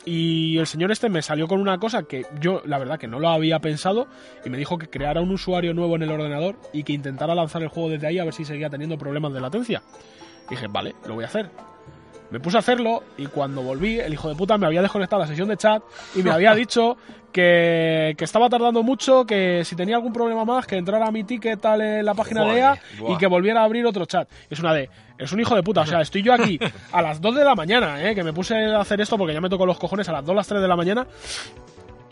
Y 0.04 0.58
el 0.58 0.66
señor 0.66 0.90
este 0.90 1.08
me 1.08 1.22
salió 1.22 1.46
con 1.46 1.60
una 1.60 1.78
cosa 1.78 2.02
que 2.02 2.26
yo, 2.40 2.60
la 2.64 2.78
verdad, 2.78 2.98
que 2.98 3.06
no 3.06 3.20
lo 3.20 3.28
había 3.28 3.60
pensado 3.60 4.08
y 4.44 4.50
me 4.50 4.58
dijo 4.58 4.76
que 4.76 4.90
creara 4.90 5.20
un 5.20 5.30
usuario 5.30 5.74
nuevo 5.74 5.94
en 5.94 6.02
el 6.02 6.10
ordenador 6.10 6.56
y 6.72 6.82
que 6.82 6.92
intentara 6.92 7.34
lanzar 7.34 7.62
el 7.62 7.68
juego 7.68 7.90
desde 7.90 8.08
ahí 8.08 8.18
a 8.18 8.24
ver 8.24 8.34
si 8.34 8.44
seguía 8.44 8.68
teniendo 8.68 8.98
problemas 8.98 9.32
de 9.32 9.40
latencia. 9.40 9.82
dije, 10.50 10.66
vale, 10.68 10.96
lo 11.06 11.14
voy 11.14 11.24
a 11.24 11.28
hacer. 11.28 11.71
Me 12.32 12.40
puse 12.40 12.56
a 12.56 12.60
hacerlo 12.60 13.04
y 13.18 13.26
cuando 13.26 13.60
volví, 13.62 14.00
el 14.00 14.14
hijo 14.14 14.26
de 14.26 14.34
puta 14.34 14.56
me 14.56 14.66
había 14.66 14.80
desconectado 14.80 15.20
la 15.20 15.28
sesión 15.28 15.48
de 15.48 15.58
chat 15.58 15.82
y 16.14 16.22
me 16.22 16.30
había 16.30 16.54
dicho 16.54 16.96
que, 17.30 18.14
que 18.16 18.24
estaba 18.24 18.48
tardando 18.48 18.82
mucho, 18.82 19.26
que 19.26 19.62
si 19.66 19.76
tenía 19.76 19.96
algún 19.96 20.14
problema 20.14 20.42
más, 20.46 20.66
que 20.66 20.76
entrara 20.76 21.08
a 21.08 21.10
mi 21.10 21.24
ticket 21.24 21.60
tal 21.60 21.82
en 21.82 22.06
la 22.06 22.14
página 22.14 22.44
de 22.46 22.58
EA 22.58 22.70
Joder, 22.70 23.00
buah. 23.00 23.12
y 23.12 23.18
que 23.18 23.26
volviera 23.26 23.60
a 23.60 23.64
abrir 23.64 23.84
otro 23.84 24.06
chat. 24.06 24.26
Es 24.48 24.58
una 24.60 24.72
de, 24.72 24.88
es 25.18 25.30
un 25.30 25.40
hijo 25.40 25.54
de 25.54 25.62
puta, 25.62 25.82
o 25.82 25.86
sea, 25.86 26.00
estoy 26.00 26.22
yo 26.22 26.32
aquí 26.32 26.58
a 26.92 27.02
las 27.02 27.20
2 27.20 27.34
de 27.34 27.44
la 27.44 27.54
mañana, 27.54 28.02
¿eh? 28.02 28.14
que 28.14 28.24
me 28.24 28.32
puse 28.32 28.54
a 28.56 28.80
hacer 28.80 28.98
esto 29.02 29.18
porque 29.18 29.34
ya 29.34 29.40
me 29.42 29.50
tocó 29.50 29.66
los 29.66 29.78
cojones 29.78 30.08
a 30.08 30.12
las 30.12 30.24
2, 30.24 30.34
las 30.34 30.46
3 30.46 30.62
de 30.62 30.68
la 30.68 30.76
mañana. 30.76 31.06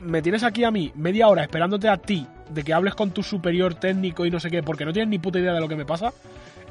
Me 0.01 0.21
tienes 0.21 0.45
aquí 0.45 0.65
a 0.65 0.71
mí 0.71 0.93
media 0.97 1.29
hora 1.29 1.43
esperándote 1.43 1.89
a 1.89 1.97
ti 1.97 2.27
de 2.51 2.63
que 2.63 2.75
hables 2.75 2.95
con 2.95 3.11
tu 3.11 3.23
superior 3.23 3.75
técnico 3.75 4.27
y 4.27 4.31
no 4.31 4.39
sé 4.39 4.51
qué, 4.51 4.63
porque 4.63 4.85
no 4.85 4.93
tienes 4.93 5.09
ni 5.09 5.19
puta 5.19 5.39
idea 5.39 5.55
de 5.55 5.61
lo 5.61 5.69
que 5.69 5.77
me 5.77 5.87
pasa. 5.87 6.13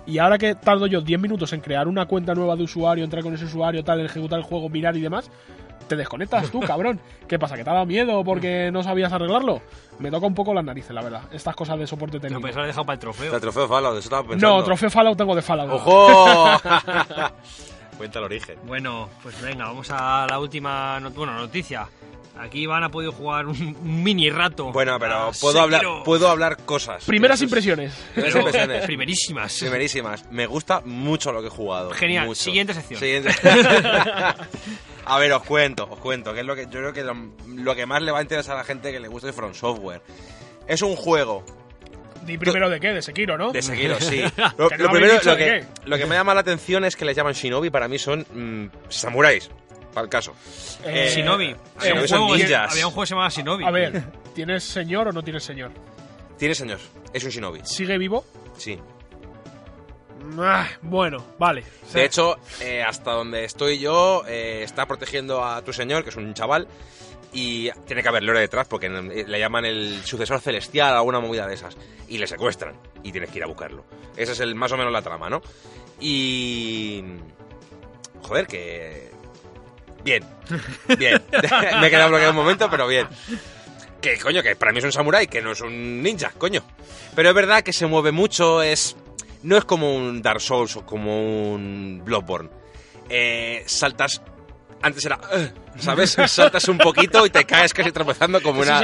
Y 0.10 0.18
ahora 0.18 0.38
que 0.38 0.55
tardo 0.55 0.88
yo 0.88 1.01
10 1.01 1.20
minutos 1.20 1.53
en 1.53 1.62
crear 1.62 1.88
una 1.88 2.05
cuenta 2.05 2.34
nueva 2.34 2.55
de 2.55 2.64
usuario, 2.64 3.03
entrar 3.03 3.24
con 3.24 3.34
ese 3.34 3.45
usuario, 3.45 3.84
tal, 3.84 4.01
ejecutar 4.01 4.39
el 4.39 4.45
juego, 4.45 4.68
mirar 4.70 4.97
y 4.97 5.01
demás, 5.01 5.30
te 5.88 5.95
desconectas 5.95 6.49
tú, 6.51 6.60
cabrón. 6.68 6.99
¿Qué 7.28 7.38
pasa? 7.38 7.55
¿Que 7.55 7.64
te 7.64 7.70
ha 7.70 7.74
dado 7.74 7.86
miedo 7.86 8.24
porque 8.24 8.72
no 8.72 8.82
sabías 8.84 9.14
arreglarlo? 9.14 9.62
Me 9.99 10.10
toca 10.10 10.26
un 10.28 10.34
poco 10.36 10.53
las 10.53 10.64
narices, 10.64 10.91
la 10.91 11.01
verdad. 11.01 11.22
Estas 11.32 11.55
cosas 11.55 11.78
de 11.78 11.86
soporte 11.86 12.20
técnico. 12.20 12.41
pensaba 12.41 12.53
que 12.53 12.57
lo 12.60 12.64
he 12.64 12.68
dejado 12.68 12.86
para 12.86 12.93
el 12.95 12.99
trofeo. 12.99 13.36
El 13.36 13.41
trofeo 13.41 13.68
Fallout, 13.68 13.93
eso 13.97 13.99
estaba 14.07 14.22
pensando. 14.28 14.57
No, 14.57 14.64
trofeo 14.64 14.89
Fallout 14.89 15.18
tengo 15.18 15.36
de 15.36 15.41
Fallout. 15.41 15.72
¡Ojo! 15.72 16.45
Cuenta 17.97 18.20
el 18.20 18.26
origen. 18.26 18.55
Bueno, 18.66 19.10
pues 19.22 19.41
venga, 19.41 19.66
vamos 19.66 19.89
a 19.91 20.26
la 20.30 20.39
última 20.39 20.99
not- 21.01 21.14
bueno, 21.14 21.34
noticia. 21.34 21.88
Aquí 22.40 22.62
Iván 22.62 22.84
ha 22.84 22.90
podido 22.90 23.12
jugar 23.12 23.48
un, 23.48 23.78
un 23.82 24.04
mini 24.04 24.30
rato. 24.30 24.72
Bueno, 24.72 24.98
pero 24.98 25.16
a 25.16 25.32
puedo 25.32 25.60
hablar, 25.60 25.84
puedo 26.06 26.30
hablar 26.30 26.58
cosas. 26.64 27.04
Primeras 27.04 27.42
impresiones. 27.42 27.94
Primeras 28.14 28.36
impresiones. 28.36 28.86
Primerísimas. 28.86 29.60
Primerísimas. 29.60 30.32
Me 30.32 30.46
gusta 30.46 30.82
mucho 30.86 31.32
lo 31.34 31.42
que 31.42 31.48
he 31.48 31.52
jugado. 31.52 31.92
Genial. 31.92 32.28
Mucho. 32.28 32.42
Siguiente 32.42 32.74
sección. 32.74 33.00
Siguiente. 33.00 33.30
a 35.06 35.20
ver, 35.20 35.34
os 35.34 35.44
cuento, 35.44 35.88
os 35.92 36.00
cuento, 36.00 36.34
que 36.34 36.40
es 36.40 36.46
lo 36.46 36.56
que 36.56 36.64
yo 36.64 36.80
creo 36.80 36.94
que 36.94 37.04
lo, 37.04 37.14
lo 37.48 37.76
que 37.76 37.86
más 37.86 38.02
le 38.02 38.12
va 38.12 38.20
a 38.20 38.22
interesar 38.22 38.56
a 38.56 38.60
la 38.60 38.64
gente 38.64 38.92
que 38.92 39.00
le 39.00 39.10
guste 39.10 39.28
de 39.28 39.34
From 39.34 39.54
Software. 39.54 40.02
Es 40.66 40.82
un 40.82 40.96
juego 40.96 41.44
¿Di 42.26 42.38
primero 42.38 42.70
de 42.70 42.80
qué? 42.80 42.90
De 42.90 43.02
Sekiro, 43.02 43.38
¿no? 43.38 43.52
de 43.52 43.62
Sekiro, 43.62 44.00
sí. 44.00 44.22
Lo, 44.58 44.70
Que 44.70 44.78
no 44.78 44.84
lo 44.86 44.90
habéis 44.90 45.20
primero, 45.20 45.20
lo 45.24 45.38
que, 45.38 45.66
lo 45.86 45.98
que 45.98 46.06
me 46.06 46.16
llama 46.16 46.34
la 46.34 46.42
atención 46.42 46.84
es 46.86 46.96
que 46.96 47.06
les 47.06 47.16
llaman 47.16 47.34
Shinobi, 47.34 47.70
para 47.70 47.88
mí 47.88 47.98
son 47.98 48.26
mm, 48.34 48.90
samuráis, 48.90 49.50
para 49.94 50.04
el 50.06 50.10
caso. 50.10 50.34
Eh, 50.84 51.12
Shinobi. 51.16 51.46
eh, 51.52 51.56
Había 51.80 51.94
un 52.02 52.08
son 52.08 52.20
juego 52.20 52.34
que- 52.36 52.44
ninjas. 52.44 52.72
Había 52.72 52.88
un 52.88 52.92
juego 52.94 53.02
que 53.04 53.08
se 53.08 53.14
llamaba 53.14 53.30
Shinobi. 53.30 53.66
A 53.66 53.72
ver, 53.72 54.04
¿tienes 54.34 54.64
señor 54.64 55.08
o 55.10 55.12
no 55.12 55.24
tienes 55.24 55.44
señor? 55.44 55.72
Tiene 56.38 56.56
señor, 56.56 56.80
es 57.14 57.24
un 57.24 57.30
Shinobi, 57.32 57.62
¿Sigue 57.64 57.98
vivo? 57.98 58.26
sí. 58.58 58.80
Ah, 60.38 60.68
bueno, 60.82 61.26
vale. 61.40 61.64
De 61.94 62.06
hecho, 62.06 62.38
eh, 62.62 62.84
hasta 62.84 63.12
donde 63.12 63.46
estoy 63.46 63.80
yo, 63.80 64.24
eh, 64.28 64.62
está 64.64 64.86
protegiendo 64.86 65.44
a 65.44 65.62
tu 65.64 65.74
señor, 65.74 66.04
que 66.04 66.10
es 66.10 66.16
un 66.18 66.34
chaval, 66.34 66.68
y 67.34 67.72
tiene 67.88 68.04
que 68.04 68.10
haber 68.10 68.24
lore 68.24 68.42
detrás 68.42 68.68
porque 68.68 68.90
le 68.90 69.40
llaman 69.40 69.66
el 69.66 70.02
sucesor 70.04 70.40
celestial, 70.40 70.94
alguna 70.94 71.20
movida 71.20 71.48
de 71.48 71.56
esas, 71.56 71.76
y 72.08 72.18
le 72.18 72.28
secuestran, 72.28 72.76
y 73.02 73.12
tienes 73.12 73.32
que 73.32 73.38
ir 73.40 73.44
a 73.44 73.48
buscarlo. 73.48 73.86
Esa 74.18 74.34
es 74.34 74.40
el, 74.42 74.56
más 74.56 74.72
o 74.72 74.78
menos 74.78 74.92
la 74.94 75.02
trama, 75.02 75.30
¿no? 75.30 75.42
Y... 76.00 77.04
Joder, 78.22 78.46
que... 78.46 79.09
Bien, 80.04 80.24
bien. 80.97 81.22
Me 81.82 81.88
he 81.88 81.89
quedado 81.89 82.10
bloqueado 82.10 82.32
un 82.32 82.38
momento, 82.38 82.70
pero 82.70 82.88
bien. 82.88 83.08
Que 84.02 84.18
coño, 84.18 84.41
que 84.41 84.56
para 84.56 84.72
mí 84.72 84.80
es 84.80 84.86
un 84.86 84.91
samurái, 84.91 85.28
que 85.28 85.41
no 85.41 85.52
es 85.52 85.62
un 85.62 86.02
ninja, 86.02 86.32
coño. 86.38 86.64
Pero 87.16 87.30
es 87.30 87.36
verdad 87.36 87.64
que 87.64 87.74
se 87.74 87.86
mueve 87.86 88.12
mucho, 88.12 88.62
es. 88.62 88.95
No 89.43 89.58
es 89.58 89.66
como 89.66 89.95
un 89.95 90.22
Dark 90.22 90.41
Souls 90.41 90.76
o 90.78 90.86
como 90.86 91.52
un 91.54 92.02
Bloodborne. 92.04 92.50
Eh, 93.10 93.64
saltas. 93.66 94.22
Antes 94.82 95.06
era. 95.06 95.20
¿Sabes? 95.78 96.12
Saltas 96.28 96.68
un 96.68 96.78
poquito 96.78 97.26
y 97.26 97.30
te 97.30 97.46
caes 97.46 97.74
casi 97.74 97.92
tropezando 97.92 98.42
como 98.42 98.62
una. 98.62 98.82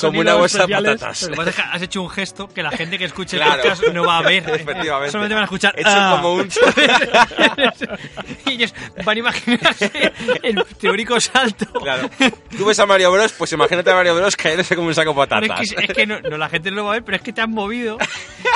como 0.00 0.20
una 0.20 0.34
bolsa 0.34 0.66
de 0.66 0.74
patatas. 0.74 1.22
Lo 1.22 1.30
que 1.30 1.36
pasa 1.36 1.50
es 1.50 1.56
que 1.56 1.62
has 1.62 1.82
hecho 1.82 2.02
un 2.02 2.10
gesto 2.10 2.48
que 2.48 2.62
la 2.62 2.70
gente 2.72 2.98
que 2.98 3.04
escuche 3.06 3.36
Claro. 3.36 3.54
el 3.54 3.60
podcast 3.70 3.84
no 3.92 4.04
va 4.04 4.18
a 4.18 4.22
ver. 4.22 4.42
Efectivamente. 4.50 5.10
Solamente 5.12 5.34
van 5.34 5.42
a 5.42 5.44
escuchar. 5.44 5.74
He 5.76 5.80
hecho 5.80 5.90
"Ah". 5.92 6.18
como 6.20 6.34
un. 6.34 6.48
y 8.46 8.50
ellos 8.52 8.74
van 9.04 9.16
a 9.16 9.20
imaginarse 9.20 10.12
el 10.42 10.64
teórico 10.80 11.20
salto. 11.20 11.66
Claro. 11.80 12.10
Tú 12.56 12.64
ves 12.66 12.78
a 12.78 12.86
Mario 12.86 13.10
Bros, 13.12 13.32
pues 13.32 13.52
imagínate 13.52 13.90
a 13.90 13.94
Mario 13.94 14.14
Bros 14.16 14.36
cayéndose 14.36 14.74
como 14.76 14.88
un 14.88 14.94
saco 14.94 15.10
de 15.10 15.26
Pero 15.26 15.40
patatas. 15.46 15.60
es 15.60 15.74
que, 15.74 15.84
es 15.84 15.92
que 15.92 16.06
no, 16.06 16.20
no, 16.20 16.36
la 16.38 16.48
gente 16.48 16.70
no 16.70 16.76
lo 16.76 16.84
va 16.84 16.90
a 16.90 16.94
ver, 16.94 17.04
pero 17.04 17.16
es 17.16 17.22
que 17.22 17.32
te 17.32 17.40
has 17.40 17.48
movido 17.48 17.98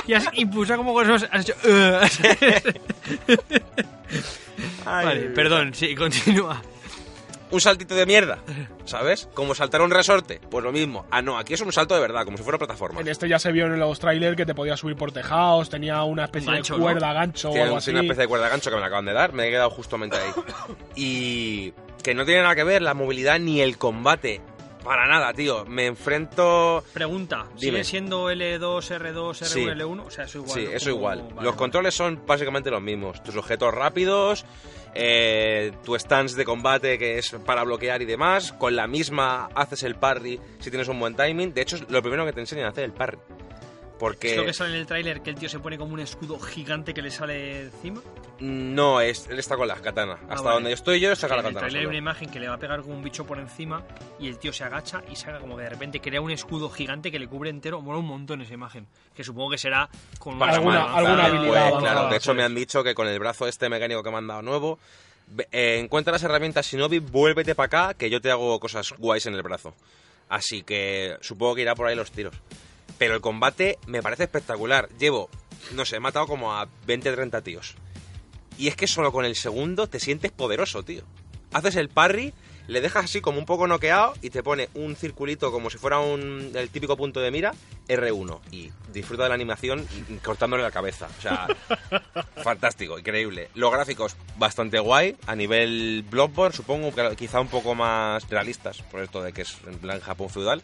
y 0.06 0.14
has 0.14 0.26
impulsado 0.34 0.78
como 0.78 0.92
con 0.94 1.10
esos. 1.10 1.28
Has 1.30 1.42
hecho. 1.48 1.54
"Uh". 1.64 3.40
Ay. 4.86 5.04
vale, 5.06 5.20
perdón, 5.30 5.72
sí, 5.74 5.94
continúa. 5.94 6.60
Un 7.50 7.60
saltito 7.60 7.94
de 7.94 8.06
mierda, 8.06 8.38
¿sabes? 8.84 9.28
Como 9.34 9.54
saltar 9.54 9.80
un 9.82 9.90
resorte, 9.90 10.40
pues 10.50 10.62
lo 10.64 10.72
mismo. 10.72 11.06
Ah, 11.10 11.20
no, 11.22 11.38
aquí 11.38 11.54
es 11.54 11.60
un 11.60 11.72
salto 11.72 11.94
de 11.94 12.00
verdad, 12.00 12.24
como 12.24 12.36
si 12.36 12.42
fuera 12.42 12.58
plataforma. 12.58 13.00
En 13.00 13.08
este 13.08 13.28
ya 13.28 13.38
se 13.38 13.50
vio 13.52 13.66
en 13.66 13.78
los 13.78 13.98
trailers 13.98 14.36
que 14.36 14.46
te 14.46 14.54
podías 14.54 14.78
subir 14.80 14.96
por 14.96 15.12
tejados, 15.12 15.68
tenía 15.70 16.02
una 16.04 16.24
especie 16.24 16.48
Un 16.48 16.54
gancho, 16.56 16.74
de 16.74 16.78
¿no? 16.80 16.84
cuerda, 16.84 17.12
gancho 17.12 17.48
o 17.48 17.52
Tiene 17.52 17.62
algo 17.64 17.74
un- 17.74 17.78
así. 17.78 17.90
una 17.90 18.00
especie 18.00 18.22
de 18.22 18.28
cuerda 18.28 18.48
gancho 18.48 18.70
que 18.70 18.76
me 18.76 18.80
la 18.80 18.86
acaban 18.86 19.04
de 19.04 19.12
dar, 19.12 19.32
me 19.32 19.46
he 19.48 19.50
quedado 19.50 19.70
justamente 19.70 20.16
ahí. 20.16 20.30
Y 20.96 21.72
que 22.02 22.14
no 22.14 22.24
tiene 22.24 22.42
nada 22.42 22.54
que 22.54 22.64
ver 22.64 22.82
la 22.82 22.94
movilidad 22.94 23.38
ni 23.38 23.60
el 23.60 23.78
combate. 23.78 24.40
Para 24.84 25.06
nada, 25.06 25.34
tío. 25.34 25.66
Me 25.66 25.84
enfrento... 25.84 26.82
Pregunta: 26.94 27.44
¿sigue 27.56 27.66
Dime. 27.70 27.84
siendo 27.84 28.30
L2, 28.30 28.80
R2, 28.90 29.12
R1, 29.12 29.44
Sí. 29.44 29.60
L1? 29.66 30.06
O 30.06 30.10
sea, 30.10 30.24
eso 30.24 30.38
igual. 30.38 30.54
sí, 30.58 30.64
¿no? 30.64 30.70
eso 30.70 30.84
Como- 30.86 30.96
igual. 30.96 31.18
vale, 31.18 31.34
Los 31.34 31.44
vale. 31.44 31.56
controles 31.58 31.94
son 31.94 32.22
básicamente 32.26 32.70
los 32.70 32.80
mismos. 32.80 33.22
Tus 33.22 33.36
objetos 33.36 33.74
rápidos, 33.74 34.46
eh, 34.94 35.72
tu 35.84 35.94
stance 35.98 36.36
de 36.36 36.44
combate 36.44 36.98
que 36.98 37.18
es 37.18 37.30
para 37.44 37.64
bloquear 37.64 38.02
y 38.02 38.06
demás. 38.06 38.52
Con 38.52 38.76
la 38.76 38.86
misma 38.86 39.48
haces 39.54 39.82
el 39.82 39.94
parry 39.94 40.40
si 40.58 40.70
tienes 40.70 40.88
un 40.88 40.98
buen 40.98 41.14
timing. 41.14 41.54
De 41.54 41.62
hecho, 41.62 41.76
lo 41.88 42.02
primero 42.02 42.24
que 42.24 42.32
te 42.32 42.40
enseñan 42.40 42.66
a 42.66 42.68
hacer 42.70 42.84
el 42.84 42.92
parry. 42.92 43.18
Porque 44.00 44.30
¿Es 44.32 44.36
lo 44.38 44.44
que 44.46 44.52
sale 44.54 44.70
en 44.70 44.80
el 44.80 44.86
tráiler 44.86 45.20
que 45.22 45.30
el 45.30 45.36
tío 45.36 45.48
se 45.48 45.60
pone 45.60 45.76
como 45.78 45.92
un 45.94 46.00
escudo 46.00 46.40
gigante 46.40 46.92
que 46.94 47.02
le 47.02 47.10
sale 47.12 47.60
encima? 47.66 48.00
no, 48.40 49.00
es, 49.02 49.26
él 49.28 49.38
está 49.38 49.56
con 49.56 49.68
las 49.68 49.80
katanas. 49.82 50.18
Hasta 50.22 50.34
Ah, 50.34 50.42
vale. 50.42 50.54
donde 50.54 50.72
estoy 50.72 50.98
yo, 51.00 51.14
saca 51.14 51.34
la 51.36 51.40
en 51.42 51.46
el 51.48 51.52
katana. 51.52 51.60
tráiler 51.68 51.80
hay 51.82 51.86
una 51.86 51.98
imagen 51.98 52.30
que 52.30 52.40
le 52.40 52.48
va 52.48 52.54
a 52.54 52.58
pegar 52.58 52.80
como 52.80 52.94
un 52.94 53.02
bicho 53.02 53.26
por 53.26 53.38
encima 53.38 53.84
y 54.18 54.26
el 54.28 54.38
tío 54.38 54.52
se 54.52 54.64
agacha 54.64 55.02
y 55.10 55.16
saca 55.16 55.38
como 55.38 55.56
que 55.56 55.64
de 55.64 55.68
repente 55.68 56.00
crea 56.00 56.20
un 56.22 56.30
escudo 56.30 56.70
gigante 56.70 57.10
que 57.12 57.18
le 57.18 57.28
cubre 57.28 57.50
entero. 57.50 57.82
Mola 57.82 57.98
un 57.98 58.06
montón 58.06 58.40
esa 58.40 58.54
imagen. 58.54 58.86
Que 59.14 59.22
supongo 59.22 59.50
que 59.50 59.58
será 59.58 59.88
con 60.18 60.38
Para 60.38 60.54
Alguna- 60.54 60.94
alguna 60.94 61.16
pues, 61.16 61.26
habilidad 61.34 61.66
avanzada, 61.68 61.92
claro, 61.92 62.08
de 62.08 62.16
hecho 62.16 62.24
pues. 62.30 62.36
me 62.38 62.42
han 62.44 62.54
dicho 62.54 62.82
que 62.82 62.94
con 62.94 63.06
el 63.06 63.18
brazo 63.18 63.46
este 63.46 63.68
mecánico 63.68 64.02
que 64.02 64.10
me 64.10 64.16
han 64.16 64.26
dado 64.26 64.40
nuevo, 64.40 64.78
eh, 65.52 65.78
encuentra 65.78 66.10
las 66.12 66.22
herramientas 66.22 66.66
Shinobi, 66.66 67.00
vuélvete 67.00 67.54
para 67.54 67.66
acá, 67.66 67.94
que 67.94 68.08
yo 68.08 68.22
te 68.22 68.30
hago 68.30 68.58
cosas 68.58 68.94
guays 68.96 69.26
en 69.26 69.34
el 69.34 69.42
brazo. 69.42 69.74
Así 70.30 70.62
que 70.62 71.16
supongo 71.20 71.56
que 71.56 71.62
irá 71.62 71.74
por 71.74 71.86
ahí 71.88 71.94
los 71.96 72.10
tiros. 72.10 72.34
Pero 73.00 73.14
el 73.14 73.22
combate 73.22 73.78
me 73.86 74.02
parece 74.02 74.24
espectacular. 74.24 74.90
Llevo, 74.98 75.30
no 75.72 75.86
sé, 75.86 75.96
he 75.96 76.00
matado 76.00 76.26
como 76.26 76.52
a 76.52 76.68
20-30 76.86 77.42
tíos. 77.42 77.74
Y 78.58 78.68
es 78.68 78.76
que 78.76 78.86
solo 78.86 79.10
con 79.10 79.24
el 79.24 79.36
segundo 79.36 79.86
te 79.86 79.98
sientes 79.98 80.32
poderoso, 80.32 80.82
tío. 80.82 81.04
Haces 81.50 81.76
el 81.76 81.88
parry, 81.88 82.34
le 82.66 82.82
dejas 82.82 83.06
así 83.06 83.22
como 83.22 83.38
un 83.38 83.46
poco 83.46 83.66
noqueado 83.66 84.12
y 84.20 84.28
te 84.28 84.42
pone 84.42 84.68
un 84.74 84.96
circulito 84.96 85.50
como 85.50 85.70
si 85.70 85.78
fuera 85.78 85.98
un, 85.98 86.52
el 86.54 86.68
típico 86.68 86.94
punto 86.94 87.20
de 87.20 87.30
mira, 87.30 87.54
R1. 87.88 88.38
Y 88.50 88.70
disfruta 88.92 89.22
de 89.22 89.30
la 89.30 89.34
animación 89.34 89.88
cortándole 90.22 90.62
la 90.62 90.70
cabeza. 90.70 91.08
O 91.18 91.22
sea, 91.22 91.48
fantástico, 92.44 92.98
increíble. 92.98 93.48
Los 93.54 93.72
gráficos 93.72 94.14
bastante 94.36 94.78
guay. 94.78 95.16
A 95.26 95.34
nivel 95.34 96.04
Bloodborne, 96.10 96.54
supongo 96.54 96.94
que 96.94 97.16
quizá 97.16 97.40
un 97.40 97.48
poco 97.48 97.74
más 97.74 98.28
realistas, 98.28 98.82
por 98.82 99.00
esto 99.00 99.22
de 99.22 99.32
que 99.32 99.40
es 99.40 99.56
en 99.66 99.78
plan 99.78 100.00
Japón 100.00 100.28
feudal. 100.28 100.62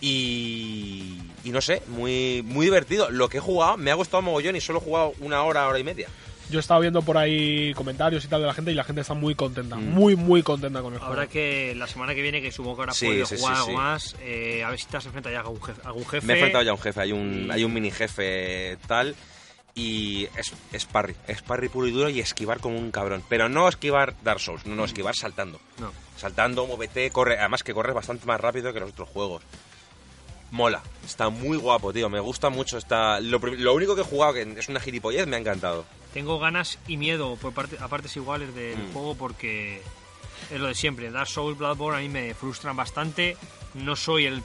Y, 0.00 1.18
y 1.44 1.50
no 1.50 1.60
sé, 1.60 1.82
muy, 1.88 2.42
muy 2.44 2.66
divertido. 2.66 3.10
Lo 3.10 3.28
que 3.28 3.38
he 3.38 3.40
jugado 3.40 3.76
me 3.76 3.90
ha 3.90 3.94
gustado 3.94 4.22
mogollón 4.22 4.56
y 4.56 4.60
solo 4.60 4.78
he 4.78 4.82
jugado 4.82 5.12
una 5.20 5.42
hora, 5.42 5.66
hora 5.68 5.78
y 5.78 5.84
media. 5.84 6.08
Yo 6.48 6.58
he 6.58 6.60
estado 6.60 6.80
viendo 6.80 7.02
por 7.02 7.18
ahí 7.18 7.74
comentarios 7.74 8.24
y 8.24 8.28
tal 8.28 8.40
de 8.40 8.46
la 8.46 8.54
gente 8.54 8.70
y 8.70 8.74
la 8.74 8.84
gente 8.84 9.00
está 9.00 9.14
muy 9.14 9.34
contenta, 9.34 9.74
Mm. 9.76 9.84
muy, 9.94 10.14
muy 10.14 10.42
contenta 10.44 10.80
con 10.80 10.92
el 10.92 11.00
juego. 11.00 11.12
Habrá 11.12 11.26
que 11.26 11.74
la 11.76 11.88
semana 11.88 12.14
que 12.14 12.22
viene, 12.22 12.40
que 12.40 12.52
supongo 12.52 12.76
que 12.76 12.82
ahora 12.82 12.92
Sí, 12.94 13.06
jugar 13.06 13.26
sí, 13.26 13.44
algo 13.46 13.66
sí. 13.66 13.72
más, 13.72 14.16
eh, 14.22 14.62
a 14.64 14.70
ver 14.70 14.78
si 14.78 14.86
te 14.86 14.96
has 14.96 15.06
enfrentado 15.06 15.32
ya 15.32 15.40
a 15.40 15.42
algún 15.42 15.60
jefe. 15.62 15.80
algún 15.84 16.06
jefe. 16.06 16.26
Me 16.26 16.34
he 16.34 16.36
enfrentado 16.36 16.62
ya 16.64 16.70
a 16.70 16.74
un 16.74 16.80
jefe, 16.80 17.00
hay 17.00 17.12
un, 17.12 17.46
Y- 17.48 17.50
hay 17.50 17.64
un 17.64 17.74
mini 17.74 17.90
jefe 17.90 18.78
tal. 18.86 19.16
Y 19.74 20.28
es, 20.38 20.52
es 20.72 20.84
parry, 20.86 21.14
es 21.26 21.42
parry 21.42 21.68
puro 21.68 21.86
y 21.86 21.90
duro 21.90 22.08
y 22.08 22.20
esquivar 22.20 22.60
como 22.60 22.78
un 22.78 22.90
cabrón. 22.92 23.22
Pero 23.28 23.48
no 23.50 23.68
esquivar 23.68 24.14
Dark 24.22 24.40
Souls, 24.40 24.64
no, 24.66 24.74
no, 24.74 24.84
esquivar 24.86 25.14
saltando. 25.14 25.60
No. 25.78 25.92
Saltando, 26.16 26.66
muévete, 26.66 27.10
corre. 27.10 27.38
Además 27.38 27.62
que 27.62 27.74
corres 27.74 27.94
bastante 27.94 28.24
más 28.24 28.40
rápido 28.40 28.72
que 28.72 28.80
los 28.80 28.90
otros 28.90 29.08
juegos. 29.10 29.42
Mola, 30.50 30.82
está 31.04 31.28
muy 31.28 31.56
guapo, 31.56 31.92
tío. 31.92 32.08
Me 32.08 32.20
gusta 32.20 32.50
mucho. 32.50 32.78
Está... 32.78 33.20
Lo, 33.20 33.38
único 33.74 33.94
que 33.94 34.00
he 34.02 34.04
jugado, 34.04 34.34
que 34.34 34.42
es 34.58 34.68
una 34.68 34.80
gilipollez, 34.80 35.26
me 35.26 35.36
ha 35.36 35.38
encantado. 35.40 35.84
Tengo 36.14 36.38
ganas 36.38 36.78
y 36.86 36.96
miedo 36.96 37.36
por 37.36 37.52
parte, 37.52 37.76
a 37.80 37.88
partes 37.88 38.16
iguales 38.16 38.54
del 38.54 38.78
Mm. 38.78 38.92
juego 38.92 39.14
porque 39.16 39.82
es 40.50 40.60
lo 40.60 40.68
de 40.68 40.74
siempre. 40.74 41.10
Dark 41.10 41.28
Souls, 41.28 41.58
Bloodborne 41.58 41.98
a 41.98 42.00
mí 42.02 42.08
me 42.08 42.32
frustran 42.34 42.76
bastante. 42.76 43.36
No 43.74 43.96
soy 43.96 44.26
el, 44.26 44.42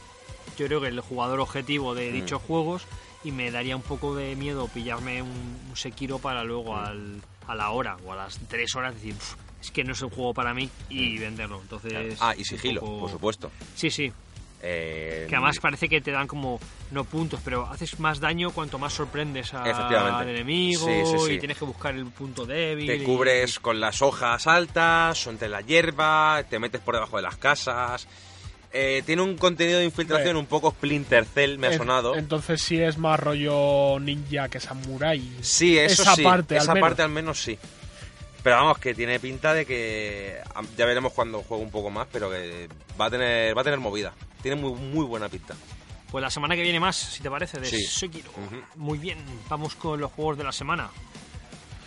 yo 0.57 0.65
creo 0.67 0.81
que 0.81 0.87
el 0.87 0.99
jugador 0.99 1.39
objetivo 1.39 1.93
de 1.95 2.09
Mm. 2.09 2.13
dichos 2.13 2.41
juegos 2.41 2.83
y 3.23 3.31
me 3.31 3.51
daría 3.51 3.75
un 3.75 3.83
poco 3.83 4.15
de 4.15 4.35
miedo 4.35 4.67
pillarme 4.67 5.21
un, 5.21 5.29
un 5.69 5.75
Sekiro 5.77 6.17
para 6.19 6.43
luego 6.43 6.73
Mm. 6.75 6.79
al- 6.85 7.21
a 7.47 7.55
la 7.55 7.69
hora 7.71 7.97
o 8.05 8.11
a 8.11 8.15
las 8.15 8.39
tres 8.47 8.75
horas 8.75 8.95
decir, 8.95 9.13
"Pf, 9.13 9.35
es 9.61 9.71
que 9.71 9.83
no 9.83 9.93
es 9.93 10.01
un 10.01 10.09
juego 10.09 10.33
para 10.33 10.53
mí 10.53 10.69
y 10.89 11.17
venderlo. 11.19 11.59
Entonces, 11.61 12.17
ah, 12.19 12.33
y 12.37 12.43
sigilo, 12.43 12.81
poco- 12.81 12.99
por 13.01 13.11
supuesto. 13.11 13.51
Sí, 13.75 13.89
sí. 13.91 14.11
Eh, 14.63 15.25
Que 15.27 15.35
además 15.35 15.57
parece 15.59 15.89
que 15.89 16.01
te 16.01 16.11
dan 16.11 16.27
como, 16.27 16.59
no 16.91 17.03
puntos, 17.03 17.39
pero 17.43 17.65
haces 17.67 17.99
más 17.99 18.19
daño 18.19 18.51
cuanto 18.51 18.77
más 18.77 18.93
sorprendes 18.93 19.53
a- 19.55 19.67
Efectivamente. 19.67 20.19
al 20.21 20.29
enemigo 20.29 20.85
Sí, 20.85 21.01
sí, 21.05 21.17
sí. 21.25 21.31
y 21.33 21.39
tienes 21.39 21.57
que 21.57 21.65
buscar 21.65 21.95
el 21.95 22.05
punto 22.05 22.45
débil. 22.45 22.85
Te 22.85 22.97
y- 22.97 23.03
cubres 23.03 23.59
con 23.59 23.79
las 23.79 24.01
hojas 24.03 24.45
altas, 24.45 25.25
o 25.25 25.31
entre 25.31 25.49
la 25.49 25.61
hierba, 25.61 26.43
te 26.49 26.59
metes 26.59 26.79
por 26.81 26.93
debajo 26.95 27.17
de 27.17 27.23
las 27.23 27.37
casas. 27.37 28.07
Eh, 28.73 29.01
tiene 29.05 29.21
un 29.23 29.35
contenido 29.35 29.79
de 29.79 29.85
infiltración 29.85 30.37
un 30.37 30.45
poco 30.45 30.71
Splinter 30.71 31.25
Cell, 31.25 31.57
me 31.57 31.67
ha 31.67 31.77
sonado. 31.77 32.15
Entonces 32.15 32.61
sí 32.61 32.79
es 32.79 32.97
más 32.97 33.19
rollo 33.19 33.99
ninja 33.99 34.47
que 34.47 34.59
samurai. 34.61 35.21
Sí, 35.41 35.77
eso 35.77 36.03
esa 36.03 36.15
sí. 36.15 36.23
parte, 36.23 36.55
esa 36.55 36.75
parte 36.75 37.01
al 37.01 37.09
menos 37.09 37.41
sí. 37.41 37.57
Pero 38.43 38.55
vamos, 38.55 38.79
que 38.79 38.95
tiene 38.95 39.19
pinta 39.19 39.53
de 39.53 39.65
que 39.65 40.39
ya 40.75 40.85
veremos 40.85 41.13
cuando 41.13 41.43
juegue 41.43 41.63
un 41.63 41.69
poco 41.71 41.89
más, 41.91 42.07
pero 42.11 42.29
que 42.31 42.67
va 42.99 43.05
a 43.05 43.09
tener 43.11 43.55
va 43.55 43.61
a 43.61 43.63
tener 43.63 43.79
movida. 43.79 44.13
Tiene 44.41 44.59
muy 44.59 44.73
muy 44.73 45.05
buena 45.05 45.29
pinta. 45.29 45.53
Pues 46.11 46.21
la 46.21 46.29
semana 46.29 46.55
que 46.55 46.61
viene 46.63 46.79
más, 46.79 46.95
si 46.97 47.21
te 47.23 47.29
parece, 47.29 47.59
de 47.59 47.67
Sí. 47.67 47.83
Sekiro. 47.85 48.31
Muy 48.75 48.97
bien, 48.97 49.19
vamos 49.47 49.75
con 49.75 49.99
los 50.01 50.11
juegos 50.11 50.37
de 50.37 50.43
la 50.43 50.51
semana. 50.51 50.89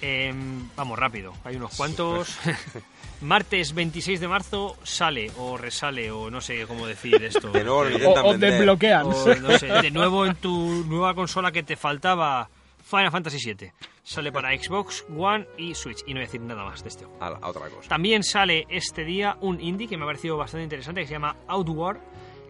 Em, 0.01 0.69
vamos 0.77 0.99
rápido, 0.99 1.33
hay 1.45 1.57
unos 1.57 1.75
cuantos. 1.77 2.37
Martes 3.21 3.73
26 3.75 4.21
de 4.21 4.29
marzo 4.29 4.77
sale 4.83 5.31
o 5.39 5.57
resale 5.57 6.11
o 6.11 6.31
no 6.31 6.41
sé 6.41 6.67
cómo 6.67 6.87
decir 6.87 7.23
esto. 7.23 7.51
De 7.51 7.65
nuevo 7.65 7.85
lo 7.85 7.91
intentan 7.91 8.25
O, 8.25 8.29
o 8.31 8.39
desbloquean. 8.39 9.07
o, 9.07 9.35
no 9.37 9.59
sé, 9.59 9.67
de 9.67 9.91
nuevo 9.91 10.27
en 10.27 10.35
tu 10.37 10.85
nueva 10.87 11.15
consola 11.15 11.51
que 11.53 11.63
te 11.63 11.77
faltaba 11.77 12.49
Final 12.85 13.11
Fantasy 13.11 13.55
VII. 13.55 13.73
Sale 14.03 14.31
para 14.31 14.57
Xbox 14.57 15.07
One 15.17 15.47
y 15.57 15.75
Switch. 15.75 16.03
Y 16.07 16.13
no 16.13 16.19
voy 16.19 16.25
a 16.25 16.27
decir 16.27 16.41
nada 16.43 16.65
más 16.65 16.83
de 16.83 16.91
este 16.91 17.07
juego. 17.07 17.25
A, 17.25 17.29
a 17.29 17.49
otra 17.49 17.69
cosa. 17.71 17.89
También 17.89 18.23
sale 18.23 18.67
este 18.69 19.05
día 19.05 19.39
un 19.41 19.61
indie 19.61 19.89
que 19.89 19.97
me 19.97 20.05
ha 20.05 20.07
parecido 20.07 20.37
bastante 20.37 20.65
interesante 20.65 21.01
que 21.01 21.07
se 21.07 21.15
llama 21.15 21.37
Outward, 21.49 21.99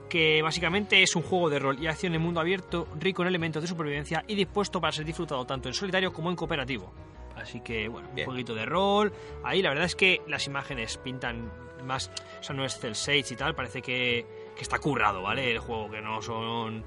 que 0.08 0.42
básicamente 0.42 1.02
es 1.02 1.14
un 1.14 1.22
juego 1.22 1.48
de 1.48 1.60
rol 1.60 1.78
y 1.80 1.86
acción 1.86 2.14
en 2.14 2.20
mundo 2.22 2.40
abierto, 2.40 2.88
rico 2.98 3.22
en 3.22 3.28
elementos 3.28 3.62
de 3.62 3.68
supervivencia 3.68 4.24
y 4.26 4.34
dispuesto 4.34 4.80
para 4.80 4.92
ser 4.92 5.04
disfrutado 5.04 5.44
tanto 5.46 5.68
en 5.68 5.74
solitario 5.74 6.12
como 6.12 6.30
en 6.30 6.36
cooperativo. 6.36 6.92
Así 7.36 7.60
que, 7.60 7.88
bueno, 7.88 8.08
un 8.16 8.24
poquito 8.24 8.54
de 8.54 8.66
rol. 8.66 9.12
Ahí 9.44 9.62
la 9.62 9.70
verdad 9.70 9.86
es 9.86 9.96
que 9.96 10.20
las 10.26 10.46
imágenes 10.46 10.98
pintan 10.98 11.50
más, 11.84 12.10
o 12.40 12.42
sea, 12.42 12.56
no 12.56 12.64
es 12.64 12.78
Cell 12.78 12.94
Shades 12.94 13.32
y 13.32 13.36
tal, 13.36 13.54
parece 13.54 13.82
que, 13.82 14.26
que 14.56 14.62
está 14.62 14.78
currado, 14.78 15.22
¿vale? 15.22 15.50
El 15.50 15.58
juego 15.58 15.90
que 15.90 16.00
no 16.00 16.22
son... 16.22 16.84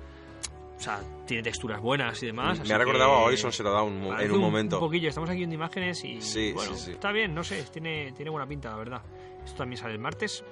O 0.77 0.79
sea, 0.79 0.99
tiene 1.25 1.41
texturas 1.41 1.81
buenas 1.81 2.21
y 2.21 2.27
demás. 2.27 2.59
así 2.59 2.67
Me 2.69 2.75
ha 2.75 2.77
recordado 2.77 3.11
a 3.13 3.21
Horizon 3.23 3.51
Zero 3.51 3.71
Dawn 3.71 3.99
mu- 3.99 4.09
parece 4.09 4.25
en 4.27 4.31
un 4.33 4.41
momento. 4.41 4.77
Un 4.77 4.85
poquillo, 4.85 5.09
estamos 5.09 5.29
aquí 5.29 5.39
viendo 5.39 5.55
imágenes 5.55 6.03
y 6.03 6.21
Sí, 6.21 6.51
bueno, 6.53 6.75
sí, 6.75 6.85
sí. 6.85 6.91
está 6.91 7.11
bien, 7.11 7.33
no 7.33 7.43
sé, 7.43 7.63
tiene, 7.73 8.11
tiene 8.13 8.29
buena 8.29 8.47
pinta, 8.47 8.69
la 8.69 8.77
verdad. 8.77 9.01
Esto 9.43 9.57
también 9.57 9.77
sale 9.77 9.93
el 9.93 9.99
martes. 9.99 10.43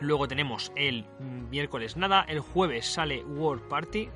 Luego 0.00 0.26
tenemos 0.28 0.72
el 0.76 1.04
mm, 1.20 1.50
miércoles 1.50 1.96
nada, 1.96 2.22
el 2.28 2.40
jueves 2.40 2.86
sale 2.86 3.22
World 3.24 3.62
Party. 3.68 4.08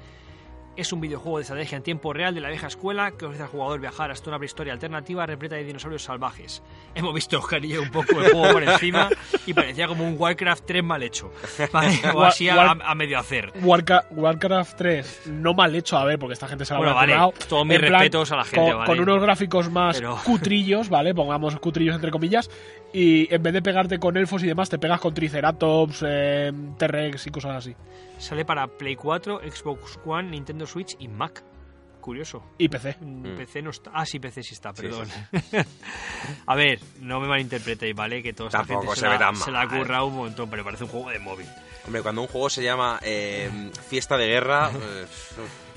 Es 0.74 0.90
un 0.90 1.02
videojuego 1.02 1.36
de 1.36 1.42
estrategia 1.42 1.76
en 1.76 1.82
tiempo 1.82 2.14
real 2.14 2.34
de 2.34 2.40
la 2.40 2.48
vieja 2.48 2.66
escuela 2.66 3.10
que 3.10 3.26
ofrece 3.26 3.42
al 3.42 3.50
jugador 3.50 3.78
viajar 3.78 4.10
hasta 4.10 4.30
una 4.30 4.38
prehistoria 4.38 4.72
alternativa 4.72 5.26
repleta 5.26 5.54
de 5.56 5.64
dinosaurios 5.64 6.02
salvajes. 6.02 6.62
Hemos 6.94 7.12
visto 7.14 7.38
Oscar 7.38 7.62
y 7.62 7.76
un 7.76 7.90
poco 7.90 8.18
el 8.22 8.32
juego 8.32 8.52
por 8.54 8.62
encima 8.62 9.10
y 9.46 9.52
parecía 9.52 9.86
como 9.86 10.08
un 10.08 10.16
Warcraft 10.18 10.64
3 10.66 10.82
mal 10.82 11.02
hecho. 11.02 11.30
¿vale? 11.72 12.00
O 12.14 12.22
así 12.22 12.48
a, 12.48 12.70
a 12.70 12.94
medio 12.94 13.18
hacer. 13.18 13.52
Warca- 13.62 14.06
Warcraft 14.12 14.76
3, 14.78 15.22
no 15.26 15.52
mal 15.52 15.74
hecho, 15.74 15.98
a 15.98 16.06
ver, 16.06 16.18
porque 16.18 16.32
esta 16.32 16.48
gente 16.48 16.64
se 16.64 16.72
la 16.72 16.78
Bueno, 16.78 16.98
habrá 16.98 17.18
vale, 17.26 17.34
todos 17.48 17.66
mis 17.66 17.78
respetos 17.78 18.32
a 18.32 18.36
la 18.36 18.44
gente, 18.44 18.70
con, 18.70 18.78
vale. 18.78 18.86
con 18.86 19.00
unos 19.00 19.20
gráficos 19.22 19.70
más 19.70 19.96
Pero- 19.98 20.16
cutrillos, 20.24 20.88
¿vale? 20.88 21.14
Pongamos 21.14 21.54
cutrillos 21.60 21.94
entre 21.94 22.10
comillas. 22.10 22.50
Y 22.92 23.32
en 23.34 23.42
vez 23.42 23.52
de 23.54 23.62
pegarte 23.62 23.98
con 23.98 24.16
elfos 24.16 24.42
y 24.42 24.46
demás, 24.46 24.68
te 24.68 24.78
pegas 24.78 25.00
con 25.00 25.14
Triceratops, 25.14 26.04
eh, 26.06 26.52
T-Rex 26.78 27.26
y 27.26 27.30
cosas 27.30 27.56
así. 27.56 27.74
Sale 28.18 28.44
para 28.44 28.66
Play 28.66 28.96
4, 28.96 29.40
Xbox 29.50 29.98
One, 30.04 30.30
Nintendo 30.30 30.66
Switch 30.66 30.96
y 30.98 31.08
Mac. 31.08 31.42
Curioso. 32.00 32.42
Y 32.58 32.68
PC. 32.68 32.96
Mm, 33.00 33.36
PC 33.36 33.62
no 33.62 33.70
está. 33.70 33.92
Ah, 33.94 34.04
sí, 34.04 34.18
PC 34.18 34.42
sí 34.42 34.54
está, 34.54 34.74
Sí, 34.74 34.82
perdón. 34.82 35.08
a 36.46 36.54
ver, 36.56 36.80
no 37.00 37.20
me 37.20 37.28
malinterpretéis, 37.28 37.94
¿vale? 37.94 38.22
Que 38.22 38.32
toda 38.32 38.48
esta 38.48 38.58
Tampoco 38.58 38.80
gente 38.80 38.94
se 38.96 39.00
se, 39.02 39.06
ve 39.06 39.12
la, 39.12 39.18
tan 39.18 39.36
se 39.36 39.50
la 39.52 39.68
currado 39.68 40.06
un 40.06 40.16
montón, 40.16 40.50
pero 40.50 40.64
parece 40.64 40.84
un 40.84 40.90
juego 40.90 41.10
de 41.10 41.20
móvil. 41.20 41.46
Hombre, 41.86 42.02
cuando 42.02 42.22
un 42.22 42.26
juego 42.28 42.50
se 42.50 42.62
llama 42.62 42.98
eh, 43.02 43.48
Fiesta 43.88 44.16
de 44.16 44.26
Guerra, 44.26 44.70
pues, 44.72 45.34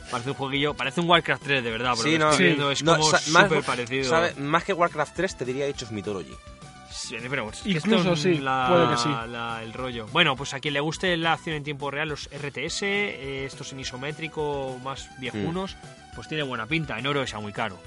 Parece 0.09 0.29
un 0.31 0.35
jueguillo, 0.35 0.73
parece 0.75 1.01
un 1.01 1.09
Warcraft 1.09 1.43
3 1.43 1.63
de 1.63 1.71
verdad, 1.71 1.93
pero 1.97 2.09
sí, 2.09 2.17
no, 2.17 2.31
Sí. 2.33 2.45
es 2.71 2.83
como 2.83 3.03
súper 3.03 3.63
parecido. 3.63 4.03
¿sabe? 4.09 4.33
Más 4.35 4.63
que 4.63 4.73
Warcraft 4.73 5.15
3 5.15 5.37
te 5.37 5.45
diría 5.45 5.65
Age 5.65 5.85
of 5.85 5.91
Mythology. 5.91 6.35
Sí, 6.95 7.17
pero 7.29 7.49
es 7.49 7.61
que 7.61 7.69
Incluso 7.71 7.97
esto 7.97 8.13
es 8.13 8.19
sí, 8.21 8.29
puede 8.41 8.89
que 8.89 8.97
sí. 8.97 9.09
la- 9.27 9.59
el 9.61 9.73
rollo. 9.73 10.07
Bueno, 10.11 10.35
pues 10.35 10.53
a 10.53 10.59
quien 10.59 10.73
le 10.73 10.79
guste 10.79 11.15
la 11.17 11.33
acción 11.33 11.55
en 11.55 11.63
tiempo 11.63 11.91
real, 11.91 12.09
los 12.09 12.29
RTS, 12.31 12.83
eh, 12.83 13.45
estos 13.45 13.73
en 13.73 13.79
isométrico 13.81 14.79
más 14.83 15.09
viejunos, 15.19 15.75
Mm. 15.75 16.15
pues 16.15 16.27
tiene 16.27 16.43
buena 16.43 16.65
pinta. 16.65 16.97
En 16.97 17.05
oro 17.07 17.21
es 17.21 17.33
muy 17.35 17.51
caro. 17.53 17.77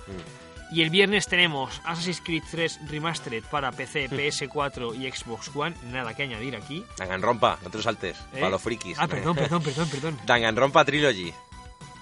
Y 0.70 0.82
el 0.82 0.90
viernes 0.90 1.26
tenemos 1.26 1.80
Assassin's 1.86 2.20
Creed 2.20 2.42
3 2.50 2.78
Remastered 2.90 3.42
para 3.44 3.72
PC, 3.72 4.08
PS4 4.10 4.94
y 4.94 5.10
Xbox 5.10 5.50
One. 5.54 5.74
Nada 5.90 6.14
que 6.14 6.24
añadir 6.24 6.54
aquí. 6.56 6.84
Danganronpa, 6.98 7.58
no 7.62 7.70
te 7.70 7.78
lo 7.78 7.82
saltes. 7.82 8.18
¿eh? 8.34 8.40
Para 8.40 8.50
los 8.50 8.60
frikis. 8.62 8.98
Ah, 9.00 9.08
perdón, 9.08 9.34
perdón, 9.34 9.62
perdón, 9.62 9.88
perdón. 9.90 10.18
Danganronpa 10.26 10.84
Trilogy. 10.84 11.32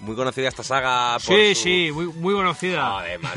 Muy 0.00 0.14
conocida 0.14 0.48
esta 0.48 0.62
saga 0.62 1.18
por 1.24 1.36
Sí, 1.36 1.54
su- 1.54 1.62
sí, 1.62 1.90
muy, 1.92 2.06
muy 2.06 2.34
conocida. 2.34 2.98
Además, 3.00 3.32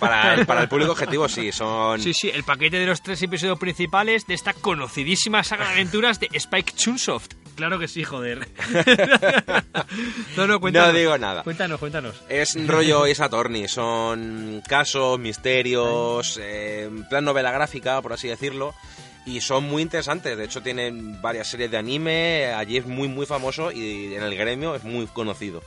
para 0.00 0.34
el, 0.34 0.44
para 0.46 0.62
el 0.62 0.68
público 0.68 0.92
objetivo 0.92 1.28
sí, 1.28 1.52
son... 1.52 2.00
Sí, 2.00 2.12
sí, 2.14 2.28
el 2.30 2.42
paquete 2.44 2.78
de 2.78 2.86
los 2.86 3.00
tres 3.02 3.22
episodios 3.22 3.58
principales 3.58 4.26
de 4.26 4.34
esta 4.34 4.52
conocidísima 4.52 5.44
saga 5.44 5.66
de 5.66 5.72
aventuras 5.74 6.18
de 6.18 6.28
Spike 6.32 6.72
Chunsoft. 6.74 7.34
Claro 7.54 7.78
que 7.78 7.88
sí, 7.88 8.04
joder. 8.04 8.48
no, 10.36 10.46
no, 10.46 10.60
cuéntanos. 10.60 10.92
No 10.92 10.98
digo 10.98 11.18
nada. 11.18 11.42
Cuéntanos, 11.42 11.78
cuéntanos. 11.78 12.14
Es 12.28 12.56
rollo 12.66 13.04
Ace 13.04 13.22
Attorney, 13.22 13.68
son 13.68 14.62
casos, 14.66 15.18
misterios, 15.18 16.38
eh, 16.42 16.90
plan 17.08 17.24
novela 17.24 17.50
gráfica, 17.52 18.00
por 18.02 18.12
así 18.12 18.28
decirlo, 18.28 18.74
y 19.26 19.40
son 19.40 19.64
muy 19.64 19.82
interesantes. 19.82 20.36
De 20.36 20.44
hecho, 20.44 20.62
tienen 20.62 21.20
varias 21.20 21.48
series 21.48 21.70
de 21.70 21.76
anime, 21.76 22.46
allí 22.46 22.78
es 22.78 22.86
muy, 22.86 23.08
muy 23.08 23.26
famoso 23.26 23.70
y 23.72 24.14
en 24.14 24.22
el 24.22 24.34
gremio 24.36 24.74
es 24.74 24.84
muy 24.84 25.06
conocido. 25.06 25.62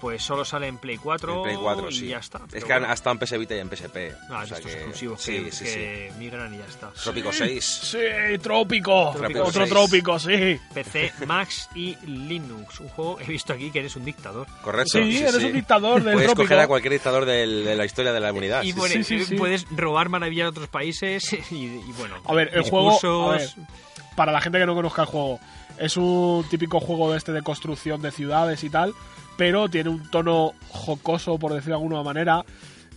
Pues 0.00 0.22
solo 0.22 0.44
sale 0.44 0.68
en 0.68 0.78
Play 0.78 0.96
4, 0.96 1.36
En 1.38 1.42
Play 1.42 1.56
4, 1.56 1.90
y 1.90 1.92
sí. 1.92 2.06
ya 2.08 2.18
está. 2.18 2.40
Es 2.52 2.64
que 2.64 2.72
han- 2.72 2.80
bueno. 2.82 2.92
ha 2.92 2.94
estado 2.94 3.14
en 3.14 3.18
PS 3.18 3.36
Vita 3.36 3.56
y 3.56 3.58
en 3.58 3.68
PSP. 3.68 3.96
Ah, 4.30 4.42
o 4.44 4.46
sea 4.46 4.56
estos 4.58 4.70
que- 4.70 4.72
exclusivos 4.78 5.20
sí, 5.20 5.44
que, 5.44 5.50
sí, 5.52 5.64
que 5.64 6.12
migran 6.20 6.54
y 6.54 6.58
ya 6.58 6.64
está. 6.66 6.90
sí. 6.94 7.00
Trópico 7.02 7.32
6. 7.32 7.64
Sí, 7.64 7.98
trópico. 8.40 9.12
Trópico 9.16 9.42
Otro 9.44 9.66
trópico, 9.66 10.18
sí. 10.20 10.58
PC, 10.72 11.12
Max 11.26 11.68
y 11.74 11.96
Linux. 12.06 12.78
Un 12.80 12.88
juego, 12.90 13.18
he 13.20 13.24
visto 13.24 13.52
aquí 13.52 13.70
que 13.72 13.80
eres 13.80 13.96
un 13.96 14.04
dictador. 14.04 14.46
Correcto. 14.62 14.98
Sí, 14.98 15.18
eres 15.18 15.34
un 15.42 15.52
dictador 15.52 16.02
del 16.02 16.12
Puedes 16.12 16.28
trópico. 16.28 16.44
coger 16.44 16.60
a 16.60 16.66
cualquier 16.68 16.92
dictador 16.92 17.24
del- 17.24 17.64
de 17.64 17.74
la 17.74 17.84
historia 17.84 18.12
de 18.12 18.20
la 18.20 18.30
humanidad. 18.30 18.62
y 18.62 18.72
sí, 18.72 18.78
pone- 18.78 18.94
sí, 18.94 19.04
sí, 19.04 19.24
sí. 19.24 19.34
puedes 19.34 19.66
robar 19.70 20.08
maravillas 20.08 20.44
de 20.44 20.48
otros 20.50 20.68
países 20.68 21.24
y, 21.50 21.56
y 21.64 21.92
bueno. 21.98 22.14
A 22.24 22.34
ver, 22.34 22.50
el 22.54 22.62
juego, 22.62 23.32
a 23.32 23.36
ver, 23.36 23.50
para 24.14 24.30
la 24.30 24.40
gente 24.40 24.58
que 24.60 24.66
no 24.66 24.74
conozca 24.76 25.02
el 25.02 25.08
juego, 25.08 25.40
es 25.76 25.96
un 25.96 26.44
típico 26.48 26.78
juego 26.80 27.10
de 27.10 27.18
este 27.18 27.32
de 27.32 27.42
construcción 27.42 28.00
de 28.02 28.10
ciudades 28.12 28.62
y 28.64 28.70
tal, 28.70 28.94
pero 29.38 29.68
tiene 29.68 29.88
un 29.88 30.10
tono 30.10 30.52
jocoso, 30.68 31.38
por 31.38 31.54
decirlo 31.54 31.76
de 31.78 31.82
alguna 31.84 32.02
manera, 32.02 32.44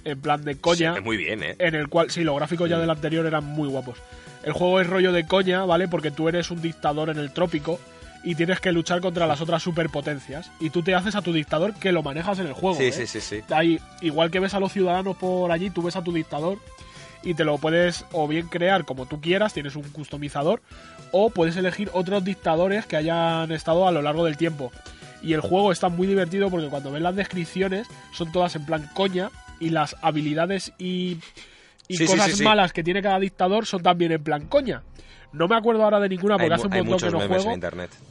en 0.03 0.19
plan 0.19 0.43
de 0.43 0.57
coña, 0.59 0.93
Sí, 0.93 0.97
es 0.97 1.05
muy 1.05 1.15
bien, 1.15 1.43
¿eh? 1.43 1.55
en 1.59 1.75
el 1.75 1.87
cual, 1.87 2.09
sí, 2.09 2.23
los 2.23 2.35
gráficos 2.35 2.67
ya 2.67 2.79
del 2.79 2.89
anterior 2.89 3.25
eran 3.27 3.45
muy 3.45 3.69
guapos. 3.69 3.99
El 4.43 4.53
juego 4.53 4.81
es 4.81 4.87
rollo 4.87 5.11
de 5.11 5.27
coña, 5.27 5.63
¿vale? 5.65 5.87
Porque 5.87 6.09
tú 6.09 6.27
eres 6.27 6.49
un 6.49 6.59
dictador 6.59 7.11
en 7.11 7.19
el 7.19 7.31
trópico 7.31 7.79
y 8.23 8.33
tienes 8.33 8.59
que 8.59 8.71
luchar 8.71 9.01
contra 9.01 9.27
las 9.27 9.39
otras 9.39 9.61
superpotencias. 9.61 10.49
Y 10.59 10.71
tú 10.71 10.81
te 10.81 10.95
haces 10.95 11.15
a 11.15 11.21
tu 11.21 11.31
dictador 11.31 11.75
que 11.75 11.91
lo 11.91 12.01
manejas 12.01 12.39
en 12.39 12.47
el 12.47 12.53
juego. 12.53 12.75
Sí, 12.75 12.85
¿eh? 12.85 12.91
sí, 12.91 13.05
sí, 13.05 13.21
sí. 13.21 13.41
Ahí, 13.51 13.79
igual 14.01 14.31
que 14.31 14.39
ves 14.39 14.55
a 14.55 14.59
los 14.59 14.73
ciudadanos 14.73 15.15
por 15.17 15.51
allí, 15.51 15.69
tú 15.69 15.83
ves 15.83 15.95
a 15.95 16.03
tu 16.03 16.11
dictador 16.11 16.57
y 17.21 17.35
te 17.35 17.43
lo 17.43 17.59
puedes 17.59 18.05
o 18.13 18.27
bien 18.27 18.47
crear 18.47 18.83
como 18.83 19.05
tú 19.05 19.21
quieras, 19.21 19.53
tienes 19.53 19.75
un 19.75 19.83
customizador, 19.83 20.63
o 21.11 21.29
puedes 21.29 21.55
elegir 21.55 21.91
otros 21.93 22.23
dictadores 22.23 22.87
que 22.87 22.97
hayan 22.97 23.51
estado 23.51 23.87
a 23.87 23.91
lo 23.91 24.01
largo 24.01 24.25
del 24.25 24.37
tiempo. 24.37 24.71
Y 25.21 25.33
el 25.33 25.41
juego 25.41 25.71
está 25.71 25.89
muy 25.89 26.07
divertido 26.07 26.49
porque 26.49 26.67
cuando 26.69 26.91
ves 26.91 27.01
las 27.01 27.15
descripciones 27.15 27.87
son 28.13 28.31
todas 28.31 28.55
en 28.55 28.65
plan 28.65 28.89
coña 28.93 29.29
y 29.59 29.69
las 29.69 29.95
habilidades 30.01 30.73
y, 30.79 31.19
y 31.87 31.97
Sí, 31.97 32.05
sí, 32.05 32.05
cosas 32.07 32.31
sí, 32.31 32.37
sí. 32.37 32.43
malas 32.43 32.73
que 32.73 32.83
tiene 32.83 33.01
cada 33.01 33.19
dictador 33.19 33.65
son 33.65 33.83
también 33.83 34.11
en 34.11 34.23
plan 34.23 34.47
coña. 34.47 34.81
No 35.33 35.47
me 35.47 35.55
acuerdo 35.55 35.83
ahora 35.85 35.99
de 36.01 36.09
ninguna 36.09 36.35
porque 36.35 36.45
Hay, 36.47 36.51
hace 36.51 36.67
un 36.67 36.73
montón 36.87 36.99
que 36.99 37.09
no 37.17 37.19
juego. 37.25 37.57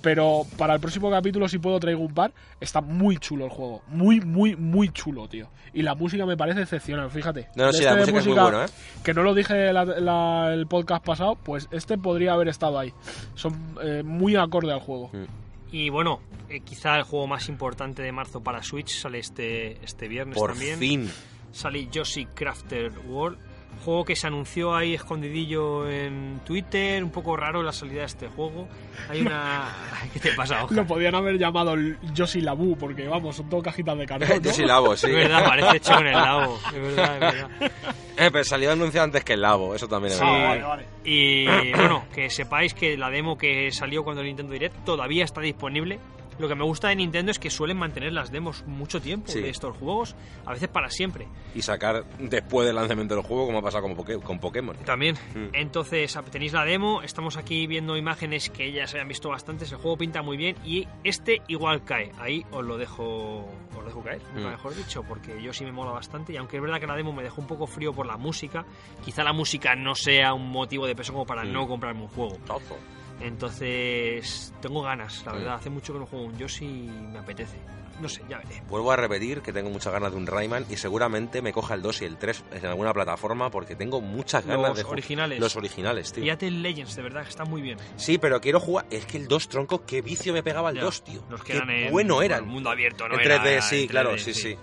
Pero 0.00 0.46
para 0.56 0.72
el 0.74 0.80
próximo 0.80 1.10
capítulo, 1.10 1.48
si 1.50 1.58
puedo, 1.58 1.78
traigo 1.78 2.00
un 2.00 2.14
par. 2.14 2.32
Está 2.60 2.80
muy 2.80 3.18
chulo 3.18 3.44
el 3.44 3.50
juego. 3.50 3.82
Muy, 3.88 4.22
muy, 4.22 4.56
muy 4.56 4.88
chulo, 4.88 5.28
tío. 5.28 5.48
Y 5.74 5.82
la 5.82 5.94
música 5.94 6.24
me 6.24 6.38
parece 6.38 6.62
excepcional, 6.62 7.10
fíjate. 7.10 7.48
No, 7.56 7.66
no, 7.66 7.72
sí, 7.74 7.84
la 7.84 7.94
de 7.94 8.00
música 8.00 8.18
es 8.20 8.26
muy 8.26 8.38
buena, 8.38 8.64
¿eh? 8.64 8.68
Que 9.04 9.12
no 9.12 9.22
lo 9.22 9.34
dije 9.34 9.70
la- 9.70 9.84
la- 9.84 10.50
el 10.54 10.66
podcast 10.66 11.04
pasado, 11.04 11.34
pues 11.34 11.68
este 11.72 11.98
podría 11.98 12.32
haber 12.32 12.48
estado 12.48 12.78
ahí. 12.78 12.94
Son 13.34 13.54
eh, 13.82 14.02
muy 14.02 14.36
acorde 14.36 14.72
al 14.72 14.80
juego. 14.80 15.10
Mm. 15.12 15.24
Y 15.72 15.88
bueno, 15.90 16.20
eh, 16.48 16.60
quizá 16.60 16.96
el 16.96 17.04
juego 17.04 17.26
más 17.26 17.48
importante 17.48 18.02
de 18.02 18.12
marzo 18.12 18.42
para 18.42 18.62
Switch 18.62 18.98
sale 18.98 19.18
este, 19.18 19.82
este 19.84 20.08
viernes 20.08 20.36
Por 20.36 20.50
también. 20.50 20.78
fin. 20.78 21.10
Sale 21.52 21.88
Yoshi 21.88 22.26
Crafter 22.26 22.92
World. 23.06 23.38
Juego 23.84 24.04
que 24.04 24.14
se 24.14 24.26
anunció 24.26 24.74
ahí 24.74 24.94
escondidillo 24.94 25.88
en 25.88 26.40
Twitter. 26.44 27.02
Un 27.02 27.10
poco 27.10 27.36
raro 27.36 27.62
la 27.62 27.72
salida 27.72 28.00
de 28.00 28.06
este 28.06 28.28
juego. 28.28 28.68
Hay 29.08 29.22
una. 29.22 29.68
¿Qué 30.12 30.20
te 30.20 30.32
pasa, 30.32 30.64
Oja? 30.64 30.74
Lo 30.74 30.86
podían 30.86 31.14
haber 31.14 31.38
llamado 31.38 31.72
el 31.74 31.96
Yoshi 32.12 32.40
Labu, 32.40 32.76
porque 32.76 33.08
vamos, 33.08 33.36
son 33.36 33.48
todo 33.48 33.62
cajitas 33.62 33.96
de 33.96 34.06
cartón. 34.06 34.28
¿no? 34.42 34.42
Yo 34.42 34.96
sí. 34.96 35.06
Es 35.06 35.14
verdad, 35.14 35.44
parece 35.44 35.76
hecho 35.78 35.94
con 35.94 36.06
el 36.06 36.12
labo. 36.14 36.58
Es 36.66 36.72
verdad, 36.82 37.14
es 37.14 37.20
verdad. 37.20 37.50
Eh, 38.16 38.28
pero 38.30 38.44
salió 38.44 38.70
anunciado 38.70 39.06
antes 39.06 39.24
que 39.24 39.32
el 39.32 39.40
lavo, 39.40 39.74
eso 39.74 39.88
también 39.88 40.12
es 40.12 40.18
Sí. 40.18 40.24
verdad. 40.26 40.44
Ah, 40.44 40.48
vale, 40.48 40.62
vale. 40.62 40.84
Y 41.04 41.46
bueno, 41.72 42.04
que 42.14 42.28
sepáis 42.28 42.74
que 42.74 42.98
la 42.98 43.08
demo 43.08 43.38
que 43.38 43.70
salió 43.72 44.04
cuando 44.04 44.20
el 44.20 44.26
Nintendo 44.26 44.52
Direct 44.52 44.84
todavía 44.84 45.24
está 45.24 45.40
disponible. 45.40 45.98
Lo 46.40 46.48
que 46.48 46.54
me 46.54 46.64
gusta 46.64 46.88
de 46.88 46.96
Nintendo 46.96 47.30
es 47.30 47.38
que 47.38 47.50
suelen 47.50 47.76
mantener 47.76 48.12
las 48.12 48.32
demos 48.32 48.66
mucho 48.66 49.00
tiempo 49.00 49.30
Sí. 49.30 49.40
de 49.42 49.50
estos 49.50 49.76
juegos, 49.76 50.16
a 50.46 50.52
veces 50.52 50.68
para 50.68 50.88
siempre. 50.88 51.28
Y 51.54 51.60
sacar 51.62 52.04
después 52.18 52.66
del 52.66 52.76
lanzamiento 52.76 53.14
del 53.14 53.22
juego, 53.22 53.46
como 53.46 53.58
ha 53.58 53.62
pasado 53.62 53.82
con, 53.82 53.94
Poké- 53.96 54.22
con 54.22 54.38
Pokémon. 54.40 54.74
También. 54.78 55.16
Mm. 55.34 55.48
Entonces, 55.54 56.18
tenéis 56.32 56.52
la 56.54 56.64
demo, 56.64 57.02
estamos 57.02 57.36
aquí 57.36 57.66
viendo 57.66 57.96
imágenes 57.96 58.48
que 58.50 58.72
ya 58.72 58.86
se 58.86 58.96
habían 58.96 59.08
visto 59.08 59.28
bastantes, 59.28 59.70
el 59.72 59.78
juego 59.78 59.98
pinta 59.98 60.22
muy 60.22 60.36
bien 60.38 60.56
y 60.64 60.88
este 61.04 61.42
igual 61.48 61.84
cae. 61.84 62.10
Ahí 62.18 62.44
os 62.50 62.64
lo 62.64 62.78
dejo 62.78 63.46
os 63.70 63.76
lo 63.76 63.84
dejo 63.84 64.02
caer, 64.02 64.20
Mm. 64.34 64.46
mejor 64.48 64.74
dicho, 64.74 65.02
porque 65.02 65.42
yo 65.42 65.52
sí 65.52 65.64
me 65.64 65.72
mola 65.72 65.90
bastante 65.92 66.32
y 66.32 66.36
aunque 66.38 66.56
es 66.56 66.62
verdad 66.62 66.80
que 66.80 66.86
la 66.86 66.96
demo 66.96 67.12
me 67.12 67.22
dejó 67.22 67.40
un 67.40 67.46
poco 67.46 67.66
frío 67.66 67.92
por 67.92 68.06
la 68.06 68.16
música, 68.16 68.64
quizá 69.04 69.22
la 69.24 69.32
música 69.32 69.74
no 69.76 69.94
sea 69.94 70.32
un 70.34 70.50
motivo 70.50 70.86
de 70.86 70.96
peso 70.96 71.12
como 71.12 71.26
para 71.26 71.44
Mm. 71.44 71.52
no 71.52 71.68
comprarme 71.68 72.02
un 72.02 72.08
juego. 72.08 72.36
Trozo. 72.46 72.76
Entonces, 73.20 74.52
tengo 74.60 74.82
ganas, 74.82 75.22
la 75.26 75.32
Mm. 75.32 75.36
verdad. 75.36 75.54
Hace 75.54 75.70
mucho 75.70 75.92
que 75.92 75.98
no 75.98 76.06
juego 76.06 76.26
un 76.26 76.38
Yoshi 76.38 76.64
y 76.64 76.88
me 77.12 77.18
apetece. 77.18 77.56
No 78.00 78.08
sé, 78.08 78.22
ya 78.30 78.38
veré. 78.38 78.62
Vuelvo 78.66 78.92
a 78.92 78.96
repetir 78.96 79.42
que 79.42 79.52
tengo 79.52 79.68
muchas 79.68 79.92
ganas 79.92 80.10
de 80.12 80.16
un 80.16 80.26
Rayman 80.26 80.64
y 80.70 80.76
seguramente 80.78 81.42
me 81.42 81.52
coja 81.52 81.74
el 81.74 81.82
2 81.82 82.00
y 82.00 82.06
el 82.06 82.16
3 82.16 82.44
en 82.52 82.64
alguna 82.64 82.94
plataforma 82.94 83.50
porque 83.50 83.76
tengo 83.76 84.00
muchas 84.00 84.46
ganas 84.46 84.68
Los 84.70 84.78
de 84.78 84.84
originales. 84.84 85.38
Los 85.38 85.54
originales, 85.56 86.10
tío. 86.12 86.24
Fíjate 86.24 86.46
el 86.46 86.62
Legends, 86.62 86.96
de 86.96 87.02
verdad, 87.02 87.24
que 87.24 87.28
está 87.28 87.44
muy 87.44 87.60
bien. 87.60 87.76
Sí, 87.96 88.16
pero 88.16 88.40
quiero 88.40 88.58
jugar. 88.58 88.86
Es 88.90 89.04
que 89.04 89.18
el 89.18 89.28
2 89.28 89.48
tronco, 89.50 89.84
qué 89.84 90.00
vicio 90.00 90.32
me 90.32 90.42
pegaba 90.42 90.70
el 90.70 90.76
Ya, 90.76 90.82
2, 90.82 91.02
tío. 91.04 91.22
Los 91.28 91.42
que 91.44 91.52
qué 91.52 91.58
eran 91.58 91.70
en 91.70 91.90
bueno 91.92 92.22
eran. 92.22 92.40
bueno, 92.40 92.52
mundo 92.54 92.70
abierto, 92.70 93.06
¿no? 93.06 93.16
en 93.16 93.20
Era- 93.20 93.36
3D, 93.42 93.52
era 93.52 93.62
sí, 93.62 93.82
en 93.82 93.88
claro, 93.88 94.12
3D, 94.14 94.18
sí, 94.18 94.34
sí. 94.34 94.56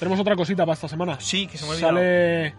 Tenemos 0.00 0.18
otra 0.18 0.34
cosita 0.34 0.64
para 0.64 0.74
esta 0.74 0.88
semana. 0.88 1.20
Sí, 1.20 1.46
que 1.46 1.56
se 1.56 1.64
me 1.66 1.70
ha 1.70 1.74
olvidado. 1.74 1.94
Sale 1.94 2.54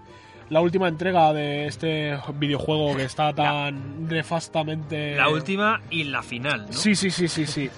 la 0.49 0.61
última 0.61 0.87
entrega 0.87 1.33
de 1.33 1.65
este 1.67 2.17
videojuego 2.35 2.95
que 2.95 3.03
está 3.03 3.33
tan 3.33 4.07
nefastamente. 4.07 5.15
La 5.15 5.29
última 5.29 5.81
y 5.89 6.03
la 6.05 6.21
final, 6.23 6.65
¿no? 6.67 6.73
Sí, 6.73 6.95
sí, 6.95 7.09
sí, 7.09 7.27
sí, 7.27 7.45
sí. 7.45 7.69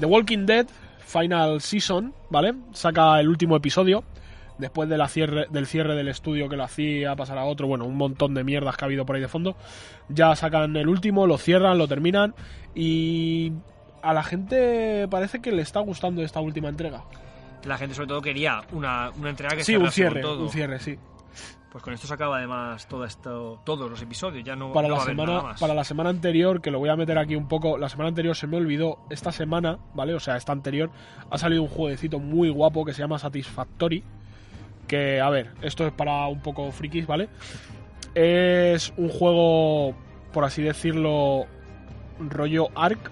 The 0.00 0.06
Walking 0.06 0.46
Dead 0.46 0.66
Final 1.06 1.60
Season, 1.60 2.12
¿vale? 2.30 2.54
Saca 2.72 3.20
el 3.20 3.28
último 3.28 3.56
episodio. 3.56 4.04
Después 4.56 4.88
de 4.88 4.96
la 4.96 5.08
cierre, 5.08 5.46
del 5.50 5.66
cierre 5.66 5.96
del 5.96 6.06
estudio 6.08 6.48
que 6.48 6.56
lo 6.56 6.62
hacía, 6.62 7.16
pasar 7.16 7.38
a 7.38 7.44
otro, 7.44 7.66
bueno, 7.66 7.86
un 7.86 7.96
montón 7.96 8.34
de 8.34 8.44
mierdas 8.44 8.76
que 8.76 8.84
ha 8.84 8.86
habido 8.86 9.04
por 9.04 9.16
ahí 9.16 9.22
de 9.22 9.28
fondo. 9.28 9.56
Ya 10.08 10.34
sacan 10.36 10.76
el 10.76 10.88
último, 10.88 11.26
lo 11.26 11.38
cierran, 11.38 11.76
lo 11.76 11.88
terminan. 11.88 12.34
Y 12.72 13.52
a 14.02 14.14
la 14.14 14.22
gente 14.22 15.08
parece 15.08 15.40
que 15.42 15.50
le 15.50 15.62
está 15.62 15.80
gustando 15.80 16.22
esta 16.22 16.40
última 16.40 16.68
entrega. 16.68 17.02
La 17.64 17.78
gente 17.78 17.94
sobre 17.96 18.08
todo 18.08 18.22
quería 18.22 18.62
una, 18.72 19.10
una 19.18 19.30
entrega 19.30 19.56
que 19.56 19.64
Sí, 19.64 19.76
un 19.76 19.90
cierre, 19.90 20.20
todo. 20.20 20.44
un 20.44 20.50
cierre, 20.50 20.78
sí. 20.78 20.98
Pues 21.74 21.82
con 21.82 21.92
esto 21.92 22.06
se 22.06 22.14
acaba 22.14 22.36
además 22.36 22.86
todo 22.86 23.04
esto, 23.04 23.60
todos 23.64 23.90
los 23.90 24.00
episodios, 24.00 24.44
ya 24.44 24.54
no, 24.54 24.72
para 24.72 24.86
no 24.86 24.94
la 24.94 24.98
va 24.98 25.00
a 25.00 25.04
haber 25.06 25.16
nada 25.16 25.26
semana 25.26 25.48
más. 25.48 25.60
para 25.60 25.74
la 25.74 25.82
semana 25.82 26.10
anterior 26.10 26.60
que 26.60 26.70
lo 26.70 26.78
voy 26.78 26.88
a 26.88 26.94
meter 26.94 27.18
aquí 27.18 27.34
un 27.34 27.48
poco 27.48 27.78
la 27.78 27.88
semana 27.88 28.10
anterior 28.10 28.36
se 28.36 28.46
me 28.46 28.58
olvidó 28.58 29.00
esta 29.10 29.32
semana 29.32 29.80
vale 29.92 30.14
o 30.14 30.20
sea 30.20 30.36
esta 30.36 30.52
anterior 30.52 30.92
ha 31.28 31.36
salido 31.36 31.64
un 31.64 31.68
jueguecito 31.68 32.20
muy 32.20 32.48
guapo 32.48 32.84
que 32.84 32.92
se 32.92 33.00
llama 33.00 33.18
Satisfactory 33.18 34.04
que 34.86 35.20
a 35.20 35.28
ver 35.30 35.50
esto 35.62 35.84
es 35.84 35.92
para 35.92 36.28
un 36.28 36.42
poco 36.42 36.70
frikis 36.70 37.08
vale 37.08 37.28
es 38.14 38.92
un 38.96 39.08
juego 39.08 39.96
por 40.32 40.44
así 40.44 40.62
decirlo 40.62 41.46
rollo 42.20 42.68
Ark 42.76 43.10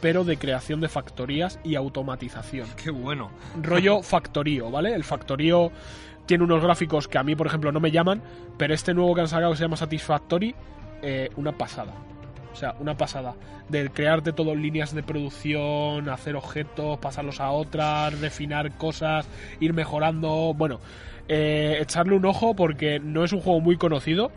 pero 0.00 0.24
de 0.24 0.36
creación 0.38 0.80
de 0.80 0.88
factorías 0.88 1.60
y 1.62 1.76
automatización 1.76 2.66
Qué 2.82 2.90
bueno. 2.90 3.30
rollo 3.62 4.02
factorío, 4.02 4.68
¿vale? 4.68 4.92
El 4.92 5.04
factorío 5.04 5.70
tiene 6.26 6.44
unos 6.44 6.62
gráficos 6.62 7.08
que 7.08 7.18
a 7.18 7.22
mí, 7.22 7.34
por 7.34 7.46
ejemplo, 7.46 7.72
no 7.72 7.80
me 7.80 7.90
llaman, 7.90 8.22
pero 8.56 8.74
este 8.74 8.94
nuevo 8.94 9.14
que 9.14 9.22
han 9.22 9.28
sacado 9.28 9.52
que 9.52 9.58
se 9.58 9.64
llama 9.64 9.76
Satisfactory, 9.76 10.54
eh, 11.02 11.30
una 11.36 11.52
pasada. 11.52 11.92
O 12.52 12.56
sea, 12.56 12.74
una 12.80 12.96
pasada. 12.96 13.34
De 13.68 13.88
crearte 13.90 14.32
todo 14.32 14.54
líneas 14.54 14.94
de 14.94 15.02
producción, 15.02 16.08
hacer 16.08 16.36
objetos, 16.36 16.98
pasarlos 16.98 17.40
a 17.40 17.50
otras, 17.50 18.20
refinar 18.20 18.76
cosas, 18.76 19.26
ir 19.60 19.72
mejorando. 19.72 20.52
Bueno, 20.54 20.78
eh, 21.28 21.78
echarle 21.80 22.14
un 22.14 22.26
ojo 22.26 22.54
porque 22.54 23.00
no 23.00 23.24
es 23.24 23.32
un 23.32 23.40
juego 23.40 23.60
muy 23.60 23.76
conocido, 23.76 24.30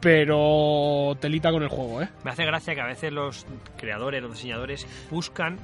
pero 0.00 1.16
telita 1.20 1.50
con 1.50 1.62
el 1.62 1.68
juego, 1.68 2.02
¿eh? 2.02 2.08
Me 2.24 2.30
hace 2.30 2.46
gracia 2.46 2.74
que 2.74 2.80
a 2.80 2.86
veces 2.86 3.12
los 3.12 3.46
creadores, 3.76 4.22
los 4.22 4.32
diseñadores, 4.32 4.86
buscan 5.10 5.58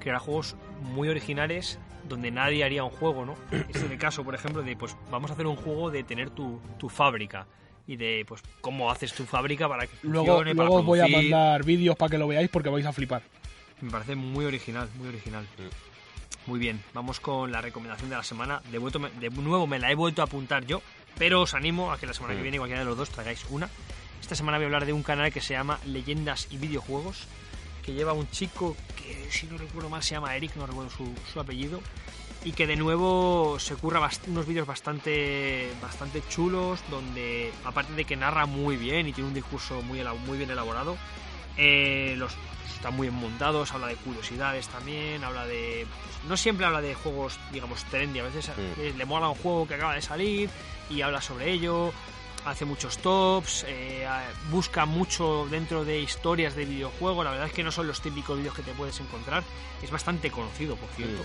crear 0.00 0.18
juegos 0.18 0.56
muy 0.82 1.08
originales 1.08 1.78
donde 2.08 2.30
nadie 2.30 2.64
haría 2.64 2.84
un 2.84 2.90
juego, 2.90 3.24
¿no? 3.24 3.36
Este 3.50 3.78
es 3.78 3.90
el 3.90 3.98
caso, 3.98 4.24
por 4.24 4.34
ejemplo, 4.34 4.62
de 4.62 4.76
pues 4.76 4.96
vamos 5.10 5.30
a 5.30 5.34
hacer 5.34 5.46
un 5.46 5.56
juego 5.56 5.90
de 5.90 6.02
tener 6.04 6.30
tu, 6.30 6.60
tu 6.78 6.88
fábrica 6.88 7.46
y 7.86 7.96
de 7.96 8.24
pues 8.26 8.42
cómo 8.60 8.90
haces 8.90 9.12
tu 9.14 9.24
fábrica 9.24 9.68
para 9.68 9.86
que 9.86 9.94
Luego, 10.02 10.26
funcione, 10.26 10.54
para 10.54 10.68
luego 10.68 10.80
os 10.80 10.86
voy 10.86 11.00
a 11.00 11.08
mandar 11.08 11.64
vídeos 11.64 11.96
para 11.96 12.10
que 12.10 12.18
lo 12.18 12.28
veáis 12.28 12.48
porque 12.50 12.68
vais 12.68 12.84
a 12.86 12.92
flipar. 12.92 13.22
Me 13.80 13.90
parece 13.90 14.14
muy 14.16 14.44
original, 14.44 14.88
muy 14.98 15.08
original. 15.08 15.46
Muy 16.46 16.58
bien, 16.58 16.82
vamos 16.94 17.20
con 17.20 17.52
la 17.52 17.60
recomendación 17.60 18.08
de 18.10 18.16
la 18.16 18.22
semana. 18.24 18.60
De, 18.72 18.78
vuelto- 18.78 18.98
de 19.20 19.30
nuevo 19.30 19.66
me 19.66 19.78
la 19.78 19.90
he 19.90 19.94
vuelto 19.94 20.22
a 20.22 20.24
apuntar 20.24 20.64
yo, 20.64 20.80
pero 21.18 21.42
os 21.42 21.54
animo 21.54 21.92
a 21.92 21.98
que 21.98 22.06
la 22.06 22.14
semana 22.14 22.34
que 22.34 22.42
viene 22.42 22.56
cualquiera 22.58 22.80
de 22.80 22.86
los 22.86 22.96
dos 22.96 23.10
traigáis 23.10 23.44
una. 23.50 23.68
Esta 24.20 24.34
semana 24.34 24.58
voy 24.58 24.64
a 24.64 24.66
hablar 24.66 24.84
de 24.86 24.92
un 24.92 25.02
canal 25.02 25.32
que 25.32 25.40
se 25.40 25.54
llama 25.54 25.78
Leyendas 25.86 26.48
y 26.50 26.56
Videojuegos, 26.58 27.26
que 27.88 27.94
lleva 27.94 28.12
un 28.12 28.30
chico 28.30 28.76
que, 28.98 29.30
si 29.30 29.46
no 29.46 29.56
recuerdo 29.56 29.88
mal, 29.88 30.02
se 30.02 30.10
llama 30.10 30.36
Eric, 30.36 30.54
no 30.56 30.66
recuerdo 30.66 30.90
su, 30.90 31.10
su 31.32 31.40
apellido. 31.40 31.80
Y 32.44 32.52
que 32.52 32.66
de 32.66 32.76
nuevo 32.76 33.56
se 33.58 33.76
curra 33.76 34.06
unos 34.26 34.46
vídeos 34.46 34.66
bastante, 34.66 35.70
bastante 35.80 36.22
chulos, 36.28 36.80
donde 36.90 37.50
aparte 37.64 37.94
de 37.94 38.04
que 38.04 38.14
narra 38.14 38.44
muy 38.44 38.76
bien 38.76 39.08
y 39.08 39.14
tiene 39.14 39.28
un 39.28 39.34
discurso 39.34 39.80
muy, 39.80 40.02
muy 40.26 40.36
bien 40.36 40.50
elaborado, 40.50 40.98
eh, 41.56 42.14
los 42.18 42.34
están 42.74 42.94
muy 42.94 43.08
bien 43.08 43.18
montados, 43.18 43.72
habla 43.72 43.86
de 43.86 43.96
curiosidades 43.96 44.68
también, 44.68 45.24
habla 45.24 45.46
de... 45.46 45.86
pues, 45.90 46.28
no 46.28 46.36
siempre 46.36 46.66
habla 46.66 46.82
de 46.82 46.94
juegos, 46.94 47.40
digamos, 47.52 47.84
trendy, 47.84 48.18
a 48.18 48.24
veces 48.24 48.50
le 48.96 49.04
mola 49.06 49.30
un 49.30 49.34
juego 49.34 49.66
que 49.66 49.74
acaba 49.74 49.94
de 49.94 50.02
salir 50.02 50.50
y 50.90 51.00
habla 51.00 51.22
sobre 51.22 51.50
ello, 51.50 51.92
hace 52.44 52.64
muchos 52.64 52.98
tops, 52.98 53.64
eh, 53.68 54.06
busca 54.50 54.86
mucho 54.86 55.46
dentro 55.50 55.84
de 55.84 56.00
historias 56.00 56.54
de 56.54 56.64
videojuegos, 56.64 57.24
la 57.24 57.32
verdad 57.32 57.46
es 57.48 57.52
que 57.52 57.62
no 57.62 57.70
son 57.72 57.86
los 57.86 58.00
típicos 58.00 58.38
vídeos 58.38 58.54
que 58.54 58.62
te 58.62 58.72
puedes 58.72 58.98
encontrar, 59.00 59.42
es 59.82 59.90
bastante 59.90 60.30
conocido, 60.30 60.76
por 60.76 60.88
cierto. 60.90 61.24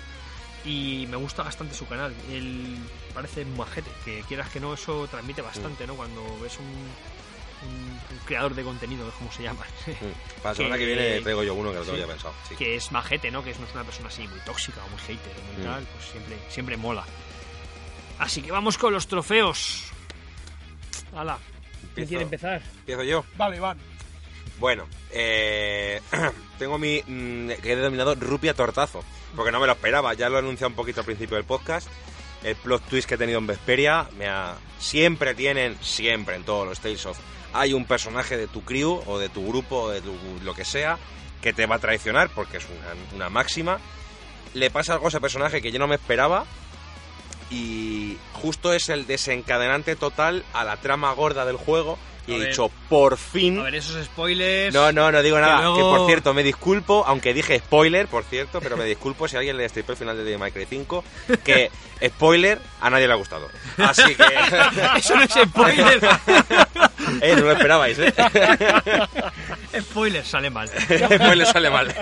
Y 0.65 1.07
me 1.09 1.17
gusta 1.17 1.43
bastante 1.43 1.75
su 1.75 1.85
canal. 1.87 2.13
Él 2.31 2.77
parece 3.13 3.41
un 3.43 3.57
majete, 3.57 3.89
que 4.05 4.21
quieras 4.27 4.49
que 4.49 4.59
no, 4.61 4.73
eso 4.73 5.07
transmite 5.07 5.41
bastante, 5.41 5.85
¿no? 5.85 5.95
Cuando 5.95 6.21
ves 6.39 6.57
un, 6.57 6.65
un- 6.65 7.99
un 8.17 8.19
creador 8.25 8.55
de 8.55 8.63
contenido, 8.63 9.09
como 9.17 9.29
se 9.31 9.43
llama. 9.43 9.65
Para 10.41 10.51
la 10.51 10.55
semana 10.55 10.77
que 10.77 10.85
Que- 10.85 10.93
viene 10.95 11.19
traigo 11.21 11.43
yo 11.43 11.53
uno 11.53 11.71
que 11.71 11.79
lo 11.79 11.83
tengo 11.83 11.97
ya 11.97 12.07
pensado. 12.07 12.33
Que 12.57 12.75
es 12.77 12.91
majete, 12.93 13.29
¿no? 13.29 13.43
Que 13.43 13.51
es- 13.51 13.59
no 13.59 13.65
es 13.67 13.73
una 13.73 13.83
persona 13.83 14.07
así 14.07 14.25
muy 14.25 14.39
tóxica 14.45 14.81
o 14.85 14.87
muy 14.89 14.99
hater 14.99 15.33
o 15.37 15.53
muy 15.53 15.61
Mm. 15.63 15.65
tal, 15.69 15.83
pues 15.83 16.05
siempre, 16.11 16.37
siempre 16.49 16.77
mola. 16.77 17.03
Así 18.19 18.41
que 18.41 18.51
vamos 18.51 18.77
con 18.77 18.93
los 18.93 19.07
trofeos. 19.07 19.83
Hala, 21.15 21.37
¿quién 21.95 22.07
quiere 22.07 22.23
empezar? 22.23 22.61
Empiezo 22.79 23.03
yo. 23.03 23.25
Vale, 23.35 23.57
Iván. 23.57 23.77
Bueno, 24.59 24.87
eh, 25.11 26.01
tengo 26.59 26.77
mi 26.77 27.01
mm, 27.05 27.49
que 27.61 27.73
he 27.73 27.75
denominado 27.75 28.15
Rupia 28.15 28.53
Tortazo, 28.53 29.03
porque 29.35 29.51
no 29.51 29.59
me 29.59 29.67
lo 29.67 29.73
esperaba, 29.73 30.13
ya 30.13 30.29
lo 30.29 30.35
he 30.37 30.39
anunciado 30.39 30.69
un 30.69 30.75
poquito 30.75 31.01
al 31.01 31.05
principio 31.05 31.35
del 31.37 31.45
podcast. 31.45 31.87
El 32.43 32.55
plot 32.57 32.83
twist 32.89 33.07
que 33.07 33.15
he 33.15 33.17
tenido 33.17 33.39
en 33.39 33.47
Vesperia, 33.47 34.07
me 34.17 34.27
ha- 34.27 34.55
siempre 34.79 35.33
tienen, 35.33 35.77
siempre 35.81 36.35
en 36.35 36.43
todos 36.43 36.67
los 36.67 36.79
Tales 36.79 37.05
of, 37.05 37.17
hay 37.53 37.73
un 37.73 37.85
personaje 37.85 38.35
de 38.37 38.47
tu 38.47 38.63
crew 38.63 39.01
o 39.05 39.17
de 39.17 39.29
tu 39.29 39.47
grupo 39.47 39.83
o 39.83 39.89
de 39.91 40.01
tu, 40.01 40.13
lo 40.43 40.53
que 40.53 40.65
sea 40.65 40.97
que 41.41 41.53
te 41.53 41.65
va 41.65 41.75
a 41.75 41.79
traicionar, 41.79 42.29
porque 42.29 42.57
es 42.57 42.65
una, 42.65 43.15
una 43.15 43.29
máxima. 43.29 43.79
Le 44.53 44.69
pasa 44.71 44.93
algo 44.93 45.05
a 45.05 45.09
ese 45.09 45.19
personaje 45.21 45.61
que 45.61 45.71
yo 45.71 45.79
no 45.79 45.87
me 45.87 45.95
esperaba 45.95 46.45
y 47.53 48.17
justo 48.33 48.73
es 48.73 48.89
el 48.89 49.05
desencadenante 49.07 49.95
total 49.95 50.43
a 50.53 50.63
la 50.63 50.77
trama 50.77 51.11
gorda 51.13 51.45
del 51.45 51.55
juego 51.57 51.97
y 52.25 52.31
A 52.31 52.35
he 52.35 52.39
ver. 52.39 52.49
dicho, 52.49 52.71
por 52.89 53.17
fin... 53.17 53.59
A 53.59 53.63
ver, 53.63 53.75
esos 53.75 54.03
spoilers. 54.05 54.73
No, 54.73 54.91
no, 54.93 55.11
no 55.11 55.21
digo 55.21 55.37
nada. 55.39 55.59
luego- 55.61 55.75
Que 55.75 55.81
por 55.97 56.07
cierto, 56.07 56.33
me 56.33 56.41
disculpo, 56.41 57.03
aunque 57.05 57.33
dije 57.33 57.59
spoiler, 57.59 58.07
por 58.07 58.23
cierto, 58.23 58.61
pero 58.61 58.77
me 58.77 58.85
disculpo 58.85 59.27
si 59.27 59.35
alguien 59.35 59.57
le 59.57 59.63
destripó 59.63 59.91
el 59.91 59.97
final 59.97 60.15
de 60.15 60.23
Devil 60.23 60.39
May 60.39 60.51
Cry 60.53 60.65
5, 60.65 61.03
que 61.43 61.69
spoiler 62.07 62.59
a 62.79 62.89
nadie 62.89 63.07
le 63.07 63.13
ha 63.13 63.17
gustado. 63.17 63.49
Así 63.77 64.15
que. 64.15 64.23
Eso 64.97 65.15
no 65.15 65.23
es 65.23 65.31
spoiler. 65.31 65.99
eh, 67.21 67.35
no 67.35 67.41
lo 67.41 67.51
esperabais, 67.51 67.99
¿eh? 67.99 68.13
spoiler, 69.81 70.25
sale 70.25 70.49
mal. 70.49 70.69
spoiler 70.69 71.45
sale 71.47 71.69
mal. 71.69 71.93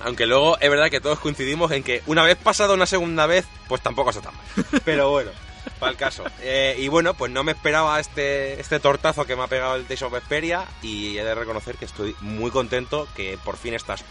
Aunque 0.00 0.26
luego 0.26 0.58
es 0.58 0.68
verdad 0.70 0.90
que 0.90 1.00
todos 1.00 1.18
coincidimos 1.18 1.72
en 1.72 1.82
que 1.82 2.02
una 2.06 2.22
vez 2.22 2.36
pasado 2.36 2.74
una 2.74 2.86
segunda 2.86 3.26
vez, 3.26 3.46
pues 3.68 3.82
tampoco 3.82 4.10
está 4.10 4.22
tan 4.22 4.34
mal. 4.34 4.82
Pero 4.84 5.10
bueno, 5.10 5.30
para 5.78 5.92
el 5.92 5.98
caso. 5.98 6.24
Eh, 6.42 6.76
y 6.78 6.88
bueno, 6.88 7.14
pues 7.14 7.32
no 7.32 7.44
me 7.44 7.52
esperaba 7.52 7.98
este, 7.98 8.60
este 8.60 8.78
tortazo 8.78 9.24
que 9.24 9.36
me 9.36 9.42
ha 9.42 9.48
pegado 9.48 9.76
el 9.76 9.88
Days 9.88 10.02
of 10.02 10.12
Vesperia 10.12 10.64
y 10.82 11.16
he 11.18 11.24
de 11.24 11.34
reconocer 11.34 11.76
que 11.76 11.86
estoy 11.86 12.14
muy 12.20 12.50
contento 12.50 13.08
que 13.16 13.38
por 13.44 13.56
fin 13.56 13.74
estas 13.74 14.04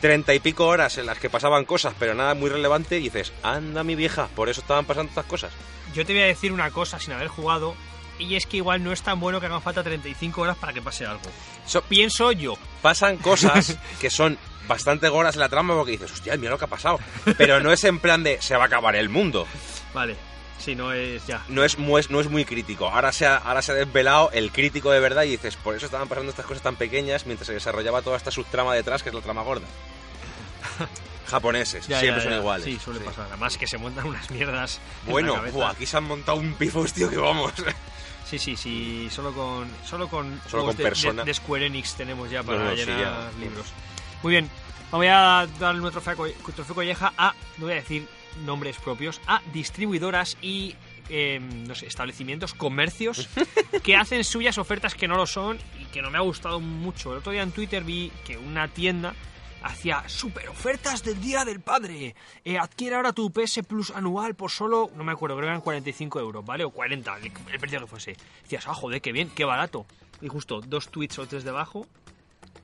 treinta 0.00 0.34
y 0.34 0.40
pico 0.40 0.66
horas 0.66 0.98
en 0.98 1.06
las 1.06 1.18
que 1.18 1.30
pasaban 1.30 1.64
cosas, 1.64 1.94
pero 1.96 2.12
nada 2.12 2.34
muy 2.34 2.50
relevante, 2.50 2.98
y 2.98 3.02
dices, 3.02 3.32
anda 3.44 3.84
mi 3.84 3.94
vieja, 3.94 4.26
por 4.34 4.48
eso 4.48 4.60
estaban 4.60 4.84
pasando 4.84 5.10
estas 5.10 5.26
cosas. 5.26 5.52
Yo 5.94 6.04
te 6.04 6.12
voy 6.12 6.22
a 6.22 6.26
decir 6.26 6.52
una 6.52 6.72
cosa 6.72 6.98
sin 6.98 7.12
haber 7.12 7.28
jugado. 7.28 7.76
Y 8.18 8.36
es 8.36 8.46
que 8.46 8.58
igual 8.58 8.84
no 8.84 8.92
es 8.92 9.02
tan 9.02 9.18
bueno 9.18 9.40
que 9.40 9.46
hagan 9.46 9.62
falta 9.62 9.82
35 9.82 10.40
horas 10.42 10.56
para 10.56 10.72
que 10.72 10.80
pase 10.82 11.04
algo. 11.06 11.22
So- 11.66 11.82
Pienso 11.82 12.30
yo. 12.32 12.54
pasan 12.82 13.16
cosas 13.16 13.76
que 14.00 14.10
son 14.10 14.38
bastante 14.68 15.08
goras 15.08 15.34
en 15.34 15.40
la 15.40 15.48
trama 15.48 15.74
porque 15.74 15.92
dices, 15.92 16.12
hostia, 16.12 16.36
mira 16.36 16.50
lo 16.52 16.58
que 16.58 16.64
ha 16.66 16.68
pasado. 16.68 16.98
Pero 17.36 17.60
no 17.60 17.72
es 17.72 17.82
en 17.84 17.98
plan 17.98 18.22
de 18.22 18.40
se 18.40 18.56
va 18.56 18.64
a 18.64 18.66
acabar 18.66 18.94
el 18.96 19.08
mundo. 19.08 19.46
Vale. 19.94 20.16
Si 20.58 20.76
no 20.76 20.92
es 20.92 21.26
ya. 21.26 21.42
no 21.48 21.64
es, 21.64 21.76
mu- 21.78 21.98
no 22.08 22.20
es 22.20 22.30
muy 22.30 22.44
crítico. 22.44 22.88
Ahora 22.88 23.10
se, 23.10 23.26
ha, 23.26 23.36
ahora 23.36 23.62
se 23.62 23.72
ha 23.72 23.74
desvelado 23.74 24.30
el 24.32 24.52
crítico 24.52 24.92
de 24.92 25.00
verdad 25.00 25.24
y 25.24 25.30
dices, 25.30 25.56
por 25.56 25.74
eso 25.74 25.86
estaban 25.86 26.06
pasando 26.08 26.30
estas 26.30 26.46
cosas 26.46 26.62
tan 26.62 26.76
pequeñas 26.76 27.26
mientras 27.26 27.48
se 27.48 27.54
desarrollaba 27.54 28.00
toda 28.02 28.16
esta 28.16 28.30
subtrama 28.30 28.72
detrás, 28.72 29.02
que 29.02 29.08
es 29.08 29.14
la 29.16 29.20
trama 29.22 29.42
gorda. 29.42 29.66
Japoneses, 31.26 31.86
Ya, 31.88 31.98
siempre 32.00 32.20
ya, 32.20 32.24
son 32.24 32.32
ya. 32.34 32.38
iguales. 32.38 32.64
Sí, 32.64 32.78
suele 32.78 33.00
Sí. 33.00 33.06
pasar. 33.06 33.26
Además 33.28 33.56
que 33.56 33.66
se 33.66 33.78
montan 33.78 34.06
unas 34.06 34.30
mierdas. 34.30 34.80
en 35.02 35.06
la 35.06 35.12
Bueno, 35.12 35.42
buah, 35.52 35.70
aquí 35.70 35.86
se 35.86 35.96
han 35.96 36.04
montado 36.04 36.38
un 36.38 36.54
pifos, 36.54 36.92
tío, 36.92 37.08
que 37.10 37.16
vamos. 37.16 37.52
Sí, 38.32 38.38
sí, 38.38 38.56
sí. 38.56 39.08
Solo 39.10 39.32
con, 39.34 39.68
solo 39.84 40.08
con, 40.08 40.40
Solo 40.48 40.64
con 40.64 40.76
de, 40.76 40.84
de- 40.84 41.24
de 41.24 41.34
Square 41.34 41.66
Enix 41.66 41.94
tenemos 41.96 42.30
ya 42.30 42.42
para 42.42 42.58
No, 42.60 42.64
no, 42.64 42.70
sí, 42.70 42.76
llenar 42.78 42.98
ya. 43.00 43.30
libros. 43.38 43.66
Muy 44.22 44.30
bien. 44.30 44.48
Voy 44.90 45.06
a 45.06 45.46
darle 45.60 45.80
nuestro 45.82 46.00
trofeo 46.00 46.74
colleja 46.74 47.12
a, 47.18 47.34
no 47.58 47.64
voy 47.66 47.72
a 47.72 47.76
decir 47.76 48.06
nombres 48.46 48.76
propios, 48.78 49.20
a 49.26 49.42
distribuidoras 49.52 50.38
y 50.40 50.74
eh, 51.10 51.40
no 51.66 51.74
sé, 51.74 51.86
establecimientos, 51.86 52.54
comercios 52.54 53.28
que 53.82 53.96
hacen 53.96 54.24
suyas 54.24 54.56
ofertas 54.56 54.94
que 54.94 55.08
no 55.08 55.16
lo 55.16 55.26
son 55.26 55.58
y 55.78 55.84
que 55.86 56.00
no 56.00 56.10
me 56.10 56.16
ha 56.16 56.22
gustado 56.22 56.58
mucho. 56.60 57.12
El 57.12 57.18
otro 57.18 57.32
día 57.32 57.42
en 57.42 57.52
Twitter 57.52 57.84
vi 57.84 58.10
que 58.24 58.38
una 58.38 58.68
tienda 58.68 59.14
hacía 59.62 60.08
super 60.08 60.48
ofertas 60.48 61.02
del 61.02 61.20
Día 61.20 61.44
del 61.44 61.60
Padre. 61.60 62.14
Eh, 62.44 62.58
adquiere 62.58 62.96
ahora 62.96 63.12
tu 63.12 63.30
PS 63.30 63.62
Plus 63.66 63.90
anual 63.90 64.34
por 64.34 64.50
solo, 64.50 64.90
no 64.96 65.04
me 65.04 65.12
acuerdo, 65.12 65.36
creo 65.36 65.46
que 65.46 65.50
eran 65.50 65.60
45 65.60 66.20
euros, 66.20 66.44
¿vale? 66.44 66.64
O 66.64 66.70
40, 66.70 67.18
el, 67.18 67.60
precio 67.60 67.80
que 67.80 67.86
fuese. 67.86 68.16
Decías, 68.42 68.66
ah, 68.68 68.74
joder, 68.74 69.00
qué 69.00 69.12
bien, 69.12 69.30
qué 69.34 69.44
barato. 69.44 69.86
Y 70.20 70.28
justo 70.28 70.60
dos 70.60 70.88
tweets 70.88 71.18
o 71.18 71.26
tres 71.26 71.44
debajo, 71.44 71.86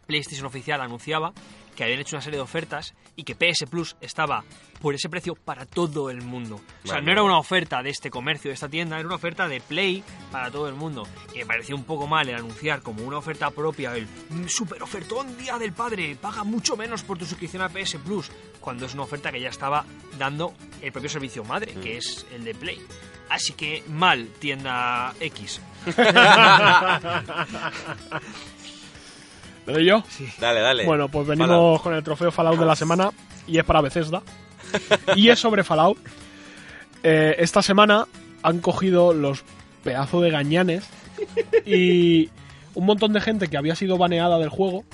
PlayStation 0.08 0.46
Oficial 0.46 0.80
anunciaba 0.80 1.32
que 1.76 1.84
habían 1.84 2.00
hecho 2.00 2.16
una 2.16 2.22
serie 2.22 2.38
de 2.38 2.42
ofertas 2.42 2.94
y 3.14 3.22
que 3.22 3.36
PS 3.36 3.66
Plus 3.70 3.94
estaba 4.00 4.42
por 4.80 4.94
ese 4.94 5.08
precio 5.08 5.36
para 5.36 5.64
todo 5.66 6.10
el 6.10 6.22
mundo. 6.22 6.60
O 6.84 6.88
sea, 6.88 7.00
no 7.00 7.12
era 7.12 7.22
una 7.22 7.38
oferta 7.38 7.82
de 7.84 7.90
este 7.90 8.10
comercio, 8.10 8.48
de 8.48 8.54
esta 8.54 8.68
tienda, 8.68 8.96
era 8.98 9.06
una 9.06 9.14
oferta 9.14 9.46
de 9.46 9.60
Play 9.60 10.02
para 10.32 10.50
todo 10.50 10.68
el 10.68 10.74
mundo. 10.74 11.06
Y 11.34 11.38
me 11.38 11.46
pareció 11.46 11.76
un 11.76 11.84
poco 11.84 12.08
mal 12.08 12.28
el 12.28 12.34
anunciar 12.34 12.82
como 12.82 13.04
una 13.04 13.18
oferta 13.18 13.50
propia 13.50 13.94
el 13.94 14.08
"Mm, 14.30 14.46
super 14.48 14.82
ofertón 14.82 15.36
Día 15.38 15.56
del 15.58 15.72
Padre, 15.72 16.16
paga 16.20 16.42
mucho 16.42 16.76
menos 16.76 17.04
por 17.04 17.16
tu 17.18 17.26
suscripción 17.26 17.62
a 17.62 17.68
PS 17.68 17.98
Plus, 18.00 18.28
cuando 18.60 18.86
es 18.86 18.94
una 18.94 19.04
oferta 19.04 19.30
que 19.30 19.40
ya 19.40 19.50
estaba 19.50 19.84
dando 20.18 20.54
el 20.82 20.90
propio 20.90 21.10
servicio 21.10 21.44
madre, 21.44 21.74
que 21.74 21.98
es 21.98 22.26
el 22.32 22.42
de 22.44 22.54
Play. 22.56 22.80
Así 23.28 23.52
que 23.52 23.84
mal, 23.88 24.26
tienda 24.40 25.14
X. 25.20 25.60
¿Le 29.68 29.74
doy 29.74 29.84
yo? 29.84 30.02
dale, 30.40 30.60
dale. 30.60 30.84
Bueno, 30.86 31.08
pues 31.08 31.26
venimos 31.26 31.48
Fallout. 31.48 31.82
con 31.82 31.94
el 31.94 32.02
trofeo 32.02 32.30
Fallout 32.32 32.58
de 32.58 32.64
la 32.66 32.74
semana 32.74 33.10
y 33.46 33.58
es 33.58 33.64
para 33.64 33.80
Bethesda. 33.82 34.22
y 35.14 35.28
es 35.28 35.38
sobre 35.38 35.62
Fallout. 35.62 35.98
Eh, 37.02 37.36
esta 37.38 37.62
semana 37.62 38.06
han 38.42 38.60
cogido 38.60 39.12
los 39.12 39.44
pedazos 39.84 40.22
de 40.22 40.30
gañanes 40.30 40.88
y 41.66 42.30
un 42.74 42.86
montón 42.86 43.12
de 43.12 43.20
gente 43.20 43.48
que 43.48 43.56
había 43.58 43.74
sido 43.76 43.98
baneada 43.98 44.38
del 44.38 44.48
juego 44.48 44.84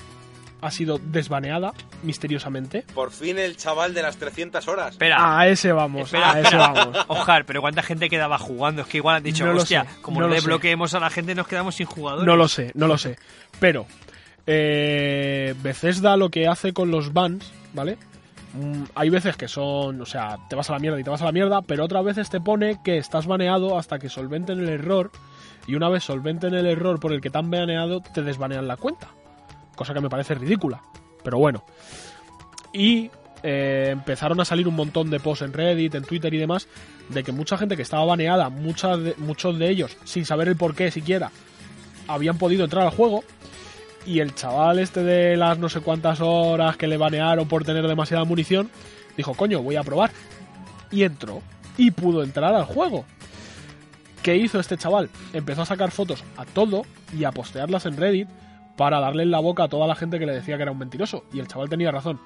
ha 0.61 0.71
sido 0.71 0.97
desbaneada 1.01 1.73
misteriosamente. 2.03 2.83
Por 2.93 3.11
fin 3.11 3.37
el 3.37 3.55
chaval 3.55 3.93
de 3.93 4.01
las 4.01 4.17
300 4.17 4.67
horas. 4.67 4.91
Espera. 4.93 5.39
A 5.39 5.47
ese 5.47 5.71
vamos, 5.71 6.05
Espera, 6.05 6.33
a 6.33 6.39
ese 6.41 6.55
vamos. 6.55 6.97
Ojar, 7.07 7.45
pero 7.45 7.61
¿cuánta 7.61 7.81
gente 7.83 8.09
quedaba 8.09 8.37
jugando? 8.39 8.81
Es 8.81 8.87
que 8.87 8.97
igual 8.97 9.17
han 9.17 9.23
dicho, 9.23 9.45
No 9.45 9.53
lo 9.53 9.61
hostia, 9.61 9.83
sé, 9.83 10.01
como 10.01 10.19
no 10.19 10.25
no, 10.25 10.29
lo 10.29 10.33
sé. 10.35 10.41
desbloqueemos 10.41 10.93
a 10.95 10.99
la 10.99 11.09
gente 11.09 11.33
nos 11.35 11.47
quedamos 11.47 11.75
sin 11.75 11.85
jugadores. 11.85 12.25
No 12.25 12.35
lo 12.35 12.47
sé, 12.47 12.71
no 12.73 12.87
lo 12.87 12.97
sé. 12.97 13.17
Pero 13.59 13.85
eh, 14.47 15.55
Bethesda 15.61 16.17
lo 16.17 16.29
que 16.29 16.47
hace 16.47 16.73
con 16.73 16.91
los 16.91 17.13
bans, 17.13 17.51
¿vale? 17.73 17.97
Mm, 18.53 18.83
hay 18.95 19.09
veces 19.09 19.35
que 19.35 19.47
son, 19.47 20.01
o 20.01 20.05
sea, 20.05 20.37
te 20.49 20.55
vas 20.55 20.69
a 20.69 20.73
la 20.73 20.79
mierda 20.79 20.99
y 20.99 21.03
te 21.03 21.09
vas 21.09 21.21
a 21.21 21.25
la 21.25 21.31
mierda, 21.31 21.61
pero 21.61 21.85
otras 21.85 22.03
veces 22.05 22.29
te 22.29 22.39
pone 22.39 22.79
que 22.83 22.97
estás 22.97 23.27
baneado 23.27 23.77
hasta 23.77 23.99
que 23.99 24.09
solventen 24.09 24.59
el 24.59 24.69
error 24.69 25.11
y 25.67 25.75
una 25.75 25.89
vez 25.89 26.03
solventen 26.03 26.53
el 26.53 26.65
error 26.65 26.99
por 26.99 27.11
el 27.11 27.21
que 27.21 27.29
te 27.29 27.37
han 27.37 27.49
baneado, 27.49 28.01
te 28.01 28.21
desbanean 28.21 28.67
la 28.67 28.77
cuenta. 28.77 29.09
Cosa 29.75 29.93
que 29.93 30.01
me 30.01 30.09
parece 30.09 30.35
ridícula. 30.35 30.81
Pero 31.23 31.37
bueno. 31.39 31.63
Y 32.71 33.09
eh, 33.43 33.89
empezaron 33.91 34.39
a 34.39 34.45
salir 34.45 34.67
un 34.67 34.75
montón 34.75 35.09
de 35.09 35.19
posts 35.19 35.43
en 35.43 35.53
Reddit, 35.53 35.95
en 35.95 36.03
Twitter 36.03 36.33
y 36.33 36.37
demás, 36.37 36.67
de 37.09 37.23
que 37.23 37.31
mucha 37.31 37.57
gente 37.57 37.75
que 37.75 37.81
estaba 37.81 38.05
baneada, 38.05 38.49
muchos 38.49 39.59
de 39.59 39.69
ellos, 39.69 39.97
sin 40.03 40.25
saber 40.25 40.47
el 40.47 40.55
por 40.55 40.75
qué 40.75 40.91
siquiera, 40.91 41.31
habían 42.07 42.37
podido 42.37 42.63
entrar 42.63 42.85
al 42.85 42.91
juego. 42.91 43.23
Y 44.05 44.19
el 44.19 44.35
chaval 44.35 44.79
este 44.79 45.03
de 45.03 45.35
las 45.35 45.57
no 45.57 45.67
sé 45.67 45.81
cuántas 45.81 46.21
horas 46.21 46.77
que 46.77 46.87
le 46.87 46.97
banearon 46.97 47.47
por 47.47 47.63
tener 47.63 47.87
demasiada 47.87 48.23
munición, 48.23 48.69
dijo, 49.17 49.33
coño, 49.33 49.61
voy 49.61 49.75
a 49.75 49.83
probar. 49.83 50.11
Y 50.91 51.03
entró. 51.03 51.41
Y 51.77 51.91
pudo 51.91 52.23
entrar 52.23 52.53
al 52.53 52.65
juego. 52.65 53.05
¿Qué 54.21 54.37
hizo 54.37 54.59
este 54.59 54.77
chaval? 54.77 55.09
Empezó 55.33 55.63
a 55.63 55.65
sacar 55.65 55.91
fotos 55.91 56.23
a 56.37 56.45
todo 56.45 56.83
y 57.17 57.25
a 57.25 57.31
postearlas 57.31 57.85
en 57.85 57.97
Reddit 57.97 58.29
para 58.77 58.99
darle 58.99 59.23
en 59.23 59.31
la 59.31 59.39
boca 59.39 59.63
a 59.63 59.67
toda 59.67 59.87
la 59.87 59.95
gente 59.95 60.19
que 60.19 60.25
le 60.25 60.33
decía 60.33 60.57
que 60.57 60.63
era 60.63 60.71
un 60.71 60.79
mentiroso. 60.79 61.25
Y 61.33 61.39
el 61.39 61.47
chaval 61.47 61.69
tenía 61.69 61.91
razón. 61.91 62.19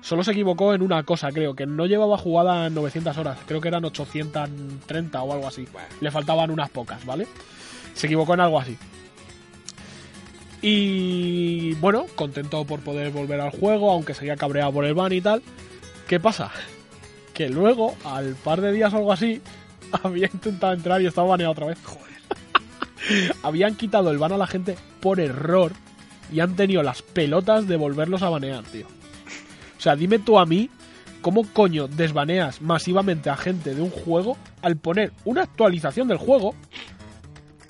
Solo 0.00 0.22
se 0.22 0.32
equivocó 0.32 0.74
en 0.74 0.82
una 0.82 1.02
cosa, 1.02 1.32
creo, 1.32 1.54
que 1.54 1.66
no 1.66 1.86
llevaba 1.86 2.18
jugada 2.18 2.70
900 2.70 3.16
horas, 3.18 3.38
creo 3.46 3.60
que 3.60 3.68
eran 3.68 3.84
830 3.84 5.22
o 5.22 5.32
algo 5.32 5.48
así. 5.48 5.66
Le 6.00 6.10
faltaban 6.10 6.50
unas 6.50 6.70
pocas, 6.70 7.04
¿vale? 7.04 7.26
Se 7.94 8.06
equivocó 8.06 8.34
en 8.34 8.40
algo 8.40 8.60
así. 8.60 8.76
Y 10.68 11.74
bueno, 11.74 12.06
contento 12.16 12.64
por 12.64 12.80
poder 12.80 13.12
volver 13.12 13.40
al 13.40 13.50
juego, 13.50 13.92
aunque 13.92 14.14
seguía 14.14 14.34
cabreado 14.34 14.72
por 14.72 14.84
el 14.84 14.94
ban 14.94 15.12
y 15.12 15.20
tal. 15.20 15.40
¿Qué 16.08 16.18
pasa? 16.18 16.50
Que 17.32 17.48
luego, 17.48 17.94
al 18.04 18.34
par 18.34 18.60
de 18.60 18.72
días 18.72 18.92
o 18.92 18.96
algo 18.96 19.12
así, 19.12 19.40
había 20.02 20.26
intentado 20.26 20.72
entrar 20.72 21.00
y 21.00 21.06
estaba 21.06 21.28
baneado 21.28 21.52
otra 21.52 21.66
vez. 21.66 21.78
Joder. 21.84 22.16
Habían 23.44 23.76
quitado 23.76 24.10
el 24.10 24.18
ban 24.18 24.32
a 24.32 24.38
la 24.38 24.48
gente 24.48 24.76
por 24.98 25.20
error 25.20 25.70
y 26.32 26.40
han 26.40 26.56
tenido 26.56 26.82
las 26.82 27.00
pelotas 27.00 27.68
de 27.68 27.76
volverlos 27.76 28.22
a 28.22 28.30
banear, 28.30 28.64
tío. 28.64 28.88
O 29.78 29.80
sea, 29.80 29.94
dime 29.94 30.18
tú 30.18 30.36
a 30.36 30.46
mí 30.46 30.68
cómo 31.20 31.46
coño 31.52 31.86
desbaneas 31.86 32.60
masivamente 32.60 33.30
a 33.30 33.36
gente 33.36 33.72
de 33.72 33.82
un 33.82 33.90
juego 33.90 34.36
al 34.62 34.76
poner 34.76 35.12
una 35.24 35.42
actualización 35.42 36.08
del 36.08 36.18
juego 36.18 36.56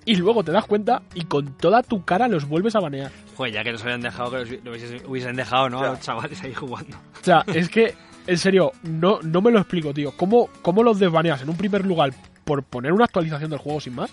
y 0.06 0.14
luego 0.14 0.42
te 0.42 0.52
das 0.52 0.64
cuenta 0.64 1.02
y 1.12 1.24
con 1.24 1.58
toda 1.58 1.82
tu 1.82 2.04
cara 2.04 2.28
los 2.28 2.48
vuelves 2.48 2.74
a 2.76 2.80
banear. 2.80 3.10
Joder, 3.36 3.52
ya 3.52 3.64
que 3.64 3.72
nos 3.72 3.82
habían 3.82 4.00
dejado, 4.00 4.30
que 4.30 4.38
los, 4.38 4.64
lo 4.64 4.70
hubiesen, 4.70 5.02
hubiesen 5.06 5.36
dejado, 5.36 5.68
¿no? 5.68 5.80
A 5.80 5.88
los 5.88 6.00
chavales 6.00 6.42
ahí 6.42 6.54
jugando. 6.54 6.96
O 7.20 7.24
sea, 7.24 7.44
es 7.52 7.68
que, 7.68 7.94
en 8.26 8.38
serio, 8.38 8.72
no, 8.84 9.18
no 9.22 9.42
me 9.42 9.50
lo 9.50 9.58
explico, 9.58 9.92
tío. 9.92 10.12
¿Cómo, 10.16 10.48
¿Cómo 10.62 10.82
los 10.82 10.98
desbaneas 11.00 11.42
en 11.42 11.50
un 11.50 11.56
primer 11.56 11.84
lugar 11.84 12.12
por 12.44 12.62
poner 12.62 12.92
una 12.92 13.04
actualización 13.04 13.50
del 13.50 13.58
juego 13.58 13.80
sin 13.80 13.96
más? 13.96 14.10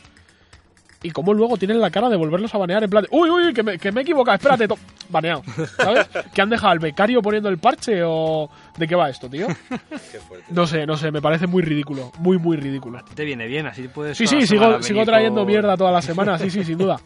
Y 1.04 1.12
cómo 1.12 1.34
luego 1.34 1.58
tienen 1.58 1.80
la 1.82 1.92
cara 1.92 2.10
de 2.10 2.16
volverlos 2.16 2.56
a 2.56 2.58
banear 2.58 2.84
en 2.84 2.90
plan 2.90 3.04
de, 3.04 3.10
uy, 3.12 3.30
uy, 3.30 3.54
que 3.54 3.62
me, 3.62 3.78
que 3.78 3.92
me 3.92 4.00
he 4.02 4.04
equivocado, 4.04 4.36
espérate, 4.36 4.68
to-". 4.68 4.78
baneado. 5.10 5.44
¿Sabes? 5.78 6.08
¿Que 6.34 6.42
han 6.42 6.50
dejado 6.50 6.72
al 6.72 6.80
becario 6.80 7.22
poniendo 7.22 7.50
el 7.50 7.58
parche 7.58 8.02
o 8.04 8.50
de 8.78 8.88
qué 8.88 8.96
va 8.96 9.10
esto, 9.10 9.30
tío? 9.30 9.48
Qué 9.70 10.20
fuerte. 10.20 10.46
No 10.50 10.66
sé, 10.66 10.86
no 10.88 10.96
sé, 10.98 11.12
me 11.12 11.22
parece 11.22 11.46
muy 11.46 11.62
ridículo, 11.62 12.12
muy, 12.20 12.38
muy 12.38 12.56
ridículo. 12.58 13.04
Te 13.14 13.26
viene 13.26 13.48
bien, 13.48 13.68
así 13.68 13.88
puedes. 13.90 14.18
Sí, 14.18 14.26
sí, 14.28 14.48
sigo, 14.48 14.82
sigo 14.82 15.04
trayendo 15.06 15.42
con- 15.42 15.48
mierda 15.48 15.76
toda 15.78 15.92
la 15.92 16.02
semana, 16.02 16.40
sí, 16.40 16.50
sí, 16.50 16.64
sin 16.64 16.78
duda. 16.78 17.00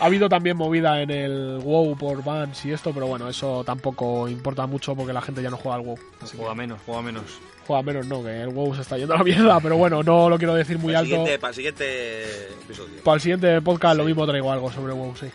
Ha 0.00 0.06
habido 0.06 0.28
también 0.28 0.56
movida 0.56 1.00
en 1.00 1.10
el 1.10 1.60
WoW 1.62 1.96
por 1.96 2.22
bans 2.24 2.64
y 2.66 2.72
esto, 2.72 2.92
pero 2.92 3.06
bueno, 3.06 3.28
eso 3.28 3.62
tampoco 3.64 4.28
importa 4.28 4.66
mucho 4.66 4.94
porque 4.96 5.12
la 5.12 5.22
gente 5.22 5.40
ya 5.40 5.50
no 5.50 5.56
juega 5.56 5.76
al 5.76 5.82
WoW. 5.82 5.98
Así 6.20 6.32
que 6.32 6.38
Juega 6.38 6.54
menos, 6.54 6.80
juega 6.84 7.00
menos. 7.00 7.22
Juega 7.66 7.82
menos, 7.82 8.06
no, 8.06 8.22
que 8.22 8.42
el 8.42 8.48
WoW 8.48 8.74
se 8.74 8.82
está 8.82 8.96
yendo 8.98 9.14
a 9.14 9.18
la 9.18 9.24
mierda, 9.24 9.60
pero 9.60 9.76
bueno, 9.76 10.02
no 10.02 10.28
lo 10.28 10.38
quiero 10.38 10.54
decir 10.54 10.78
muy 10.78 10.92
para, 10.94 11.06
el 11.06 11.12
alto. 11.12 11.14
siguiente, 11.26 11.38
para 11.38 11.50
el 11.50 11.54
siguiente 11.54 12.48
episodio. 12.64 13.02
Para 13.02 13.14
el 13.16 13.20
siguiente 13.20 13.60
podcast 13.62 13.96
lo 13.96 14.02
Sí. 14.04 14.08
mismo 14.08 14.26
traigo 14.26 14.52
algo 14.52 14.72
sobre 14.72 14.92
WoW, 14.92 15.16
sí. 15.16 15.26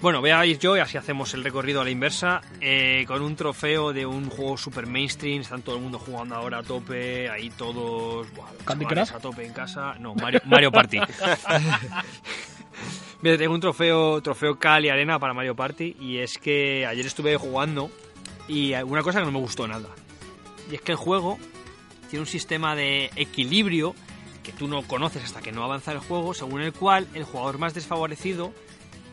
Bueno, 0.00 0.20
voy 0.20 0.30
a 0.30 0.44
ir 0.44 0.58
yo 0.58 0.76
y 0.76 0.80
así 0.80 0.98
hacemos 0.98 1.32
el 1.34 1.44
recorrido 1.44 1.80
a 1.80 1.84
la 1.84 1.90
inversa. 1.90 2.40
eh, 2.60 3.04
con 3.06 3.22
un 3.22 3.36
trofeo 3.36 3.92
de 3.92 4.04
un 4.04 4.28
juego 4.30 4.56
super 4.58 4.84
mainstream. 4.84 5.42
Están 5.42 5.62
todo 5.62 5.76
el 5.76 5.82
mundo 5.82 6.00
jugando 6.00 6.34
ahora 6.34 6.58
a 6.58 6.62
tope. 6.64 7.30
Ahí 7.30 7.50
todos. 7.50 8.26
buah, 8.34 8.48
¿Candy 8.64 8.84
Crush? 8.84 9.12
A 9.12 9.20
tope 9.20 9.46
en 9.46 9.52
casa. 9.52 9.94
No, 10.00 10.12
Mario, 10.16 10.40
Mario 10.46 10.72
Party. 10.72 10.98
Mira, 13.22 13.38
tengo 13.38 13.54
un 13.54 13.60
trofeo, 13.60 14.20
trofeo 14.20 14.58
Cali 14.58 14.88
Arena 14.88 15.20
para 15.20 15.34
Mario 15.34 15.54
Party. 15.54 15.96
Y 16.00 16.18
es 16.18 16.36
que 16.38 16.84
ayer 16.84 17.06
estuve 17.06 17.36
jugando. 17.36 17.88
Y 18.48 18.74
una 18.74 19.02
cosa 19.02 19.20
que 19.20 19.26
no 19.26 19.30
me 19.32 19.38
gustó 19.38 19.68
nada. 19.68 19.86
Y 20.70 20.76
es 20.76 20.80
que 20.80 20.92
el 20.92 20.98
juego 20.98 21.38
tiene 22.08 22.20
un 22.20 22.26
sistema 22.26 22.74
de 22.74 23.10
equilibrio 23.16 23.94
que 24.42 24.52
tú 24.52 24.68
no 24.68 24.82
conoces 24.82 25.24
hasta 25.24 25.40
que 25.40 25.52
no 25.52 25.62
avanza 25.62 25.92
el 25.92 25.98
juego, 25.98 26.34
según 26.34 26.62
el 26.62 26.72
cual 26.72 27.06
el 27.14 27.24
jugador 27.24 27.58
más 27.58 27.74
desfavorecido 27.74 28.52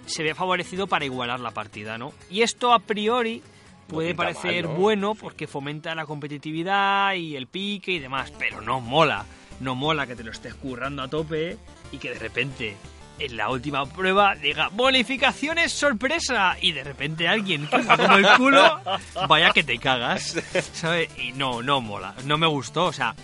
se 0.05 0.23
ve 0.23 0.33
favorecido 0.33 0.87
para 0.87 1.05
igualar 1.05 1.39
la 1.39 1.51
partida, 1.51 1.97
¿no? 1.97 2.13
Y 2.29 2.41
esto 2.41 2.73
a 2.73 2.79
priori 2.79 3.43
puede 3.87 4.15
parecer 4.15 4.65
mal, 4.65 4.73
¿no? 4.73 4.79
bueno 4.81 5.15
porque 5.15 5.47
fomenta 5.47 5.93
la 5.95 6.05
competitividad 6.05 7.13
y 7.13 7.35
el 7.35 7.47
pique 7.47 7.91
y 7.93 7.99
demás, 7.99 8.33
pero 8.37 8.61
no 8.61 8.81
mola. 8.81 9.25
No 9.59 9.75
mola 9.75 10.07
que 10.07 10.15
te 10.15 10.23
lo 10.23 10.31
estés 10.31 10.55
currando 10.55 11.03
a 11.03 11.09
tope 11.09 11.57
y 11.91 11.97
que 11.97 12.09
de 12.09 12.19
repente 12.19 12.77
en 13.19 13.37
la 13.37 13.49
última 13.49 13.85
prueba 13.85 14.35
diga 14.35 14.69
bonificaciones 14.69 15.71
sorpresa 15.71 16.55
y 16.61 16.71
de 16.71 16.83
repente 16.83 17.27
alguien 17.27 17.67
que 17.67 17.81
va 17.81 17.97
como 17.97 18.17
el 18.17 18.27
culo 18.37 18.81
vaya 19.27 19.51
que 19.51 19.63
te 19.63 19.77
cagas 19.77 20.35
¿sabes? 20.73 21.09
y 21.17 21.31
no 21.33 21.61
no 21.61 21.81
mola 21.81 22.15
no 22.25 22.37
me 22.37 22.47
gustó 22.47 22.85
o 22.85 22.93
sea 22.93 23.15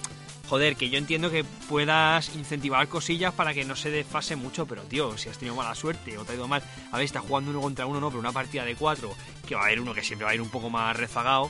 joder 0.48 0.76
que 0.76 0.90
yo 0.90 0.98
entiendo 0.98 1.32
que 1.32 1.44
puedas 1.68 2.36
incentivar 2.36 2.88
cosillas 2.88 3.34
para 3.34 3.54
que 3.54 3.66
no 3.66 3.76
se 3.76 3.90
desfase 3.90 4.36
mucho 4.36 4.66
pero 4.66 4.84
tío 4.84 5.18
si 5.18 5.30
has 5.30 5.38
tenido 5.38 5.56
mala 5.56 5.74
suerte 5.76 6.18
o 6.18 6.26
te 6.26 6.34
ha 6.34 6.36
ido 6.36 6.48
mal 6.48 6.62
a 6.92 6.98
ver 6.98 7.06
está 7.06 7.20
jugando 7.22 7.52
uno 7.52 7.62
contra 7.62 7.86
uno 7.86 8.00
no 8.00 8.10
pero 8.10 8.20
una 8.20 8.32
partida 8.32 8.66
de 8.66 8.76
cuatro 8.76 9.16
que 9.48 9.56
va 9.56 9.62
a 9.62 9.66
haber 9.66 9.80
uno 9.80 9.94
que 9.94 10.04
siempre 10.04 10.26
va 10.26 10.32
a 10.32 10.36
ir 10.36 10.42
un 10.42 10.50
poco 10.50 10.70
más 10.70 10.96
rezagado 10.96 11.50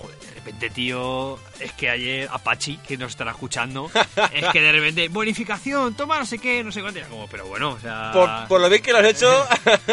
Joder, 0.00 0.18
de 0.20 0.30
repente, 0.34 0.70
tío, 0.70 1.38
es 1.60 1.72
que 1.72 1.90
ayer 1.90 2.28
Apache, 2.32 2.78
que 2.86 2.96
nos 2.96 3.10
estará 3.10 3.32
escuchando, 3.32 3.90
es 4.32 4.44
que 4.52 4.60
de 4.60 4.72
repente, 4.72 5.08
bonificación, 5.08 5.94
toma 5.94 6.18
no 6.18 6.26
sé 6.26 6.38
qué, 6.38 6.62
no 6.62 6.70
sé 6.72 6.80
cuánto. 6.80 7.00
Era 7.00 7.08
como, 7.08 7.26
pero 7.26 7.46
bueno, 7.46 7.70
o 7.70 7.80
sea. 7.80 8.10
Por, 8.12 8.30
por 8.48 8.60
lo 8.60 8.68
bien 8.68 8.80
que 8.82 8.92
lo 8.92 8.98
has 8.98 9.06
hecho, 9.06 9.46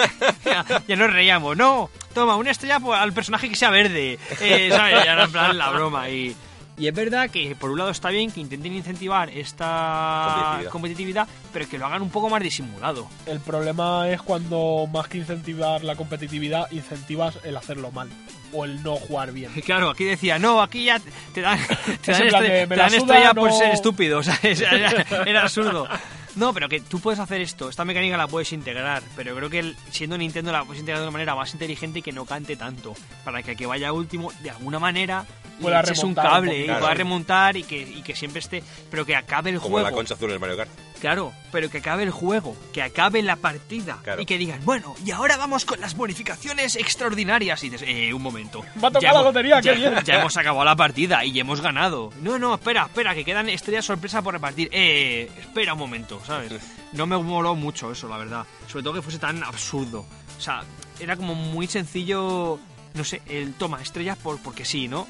ya, 0.45 0.65
ya 0.87 0.95
nos 0.95 1.11
reíamos, 1.11 1.57
no, 1.57 1.89
toma, 2.13 2.35
una 2.35 2.51
estrella 2.51 2.79
por- 2.79 2.95
al 2.97 3.13
personaje 3.13 3.49
que 3.49 3.55
sea 3.55 3.69
verde, 3.69 4.19
eh, 4.41 4.69
¿sabes? 4.71 5.03
Ya 5.05 5.13
era 5.13 5.23
en 5.25 5.31
plan 5.31 5.57
la 5.57 5.69
broma. 5.71 6.09
Y, 6.09 6.35
y 6.77 6.87
es 6.87 6.93
verdad 6.93 7.29
que 7.29 7.55
por 7.55 7.71
un 7.71 7.77
lado 7.79 7.89
está 7.89 8.09
bien 8.09 8.29
que 8.31 8.41
intenten 8.41 8.73
incentivar 8.73 9.29
esta 9.29 10.27
Competitividad. 10.35 10.71
competitividad, 10.71 11.27
pero 11.53 11.69
que 11.69 11.77
lo 11.77 11.85
hagan 11.85 12.01
un 12.01 12.09
poco 12.09 12.29
más 12.29 12.41
disimulado. 12.43 13.07
El 13.25 13.39
problema 13.39 14.09
es 14.09 14.21
cuando 14.21 14.85
más 14.91 15.07
que 15.07 15.17
incentivar 15.19 15.83
la 15.83 15.95
competitividad, 15.95 16.69
incentivas 16.71 17.39
el 17.43 17.55
hacerlo 17.57 17.91
mal 17.91 18.09
o 18.55 18.65
el 18.65 18.81
no 18.83 18.95
jugar 18.95 19.31
bien. 19.31 19.51
Claro, 19.65 19.89
aquí 19.89 20.03
decía, 20.05 20.39
no, 20.39 20.61
aquí 20.61 20.85
ya 20.85 20.99
te 21.33 21.41
dan, 21.41 21.59
te 22.01 22.11
Es 22.11 22.17
dan, 22.19 22.27
estre- 22.27 22.41
de, 22.41 22.67
te 22.67 22.75
la 22.75 22.83
dan 22.83 22.89
suda, 22.91 22.99
estrella 22.99 23.33
por 23.33 23.49
no- 23.49 23.57
ser 23.57 23.69
estúpido, 23.71 24.23
¿sabes? 24.23 24.61
Era, 24.61 25.05
era 25.25 25.41
absurdo. 25.43 25.87
No, 26.35 26.53
pero 26.53 26.67
que 26.67 26.81
tú 26.81 26.99
puedes 26.99 27.19
hacer 27.21 27.39
esto, 27.39 27.69
esta 27.69 27.85
mecánica 27.85 28.17
la 28.17 28.27
puedes 28.27 28.51
integrar, 28.51 29.01
pero 29.15 29.33
creo 29.37 29.49
que 29.49 29.59
el- 29.59 29.77
siendo 29.91 30.17
Nintendo 30.17 30.51
la 30.51 30.63
puedes 30.65 30.81
integrar 30.81 30.99
de 31.01 31.07
una 31.07 31.13
manera 31.13 31.33
más 31.35 31.53
inteligente 31.53 31.99
y 31.99 32.01
que 32.01 32.11
no 32.11 32.25
cante 32.25 32.55
tanto, 32.57 32.93
para 33.23 33.41
que 33.41 33.51
el 33.51 33.57
que 33.57 33.65
vaya 33.65 33.93
último, 33.93 34.31
de 34.41 34.49
alguna 34.51 34.77
manera, 34.79 35.25
eches 35.59 35.63
un 36.03 36.15
remontar 36.15 36.25
un 36.25 36.31
cable 36.31 36.47
poquito. 36.51 36.63
y 36.63 36.65
pueda 36.67 36.79
Claro. 36.79 36.93
remontar 36.95 37.55
y 37.57 37.63
que, 37.63 37.77
y 37.81 38.01
que 38.03 38.15
siempre 38.15 38.39
esté, 38.39 38.61
pero 38.91 39.05
que 39.05 39.15
acabe 39.15 39.49
el 39.51 39.59
como 39.61 39.77
la 39.77 39.83
juego. 39.85 39.95
concha 39.97 40.13
azul 40.15 40.27
en 40.29 40.33
el 40.33 40.39
Mario 40.41 40.57
Kart. 40.57 40.69
Claro, 41.05 41.33
pero 41.51 41.69
que 41.69 41.77
acabe 41.77 42.01
el 42.01 42.09
juego, 42.09 42.57
que 42.73 42.81
acabe 42.81 43.21
la 43.21 43.35
partida 43.35 43.99
Claro. 44.03 44.23
y 44.23 44.25
que 44.25 44.39
digan, 44.39 44.59
bueno, 44.65 44.95
y 45.05 45.11
ahora 45.11 45.37
vamos 45.37 45.63
con 45.63 45.79
las 45.79 45.95
bonificaciones 45.95 46.75
extraordinarias. 46.75 47.63
Y 47.63 47.69
dices, 47.69 47.87
eh, 47.87 48.11
un 48.11 48.23
momento. 48.23 48.61
Me 48.75 48.87
ha 48.87 48.89
tocado 48.89 49.01
Ya 49.01 49.09
la 49.09 49.19
hemos- 49.19 49.25
lotería, 49.25 49.61
qué 49.61 49.73
bien. 49.73 49.93
ya 50.03 50.19
hemos 50.21 50.35
acabado 50.35 50.65
la 50.65 50.75
partida 50.75 51.23
y 51.23 51.31
ya 51.31 51.41
hemos 51.41 51.61
ganado. 51.61 52.11
No, 52.21 52.39
no, 52.39 52.55
espera, 52.55 52.85
espera, 52.85 53.13
que 53.13 53.23
quedan 53.23 53.49
estrellas 53.49 53.85
sorpresa 53.85 54.23
por 54.23 54.33
repartir. 54.33 54.67
Eh, 54.71 55.29
espera 55.39 55.73
un 55.73 55.79
momento, 55.79 56.19
¿sabes? 56.25 56.51
No 56.93 57.05
me 57.05 57.17
moló 57.19 57.53
mucho 57.53 57.91
eso, 57.91 58.07
la 58.09 58.17
verdad. 58.17 58.43
Sobre 58.67 58.81
todo 58.83 58.95
que 58.95 59.01
fuese 59.03 59.19
tan 59.19 59.43
absurdo. 59.43 60.07
O 60.39 60.41
sea, 60.41 60.63
era 60.99 61.15
como 61.17 61.35
muy 61.35 61.67
sencillo, 61.67 62.57
no 62.95 63.03
sé, 63.03 63.21
el 63.27 63.53
toma 63.53 63.79
estrellas 63.79 64.17
por, 64.17 64.39
porque 64.41 64.65
sí, 64.65 64.87
¿no? 64.87 65.07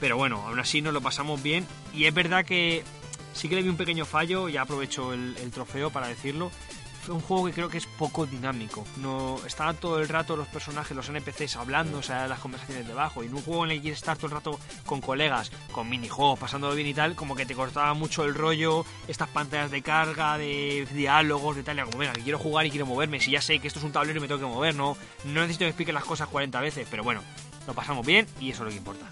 Pero 0.00 0.16
bueno, 0.16 0.44
aún 0.46 0.58
así 0.58 0.82
nos 0.82 0.92
lo 0.92 1.00
pasamos 1.00 1.42
bien. 1.42 1.64
Y 1.94 2.04
es 2.04 2.12
verdad 2.12 2.44
que 2.44 2.82
sí 3.36 3.48
que 3.48 3.56
le 3.56 3.62
vi 3.62 3.68
un 3.68 3.76
pequeño 3.76 4.04
fallo, 4.04 4.48
ya 4.48 4.62
aprovecho 4.62 5.12
el, 5.12 5.36
el 5.42 5.50
trofeo 5.50 5.90
para 5.90 6.08
decirlo. 6.08 6.50
Fue 7.02 7.14
un 7.14 7.20
juego 7.20 7.46
que 7.46 7.52
creo 7.52 7.68
que 7.68 7.78
es 7.78 7.86
poco 7.86 8.26
dinámico. 8.26 8.84
No 8.96 9.38
Estaban 9.46 9.76
todo 9.76 10.00
el 10.00 10.08
rato 10.08 10.36
los 10.36 10.48
personajes, 10.48 10.96
los 10.96 11.08
NPCs 11.08 11.54
hablando, 11.54 11.98
o 11.98 12.02
sea, 12.02 12.26
las 12.26 12.40
conversaciones 12.40 12.88
debajo. 12.88 13.22
Y 13.22 13.26
en 13.28 13.34
un 13.34 13.42
juego 13.42 13.64
en 13.64 13.70
el 13.70 13.76
que 13.76 13.82
quieres 13.82 14.00
estar 14.00 14.16
todo 14.16 14.26
el 14.26 14.32
rato 14.32 14.58
con 14.84 15.00
colegas, 15.00 15.52
con 15.70 15.88
minijuegos, 15.88 16.36
pasándolo 16.36 16.74
bien 16.74 16.88
y 16.88 16.94
tal, 16.94 17.14
como 17.14 17.36
que 17.36 17.46
te 17.46 17.54
cortaba 17.54 17.94
mucho 17.94 18.24
el 18.24 18.34
rollo, 18.34 18.84
estas 19.06 19.28
pantallas 19.28 19.70
de 19.70 19.82
carga, 19.82 20.36
de 20.36 20.84
diálogos, 20.92 21.54
de 21.54 21.62
tal. 21.62 21.78
y 21.78 21.82
como, 21.82 21.98
venga, 21.98 22.12
que 22.12 22.22
quiero 22.22 22.40
jugar 22.40 22.66
y 22.66 22.70
quiero 22.70 22.86
moverme. 22.86 23.20
Si 23.20 23.30
ya 23.30 23.40
sé 23.40 23.60
que 23.60 23.68
esto 23.68 23.78
es 23.78 23.84
un 23.84 23.92
tablero 23.92 24.18
y 24.18 24.22
me 24.22 24.26
tengo 24.26 24.40
que 24.40 24.46
mover, 24.46 24.74
no, 24.74 24.96
no 25.26 25.40
necesito 25.42 25.60
que 25.60 25.64
me 25.66 25.70
expliquen 25.70 25.94
las 25.94 26.04
cosas 26.04 26.26
40 26.26 26.60
veces. 26.60 26.88
Pero 26.90 27.04
bueno, 27.04 27.22
lo 27.68 27.74
pasamos 27.74 28.04
bien 28.04 28.26
y 28.40 28.50
eso 28.50 28.62
es 28.62 28.64
lo 28.64 28.70
que 28.70 28.78
importa. 28.78 29.06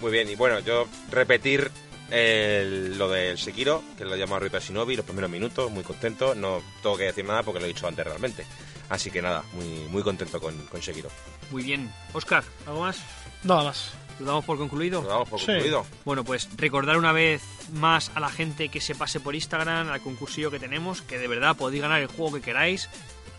Muy 0.00 0.12
bien, 0.12 0.28
y 0.28 0.36
bueno, 0.36 0.60
yo 0.60 0.86
repetir 1.10 1.72
el- 2.10 2.98
lo 2.98 3.08
del 3.08 3.38
Sekiro, 3.38 3.82
que 3.96 4.04
lo 4.04 4.16
llamo 4.16 4.38
Reaper 4.38 4.62
Shinobi, 4.62 4.96
los 4.96 5.04
primeros 5.06 5.30
minutos, 5.30 5.70
muy 5.70 5.82
contento. 5.84 6.34
No 6.34 6.62
tengo 6.82 6.96
que 6.96 7.04
decir 7.04 7.24
nada 7.24 7.42
porque 7.42 7.60
lo 7.60 7.66
he 7.66 7.68
dicho 7.68 7.86
antes 7.86 8.04
realmente. 8.04 8.44
Así 8.88 9.10
que 9.10 9.22
nada, 9.22 9.42
muy, 9.52 9.66
muy 9.88 10.02
contento 10.02 10.40
con, 10.40 10.56
con 10.66 10.82
Sekiro. 10.82 11.08
Muy 11.50 11.62
bien. 11.62 11.90
Oscar, 12.12 12.44
¿algo 12.66 12.80
más? 12.80 12.98
Nada 13.44 13.64
más. 13.64 13.92
¿Lo 14.18 14.26
damos 14.26 14.44
por 14.44 14.58
concluido? 14.58 15.00
Lo 15.02 15.08
damos 15.08 15.28
por 15.30 15.40
Sí. 15.40 15.46
concluido. 15.46 15.86
Bueno, 16.04 16.22
pues 16.24 16.48
recordar 16.56 16.98
una 16.98 17.12
vez 17.12 17.42
más 17.72 18.10
a 18.14 18.20
la 18.20 18.28
gente 18.30 18.68
que 18.68 18.80
se 18.80 18.94
pase 18.94 19.18
por 19.20 19.34
Instagram, 19.34 19.88
al 19.90 20.00
concursillo 20.02 20.50
que 20.50 20.58
tenemos, 20.60 21.00
que 21.02 21.18
de 21.18 21.26
verdad 21.28 21.56
podéis 21.56 21.82
ganar 21.82 22.00
el 22.02 22.08
juego 22.08 22.34
que 22.34 22.42
queráis, 22.42 22.88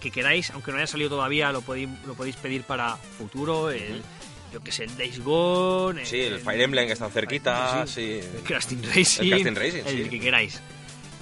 que 0.01 0.09
queráis, 0.11 0.49
aunque 0.51 0.71
no 0.71 0.77
haya 0.77 0.87
salido 0.87 1.11
todavía, 1.11 1.51
lo 1.51 1.61
podéis, 1.61 1.87
lo 2.07 2.15
podéis 2.15 2.35
pedir 2.37 2.63
para 2.63 2.97
futuro, 2.97 3.69
el, 3.69 4.01
yo 4.53 4.61
que 4.63 4.71
sé, 4.71 4.83
el 4.85 4.95
Days 4.95 5.19
Gone, 5.23 6.05
Sí, 6.05 6.21
el 6.21 6.39
Fire 6.39 6.61
Emblem 6.61 6.85
que 6.87 6.93
están 6.93 7.11
cerquita, 7.11 7.85
Sí. 7.87 7.93
sí. 7.93 8.27
el 8.37 8.43
Crafting 8.43 8.83
Racing, 8.83 9.23
El 9.23 9.29
Crafting 9.31 9.55
Racing, 9.55 9.83
el 9.85 10.03
sí. 10.03 10.09
que 10.09 10.19
queráis. 10.19 10.61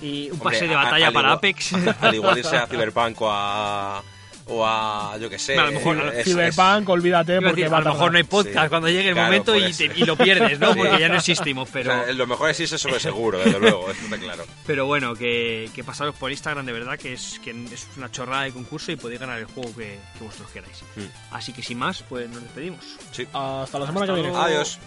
Y 0.01 0.25
un 0.31 0.33
Hombre, 0.33 0.43
pase 0.57 0.67
de 0.67 0.73
a- 0.75 0.83
batalla 0.83 1.07
al 1.07 1.13
para 1.13 1.31
Apex. 1.33 1.73
Al 2.01 2.15
igual 2.15 2.37
irse 2.37 2.57
a 2.57 2.67
Cyberpunk 2.67 3.21
o 3.21 3.29
a, 3.31 4.03
o 4.47 4.65
a, 4.65 5.17
yo 5.19 5.29
que 5.29 5.39
sé. 5.39 5.57
A 5.57 5.65
lo 5.65 5.71
mejor- 5.73 6.13
es- 6.15 6.25
Cyberpunk, 6.25 6.89
olvídate 6.89 7.35
porque 7.41 7.61
decir, 7.61 7.73
va 7.73 7.77
a 7.77 7.81
lo 7.81 7.93
mejor 7.93 8.11
no 8.11 8.17
hay 8.17 8.23
podcast 8.23 8.63
Sí. 8.63 8.69
cuando 8.69 8.89
llegue 8.89 9.09
el 9.09 9.13
Claro, 9.13 9.27
momento 9.27 9.55
y, 9.55 9.63
eso. 9.63 9.77
te- 9.77 9.91
y 9.99 10.03
lo 10.05 10.15
pierdes, 10.17 10.59
¿no? 10.59 10.73
Sí. 10.73 10.79
Porque 10.79 10.99
ya 10.99 11.07
no 11.09 11.15
existimos, 11.15 11.69
o 11.69 11.71
pero... 11.71 11.91
sea, 11.91 12.13
lo 12.13 12.27
mejor 12.27 12.49
es 12.49 12.59
irse 12.59 12.77
sobre 12.77 12.99
seguro, 12.99 13.39
desde 13.39 13.59
luego, 13.59 13.89
eso 13.91 14.03
está 14.03 14.17
claro. 14.17 14.43
Pero 14.65 14.85
bueno, 14.85 15.13
que, 15.15 15.69
que 15.73 15.83
pasaros 15.83 16.15
por 16.15 16.31
Instagram, 16.31 16.65
de 16.65 16.71
verdad, 16.73 16.97
que 16.97 17.13
es, 17.13 17.39
que 17.43 17.51
es 17.51 17.87
una 17.97 18.11
chorrada 18.11 18.43
de 18.43 18.51
concurso 18.51 18.91
y 18.91 18.95
podéis 18.95 19.19
ganar 19.19 19.39
el 19.39 19.45
juego 19.45 19.73
que, 19.75 19.99
que 20.17 20.23
vosotros 20.23 20.49
queráis. 20.51 20.83
Mm. 20.95 21.33
Así 21.35 21.53
que 21.53 21.63
sin 21.63 21.77
más, 21.77 22.03
pues 22.09 22.29
nos 22.29 22.41
despedimos. 22.41 22.83
Sí. 23.11 23.27
Hasta 23.33 23.79
la 23.79 23.85
semana 23.85 24.05
que 24.07 24.13
viene. 24.13 24.31
Adiós. 24.35 24.79